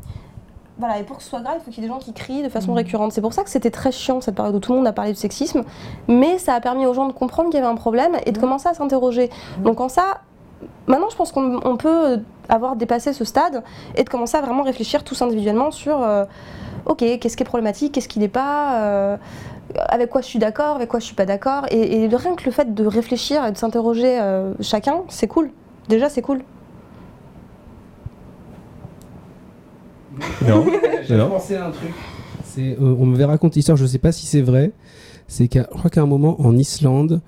Voilà, 0.76 0.98
et 0.98 1.04
pour 1.04 1.18
que 1.18 1.22
ce 1.22 1.28
soit 1.30 1.40
grave, 1.40 1.58
il 1.60 1.64
faut 1.64 1.70
qu'il 1.70 1.82
y 1.84 1.86
ait 1.86 1.88
des 1.88 1.94
gens 1.94 2.00
qui 2.00 2.12
crient 2.12 2.42
de 2.42 2.48
façon 2.48 2.72
Mhm. 2.72 2.78
récurrente. 2.78 3.12
C'est 3.12 3.20
pour 3.20 3.32
ça 3.32 3.44
que 3.44 3.50
c'était 3.50 3.70
très 3.70 3.92
chiant 3.92 4.20
cette 4.20 4.34
période 4.34 4.56
où 4.56 4.58
tout 4.58 4.72
le 4.72 4.78
monde 4.78 4.88
a 4.88 4.92
parlé 4.92 5.12
de 5.12 5.16
sexisme, 5.16 5.62
mais 6.08 6.36
ça 6.38 6.54
a 6.54 6.60
permis 6.60 6.84
aux 6.84 6.94
gens 6.94 7.06
de 7.06 7.12
comprendre 7.12 7.48
qu'il 7.50 7.60
y 7.60 7.62
avait 7.62 7.70
un 7.72 7.76
problème 7.76 8.16
et 8.26 8.32
de 8.32 8.36
Mhm. 8.38 8.40
commencer 8.44 8.68
à 8.68 8.74
s'interroger. 8.74 9.30
Mhm. 9.58 9.64
Donc 9.64 9.80
en 9.80 9.88
ça, 9.88 10.02
maintenant 10.86 11.08
je 11.10 11.16
pense 11.16 11.32
qu'on 11.32 11.60
on 11.64 11.76
peut 11.76 12.20
avoir 12.48 12.76
dépassé 12.76 13.12
ce 13.12 13.24
stade 13.24 13.62
et 13.96 14.04
de 14.04 14.08
commencer 14.08 14.36
à 14.36 14.40
vraiment 14.40 14.62
réfléchir 14.62 15.04
tous 15.04 15.20
individuellement 15.22 15.70
sur, 15.70 16.02
euh, 16.02 16.24
ok, 16.86 16.98
qu'est-ce 17.20 17.36
qui 17.36 17.42
est 17.42 17.46
problématique, 17.46 17.92
qu'est-ce 17.92 18.08
qui 18.08 18.18
n'est 18.18 18.28
pas, 18.28 18.80
euh, 18.82 19.16
avec 19.88 20.10
quoi 20.10 20.20
je 20.20 20.26
suis 20.26 20.38
d'accord, 20.38 20.76
avec 20.76 20.88
quoi 20.88 21.00
je 21.00 21.06
suis 21.06 21.14
pas 21.14 21.26
d'accord. 21.26 21.66
Et, 21.70 22.04
et 22.04 22.08
rien 22.08 22.34
que 22.34 22.44
le 22.44 22.50
fait 22.50 22.74
de 22.74 22.86
réfléchir 22.86 23.44
et 23.44 23.52
de 23.52 23.56
s'interroger 23.56 24.20
euh, 24.20 24.54
chacun, 24.60 25.02
c'est 25.08 25.28
cool. 25.28 25.50
Déjà, 25.88 26.08
c'est 26.08 26.22
cool. 26.22 26.42
Non, 30.46 30.64
J'ai 31.08 31.18
pensé 31.18 31.56
à 31.56 31.66
un 31.66 31.70
truc. 31.70 31.92
Euh, 32.58 32.76
on 32.98 33.06
m'avait 33.06 33.24
raconté 33.24 33.56
l'histoire, 33.56 33.76
je 33.76 33.86
sais 33.86 33.98
pas 33.98 34.12
si 34.12 34.26
c'est 34.26 34.42
vrai. 34.42 34.72
C'est 35.26 35.48
qu'à, 35.48 35.66
je 35.72 35.78
crois 35.78 35.90
qu'à 35.90 36.02
un 36.02 36.06
moment 36.06 36.40
en 36.40 36.56
Islande, 36.56 37.20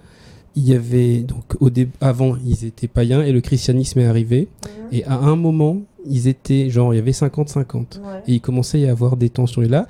il 0.57 0.67
y 0.69 0.75
avait 0.75 1.19
donc 1.21 1.45
au 1.61 1.69
dé- 1.71 1.89
avant 2.01 2.37
ils 2.45 2.65
étaient 2.65 2.89
païens 2.89 3.23
et 3.23 3.31
le 3.33 3.41
christianisme 3.41 3.99
est 4.01 4.07
arrivé. 4.07 4.49
Et 4.93 5.05
à 5.05 5.15
un 5.19 5.37
moment 5.37 5.79
ils 6.09 6.29
étaient 6.29 6.71
genre 6.71 6.93
il 6.95 6.97
y 6.97 7.01
avait 7.01 7.11
50-50 7.13 8.01
et 8.27 8.35
il 8.35 8.41
commençait 8.41 8.79
à 8.79 8.87
y 8.87 8.89
avoir 8.89 9.17
des 9.17 9.29
tensions. 9.31 9.63
Et 9.63 9.69
là, 9.69 9.87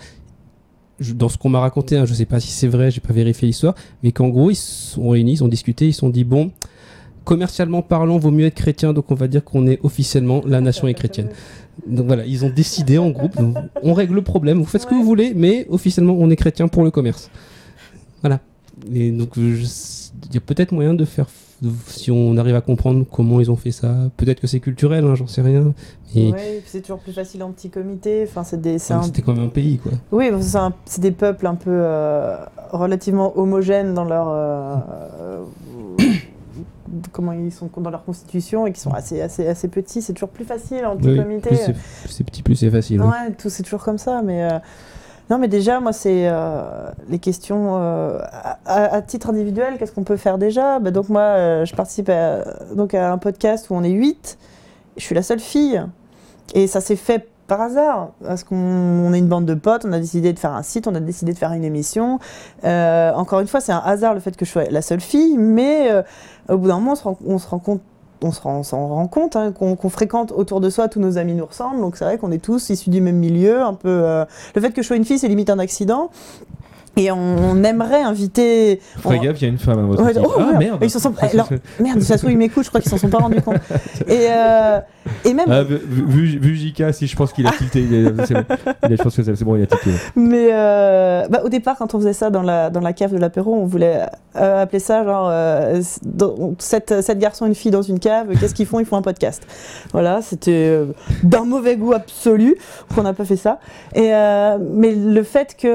je- 0.99 1.13
dans 1.13 1.29
ce 1.29 1.37
qu'on 1.39 1.51
m'a 1.51 1.61
raconté, 1.61 1.97
hein, 1.97 2.05
je 2.07 2.15
sais 2.15 2.25
pas 2.25 2.41
si 2.41 2.49
c'est 2.51 2.69
vrai, 2.69 2.91
j'ai 2.91 3.01
pas 3.01 3.13
vérifié 3.13 3.47
l'histoire, 3.47 3.75
mais 4.03 4.13
qu'en 4.13 4.29
gros 4.29 4.51
ils 4.51 4.57
se 4.57 4.93
sont 4.95 5.09
réunis, 5.11 5.35
ils 5.35 5.45
ont 5.45 5.49
discuté, 5.49 5.87
ils 5.89 5.93
se 5.93 6.01
sont 6.01 6.09
dit 6.11 6.25
bon. 6.25 6.51
Commercialement 7.25 7.83
parlant, 7.83 8.19
vaut 8.19 8.31
mieux 8.31 8.47
être 8.47 8.55
chrétien, 8.55 8.93
donc 8.93 9.11
on 9.11 9.17
va 9.17 9.27
dire 9.27 9.43
qu'on 9.45 9.67
est 9.67 9.81
officiellement 9.83 10.43
la 10.47 10.61
nation 10.61 10.87
est 10.87 10.95
chrétienne. 10.95 11.29
Donc 11.89 12.07
voilà, 12.07 12.25
ils 12.25 12.45
ont 12.45 12.51
décidé 12.51 12.99
en 12.99 13.11
groupe, 13.11 13.37
donc, 13.37 13.57
on 13.83 13.95
règle 13.95 14.15
le 14.15 14.23
problème, 14.23 14.59
vous 14.59 14.65
faites 14.65 14.83
ce 14.83 14.87
que 14.87 14.95
vous 14.95 15.03
voulez, 15.03 15.33
mais 15.35 15.67
officiellement 15.69 16.15
on 16.17 16.31
est 16.31 16.37
chrétien 16.37 16.69
pour 16.69 16.85
le 16.85 16.93
commerce. 16.93 17.29
Voilà. 18.23 18.39
Et 18.95 19.11
donc 19.11 19.31
je- 19.37 20.06
y 20.37 20.39
a 20.39 20.47
peut-être 20.47 20.73
moyen 20.73 20.95
de 20.95 21.05
faire, 21.05 21.27
si 21.87 22.11
on 22.11 22.37
arrive 22.37 22.55
à 22.55 22.61
comprendre 22.61 23.05
comment 23.11 23.41
ils 23.41 23.51
ont 23.51 23.57
fait 23.57 23.71
ça, 23.73 23.95
peut-être 24.17 24.41
que 24.41 24.47
c'est 24.47 24.61
culturel, 24.61 25.05
hein, 25.05 25.15
j'en 25.15 25.27
sais 25.27 25.43
rien. 25.43 25.73
Mais 26.15 26.31
Ouais, 26.33 26.63
c'est 26.67 26.81
toujours 26.81 26.99
plus 27.01 27.13
facile 27.13 27.43
en 27.43 27.51
petit 27.53 27.69
comité. 27.71 28.25
Enfin, 28.29 28.43
un- 28.43 29.03
c'était 29.03 29.23
quand 29.23 29.35
même 29.35 29.45
un 29.45 29.49
pays 29.49 29.79
quoi. 29.79 29.93
Oui, 30.13 30.31
c'est 30.87 31.01
des 31.01 31.11
peuples 31.13 31.47
un 31.47 31.55
peu 31.57 31.71
euh, 31.73 32.37
relativement 32.71 33.37
homogènes 33.39 33.95
dans 33.95 34.05
leur 34.05 34.29
euh, 34.31 35.39
comment 37.13 37.33
ils 37.33 37.53
sont 37.53 37.69
dans 37.79 37.91
leur 37.91 38.05
constitution 38.05 38.67
et 38.67 38.73
qui 38.73 38.81
sont 38.81 38.93
assez 38.93 39.21
assez 39.21 39.47
assez 39.47 39.69
petits. 39.69 40.01
C'est 40.03 40.13
toujours 40.15 40.29
plus 40.31 40.45
facile 40.45 40.87
en 40.87 40.97
petit 40.97 41.09
Oui, 41.11 41.17
comité. 41.17 41.49
plus 41.51 41.59
c'est- 42.09 42.25
petit, 42.25 42.43
plus 42.43 42.55
c'est 42.55 42.71
facile. 42.71 43.01
hein. 43.01 43.11
Ouais, 43.11 43.33
tout 43.35 43.51
c'est 43.51 43.63
toujours 43.63 43.83
comme 43.83 43.99
ça, 43.99 44.23
mais 44.23 44.45
euh, 44.45 44.59
non, 45.29 45.39
mais 45.39 45.49
déjà, 45.49 45.81
moi, 45.81 45.93
c'est 45.93 46.29
euh, 46.29 46.89
les 47.09 47.19
questions 47.19 47.77
euh, 47.77 48.21
à, 48.65 49.03
titre 49.03 49.31
individuel. 49.31 49.77
Qu'est-ce 49.79 49.93
qu'on 49.93 50.05
peut 50.05 50.17
faire 50.17 50.39
déjà? 50.39 50.79
Bah, 50.79 50.93
Donc 50.93 51.09
moi, 51.09 51.23
euh, 51.23 51.65
je 51.65 51.75
participe 51.75 52.09
à, 52.09 52.45
donc 52.75 52.95
à 52.95 53.13
un 53.13 53.19
podcast 53.19 53.69
où 53.71 53.75
on 53.75 53.83
est 53.83 53.91
8 53.91 54.39
Je 54.97 55.03
suis 55.03 55.17
la 55.17 55.23
seule 55.23 55.41
fille, 55.41 55.83
et 56.55 56.69
ça 56.69 56.81
s'est 56.81 56.97
fait 56.97 57.29
par 57.49 57.61
hasard, 57.61 58.11
parce 58.25 58.45
qu'on 58.45 58.57
on 58.57 59.13
est 59.13 59.19
une 59.19 59.29
bande 59.29 59.47
de 59.47 59.55
potes, 59.55 59.85
on 59.85 59.93
a 59.93 60.01
décidé 60.01 60.33
de 60.33 60.39
faire 60.39 60.53
un 60.53 60.63
site, 60.63 60.89
on 60.89 60.95
a 60.97 61.01
décidé 61.01 61.33
de 61.33 61.39
faire 61.39 61.53
une 61.53 61.65
émission. 61.65 62.19
Encore 62.65 63.39
une 63.41 63.47
fois, 63.47 63.61
c'est 63.61 63.73
un 63.73 63.83
hasard 63.85 64.15
le 64.15 64.21
fait 64.21 64.37
que 64.37 64.45
je 64.45 64.51
sois 64.51 64.65
la 64.65 64.83
seule 64.83 65.01
fille, 65.01 65.39
mais 65.39 65.91
au 66.49 66.59
bout 66.59 66.67
d'un 66.67 66.81
moment, 66.81 66.97
on 67.25 67.39
se 67.39 67.47
rend 67.49 67.59
compte 67.61 67.83
on 68.23 68.33
se 68.33 68.41
rend, 68.41 68.63
s'en 68.63 69.07
compte 69.09 69.37
hein, 69.37 69.53
qu'on 69.53 69.77
qu'on 69.77 69.89
fréquente 69.89 70.33
autour 70.33 70.61
de 70.61 70.71
soi, 70.71 70.89
tous 70.89 71.01
nos 71.01 71.19
amis 71.19 71.35
nous 71.35 71.47
ressemblent, 71.47 71.81
donc 71.81 71.97
c'est 71.97 72.05
vrai 72.05 72.19
qu'on 72.19 72.33
est 72.33 72.43
tous 72.43 72.71
issus 72.71 72.91
du 72.91 73.01
même 73.01 73.17
milieu, 73.17 73.63
un 73.63 73.75
peu. 73.75 73.89
euh, 73.89 74.25
Le 74.55 74.61
fait 74.61 74.71
que 74.71 74.83
je 74.83 74.87
sois 74.87 74.97
une 74.97 75.05
fille, 75.05 75.19
c'est 75.19 75.29
limite 75.29 75.51
un 75.51 75.59
accident. 75.59 76.11
Et 76.99 77.11
on, 77.13 77.17
on 77.17 77.63
aimerait 77.63 78.03
inviter. 78.03 78.81
Faites 78.97 79.05
on- 79.05 79.23
gaffe, 79.23 79.41
il 79.41 79.45
y 79.45 79.47
a 79.47 79.51
une 79.51 79.59
femme 79.59 79.79
à 79.79 79.83
votre 79.83 80.03
Ouais, 80.03 80.13
oh, 80.19 80.33
ah 80.39 80.59
merde. 80.59 80.79
Ils 80.83 80.91
sont- 80.91 81.13
alors, 81.21 81.49
Merde, 81.79 82.01
ça 82.01 82.15
se 82.15 82.19
trouve, 82.23 82.31
ils 82.33 82.39
m'écoutent, 82.39 82.65
je 82.65 82.69
crois 82.71 82.81
qu'ils 82.81 82.91
s'en 82.91 82.97
sont 82.97 83.09
pas 83.09 83.19
rendus 83.19 83.43
compte. 83.43 83.59
Et, 84.09 84.27
euh, 84.31 84.81
et 85.27 85.35
même. 85.35 85.47
Ah, 85.51 85.63
vu, 85.63 86.39
vu- 86.39 86.57
JK, 86.57 86.95
si 86.95 87.07
je 87.07 87.15
pense 87.15 87.33
qu'il 87.35 87.47
a 87.47 87.51
tilté, 87.51 87.81
il 87.81 87.95
est- 87.95 88.27
c'est 88.27 88.35
bon. 88.35 88.45
Il 88.89 88.93
a- 88.93 88.97
je 88.97 89.03
pense 89.03 89.15
que 89.15 89.23
c'est 89.23 89.45
bon, 89.45 89.57
il 89.57 89.63
a 89.63 89.67
tilté. 89.67 89.91
Mais 90.17 90.49
euh, 90.53 91.27
bah, 91.29 91.43
au 91.45 91.49
départ, 91.51 91.77
quand 91.77 91.95
on 91.95 91.99
faisait 91.99 92.13
ça 92.15 92.31
dans 92.31 92.43
la, 92.43 92.71
dans 92.71 92.81
la 92.81 92.93
cave 92.95 93.13
de 93.13 93.19
l'apéro, 93.19 93.55
on 93.55 93.67
voulait 93.67 94.01
euh, 94.37 94.63
appeler 94.63 94.81
ça 94.81 95.05
genre 95.05 95.31
sept, 96.59 97.01
sept 97.03 97.19
garçons 97.19 97.45
et 97.45 97.49
une 97.49 97.55
fille 97.55 97.71
dans 97.71 97.83
une 97.83 97.99
cave, 97.99 98.29
qu'est-ce 98.41 98.55
qu'ils 98.55 98.67
font? 98.67 98.81
Ils 98.81 98.87
font 98.87 98.97
un 98.97 99.03
podcast. 99.03 99.43
Voilà, 99.93 100.23
c'était 100.23 100.81
d'un 101.23 101.45
mauvais 101.45 101.77
goût 101.77 101.93
absolu 101.93 102.57
qu'on 102.95 103.03
n'a 103.03 103.13
pas 103.13 103.25
fait 103.27 103.37
ça. 103.37 103.59
Et, 103.95 104.11
mais 104.73 104.95
le 104.95 105.23
fait 105.23 105.57
que 105.61 105.69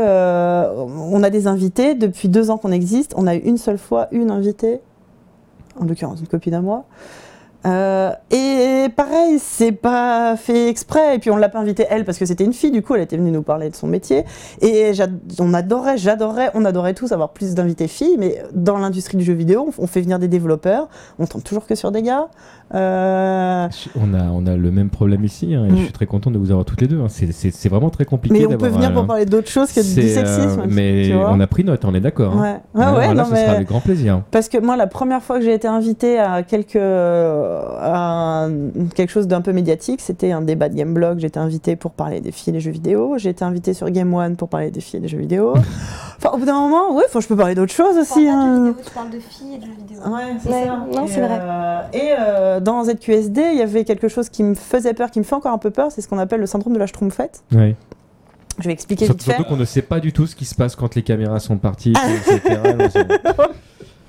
on 1.11 1.23
a 1.23 1.29
des 1.29 1.47
invités, 1.47 1.95
depuis 1.95 2.29
deux 2.29 2.49
ans 2.49 2.57
qu'on 2.57 2.71
existe, 2.71 3.13
on 3.15 3.27
a 3.27 3.35
eu 3.35 3.39
une 3.39 3.57
seule 3.57 3.77
fois 3.77 4.07
une 4.11 4.31
invitée, 4.31 4.81
en 5.79 5.85
l'occurrence 5.85 6.19
une 6.19 6.27
copine 6.27 6.53
à 6.53 6.61
moi. 6.61 6.85
Euh, 7.65 8.11
et 8.31 8.89
pareil, 8.95 9.37
c'est 9.39 9.71
pas 9.71 10.35
fait 10.35 10.67
exprès. 10.67 11.15
Et 11.15 11.19
puis 11.19 11.29
on 11.29 11.37
l'a 11.37 11.49
pas 11.49 11.59
invitée 11.59 11.85
elle 11.89 12.05
parce 12.05 12.17
que 12.17 12.25
c'était 12.25 12.43
une 12.43 12.53
fille. 12.53 12.71
Du 12.71 12.81
coup, 12.81 12.95
elle 12.95 13.01
était 13.01 13.17
venue 13.17 13.31
nous 13.31 13.43
parler 13.43 13.69
de 13.69 13.75
son 13.75 13.87
métier. 13.87 14.25
Et 14.61 14.91
on 15.39 15.53
adorait, 15.53 15.97
j'adorais, 15.97 16.49
on 16.53 16.65
adorait 16.65 16.93
tous 16.93 17.11
avoir 17.11 17.29
plus 17.29 17.53
d'invités 17.53 17.87
filles. 17.87 18.15
Mais 18.17 18.43
dans 18.53 18.77
l'industrie 18.77 19.17
du 19.17 19.23
jeu 19.23 19.33
vidéo, 19.33 19.69
on, 19.77 19.83
on 19.83 19.87
fait 19.87 20.01
venir 20.01 20.19
des 20.19 20.27
développeurs. 20.27 20.89
On 21.19 21.27
tombe 21.27 21.43
toujours 21.43 21.67
que 21.67 21.75
sur 21.75 21.91
des 21.91 22.01
gars. 22.01 22.29
Euh, 22.73 23.67
On 23.99 24.13
a, 24.13 24.23
on 24.33 24.45
a 24.47 24.55
le 24.55 24.71
même 24.71 24.89
problème 24.89 25.23
ici, 25.25 25.53
hein, 25.55 25.65
et 25.67 25.71
Mm. 25.71 25.77
je 25.77 25.83
suis 25.83 25.91
très 25.91 26.05
content 26.05 26.31
de 26.31 26.37
vous 26.37 26.51
avoir 26.51 26.65
toutes 26.65 26.81
les 26.81 26.87
deux. 26.87 26.99
hein. 27.01 27.07
C'est- 27.09 27.69
vraiment 27.69 27.89
très 27.89 28.05
compliqué 28.05 28.45
mais 28.47 28.53
on 28.53 28.57
peut 28.57 28.67
venir 28.67 28.89
euh, 28.89 28.93
pour 28.93 29.05
parler 29.07 29.25
d'autres 29.25 29.47
choses 29.49 29.71
que 29.71 29.79
du 29.81 29.87
sexisme. 30.09 30.61
euh, 30.61 30.65
mais 30.69 31.03
tu 31.07 31.13
vois. 31.13 31.29
on 31.31 31.39
a 31.39 31.47
pris 31.47 31.63
note, 31.63 31.83
on 31.85 31.93
est 31.93 31.99
d'accord. 32.01 32.33
hein. 32.37 32.59
Ouais, 32.73 32.83
ouais, 32.85 33.07
là, 33.07 33.13
non, 33.13 33.25
ce 33.25 33.31
mais- 33.33 33.43
sera 33.43 33.51
avec 33.55 33.67
grand 33.67 33.79
plaisir. 33.79 34.21
Parce 34.31 34.49
que 34.49 34.57
moi, 34.57 34.75
la 34.77 34.87
première 34.87 35.21
fois 35.21 35.37
que 35.39 35.45
j'ai 35.45 35.53
été 35.53 35.67
invitée 35.67 36.19
à, 36.19 36.43
quelque, 36.43 36.79
à 36.79 38.45
un- 38.45 38.51
quelque 38.95 39.09
chose 39.11 39.27
d'un 39.27 39.41
peu 39.41 39.53
médiatique, 39.53 40.01
c'était 40.01 40.31
un 40.31 40.41
débat 40.41 40.69
de 40.69 40.75
Gameblog. 40.75 41.19
J'étais 41.19 41.39
invitée 41.39 41.75
pour 41.75 41.91
parler 41.91 42.21
des 42.21 42.31
filles 42.31 42.51
et 42.51 42.53
des 42.53 42.59
jeux 42.59 42.71
vidéo. 42.71 43.15
J'ai 43.17 43.29
été 43.29 43.43
invitée 43.45 43.73
sur 43.73 43.89
Game 43.89 44.13
One 44.13 44.35
pour 44.35 44.49
parler 44.49 44.71
des 44.71 44.81
filles 44.81 44.97
et 44.97 45.01
des 45.01 45.07
jeux 45.07 45.17
vidéo. 45.19 45.53
enfin, 46.17 46.29
au 46.33 46.37
bout 46.37 46.45
d'un 46.45 46.59
moment, 46.59 46.95
ouais, 46.95 47.03
faut, 47.09 47.21
je 47.21 47.27
peux 47.27 47.35
parler 47.35 47.55
d'autres 47.55 47.73
choses 47.73 47.97
aussi. 47.97 48.27
hein. 48.27 48.73
tu 48.83 48.91
parles 48.91 49.09
de 49.09 49.19
filles 49.19 49.55
et 49.55 49.57
de 49.59 49.65
jeux 49.65 49.71
vidéo. 49.77 50.13
Ouais, 50.13 50.21
c'est 50.41 50.49
Ouais, 50.49 50.65
ça. 50.65 50.99
non, 50.99 51.05
c'est 51.07 51.21
vrai. 51.21 51.39
euh, 51.41 51.79
et 51.93 52.11
euh, 52.19 52.59
dans 52.61 52.83
ZQSD, 52.85 53.41
il 53.53 53.57
y 53.57 53.61
avait 53.61 53.83
quelque 53.83 54.07
chose 54.07 54.29
qui 54.29 54.43
me 54.43 54.55
faisait 54.55 54.93
peur, 54.93 55.11
qui 55.11 55.19
me 55.19 55.23
fait 55.25 55.35
encore 55.35 55.51
un 55.53 55.57
peu 55.57 55.71
peur, 55.71 55.91
c'est 55.91 56.01
ce 56.01 56.07
qu'on 56.07 56.17
appelle 56.19 56.39
le 56.39 56.45
syndrome 56.47 56.73
de 56.73 56.79
la 56.79 56.87
schtroumpfette. 56.87 57.43
Ouais. 57.51 57.75
Je 58.59 58.65
vais 58.67 58.73
expliquer 58.73 59.05
Surt- 59.05 59.13
vite 59.13 59.23
fait. 59.23 59.31
Surtout 59.35 59.49
qu'on 59.49 59.57
ne 59.57 59.65
sait 59.65 59.81
pas 59.81 59.99
du 59.99 60.13
tout 60.13 60.27
ce 60.27 60.35
qui 60.35 60.45
se 60.45 60.55
passe 60.55 60.75
quand 60.75 60.95
les 60.95 61.03
caméras 61.03 61.39
sont 61.39 61.57
parties, 61.57 61.93
etc. 62.27 62.59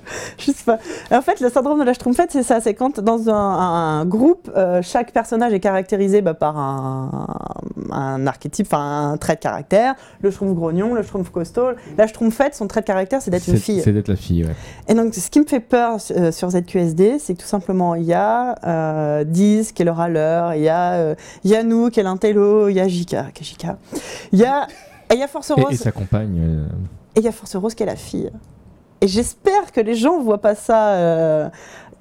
Je 0.37 0.45
sais 0.51 0.63
pas. 0.65 0.79
En 1.11 1.21
fait, 1.21 1.39
le 1.39 1.49
syndrome 1.49 1.79
de 1.79 1.85
la 1.85 1.93
Schtroumpfette, 1.93 2.31
c'est 2.31 2.43
ça. 2.43 2.59
C'est 2.61 2.73
quand 2.73 2.99
dans 2.99 3.29
un, 3.29 3.33
un 3.33 4.05
groupe, 4.05 4.51
euh, 4.55 4.81
chaque 4.81 5.11
personnage 5.11 5.53
est 5.53 5.59
caractérisé 5.59 6.21
bah, 6.21 6.33
par 6.33 6.57
un, 6.57 7.27
un 7.91 8.27
archétype, 8.27 8.67
enfin 8.67 9.11
un 9.11 9.17
trait 9.17 9.35
de 9.35 9.39
caractère. 9.39 9.95
Le 10.21 10.31
Schtroumpf 10.31 10.55
grognon, 10.55 10.93
le 10.93 11.03
Schtroumpf 11.03 11.29
costaud. 11.29 11.69
La 11.97 12.07
Schtroumpfette, 12.07 12.55
son 12.55 12.67
trait 12.67 12.81
de 12.81 12.85
caractère, 12.85 13.21
c'est 13.21 13.31
d'être 13.31 13.47
une 13.47 13.57
fille. 13.57 13.81
C'est 13.81 13.93
d'être 13.93 14.07
la 14.09 14.15
fille, 14.15 14.43
ouais. 14.43 14.55
Et 14.87 14.93
donc, 14.93 15.13
ce 15.13 15.29
qui 15.29 15.39
me 15.39 15.45
fait 15.45 15.59
peur 15.59 15.97
euh, 16.11 16.31
sur 16.31 16.49
ZQSD, 16.49 17.19
c'est 17.19 17.33
que 17.35 17.41
tout 17.41 17.47
simplement, 17.47 17.95
il 17.95 18.03
y 18.03 18.13
a 18.13 18.55
euh, 18.65 19.23
Diz 19.23 19.71
qui 19.71 19.81
est 19.81 19.85
le 19.85 19.91
râleur, 19.91 20.53
il 20.55 20.63
y 20.63 20.69
a 20.69 20.93
euh, 20.93 21.15
Yannou 21.43 21.89
qui 21.89 21.99
est 21.99 22.03
l'intello, 22.03 22.69
il 22.69 22.75
y 22.75 22.79
a 22.79 22.87
Jika 22.87 23.27
qui 23.33 23.43
est 23.43 23.47
Jika. 23.47 23.77
Il 24.31 24.39
y 24.39 24.45
a, 24.45 24.67
et 25.09 25.15
il 25.15 25.19
y 25.19 25.23
a 25.23 25.27
Force 25.27 25.51
Et, 25.51 25.53
Rose. 25.61 25.73
et 25.73 25.77
sa 25.77 25.91
compagne. 25.91 26.65
Et 27.15 27.19
il 27.19 27.23
y 27.23 27.27
a 27.27 27.31
Force 27.31 27.55
Rose 27.55 27.75
qui 27.75 27.83
est 27.83 27.87
la 27.87 27.95
fille. 27.95 28.31
Et 29.03 29.07
j'espère 29.09 29.71
que 29.73 29.81
les 29.81 29.95
gens 29.95 30.17
ne 30.17 30.23
voient 30.23 30.41
pas 30.41 30.55
ça. 30.55 30.93
euh, 30.93 31.49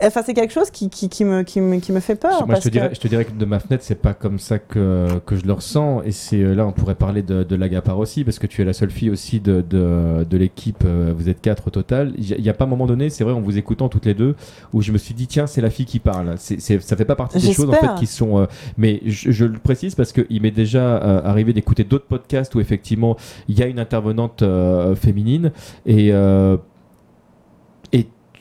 Enfin, 0.04 0.22
c'est 0.26 0.34
quelque 0.34 0.52
chose 0.52 0.68
qui, 0.70 0.90
qui, 0.90 1.08
qui 1.08 1.24
me, 1.24 1.42
qui, 1.44 1.60
me, 1.60 1.78
qui 1.78 1.92
me 1.92 2.00
fait 2.00 2.16
peur. 2.16 2.44
Moi, 2.44 2.56
je 2.56 2.62
te, 2.62 2.68
dirais, 2.70 2.88
que... 2.88 2.94
je 2.96 3.00
te 3.00 3.06
dirais 3.06 3.24
que 3.24 3.30
de 3.30 3.44
ma 3.44 3.60
fenêtre, 3.60 3.84
c'est 3.86 3.94
pas 3.94 4.14
comme 4.14 4.40
ça 4.40 4.58
que, 4.58 5.06
que 5.26 5.36
je 5.36 5.44
le 5.46 5.52
ressens. 5.52 6.02
Et 6.02 6.10
c'est 6.10 6.40
euh, 6.42 6.54
là, 6.56 6.66
on 6.66 6.72
pourrait 6.72 6.96
parler 6.96 7.22
de, 7.22 7.44
de 7.44 7.54
l'Agapar 7.54 8.00
aussi, 8.00 8.24
parce 8.24 8.40
que 8.40 8.48
tu 8.48 8.60
es 8.62 8.64
la 8.64 8.72
seule 8.72 8.90
fille 8.90 9.10
aussi 9.10 9.38
de, 9.38 9.60
de, 9.60 10.24
de 10.28 10.36
l'équipe. 10.36 10.82
euh, 10.84 11.12
Vous 11.16 11.28
êtes 11.28 11.40
quatre 11.40 11.68
au 11.68 11.70
total. 11.70 12.14
Il 12.18 12.42
n'y 12.42 12.48
a, 12.48 12.52
pas 12.54 12.64
un 12.64 12.68
moment 12.68 12.86
donné, 12.86 13.10
c'est 13.10 13.22
vrai, 13.22 13.32
en 13.32 13.40
vous 13.40 13.58
écoutant 13.58 13.88
toutes 13.88 14.06
les 14.06 14.14
deux, 14.14 14.34
où 14.72 14.82
je 14.82 14.90
me 14.90 14.98
suis 14.98 15.14
dit, 15.14 15.28
tiens, 15.28 15.46
c'est 15.46 15.60
la 15.60 15.70
fille 15.70 15.86
qui 15.86 16.00
parle. 16.00 16.34
C'est, 16.36 16.60
c'est, 16.60 16.82
ça 16.82 16.96
fait 16.96 17.04
pas 17.04 17.14
partie 17.14 17.38
des 17.38 17.52
choses 17.52 17.70
en 17.70 17.74
fait 17.74 17.94
qui 17.96 18.06
sont. 18.06 18.38
euh, 18.40 18.46
mais 18.76 19.02
je, 19.06 19.30
je 19.30 19.44
le 19.44 19.58
précise 19.60 19.94
parce 19.94 20.12
qu'il 20.12 20.42
m'est 20.42 20.50
déjà 20.50 20.96
euh, 20.96 21.20
arrivé 21.24 21.52
d'écouter 21.52 21.84
d'autres 21.84 22.06
podcasts 22.06 22.52
où 22.56 22.60
effectivement 22.60 23.16
il 23.48 23.56
y 23.56 23.62
a 23.62 23.66
une 23.66 23.78
intervenante 23.78 24.42
euh, 24.42 24.96
féminine 24.96 25.52
et. 25.86 26.12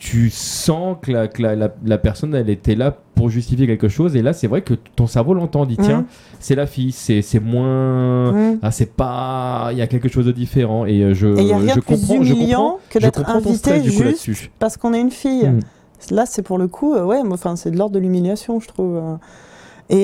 Tu 0.03 0.31
sens 0.31 0.97
que, 0.99 1.11
la, 1.11 1.27
que 1.27 1.43
la, 1.43 1.55
la- 1.55 1.71
la 1.85 1.97
personne 1.99 2.33
elle 2.33 2.49
était 2.49 2.73
là 2.73 2.91
pour 3.13 3.29
justifier 3.29 3.67
quelque 3.67 3.87
chose 3.87 4.15
et 4.15 4.23
là 4.23 4.33
c'est 4.33 4.47
vrai 4.47 4.63
que 4.63 4.73
ton 4.73 5.05
cerveau 5.05 5.35
l'entend 5.35 5.67
dit 5.67 5.77
tiens 5.77 5.99
Mhm. 5.99 6.05
c'est 6.39 6.55
la 6.55 6.65
fille 6.65 6.91
c'est 6.91 7.21
c'est 7.21 7.39
moins 7.39 8.31
Mmh. 8.31 8.59
ah 8.63 8.71
c'est 8.71 8.95
pas 8.95 9.69
il 9.71 9.77
y 9.77 9.81
a 9.83 9.85
quelque 9.85 10.09
chose 10.09 10.25
de 10.25 10.31
différent 10.31 10.87
et 10.87 11.03
euh, 11.03 11.13
je 11.13 11.27
Et 11.27 11.43
n'y 11.43 11.53
a 11.53 11.57
rien 11.57 11.73
je 11.75 11.79
de 11.79 11.85
plus 11.85 11.97
comprends 11.97 12.23
je 12.23 12.33
humiliant 12.33 12.61
comprends 12.63 12.79
que 12.89 12.97
d'être 12.99 13.17
comprends 13.23 13.35
invité 13.35 13.55
stress, 13.57 13.83
du 13.83 13.91
coup, 13.91 14.03
juste 14.23 14.49
parce 14.57 14.75
qu'on 14.75 14.93
est 14.95 15.01
une 15.01 15.11
fille. 15.11 15.47
Mm. 15.47 15.59
Là, 16.09 16.25
c'est 16.25 16.41
pour 16.41 16.57
le 16.57 16.67
coup, 16.67 16.95
euh, 16.95 17.05
ouais, 17.05 17.19
enfin, 17.29 17.55
c'est 17.55 17.69
de 17.69 17.77
l'ordre 17.77 17.93
de 17.93 17.99
l'humiliation, 17.99 18.59
je 18.59 18.67
trouve. 18.67 18.99
Et, 19.91 19.97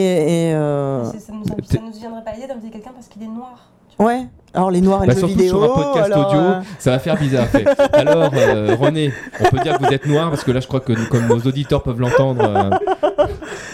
et, 0.49 0.53
euh, 0.53 1.03
Ça, 1.05 1.19
ça 1.19 1.33
nous 1.33 1.91
viendrait 1.91 2.23
pas 2.23 2.33
l'idée 2.33 2.45
d'inviter 2.45 2.69
quelqu'un 2.69 2.91
parce 2.93 3.07
qu'il 3.07 3.23
est 3.23 3.27
noir. 3.27 3.71
Ouais. 3.99 4.25
Alors 4.53 4.71
les 4.71 4.81
noirs 4.81 5.03
et 5.03 5.07
Bah, 5.07 5.13
le 5.13 5.19
jeu 5.19 5.27
surtout 5.27 5.39
vidéo. 5.39 5.61
sur 5.61 5.63
un 5.63 5.75
podcast 5.83 6.05
alors, 6.11 6.27
audio, 6.29 6.39
euh, 6.39 6.61
ça 6.79 6.91
va 6.91 6.99
faire 6.99 7.17
bizarre. 7.17 7.45
fait. 7.47 7.65
Alors, 7.93 8.31
euh, 8.33 8.75
René, 8.79 9.13
on 9.39 9.43
peut 9.45 9.59
dire 9.59 9.77
que 9.77 9.85
vous 9.85 9.93
êtes 9.93 10.05
noir 10.07 10.29
parce 10.31 10.43
que 10.43 10.51
là, 10.51 10.59
je 10.61 10.67
crois 10.67 10.79
que 10.79 10.93
nous- 10.93 11.05
comme 11.09 11.27
nos 11.27 11.37
auditeurs 11.39 11.83
peuvent 11.83 11.99
l'entendre, 11.99 12.43
euh, 12.43 12.69
Non, 12.69 12.79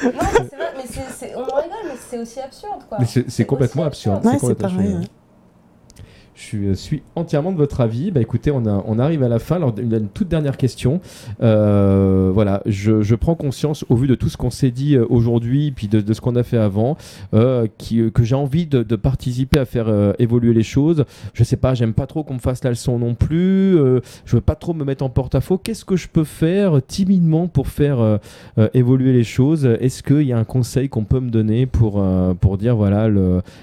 mais 0.03 0.13
c'est 0.49 0.55
vrai, 0.57 0.73
mais 0.75 0.83
c'est, 0.89 1.01
c'est- 1.15 1.35
on 1.35 1.41
en 1.41 1.43
rigole, 1.55 1.69
mais 1.85 1.93
c'est 2.09 2.17
aussi 2.19 2.39
absurde 2.41 2.81
quoi. 2.89 2.97
mais 2.99 3.05
c'est 3.05 3.29
c'est 3.29 3.45
complètement 3.45 3.83
aussi 3.83 4.09
absurde. 4.09 4.25
Ouais, 4.25 4.31
c'est 4.33 4.39
c'est 4.39 4.39
complètement 4.41 4.69
pareil. 4.69 4.87
absurde. 4.87 5.01
ouais. 5.03 6.03
Je 6.35 6.73
suis 6.73 7.03
entièrement 7.15 7.51
de 7.51 7.57
votre 7.57 7.81
avis. 7.81 8.11
Bah 8.11 8.21
écoutez, 8.21 8.51
on, 8.51 8.99
arrive 8.99 9.23
à 9.23 9.29
la 9.29 9.39
fin. 9.39 9.59
Une, 9.77 10.07
toute 10.09 10.27
dernière 10.27 10.57
question. 10.57 10.99
Euh, 11.41 12.31
voilà, 12.33 12.61
je, 12.65 13.15
prends 13.15 13.35
conscience, 13.35 13.85
au 13.89 13.95
vu 13.95 14.07
de 14.07 14.15
tout 14.15 14.29
ce 14.29 14.37
qu'on 14.37 14.49
s'est 14.49 14.71
dit 14.71 14.95
euh, 14.95 15.05
aujourd'hui, 15.09 15.71
puis 15.71 15.87
de, 15.87 16.13
ce 16.13 16.21
qu'on 16.21 16.35
a 16.35 16.43
fait 16.43 16.57
avant, 16.57 16.97
euh, 17.33 17.53
euh, 17.53 18.09
que 18.09 18.23
j'ai 18.23 18.35
envie 18.35 18.65
de, 18.65 18.95
participer 18.95 19.59
à 19.59 19.65
faire 19.65 19.87
euh, 19.87 20.13
évoluer 20.19 20.53
les 20.53 20.63
choses. 20.63 21.05
Je 21.33 21.43
sais 21.43 21.57
pas, 21.57 21.73
j'aime 21.73 21.93
pas 21.93 22.07
trop 22.07 22.23
qu'on 22.23 22.35
me 22.35 22.39
fasse 22.39 22.63
la 22.63 22.69
leçon 22.69 22.99
non 22.99 23.15
plus. 23.15 23.77
euh, 23.77 23.99
je 24.25 24.35
veux 24.35 24.41
pas 24.41 24.55
trop 24.55 24.73
me 24.73 24.83
mettre 24.83 25.03
en 25.03 25.09
porte-à-faux. 25.09 25.57
Qu'est-ce 25.57 25.85
que 25.85 25.95
je 25.95 26.07
peux 26.07 26.23
faire 26.23 26.79
timidement 26.85 27.47
pour 27.47 27.67
faire 27.67 27.99
euh, 27.99 28.17
euh, 28.57 28.69
évoluer 28.73 29.13
les 29.13 29.23
choses? 29.23 29.65
Est-ce 29.65 30.03
qu'il 30.03 30.23
y 30.23 30.33
a 30.33 30.37
un 30.37 30.43
conseil 30.43 30.89
qu'on 30.89 31.03
peut 31.03 31.19
me 31.19 31.29
donner 31.29 31.65
pour, 31.65 32.01
euh, 32.01 32.33
pour 32.33 32.57
dire 32.57 32.75
voilà, 32.75 33.09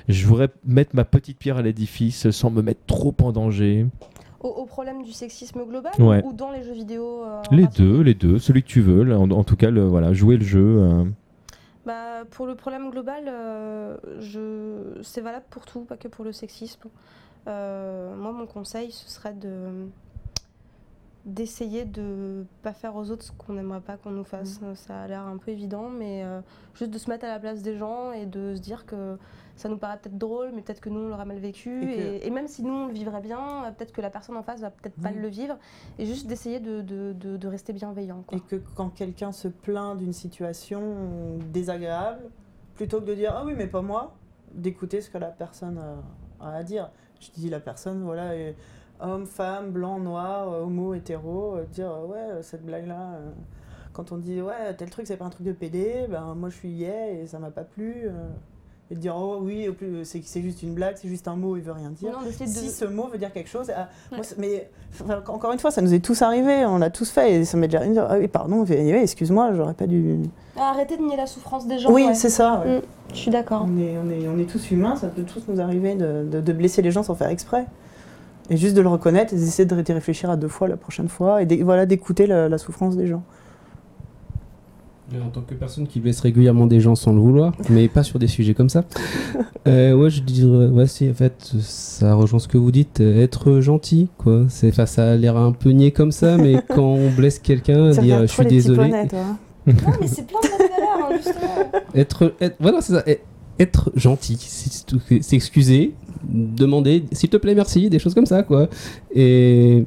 je 0.09 0.27
voudrais 0.27 0.49
mettre 0.67 0.95
ma 0.95 1.05
petite 1.05 1.39
pierre 1.39 1.57
à 1.57 1.63
l'édifice 1.63 2.31
sans 2.31 2.51
me 2.51 2.60
mettre 2.63 2.85
trop 2.87 3.15
en 3.23 3.33
danger 3.33 3.87
Au, 4.41 4.49
au 4.49 4.65
problème 4.67 5.03
du 5.03 5.13
sexisme 5.13 5.65
global 5.65 5.93
Ouais. 5.99 6.23
ou 6.25 6.33
dans 6.33 6.51
les 6.51 6.63
jeux 6.63 6.73
vidéo 6.73 7.25
euh, 7.25 7.43
Les 7.51 7.67
deux, 7.67 8.01
les 8.03 8.15
deux, 8.15 8.39
celui 8.39 8.63
que 8.63 8.69
tu 8.69 8.81
veux. 8.81 9.03
là, 9.05 9.19
en, 9.19 9.31
en 9.31 9.45
tout 9.45 9.57
cas, 9.57 9.71
le, 9.71 9.85
voilà, 9.87 10.13
jouer 10.13 10.37
le 10.37 10.45
jeu. 10.45 10.77
euh. 10.81 11.05
Bah, 11.87 12.25
pour 12.31 12.47
le 12.47 12.55
problème 12.55 12.91
global, 12.91 13.25
euh, 13.29 13.97
je... 14.21 15.01
c'est 15.03 15.21
valable 15.23 15.47
pour 15.51 15.65
tout, 15.67 15.81
pas 15.81 15.97
que 15.97 16.09
pour 16.09 16.25
le 16.25 16.33
sexisme. 16.33 16.89
Euh, 17.49 18.15
moi, 18.17 18.33
mon 18.33 18.47
conseil, 18.47 18.91
ce 18.93 19.09
serait 19.09 19.33
de 19.35 19.87
d'essayer 21.27 21.85
de 21.85 22.47
pas 22.63 22.73
faire 22.73 22.97
aux 22.97 23.11
autres 23.11 23.25
ce 23.25 23.33
qu'on 23.33 23.53
n'aimerait 23.53 23.81
pas 23.83 23.97
qu'on 23.99 24.11
nous 24.11 24.25
fasse. 24.25 24.59
Ça 24.75 25.03
a 25.03 25.07
l'air 25.07 25.21
un 25.27 25.37
peu 25.37 25.51
évident, 25.51 25.89
mais 25.91 26.23
euh, 26.25 26.41
juste 26.75 26.91
de 26.91 26.97
se 26.99 27.11
mettre 27.11 27.27
à 27.27 27.29
la 27.29 27.39
place 27.39 27.63
des 27.63 27.77
gens 27.77 28.13
et 28.13 28.25
de 28.25 28.55
se 28.55 28.61
dire 28.61 28.87
que 28.87 29.19
ça 29.61 29.69
nous 29.69 29.77
paraît 29.79 29.99
peut-être 29.99 30.19
drôle, 30.19 30.51
mais 30.55 30.63
peut-être 30.63 30.81
que 30.81 30.89
nous, 30.89 31.01
on 31.01 31.09
l'aura 31.09 31.25
mal 31.25 31.39
vécu. 31.39 31.83
Et 31.83 31.87
que- 31.97 32.01
Et, 32.01 32.27
et 32.27 32.31
même 32.31 32.49
si 32.49 32.63
nous, 32.63 32.73
on 32.73 32.87
le 32.89 32.93
vivrait 32.93 33.21
bien, 33.21 33.65
euh, 33.67 33.71
peut-être 33.71 33.93
que 33.93 34.01
la 34.01 34.11
personne 34.11 34.37
en 34.37 34.43
face 34.43 34.61
va 34.61 34.71
peut-être 34.71 35.01
pas 35.01 35.11
le 35.11 35.29
vivre. 35.29 35.57
Et 35.99 36.07
juste 36.07 36.27
d'essayer 36.27 36.61
de, 36.61 36.81
de- 36.81 37.13
de- 37.13 37.37
de 37.37 37.49
rester 37.49 37.73
bienveillant. 37.73 38.23
quoi. 38.27 38.39
Et 38.39 38.41
que 38.41 38.57
quand 38.75 38.89
quelqu'un 38.91 39.33
se 39.33 39.49
plaint 39.49 39.97
d'une 39.99 40.13
situation 40.13 41.39
désagréable, 41.53 42.23
plutôt 42.75 43.01
que 43.01 43.07
de 43.07 43.15
dire 43.15 43.33
ah 43.37 43.43
oui 43.45 43.55
mais 43.57 43.67
pas 43.67 43.83
moi, 43.83 44.15
d'écouter 44.55 45.01
ce 45.01 45.11
que 45.11 45.19
la 45.19 45.29
personne 45.29 45.79
a, 45.79 46.47
a 46.47 46.55
à 46.57 46.63
dire. 46.63 46.91
Je 47.21 47.31
dis 47.33 47.51
la 47.51 47.61
personne 47.61 48.03
voilà 48.03 48.33
homme, 49.01 49.27
femme, 49.27 49.71
blanc, 49.71 49.99
noir, 49.99 50.49
euh, 50.53 50.63
homo, 50.63 50.95
hétéro, 50.95 51.57
euh, 51.57 51.65
dire 51.65 51.91
euh, 51.93 52.07
ouais 52.07 52.19
euh, 52.19 52.43
cette 52.43 52.65
blague 52.65 52.87
là. 52.87 53.19
quand 53.93 54.13
on 54.13 54.17
dit 54.19 54.41
ouais 54.41 54.75
tel 54.77 54.89
truc 54.91 55.07
c'est 55.07 55.17
pas 55.17 55.25
un 55.27 55.31
truc 55.31 55.47
de 55.47 55.53
PD, 55.53 56.07
ben 56.09 56.35
moi 56.35 56.49
je 56.49 56.57
suis 56.57 56.71
yeah 56.71 57.11
et 57.11 57.27
ça 57.27 57.39
m'a 57.39 57.51
pas 57.51 57.65
plu. 57.65 58.03
euh, 58.07 58.29
et 58.91 58.95
de 58.97 59.01
dire 59.01 59.15
oh 59.17 59.39
oui 59.43 59.69
plus 59.71 60.05
c'est 60.05 60.21
c'est 60.25 60.43
juste 60.43 60.63
une 60.63 60.75
blague, 60.75 60.97
c'est 61.01 61.09
juste 61.09 61.29
un 61.29 61.37
mot, 61.37 61.57
il 61.57 61.63
veut 61.63 61.73
rien 61.73 61.91
dire 61.91 62.11
Non, 62.13 62.27
de- 62.27 62.33
si 62.47 62.69
ce 62.71 62.85
mot 62.85 63.09
veut 63.13 63.19
dire 63.19 63.33
quelque 63.33 63.49
chose. 63.49 63.71
ah, 63.77 63.89
Ouais. 64.13 64.19
mais 64.39 64.69
enfin, 65.01 65.23
encore 65.29 65.53
une 65.53 65.59
fois, 65.59 65.71
ça 65.71 65.81
nous 65.81 65.95
est 65.95 66.05
tous 66.05 66.23
arrivé, 66.23 66.65
on 66.67 66.79
l'a 66.79 66.91
tous 66.91 67.09
fait, 67.11 67.33
et 67.41 67.45
ça 67.45 67.57
m'est 67.57 67.69
déjà 67.69 67.79
arrivé 67.79 67.99
ah 67.99 68.17
oui, 68.19 68.27
pardon, 68.29 68.65
excuse-moi, 68.65 69.53
j'aurais 69.55 69.75
pas 69.75 69.87
dû. 69.87 70.17
Arrêtez 70.59 70.97
de 70.97 71.03
nier 71.03 71.17
la 71.17 71.27
souffrance 71.27 71.67
des 71.67 71.79
gens. 71.79 71.91
oui, 71.93 72.05
ouais. 72.07 72.15
c'est 72.15 72.31
ça. 72.31 72.63
ouais. 72.67 72.79
Mm, 72.79 72.83
Je 73.13 73.17
suis 73.17 73.31
d'accord. 73.31 73.67
On, 73.69 73.79
est, 73.79 73.97
on, 73.97 74.11
est, 74.11 74.29
on 74.29 74.39
est 74.39 74.45
tous 74.51 74.71
humains, 74.71 74.97
ça 74.97 75.07
peut 75.09 75.23
tous 75.23 75.45
nous 75.49 75.61
arriver 75.61 75.95
de, 75.95 76.25
de- 76.31 76.41
de 76.41 76.53
blesser 76.53 76.83
les 76.83 76.91
gens 76.91 77.03
sans 77.03 77.15
faire 77.15 77.29
exprès. 77.29 77.67
Et 78.53 78.57
juste 78.57 78.75
de 78.77 78.81
le 78.81 78.89
reconnaître 78.89 79.33
et 79.33 79.37
d'essayer 79.37 79.65
de 79.67 79.93
réfléchir 79.93 80.29
à 80.29 80.37
deux 80.37 80.49
fois 80.49 80.67
la 80.67 80.77
prochaine 80.77 81.09
fois, 81.09 81.43
et 81.43 81.63
voilà, 81.63 81.87
d'écouter 81.87 82.27
la, 82.27 82.49
la 82.49 82.59
souffrance 82.59 82.97
des 82.97 83.07
gens. 83.07 83.23
Euh, 85.15 85.23
En 85.27 85.29
tant 85.31 85.41
que 85.41 85.55
personne 85.55 85.87
qui 85.87 86.01
blesse 86.01 86.21
régulièrement 86.21 86.67
des 86.67 86.81
gens 86.81 86.95
sans 86.95 87.13
le 87.13 87.21
vouloir, 87.21 87.53
mais 87.69 87.89
pas 87.89 88.03
sur 88.03 88.19
des 88.19 88.29
sujets 88.29 88.55
comme 88.55 88.69
ça. 88.71 88.85
Euh, 89.69 89.93
ouais, 89.93 90.09
je 90.09 90.23
dirais, 90.23 90.69
ouais, 90.69 90.87
si, 90.87 91.09
en 91.11 91.13
fait, 91.13 91.53
ça 91.61 92.15
rejoint 92.15 92.39
ce 92.39 92.49
que 92.49 92.57
vous 92.57 92.73
dites, 92.73 93.01
euh, 93.03 93.23
être 93.23 93.61
gentil, 93.61 94.09
quoi. 94.17 94.47
C'est, 94.49 94.75
ça 94.87 95.11
a 95.13 95.17
l'air 95.17 95.37
un 95.37 95.53
peu 95.53 95.69
niais 95.71 95.91
comme 95.91 96.13
ça, 96.13 96.39
mais 96.39 96.63
quand 96.69 96.83
on 96.95 97.11
blesse 97.11 97.39
quelqu'un, 97.39 97.91
dire 97.91 98.01
regardes 98.03 98.27
je 98.29 98.33
suis 98.33 98.47
désolé. 98.47 98.91
toi. 99.07 99.19
Non, 99.67 99.75
mais 100.01 100.07
c'est 100.07 100.27
plein 100.27 100.41
de 100.41 100.49
valeurs, 100.49 101.11
hein, 101.11 101.15
justement. 101.15 101.83
Être, 101.95 102.35
être- 102.41 102.57
voilà, 102.59 102.81
c'est 102.81 102.95
ça. 102.95 103.05
être- 103.59 103.93
gentil, 103.95 104.39
s'excuser, 105.21 105.93
demander, 106.27 107.05
s'il 107.13 107.29
te 107.29 107.37
plaît, 107.37 107.55
merci, 107.55 107.91
des 107.91 107.99
choses 107.99 108.15
comme 108.15 108.27
ça, 108.27 108.43
quoi. 108.43 108.67
Et 109.15 109.85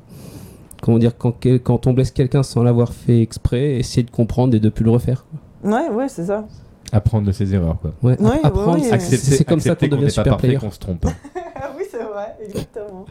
comment 0.83 0.97
dire, 0.99 1.17
quand, 1.17 1.31
quel- 1.39 1.61
quand 1.61 1.87
on 1.87 1.93
blesse 1.93 2.11
quelqu'un 2.11 2.43
sans 2.43 2.61
l'avoir 2.61 2.91
fait 2.93 3.21
exprès, 3.21 3.75
essayer 3.75 4.03
de 4.03 4.11
comprendre 4.11 4.53
et 4.53 4.59
de 4.59 4.67
plus 4.69 4.83
le 4.83 4.91
refaire. 4.91 5.25
Ouais, 5.63 5.87
ouais, 5.89 6.09
c'est 6.09 6.25
ça. 6.25 6.45
Apprendre 6.91 7.25
de 7.25 7.31
ses 7.31 7.55
erreurs. 7.55 7.77
Quoi. 7.81 7.93
Ouais, 8.03 8.21
Ouais, 8.21 8.31
app- 8.39 8.45
apprendre, 8.47 8.73
ouais, 8.75 8.81
ouais. 8.81 8.87
c'est- 8.87 8.93
Accepter, 8.93 9.17
c'est 9.37 9.43
comme 9.45 9.59
ça 9.61 9.71
accepter 9.71 9.89
qu'on 9.89 9.95
devient 9.95 10.05
pas 10.07 10.11
super 10.11 10.33
parfait, 10.33 10.47
player. 10.47 10.59
qu'on 10.59 10.71
se 10.71 10.79
trompe. 10.79 11.05
oui, 11.77 11.83
c'est 11.89 12.03
vrai, 12.03 12.35
exactement. 12.45 13.05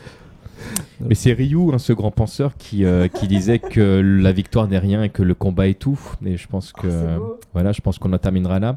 Mais 1.01 1.17
c'est 1.17 1.33
Ryu, 1.33 1.73
hein, 1.73 1.79
ce 1.79 1.93
grand 1.93 2.13
penseur, 2.13 2.53
qui, 2.57 2.85
euh, 2.85 3.09
qui 3.09 3.27
disait 3.27 3.59
que 3.59 4.01
la 4.01 4.31
victoire 4.31 4.69
n'est 4.69 4.79
rien 4.79 5.03
et 5.03 5.09
que 5.09 5.25
le 5.25 5.35
combat 5.35 5.67
est 5.67 5.75
tout. 5.79 5.99
Et 6.25 6.37
je 6.37 6.47
pense 6.47 6.73
que 6.73 6.87
Oh, 7.19 7.39
voilà, 7.53 7.73
je 7.73 7.81
pense 7.81 7.99
qu'on 7.99 8.13
en 8.13 8.19
terminera 8.19 8.61
là. 8.61 8.77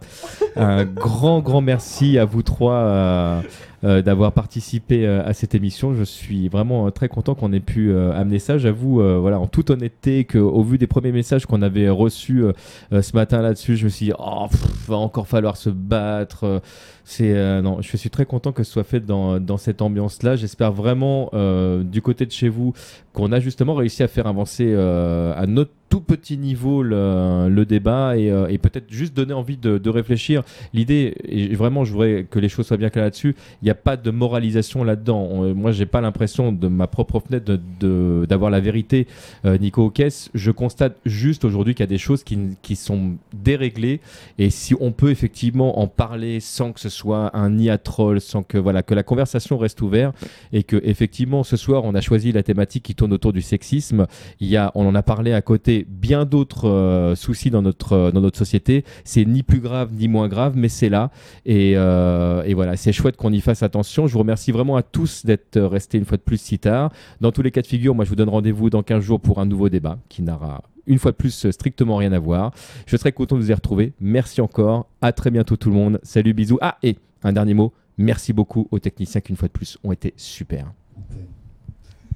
Un 0.56 0.86
grand, 0.86 1.42
grand 1.42 1.62
merci 1.62 2.18
à 2.18 2.26
vous 2.26 2.42
trois 2.42 2.74
euh, 2.74 3.42
d'avoir 3.84 4.32
participé 4.32 5.06
euh, 5.06 5.24
à 5.26 5.34
cette 5.34 5.54
émission. 5.56 5.94
Je 5.94 6.04
suis 6.04 6.48
vraiment 6.48 6.88
euh, 6.88 6.90
très 6.92 7.08
content 7.10 7.36
qu'on 7.36 7.54
ait 7.54 7.60
pu 7.60 7.92
euh, 7.92 8.14
amener 8.14 8.40
ça. 8.40 8.58
J'avoue, 8.58 9.02
euh, 9.02 9.18
voilà, 9.20 9.40
en 9.40 9.48
toute 9.48 9.70
honnêteté, 9.70 10.26
qu'au 10.26 10.64
vu 10.64 10.78
des 10.78 10.88
premiers 10.88 11.12
messages 11.12 11.46
qu'on 11.46 11.62
avait 11.62 11.90
reçus 11.90 12.44
euh, 12.44 12.54
euh, 12.94 13.02
ce 13.02 13.16
matin 13.16 13.42
là-dessus, 13.42 13.76
je 13.76 13.86
me 13.86 13.90
suis 13.90 14.08
dit, 14.08 14.14
oh, 14.18 14.48
va 14.88 14.98
encore 14.98 15.28
falloir 15.28 15.58
se 15.58 15.70
battre. 15.70 16.44
euh, 16.46 16.60
c'est 17.04 17.36
euh, 17.36 17.62
non, 17.62 17.82
je 17.82 17.98
suis 17.98 18.10
très 18.10 18.26
content 18.26 18.52
que 18.52 18.64
ce 18.64 18.72
soit 18.72 18.84
fait 18.84 19.00
dans, 19.00 19.40
dans 19.40 19.58
cette 19.58 19.82
ambiance-là. 19.82 20.36
J'espère 20.36 20.72
vraiment 20.72 21.30
euh, 21.34 21.84
du 21.84 22.02
côté 22.02 22.26
de 22.26 22.32
chez 22.32 22.50
vous 22.50 22.74
qu'on 23.14 23.32
a 23.32 23.40
justement 23.40 23.76
réussi 23.76 24.02
à 24.02 24.08
faire 24.08 24.26
avancer 24.26 24.66
euh, 24.68 25.34
à 25.38 25.46
notre 25.46 25.72
tout 25.96 26.02
petit 26.02 26.38
niveau 26.38 26.84
le, 26.84 27.64
débat 27.64 28.18
et, 28.18 28.30
euh, 28.30 28.48
et 28.50 28.58
peut-être 28.58 28.92
juste 28.92 29.14
donner 29.16 29.32
envie 29.32 29.56
de, 29.56 29.78
de 29.78 29.90
réfléchir. 29.90 30.44
L'idée, 30.74 31.16
et 31.24 31.56
vraiment, 31.56 31.86
je 31.86 31.94
voudrais 31.94 32.26
que 32.30 32.38
les 32.38 32.50
choses 32.50 32.68
soient 32.68 32.76
bien 32.76 32.90
claires 32.90 33.06
là-dessus. 33.06 33.34
Il 33.62 33.66
n'y 33.66 33.72
a 33.72 33.76
pas 33.76 33.96
de 33.96 34.12
moralisation 34.12 34.84
là-dedans. 34.84 35.54
Moi, 35.56 35.72
j'ai 35.72 35.86
pas 35.86 36.02
l'impression 36.02 36.52
de 36.52 36.68
ma 36.68 36.88
propre 36.88 37.22
fenêtre 37.22 37.46
de- 37.46 37.62
de- 37.80 38.26
d'avoir 38.28 38.52
la 38.52 38.60
vérité, 38.60 39.08
euh, 39.46 39.58
Nico 39.58 39.86
Hokes. 39.86 40.32
Je 40.34 40.52
constate 40.52 40.98
juste 41.06 41.46
aujourd'hui 41.46 41.76
qu'il 41.76 41.84
y 41.84 41.88
a 41.88 41.88
des 41.88 41.98
choses 41.98 42.26
qui, 42.26 42.38
qui 42.62 42.76
sont 42.76 43.14
déréglées 43.34 44.02
et 44.38 44.50
si 44.50 44.76
on 44.82 44.92
peut 44.92 45.12
effectivement 45.12 45.80
en 45.80 45.88
parler 45.88 46.42
sans 46.42 46.74
que 46.74 46.82
ce 46.82 46.90
soit 46.90 47.32
un 47.38 47.56
troll, 47.78 48.20
sans 48.20 48.44
que 48.44 48.58
voilà 48.58 48.84
que 48.84 48.94
la 48.94 49.04
conversation 49.04 49.58
reste 49.58 49.82
ouverte 49.82 50.16
et 50.52 50.64
que 50.64 50.76
effectivement 50.84 51.44
ce 51.44 51.56
soir 51.56 51.86
on 51.86 51.96
a 51.96 52.02
choisi 52.02 52.34
la 52.34 52.44
thématique 52.44 52.84
qui 52.84 52.96
tourne 52.96 53.14
autour 53.14 53.32
du 53.32 53.42
sexisme. 53.42 54.08
Il 54.42 54.48
y 54.50 54.58
a, 54.58 54.72
on 54.76 54.86
en 54.86 54.94
a 54.94 55.02
parlé 55.02 55.32
à 55.32 55.42
côté, 55.42 55.85
bien 55.88 56.26
d'autres 56.26 56.68
euh, 56.68 57.16
soucis 57.16 57.50
dans 57.50 57.62
notre 57.62 57.94
euh, 57.94 58.12
dans 58.12 58.22
notre 58.22 58.38
société. 58.38 58.84
C'est 59.04 59.26
ni 59.26 59.44
plus 59.44 59.60
grave 59.60 59.92
ni 59.94 60.08
moins 60.08 60.28
grave, 60.28 60.54
mais 60.56 60.70
c'est 60.70 60.90
là 60.90 61.12
et, 61.46 61.74
euh, 61.76 62.44
et 62.44 62.54
voilà, 62.54 62.76
c'est 62.76 62.92
chouette 62.92 63.18
qu'on 63.18 63.32
y 63.32 63.42
fasse 63.42 63.64
attention. 63.64 64.08
Je 64.08 64.14
vous 64.14 64.20
remercie 64.20 64.52
vraiment 64.52 64.76
à 64.76 64.84
tous 64.84 65.26
d'être 65.26 65.60
restés 65.60 65.98
une 65.98 66.06
fois 66.06 66.18
de 66.18 66.24
plus 66.24 66.40
si 66.40 66.60
tard. 66.60 66.92
Dans 67.22 67.32
tous 67.32 67.42
les 67.42 67.52
cas 67.52 67.62
de 67.62 67.68
figure, 67.68 67.96
moi 67.96 68.06
je 68.06 68.10
vous 68.10 68.16
donne 68.16 68.30
rendez-vous 68.30 68.70
dans 68.70 68.84
15 68.84 69.04
jours 69.04 69.20
pour 69.20 69.40
un 69.40 69.46
nouveau 69.46 69.70
débat 69.70 69.98
qui 70.10 70.22
n'aura 70.22 70.62
une 70.88 71.00
fois 71.00 71.12
de 71.12 71.18
plus 71.18 71.50
strictement 71.50 71.96
rien 71.98 72.12
à 72.12 72.20
voir. 72.20 72.52
Je 72.86 72.96
serai 72.98 73.12
content 73.12 73.36
de 73.36 73.42
vous 73.42 73.52
y 73.52 73.54
retrouver. 73.54 73.94
Merci 74.00 74.42
encore. 74.42 74.88
À 75.02 75.12
très 75.12 75.32
bientôt 75.32 75.56
tout 75.56 75.70
le 75.70 75.76
monde. 75.76 76.00
Salut, 76.04 76.34
bisous. 76.34 76.60
Ah, 76.62 76.78
et 76.84 76.98
un 77.24 77.34
dernier 77.34 77.54
mot. 77.56 77.74
Merci 77.98 78.34
beaucoup 78.34 78.68
aux 78.72 78.80
techniciens 78.80 79.22
qui, 79.22 79.32
une 79.32 79.38
fois 79.38 79.48
de 79.48 79.54
plus, 79.54 79.78
ont 79.84 79.92
été 79.92 80.14
super. 80.18 80.72